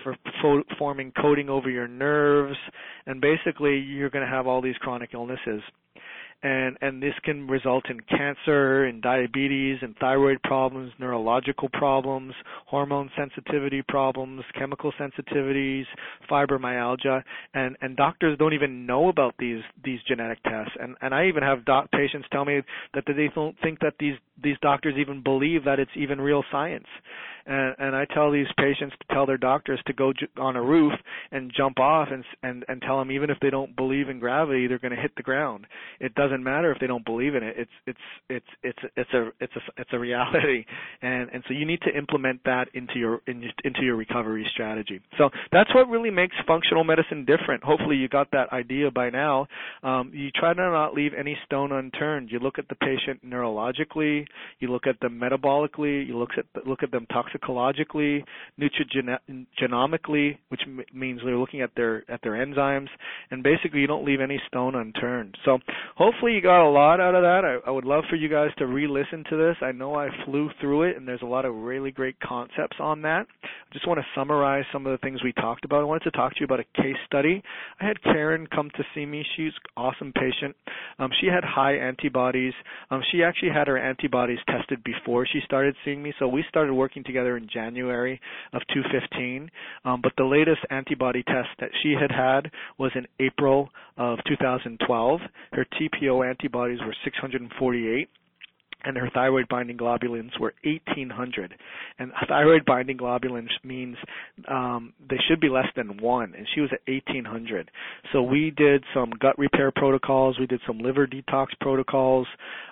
for 0.03 0.17
fo- 0.43 0.65
forming 0.77 1.13
coating 1.13 1.49
over 1.49 1.71
your 1.71 1.87
nerves, 1.87 2.57
and 3.07 3.21
basically 3.21 3.79
you're 3.79 4.11
going 4.11 4.25
to 4.25 4.31
have 4.31 4.47
all 4.47 4.61
these 4.61 4.77
chronic 4.79 5.11
illnesses 5.15 5.63
and 6.45 6.77
and 6.83 7.03
this 7.03 7.15
can 7.25 7.49
result 7.49 7.85
in 7.89 7.99
cancer 8.01 8.85
and 8.85 9.01
diabetes 9.01 9.79
and 9.81 9.97
thyroid 9.97 10.41
problems, 10.45 10.93
neurological 11.01 11.71
problems, 11.71 12.35
hormone 12.67 13.11
sensitivity 13.17 13.83
problems, 13.89 14.45
chemical 14.57 14.93
sensitivities, 15.01 15.85
fibromyalgia, 16.31 17.23
and 17.55 17.77
and 17.81 17.97
doctors 17.97 18.37
don't 18.39 18.53
even 18.53 18.85
know 18.85 19.09
about 19.09 19.35
these 19.39 19.63
these 19.83 20.01
genetic 20.07 20.43
tests. 20.43 20.73
And 20.79 20.97
and 21.01 21.15
I 21.15 21.27
even 21.27 21.43
have 21.43 21.65
doc- 21.65 21.91
patients 21.91 22.29
tell 22.31 22.45
me 22.45 22.61
that 22.93 23.05
they 23.07 23.31
don't 23.35 23.57
think 23.63 23.81
that 23.81 23.95
these 23.99 24.17
these 24.43 24.57
doctors 24.61 24.95
even 24.99 25.23
believe 25.23 25.65
that 25.65 25.79
it's 25.79 25.91
even 25.97 26.21
real 26.21 26.45
science 26.53 26.87
and 27.47 27.75
and 27.79 27.97
I 27.97 28.07
tell 28.07 28.31
these 28.31 28.47
patients 28.59 28.95
to 29.01 29.15
tell 29.15 29.27
their 29.27 29.37
doctors 29.37 29.81
to 29.87 29.93
go 29.93 30.13
on 30.39 30.57
a 30.57 30.63
roof 30.63 30.93
and 31.31 31.53
jump 31.55 31.79
off 31.79 32.09
and 32.11 32.25
and 32.43 32.65
and 32.69 32.81
tell 32.83 32.99
them 32.99 33.11
even 33.11 33.31
if 33.31 33.39
they 33.41 33.51
don't 33.51 33.77
believe 33.77 34.09
in 34.09 34.19
gravity 34.19 34.67
they're 34.67 34.79
going 34.79 34.95
to 34.95 35.01
hit 35.01 35.13
the 35.17 35.23
ground. 35.23 35.67
It 36.01 36.15
doesn't 36.15 36.43
matter 36.43 36.73
if 36.73 36.81
they 36.81 36.87
don't 36.87 37.05
believe 37.05 37.35
in 37.35 37.43
it. 37.43 37.55
It's 37.59 37.71
it's 37.87 37.99
it's 38.29 38.47
it's 38.63 38.79
it's 38.97 39.13
a 39.13 39.29
it's 39.41 39.53
a 39.57 39.81
it's 39.81 39.91
a 39.93 39.99
reality. 39.99 40.65
And 41.03 41.29
and 41.33 41.43
so 41.47 41.55
you 41.55 41.67
need 41.67 41.81
to 41.83 41.97
implement 41.97 42.43
that 42.45 42.69
into 42.73 42.99
your 42.99 43.21
in, 43.27 43.45
into 43.65 43.83
your 43.83 43.97
recovery 43.97 44.47
strategy. 44.53 45.01
So 45.19 45.29
that's 45.53 45.73
what 45.75 45.89
really 45.89 46.11
makes 46.11 46.35
functional 46.47 46.85
medicine 46.85 47.25
different. 47.25 47.63
Hopefully 47.63 47.97
you 47.97 48.09
got 48.09 48.31
that 48.31 48.53
idea 48.53 48.91
by 48.91 49.11
now. 49.11 49.47
Um, 49.83 50.11
you 50.15 50.31
try 50.31 50.55
to 50.55 50.61
not 50.61 50.95
leave 50.95 51.13
any 51.19 51.37
stone 51.45 51.73
unturned. 51.73 52.31
You 52.31 52.39
look 52.39 52.59
at 52.59 52.69
the 52.69 52.75
patient 52.77 53.25
neurologically. 53.27 54.27
You 54.61 54.71
look 54.71 54.87
at 54.87 54.99
them 55.01 55.21
metabolically. 55.21 56.07
You 56.07 56.19
look 56.19 56.31
at 56.39 56.67
look 56.67 56.83
at 56.83 56.91
them 56.91 57.07
toxically 57.13 57.34
toxicologically, 57.35 58.25
nutrigenomically, 58.61 60.39
which 60.49 60.61
m- 60.67 60.85
means 60.93 61.21
they're 61.25 61.37
looking 61.37 61.61
at 61.61 61.71
their 61.77 62.05
at 62.11 62.21
their 62.23 62.33
enzymes, 62.33 62.89
and 63.31 63.43
basically 63.43 63.81
you 63.81 63.87
don't 63.87 64.05
leave 64.05 64.21
any 64.21 64.41
stone 64.49 64.75
unturned. 64.75 65.37
So 65.45 65.59
hopefully 65.97 66.33
you 66.33 66.41
got 66.41 66.67
a 66.67 66.71
lot 66.71 67.01
out 67.01 67.15
of 67.15 67.23
that. 67.23 67.43
I, 67.45 67.69
I 67.69 67.71
would 67.71 67.85
love 67.85 68.05
for 68.09 68.17
you 68.17 68.29
guys 68.29 68.51
to 68.59 68.67
re-listen 68.67 69.25
to 69.31 69.37
this. 69.37 69.57
I 69.63 69.73
know 69.73 69.95
I 69.95 70.09
flew 70.25 70.51
through 70.61 70.85
it, 70.85 70.97
and 70.97 71.07
there's 71.07 71.23
a 71.23 71.27
lot 71.27 71.45
of 71.45 71.55
really 71.55 71.91
great 71.91 72.19
concepts 72.21 72.77
on 72.81 73.03
that. 73.03 73.27
I 73.43 73.73
just 73.73 73.87
want 73.87 73.99
to 73.99 74.07
summarize 74.15 74.65
some 74.73 74.87
of 74.87 74.93
the 74.93 74.99
things 74.99 75.23
we 75.23 75.33
talked 75.33 75.65
about. 75.65 75.81
I 75.81 75.85
wanted 75.85 76.05
to 76.05 76.11
talk 76.13 76.33
to 76.35 76.41
you 76.41 76.45
about 76.45 76.61
a 76.61 76.83
case 76.83 76.97
study. 77.07 77.43
I 77.81 77.87
had 77.87 78.03
Karen 78.03 78.47
come 78.47 78.71
to 78.77 78.85
see 78.95 79.07
me. 79.07 79.25
She's 79.37 79.53
awesome 79.77 80.13
patient. 80.13 80.55
Um, 80.99 81.11
she 81.21 81.27
had 81.27 81.45
high 81.45 81.75
antibodies. 81.75 82.55
Um, 82.91 83.03
she 83.11 83.23
actually 83.23 83.51
had 83.51 83.69
her 83.69 83.79
antibodies 83.79 84.39
tested 84.49 84.83
before 84.85 85.27
she 85.27 85.41
started 85.45 85.75
seeing 85.85 86.03
me, 86.03 86.13
so 86.19 86.29
we 86.29 86.45
started 86.49 86.73
working 86.75 87.03
together 87.05 87.24
together 87.25 87.37
in 87.37 87.49
January 87.53 88.21
of 88.53 88.63
2015. 88.73 89.51
Um, 89.85 90.01
but 90.03 90.13
the 90.17 90.25
latest 90.25 90.61
antibody 90.71 91.23
test 91.23 91.49
that 91.61 91.71
she 91.83 91.95
had 91.99 92.11
had 92.11 92.51
was 92.79 92.93
in 92.95 93.07
April 93.21 93.69
of 93.97 94.19
2012. 94.29 95.21
Her 95.53 95.67
TPO 95.81 96.29
antibodies 96.29 96.81
were 96.85 96.95
648 97.05 98.09
and 98.85 98.97
her 98.97 99.11
thyroid 99.13 99.49
binding 99.49 99.77
globulins 99.77 100.39
were 100.39 100.55
1800 100.65 101.55
and 101.99 102.13
thyroid 102.29 102.65
binding 102.65 102.97
globulins 102.97 103.49
means 103.63 103.97
um 104.49 104.93
they 105.09 105.19
should 105.29 105.41
be 105.41 105.49
less 105.49 105.67
than 105.77 105.97
1 105.99 106.35
and 106.37 106.47
she 106.55 106.61
was 106.61 106.71
at 106.73 106.81
1800 106.87 107.71
so 108.13 108.23
we 108.23 108.53
did 108.57 108.85
some 108.95 109.11
gut 109.21 109.39
repair 109.39 109.71
protocols 109.71 110.39
we 110.39 110.47
did 110.47 110.61
some 110.67 110.79
liver 110.79 111.07
detox 111.07 111.47
protocols 111.61 112.27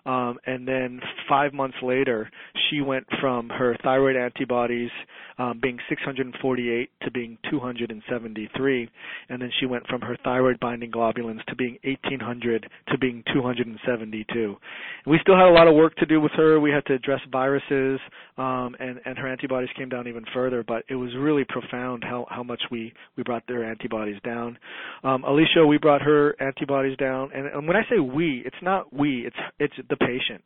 um 0.06 0.38
and 0.46 0.66
then 0.66 1.00
5 1.28 1.52
months 1.52 1.76
later 1.82 2.30
she 2.70 2.80
went 2.80 3.06
from 3.20 3.48
her 3.48 3.76
thyroid 3.82 4.16
antibodies 4.16 4.90
um 5.38 5.58
being 5.62 5.78
648 5.88 6.90
to 7.02 7.10
being 7.10 7.38
273 7.50 8.90
and 9.28 9.42
then 9.42 9.50
she 9.60 9.66
went 9.66 9.86
from 9.86 10.00
her 10.00 10.16
thyroid 10.24 10.58
binding 10.60 10.90
globulins 10.90 11.44
to 11.46 11.56
being 11.56 11.78
1800 11.84 12.68
to 12.88 12.98
being 12.98 13.22
272 13.32 14.56
and 15.04 15.12
we 15.12 15.18
still 15.22 15.36
had 15.36 15.48
a 15.48 15.52
lot 15.52 15.68
of 15.68 15.74
work 15.74 15.94
to 15.96 16.01
do 16.06 16.20
with 16.20 16.32
her. 16.32 16.60
We 16.60 16.70
had 16.70 16.84
to 16.86 16.94
address 16.94 17.20
viruses, 17.30 18.00
um, 18.38 18.74
and 18.78 19.00
and 19.04 19.18
her 19.18 19.28
antibodies 19.28 19.70
came 19.76 19.88
down 19.88 20.08
even 20.08 20.24
further. 20.34 20.64
But 20.66 20.84
it 20.88 20.96
was 20.96 21.10
really 21.18 21.44
profound 21.48 22.04
how 22.04 22.26
how 22.30 22.42
much 22.42 22.62
we 22.70 22.92
we 23.16 23.22
brought 23.22 23.46
their 23.46 23.64
antibodies 23.64 24.20
down. 24.24 24.58
Um, 25.04 25.24
Alicia, 25.24 25.66
we 25.66 25.78
brought 25.78 26.02
her 26.02 26.34
antibodies 26.40 26.96
down, 26.96 27.30
and, 27.34 27.46
and 27.46 27.66
when 27.66 27.76
I 27.76 27.82
say 27.90 27.98
we, 27.98 28.42
it's 28.44 28.56
not 28.62 28.92
we, 28.92 29.26
it's 29.26 29.36
it's 29.58 29.74
the 29.88 29.96
patient. 29.96 30.42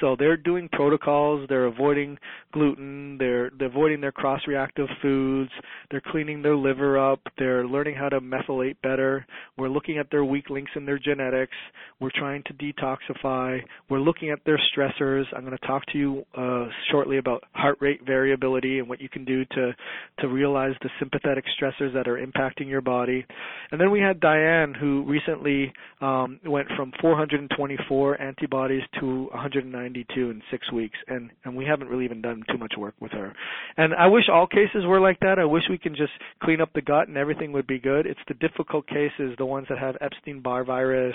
So 0.00 0.16
they're 0.18 0.36
doing 0.36 0.68
protocols. 0.72 1.46
They're 1.48 1.66
avoiding 1.66 2.18
gluten. 2.52 3.18
They're 3.18 3.50
they're 3.58 3.68
avoiding 3.68 4.00
their 4.00 4.12
cross-reactive 4.12 4.88
foods. 5.02 5.50
They're 5.90 6.02
cleaning 6.04 6.42
their 6.42 6.56
liver 6.56 6.98
up. 6.98 7.20
They're 7.38 7.66
learning 7.66 7.96
how 7.96 8.08
to 8.08 8.20
methylate 8.20 8.76
better. 8.82 9.26
We're 9.56 9.68
looking 9.68 9.98
at 9.98 10.10
their 10.10 10.24
weak 10.24 10.50
links 10.50 10.70
in 10.76 10.84
their 10.86 10.98
genetics. 10.98 11.56
We're 12.00 12.10
trying 12.14 12.42
to 12.44 12.54
detoxify. 12.54 13.60
We're 13.88 14.00
looking 14.00 14.30
at 14.30 14.40
their 14.44 14.60
stressors. 14.98 15.24
I'm 15.34 15.44
going 15.44 15.56
to 15.56 15.66
talk 15.66 15.84
to 15.92 15.98
you 15.98 16.24
uh, 16.36 16.66
shortly 16.90 17.18
about 17.18 17.44
heart 17.52 17.78
rate 17.80 18.00
variability 18.04 18.78
and 18.78 18.88
what 18.88 19.00
you 19.00 19.08
can 19.08 19.24
do 19.24 19.44
to 19.44 19.72
to 20.20 20.28
realize 20.28 20.72
the 20.82 20.90
sympathetic 20.98 21.44
stressors 21.60 21.92
that 21.94 22.08
are 22.08 22.24
impacting 22.24 22.68
your 22.68 22.80
body. 22.80 23.24
And 23.70 23.80
then 23.80 23.90
we 23.90 24.00
had 24.00 24.20
Diane, 24.20 24.74
who 24.74 25.04
recently 25.06 25.72
um, 26.00 26.40
went 26.44 26.68
from 26.76 26.92
424 27.00 28.20
antibodies 28.20 28.82
to 29.00 29.24
192 29.32 30.30
in 30.30 30.42
six 30.50 30.70
weeks, 30.72 30.98
and 31.08 31.30
and 31.44 31.56
we 31.56 31.64
haven't 31.64 31.88
really 31.88 32.04
even 32.04 32.22
done 32.22 32.42
too 32.50 32.58
much 32.58 32.72
work 32.76 32.94
with 33.00 33.12
her. 33.12 33.32
And 33.76 33.94
I 33.94 34.06
wish 34.06 34.24
all 34.32 34.46
cases 34.46 34.84
were 34.86 35.00
like 35.00 35.20
that. 35.20 35.38
I 35.38 35.44
wish 35.44 35.62
we 35.70 35.78
can 35.78 35.94
just 35.94 36.12
clean 36.42 36.60
up 36.60 36.70
the 36.74 36.82
gut 36.82 37.08
and 37.08 37.16
everything 37.16 37.52
would 37.52 37.66
be 37.66 37.78
good. 37.78 38.06
It's 38.06 38.20
the 38.28 38.34
difficult 38.34 38.86
cases, 38.86 39.34
the 39.38 39.46
ones 39.46 39.66
that 39.68 39.78
have 39.78 39.96
Epstein-Barr 40.00 40.64
virus, 40.64 41.14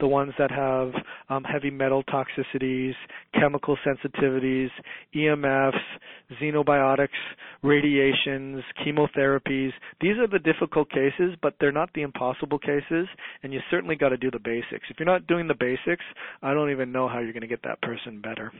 the 0.00 0.06
ones 0.06 0.32
that 0.38 0.50
have 0.50 0.92
um, 1.28 1.44
heavy 1.44 1.70
metal 1.70 2.02
toxicities, 2.04 2.94
chemical 3.38 3.76
sensitivities, 3.86 4.68
EMFs, 5.14 5.72
xenobiotics, 6.40 7.08
radiations, 7.62 8.62
chemotherapies. 8.84 9.72
These 10.00 10.18
are 10.18 10.26
the 10.26 10.38
difficult 10.38 10.90
cases, 10.90 11.34
but 11.42 11.54
they're 11.60 11.72
not 11.72 11.90
the 11.94 12.02
impossible 12.02 12.58
cases, 12.58 13.06
and 13.42 13.52
you 13.52 13.60
certainly 13.70 13.96
got 13.96 14.10
to 14.10 14.16
do 14.16 14.30
the 14.30 14.38
basics. 14.38 14.86
If 14.90 14.98
you're 14.98 15.06
not 15.06 15.26
doing 15.26 15.48
the 15.48 15.54
basics, 15.54 16.04
I 16.42 16.54
don't 16.54 16.70
even 16.70 16.92
know 16.92 17.08
how 17.08 17.18
you're 17.20 17.32
going 17.32 17.42
to 17.42 17.46
get 17.46 17.62
that 17.64 17.80
person 17.82 18.20
better. 18.20 18.52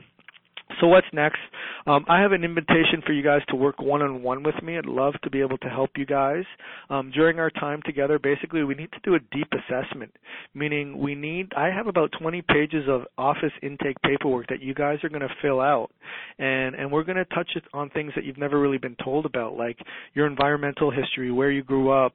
So 0.81 0.87
what's 0.87 1.07
next? 1.13 1.39
Um, 1.87 2.05
I 2.09 2.19
have 2.21 2.31
an 2.31 2.43
invitation 2.43 3.01
for 3.05 3.13
you 3.13 3.23
guys 3.23 3.41
to 3.49 3.55
work 3.55 3.79
one-on-one 3.79 4.41
with 4.41 4.55
me. 4.63 4.77
I'd 4.77 4.87
love 4.87 5.13
to 5.23 5.29
be 5.29 5.41
able 5.41 5.59
to 5.59 5.69
help 5.69 5.91
you 5.95 6.05
guys. 6.05 6.43
Um, 6.89 7.11
during 7.13 7.37
our 7.37 7.51
time 7.51 7.81
together, 7.85 8.17
basically, 8.17 8.63
we 8.63 8.73
need 8.73 8.91
to 8.91 8.99
do 9.03 9.13
a 9.13 9.19
deep 9.31 9.47
assessment, 9.53 10.11
meaning 10.55 10.97
we 10.97 11.13
need, 11.13 11.51
I 11.55 11.67
have 11.67 11.85
about 11.85 12.11
20 12.19 12.41
pages 12.41 12.85
of 12.89 13.03
office 13.17 13.51
intake 13.61 13.97
paperwork 14.01 14.47
that 14.47 14.61
you 14.61 14.73
guys 14.73 14.97
are 15.03 15.09
going 15.09 15.21
to 15.21 15.33
fill 15.41 15.61
out. 15.61 15.91
And, 16.39 16.75
and 16.75 16.91
we're 16.91 17.03
going 17.03 17.17
to 17.17 17.25
touch 17.25 17.49
on 17.73 17.91
things 17.91 18.11
that 18.15 18.25
you've 18.25 18.37
never 18.37 18.59
really 18.59 18.79
been 18.79 18.97
told 19.03 19.27
about, 19.27 19.55
like 19.55 19.77
your 20.15 20.25
environmental 20.25 20.89
history, 20.89 21.31
where 21.31 21.51
you 21.51 21.63
grew 21.63 21.91
up, 21.91 22.13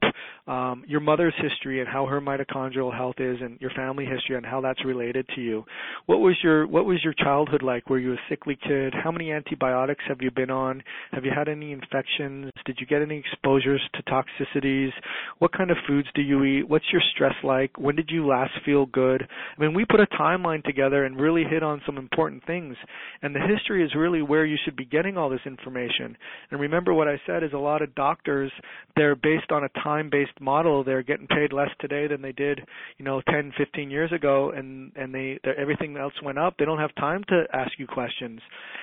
um, 0.49 0.85
your 0.89 1.01
mother's 1.01 1.35
history 1.41 1.81
and 1.81 1.89
how 1.89 2.07
her 2.07 2.21
mitochondrial 2.21 2.95
health 2.95 3.17
is, 3.19 3.39
and 3.41 3.61
your 3.61 3.71
family 3.71 4.05
history 4.05 4.37
and 4.37 4.45
how 4.45 4.61
that's 4.61 4.85
related 4.85 5.27
to 5.37 5.41
you. 5.41 5.65
What 6.07 6.19
was 6.19 6.35
your, 6.43 6.67
what 6.67 6.85
was 6.85 6.99
your 7.05 7.15
childhood 7.15 7.63
like? 7.63 7.89
Were 7.89 7.99
you 7.99 8.15
a 8.15 8.17
sick 8.29 8.40
sickly 8.41 8.59
kid? 8.67 8.95
How 8.95 9.11
many 9.11 9.33
antibiotics 9.33 10.03
have 10.09 10.19
you 10.21 10.31
been 10.31 10.51
on? 10.51 10.83
Have 11.13 11.25
you 11.25 11.31
had 11.35 11.49
any 11.49 11.73
infections? 11.73 12.51
Did 12.65 12.79
you 12.81 12.87
get 12.87 13.03
any 13.03 13.19
exposures 13.19 13.83
to 13.95 14.03
toxicities? 14.03 14.91
What 15.39 15.53
kind 15.53 15.71
of 15.71 15.77
foods 15.87 16.09
do 16.15 16.23
you 16.23 16.45
eat? 16.45 16.69
What's 16.69 16.85
your 16.93 17.03
stress 17.15 17.35
like? 17.43 17.79
When 17.79 17.97
did 17.97 18.11
you 18.11 18.27
last 18.27 18.53
feel 18.65 18.87
good? 18.87 19.23
I 19.23 19.61
mean, 19.61 19.75
we 19.75 19.85
put 19.85 20.01
a 20.01 20.07
timeline 20.07 20.63
together 20.65 21.05
and 21.05 21.21
really 21.21 21.45
hit 21.45 21.63
on 21.63 21.83
some 21.85 21.99
important 21.99 22.45
things. 22.47 22.77
And 23.23 23.35
the 23.35 23.41
history 23.41 23.85
is 23.85 23.95
really 23.95 24.23
where 24.23 24.45
you 24.45 24.57
should 24.65 24.77
be 24.77 24.85
getting 24.85 25.17
all 25.17 25.29
this 25.29 25.41
information. 25.45 26.17
And 26.51 26.61
remember 26.61 26.95
what 26.95 27.09
I 27.09 27.21
said 27.27 27.43
is 27.43 27.53
a 27.53 27.59
lot 27.59 27.83
of 27.83 27.95
doctors, 27.95 28.53
they're 28.97 29.17
based 29.17 29.51
on 29.51 29.65
a 29.65 29.81
time-based 29.83 30.41
model. 30.41 30.85
They're 30.85 31.03
getting 31.03 31.27
paid 31.27 31.53
less 31.53 31.71
today 31.81 32.07
than 32.07 32.23
they 32.23 32.33
did, 32.33 32.61
you 32.99 33.05
know, 33.05 33.21
10, 33.29 33.53
15 33.59 33.91
years 33.91 34.13
ago 34.13 34.51
and 34.51 34.93
and 34.97 35.15
they 35.15 35.39
everything 35.59 35.97
else 35.97 36.13
went 36.23 36.39
up. 36.39 36.55
They 36.59 36.65
don't 36.65 36.79
have 36.79 36.95
time 36.97 37.25
to 37.29 37.45
ask 37.53 37.73
you 37.79 37.87
questions 37.87 38.30
questions. 38.31 38.41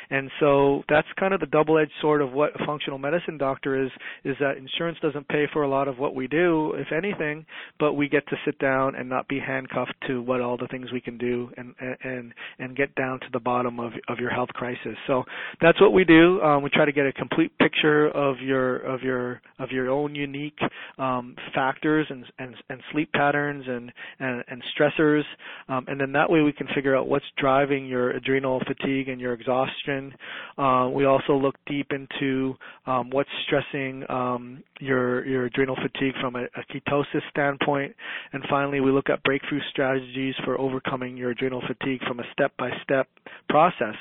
And 0.09 0.31
so 0.39 0.83
that's 0.87 1.07
kind 1.19 1.33
of 1.33 1.41
the 1.41 1.47
double-edged 1.47 1.91
sword 2.01 2.21
of 2.21 2.31
what 2.31 2.51
a 2.59 2.65
functional 2.65 2.97
medicine 2.97 3.37
doctor 3.37 3.83
is, 3.83 3.91
is 4.23 4.37
that 4.39 4.55
insurance 4.55 4.97
doesn't 5.01 5.27
pay 5.27 5.47
for 5.51 5.63
a 5.63 5.69
lot 5.69 5.89
of 5.89 5.99
what 5.99 6.15
we 6.15 6.27
do, 6.27 6.73
if 6.75 6.93
anything, 6.93 7.45
but 7.77 7.93
we 7.93 8.07
get 8.07 8.25
to 8.27 8.37
sit 8.45 8.57
down 8.57 8.95
and 8.95 9.09
not 9.09 9.27
be 9.27 9.37
handcuffed 9.37 9.95
to 10.07 10.21
what 10.21 10.39
all 10.39 10.55
the 10.55 10.67
things 10.67 10.93
we 10.93 11.01
can 11.01 11.17
do 11.17 11.49
and, 11.57 11.75
and, 12.03 12.33
and 12.59 12.77
get 12.77 12.95
down 12.95 13.19
to 13.19 13.25
the 13.33 13.39
bottom 13.39 13.81
of, 13.81 13.91
of 14.07 14.19
your 14.19 14.29
health 14.29 14.49
crisis. 14.53 14.95
So 15.07 15.23
that's 15.59 15.81
what 15.81 15.91
we 15.91 16.05
do. 16.05 16.41
Um, 16.41 16.63
we 16.63 16.69
try 16.69 16.85
to 16.85 16.93
get 16.93 17.05
a 17.05 17.11
complete 17.11 17.51
picture 17.57 18.07
of 18.07 18.39
your, 18.39 18.77
of 18.77 19.01
your, 19.01 19.41
of 19.59 19.71
your 19.71 19.89
own 19.89 20.15
unique, 20.15 20.59
um, 20.97 21.35
factors 21.53 22.07
and, 22.09 22.25
and, 22.39 22.55
and 22.69 22.81
sleep 22.93 23.11
patterns 23.11 23.65
and, 23.67 23.91
and, 24.19 24.43
and 24.47 24.63
stressors. 24.73 25.23
Um, 25.67 25.83
and 25.89 25.99
then 25.99 26.13
that 26.13 26.29
way 26.29 26.41
we 26.41 26.53
can 26.53 26.67
figure 26.73 26.95
out 26.95 27.09
what's 27.09 27.25
driving 27.37 27.87
your 27.87 28.11
adrenal 28.11 28.61
fatigue 28.65 29.09
and 29.09 29.19
your 29.19 29.33
exhaustion. 29.39 30.13
Uh, 30.57 30.89
we 30.93 31.05
also 31.05 31.33
look 31.33 31.55
deep 31.67 31.87
into 31.91 32.55
um, 32.85 33.09
what's 33.09 33.29
stressing 33.45 34.03
um, 34.09 34.63
your 34.79 35.25
your 35.25 35.45
adrenal 35.45 35.75
fatigue 35.75 36.13
from 36.21 36.35
a, 36.35 36.43
a, 36.43 36.63
ketosis 36.73 37.21
standpoint, 37.29 37.95
and 38.33 38.43
finally 38.49 38.79
we 38.79 38.91
look 38.91 39.09
at 39.09 39.21
breakthrough 39.23 39.61
strategies 39.71 40.35
for 40.45 40.59
overcoming 40.59 41.17
your 41.17 41.31
adrenal 41.31 41.61
fatigue 41.67 42.01
from 42.07 42.19
a 42.19 42.23
step-by-step 42.33 43.07
process. 43.49 43.95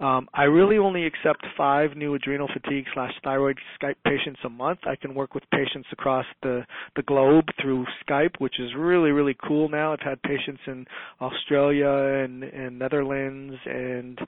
Um, 0.00 0.28
I 0.32 0.44
really 0.44 0.78
only 0.78 1.06
accept 1.06 1.46
five 1.56 1.96
new 1.96 2.14
adrenal 2.14 2.48
fatigue 2.52 2.86
slash 2.94 3.12
thyroid 3.22 3.58
Skype 3.80 3.96
patients 4.04 4.40
a 4.44 4.48
month. 4.48 4.80
I 4.84 4.96
can 4.96 5.14
work 5.14 5.34
with 5.34 5.44
patients 5.52 5.88
across 5.92 6.24
the, 6.42 6.64
the 6.96 7.02
globe 7.02 7.44
through 7.60 7.84
Skype, 8.08 8.32
which 8.38 8.58
is 8.58 8.70
really, 8.76 9.10
really 9.10 9.36
cool 9.46 9.68
now. 9.68 9.92
I've 9.92 10.00
had 10.00 10.22
patients 10.22 10.60
in 10.66 10.86
Australia 11.20 11.88
and, 12.24 12.42
and 12.42 12.78
Netherlands 12.78 13.56
and 13.66 14.18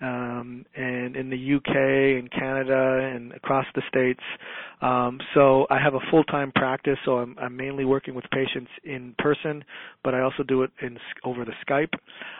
um, 0.00 0.64
and 0.74 1.14
in 1.14 1.28
the 1.28 1.56
UK 1.56 1.76
and 2.18 2.30
Canada 2.30 3.10
and 3.14 3.32
across 3.32 3.66
the 3.74 3.82
states. 3.88 4.22
Um, 4.80 5.20
so 5.34 5.66
I 5.70 5.78
have 5.78 5.92
a 5.92 6.00
full-time 6.10 6.52
practice, 6.52 6.96
so 7.04 7.18
I'm, 7.18 7.36
I'm 7.38 7.54
mainly 7.54 7.84
working 7.84 8.14
with 8.14 8.24
patients 8.32 8.70
in 8.82 9.14
person, 9.18 9.62
but 10.02 10.14
I 10.14 10.22
also 10.22 10.42
do 10.42 10.62
it 10.62 10.70
in 10.80 10.98
over 11.22 11.44
the 11.44 11.52
Skype. 11.68 11.92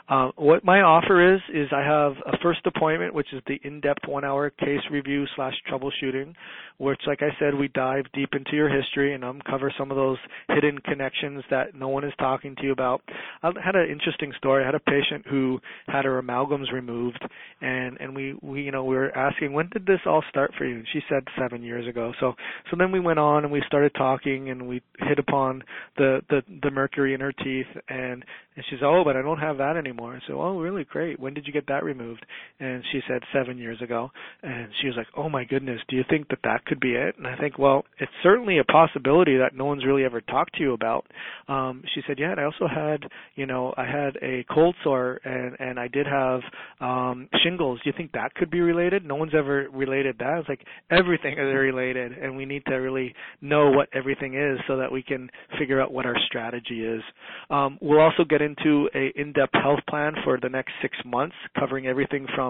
Uh, 0.09 0.33
what 0.37 0.65
my 0.65 0.81
offer 0.81 1.35
is 1.35 1.41
is 1.53 1.69
I 1.71 1.83
have 1.83 2.13
a 2.27 2.39
first 2.43 2.61
appointment, 2.65 2.80
which 2.81 3.33
is 3.33 3.43
the 3.47 3.61
in-depth 3.63 4.09
one-hour 4.09 4.51
case 4.51 4.81
review 4.91 5.27
slash 5.37 5.55
troubleshooting, 5.71 6.35
which, 6.79 7.01
like 7.07 7.21
I 7.23 7.29
said, 7.39 7.55
we 7.55 7.69
dive 7.69 8.05
deep 8.15 8.31
into 8.33 8.57
your 8.57 8.69
history 8.69 9.15
and 9.15 9.23
uncover 9.23 9.73
some 9.79 9.91
of 9.91 9.97
those 9.97 10.17
hidden 10.49 10.79
connections 10.79 11.45
that 11.51 11.75
no 11.75 11.89
one 11.89 12.05
is 12.05 12.13
talking 12.19 12.57
to 12.57 12.63
you 12.63 12.73
about. 12.73 13.03
I 13.43 13.53
had 13.63 13.77
an 13.77 13.91
interesting 13.91 14.33
story. 14.39 14.63
I 14.63 14.67
had 14.67 14.75
a 14.75 14.81
patient 14.81 15.27
who 15.29 15.61
had 15.87 16.05
her 16.07 16.21
amalgams 16.23 16.73
removed, 16.73 17.23
and 17.61 17.99
and 18.01 18.15
we 18.15 18.35
we 18.43 18.63
you 18.63 18.73
know 18.73 18.85
we 18.85 18.97
were 18.97 19.17
asking 19.17 19.53
when 19.53 19.69
did 19.69 19.85
this 19.85 20.01
all 20.07 20.23
start 20.31 20.53
for 20.57 20.65
you, 20.65 20.77
and 20.77 20.87
she 20.93 21.01
said 21.09 21.25
seven 21.39 21.63
years 21.63 21.87
ago. 21.87 22.13
So 22.19 22.35
so 22.71 22.77
then 22.79 22.93
we 22.93 23.01
went 23.01 23.19
on 23.19 23.45
and 23.45 23.53
we 23.53 23.63
started 23.67 23.93
talking, 23.95 24.51
and 24.51 24.67
we 24.67 24.81
hit 24.99 25.19
upon 25.19 25.63
the 25.97 26.23
the 26.31 26.43
the 26.63 26.71
mercury 26.71 27.13
in 27.15 27.21
her 27.21 27.33
teeth, 27.33 27.67
and 27.89 28.25
and 28.57 28.65
she 28.69 28.77
said, 28.77 28.85
oh, 28.85 29.03
but 29.05 29.17
I 29.17 29.23
don't 29.23 29.39
have 29.39 29.57
that 29.59 29.77
anymore. 29.77 30.13
I 30.15 30.27
said, 30.27 30.35
oh, 30.35 30.59
really 30.59 30.85
great. 30.85 31.19
When 31.19 31.33
did 31.33 31.47
you 31.47 31.53
get 31.53 31.69
that 31.69 31.83
removed? 31.83 32.27
And 32.59 32.70
she 32.93 33.01
said 33.09 33.23
seven 33.33 33.59
years 33.59 33.81
ago, 33.83 34.11
and 34.43 34.69
she 34.81 34.87
was 34.87 34.97
like, 34.97 35.07
oh 35.17 35.29
my 35.29 35.45
goodness, 35.45 35.81
do 35.89 35.97
you 35.97 36.05
think 36.09 36.29
that 36.29 36.39
that 36.45 36.65
could 36.65 36.81
be 36.81 36.93
it? 36.93 37.17
And 37.19 37.27
I 37.27 37.37
think, 37.37 37.59
well, 37.59 37.85
it's 37.99 38.13
certainly 38.23 38.59
a 38.59 38.65
possibility 38.65 39.37
that 39.39 39.55
no 39.55 39.65
one's 39.65 39.85
really 39.85 40.05
ever 40.05 40.21
talked 40.21 40.55
to 40.57 40.61
you 40.63 40.73
about. 40.73 41.07
Um, 41.49 41.83
she 41.95 42.01
said, 42.07 42.19
yeah, 42.19 42.31
and 42.33 42.41
I 42.41 42.45
also 42.45 42.67
had, 42.69 43.05
you 43.37 43.47
know, 43.47 43.75
I 43.77 43.85
had 43.85 44.17
a 44.23 44.45
cold 44.53 44.75
sore 44.83 45.21
and 45.25 45.57
and 45.59 45.79
I 45.79 45.89
did 45.89 46.07
have 46.07 46.41
um, 46.81 47.29
shingles. 47.43 47.81
Do 47.85 47.91
you 47.91 47.95
think 47.97 48.13
that 48.13 48.35
could 48.35 48.51
be 48.51 48.61
related? 48.61 49.05
No 49.05 49.15
one's 49.15 49.35
ever 49.37 49.69
related 49.73 50.17
that. 50.19 50.39
It's 50.41 50.49
like 50.49 50.65
everything 50.91 51.33
is 51.33 51.39
related, 51.39 52.13
and 52.13 52.37
we 52.37 52.45
need 52.45 52.65
to 52.67 52.75
really 52.77 53.15
know 53.41 53.71
what 53.71 53.89
everything 53.95 54.35
is 54.35 54.59
so 54.67 54.77
that 54.79 54.91
we 54.91 55.03
can 55.03 55.31
figure 55.59 55.81
out 55.81 55.93
what 55.93 56.07
our 56.07 56.17
strategy 56.27 56.85
is. 56.85 57.03
Um, 57.51 57.79
we'll 57.81 58.01
also 58.01 58.25
get 58.29 58.43
into 58.43 58.89
a 58.95 59.13
in-depth 59.21 59.55
health 59.55 59.81
plan 59.89 60.15
for 60.25 60.39
the 60.41 60.49
next 60.49 60.73
six 60.83 60.97
months, 61.05 61.37
covering 61.59 61.87
everything 61.87 62.27
from 62.35 62.50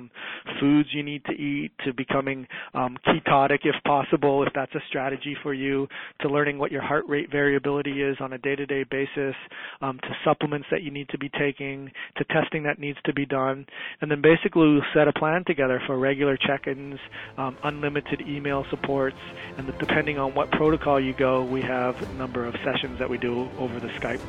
foods 0.60 0.88
you 0.92 1.02
need 1.02 1.24
to 1.24 1.32
eat 1.32 1.72
to 1.84 1.92
becoming 1.92 2.46
um, 2.74 2.96
ketotic 3.06 3.60
if 3.64 3.74
possible 3.84 4.44
if 4.46 4.52
that's 4.54 4.74
a 4.74 4.80
strategy 4.88 5.36
for 5.42 5.52
you, 5.52 5.88
to 6.20 6.28
learning 6.28 6.58
what 6.58 6.70
your 6.70 6.82
heart 6.82 7.04
rate 7.08 7.30
variability 7.30 8.02
is 8.02 8.16
on 8.20 8.32
a 8.32 8.38
day-to-day 8.38 8.84
basis, 8.90 9.34
um, 9.80 9.98
to 10.02 10.08
supplements 10.24 10.66
that 10.70 10.82
you 10.82 10.90
need 10.90 11.08
to 11.08 11.18
be 11.18 11.28
taking, 11.38 11.90
to 12.16 12.24
testing 12.24 12.62
that 12.62 12.78
needs 12.78 12.98
to 13.04 13.12
be 13.12 13.26
done, 13.26 13.66
and 14.00 14.10
then 14.10 14.20
basically 14.22 14.68
we'll 14.68 14.82
set 14.94 15.08
a 15.08 15.12
plan 15.12 15.44
together 15.46 15.82
for 15.86 15.98
regular 15.98 16.36
check-ins, 16.36 16.98
um, 17.36 17.56
unlimited 17.64 18.22
email 18.22 18.64
supports, 18.70 19.16
and 19.58 19.66
depending 19.78 20.18
on 20.18 20.34
what 20.34 20.50
protocol 20.52 21.00
you 21.00 21.14
go, 21.14 21.44
we 21.44 21.60
have 21.60 22.00
a 22.02 22.14
number 22.14 22.44
of 22.44 22.54
sessions 22.64 22.98
that 22.98 23.08
we 23.08 23.18
do 23.18 23.48
over 23.58 23.80
the 23.80 23.88
Skype. 23.88 24.20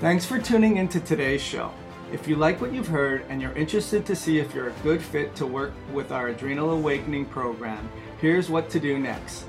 Thanks 0.00 0.26
for 0.26 0.38
tuning 0.38 0.78
into 0.78 0.98
today's 0.98 1.40
show. 1.40 1.72
If 2.12 2.28
you 2.28 2.36
like 2.36 2.60
what 2.60 2.72
you've 2.74 2.88
heard 2.88 3.24
and 3.30 3.40
you're 3.40 3.54
interested 3.54 4.04
to 4.04 4.14
see 4.14 4.38
if 4.38 4.54
you're 4.54 4.68
a 4.68 4.74
good 4.82 5.00
fit 5.00 5.34
to 5.36 5.46
work 5.46 5.72
with 5.94 6.12
our 6.12 6.28
Adrenal 6.28 6.72
Awakening 6.72 7.24
program, 7.24 7.88
here's 8.20 8.50
what 8.50 8.68
to 8.68 8.78
do 8.78 8.98
next. 8.98 9.46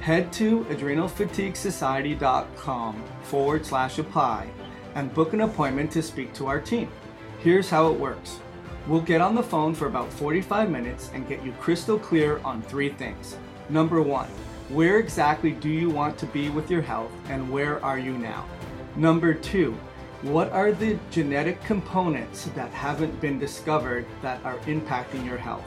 Head 0.00 0.32
to 0.32 0.64
adrenalfatiguesociety.com 0.64 3.04
forward 3.22 3.64
slash 3.64 4.00
apply 4.00 4.50
and 4.96 5.14
book 5.14 5.34
an 5.34 5.42
appointment 5.42 5.92
to 5.92 6.02
speak 6.02 6.34
to 6.34 6.48
our 6.48 6.60
team. 6.60 6.90
Here's 7.38 7.70
how 7.70 7.92
it 7.92 8.00
works. 8.00 8.40
We'll 8.88 9.02
get 9.02 9.20
on 9.20 9.36
the 9.36 9.42
phone 9.44 9.72
for 9.72 9.86
about 9.86 10.12
45 10.12 10.68
minutes 10.68 11.12
and 11.14 11.28
get 11.28 11.44
you 11.44 11.52
crystal 11.60 11.96
clear 11.96 12.40
on 12.44 12.60
three 12.62 12.88
things. 12.88 13.36
Number 13.68 14.02
one, 14.02 14.26
where 14.68 14.98
exactly 14.98 15.52
do 15.52 15.68
you 15.68 15.88
want 15.88 16.18
to 16.18 16.26
be 16.26 16.50
with 16.50 16.72
your 16.72 16.82
health 16.82 17.12
and 17.28 17.52
where 17.52 17.80
are 17.84 18.00
you 18.00 18.18
now? 18.18 18.48
Number 18.96 19.32
two, 19.32 19.78
what 20.22 20.52
are 20.52 20.70
the 20.70 20.98
genetic 21.10 21.64
components 21.64 22.44
that 22.54 22.70
haven't 22.72 23.18
been 23.22 23.38
discovered 23.38 24.04
that 24.20 24.44
are 24.44 24.58
impacting 24.66 25.24
your 25.24 25.38
health? 25.38 25.64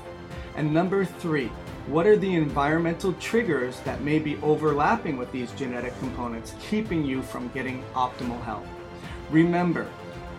And 0.56 0.72
number 0.72 1.06
three, 1.06 1.48
what 1.88 2.06
are 2.06 2.18
the 2.18 2.36
environmental 2.36 3.14
triggers 3.14 3.80
that 3.80 4.02
may 4.02 4.20
be 4.20 4.38
overlapping 4.44 5.18
with 5.18 5.32
these 5.32 5.52
genetic 5.54 5.98
components, 5.98 6.54
keeping 6.70 7.04
you 7.04 7.24
from 7.24 7.48
getting 7.48 7.84
optimal 7.96 8.40
health? 8.44 8.68
Remember, 9.32 9.90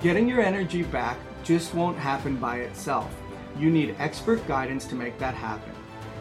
getting 0.00 0.28
your 0.28 0.40
energy 0.40 0.84
back 0.84 1.18
just 1.42 1.74
won't 1.74 1.98
happen 1.98 2.36
by 2.36 2.58
itself. 2.58 3.12
You 3.58 3.68
need 3.68 3.96
expert 3.98 4.46
guidance 4.46 4.84
to 4.86 4.94
make 4.94 5.18
that 5.18 5.34
happen. 5.34 5.72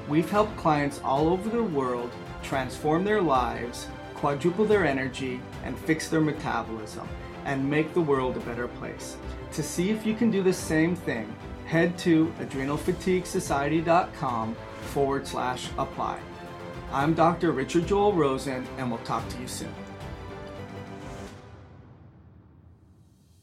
We've 0.10 0.32
helped 0.32 0.57
clients 0.57 0.99
all 1.03 1.30
over 1.30 1.48
the 1.48 1.64
world 1.64 2.10
transform 2.41 3.03
their 3.03 3.22
lives, 3.22 3.88
quadruple 4.15 4.65
their 4.65 4.84
energy, 4.84 5.40
and 5.64 5.78
fix 5.78 6.10
their 6.10 6.22
metabolism 6.22 7.07
and 7.45 7.70
make 7.70 7.94
the 7.94 8.02
world 8.02 8.38
a 8.38 8.40
better 8.41 8.68
place. 8.68 9.18
To 9.53 9.64
see 9.64 9.90
if 9.90 10.06
you 10.06 10.15
can 10.15 10.30
do 10.32 10.44
the 10.44 10.53
same 10.53 10.95
thing, 10.95 11.36
head 11.65 11.98
to 11.99 12.34
adrenalfatiguesociety.com 12.40 14.56
forward 14.82 15.28
slash 15.28 15.70
apply. 15.78 16.20
I'm 16.91 17.14
Dr. 17.14 17.52
Richard 17.52 17.88
Joel 17.88 18.14
Rosen, 18.14 18.68
and 18.78 18.91
we'll 18.91 18.99
talk 18.99 19.28
to 19.30 19.38
you 19.40 19.48
soon. 19.48 19.74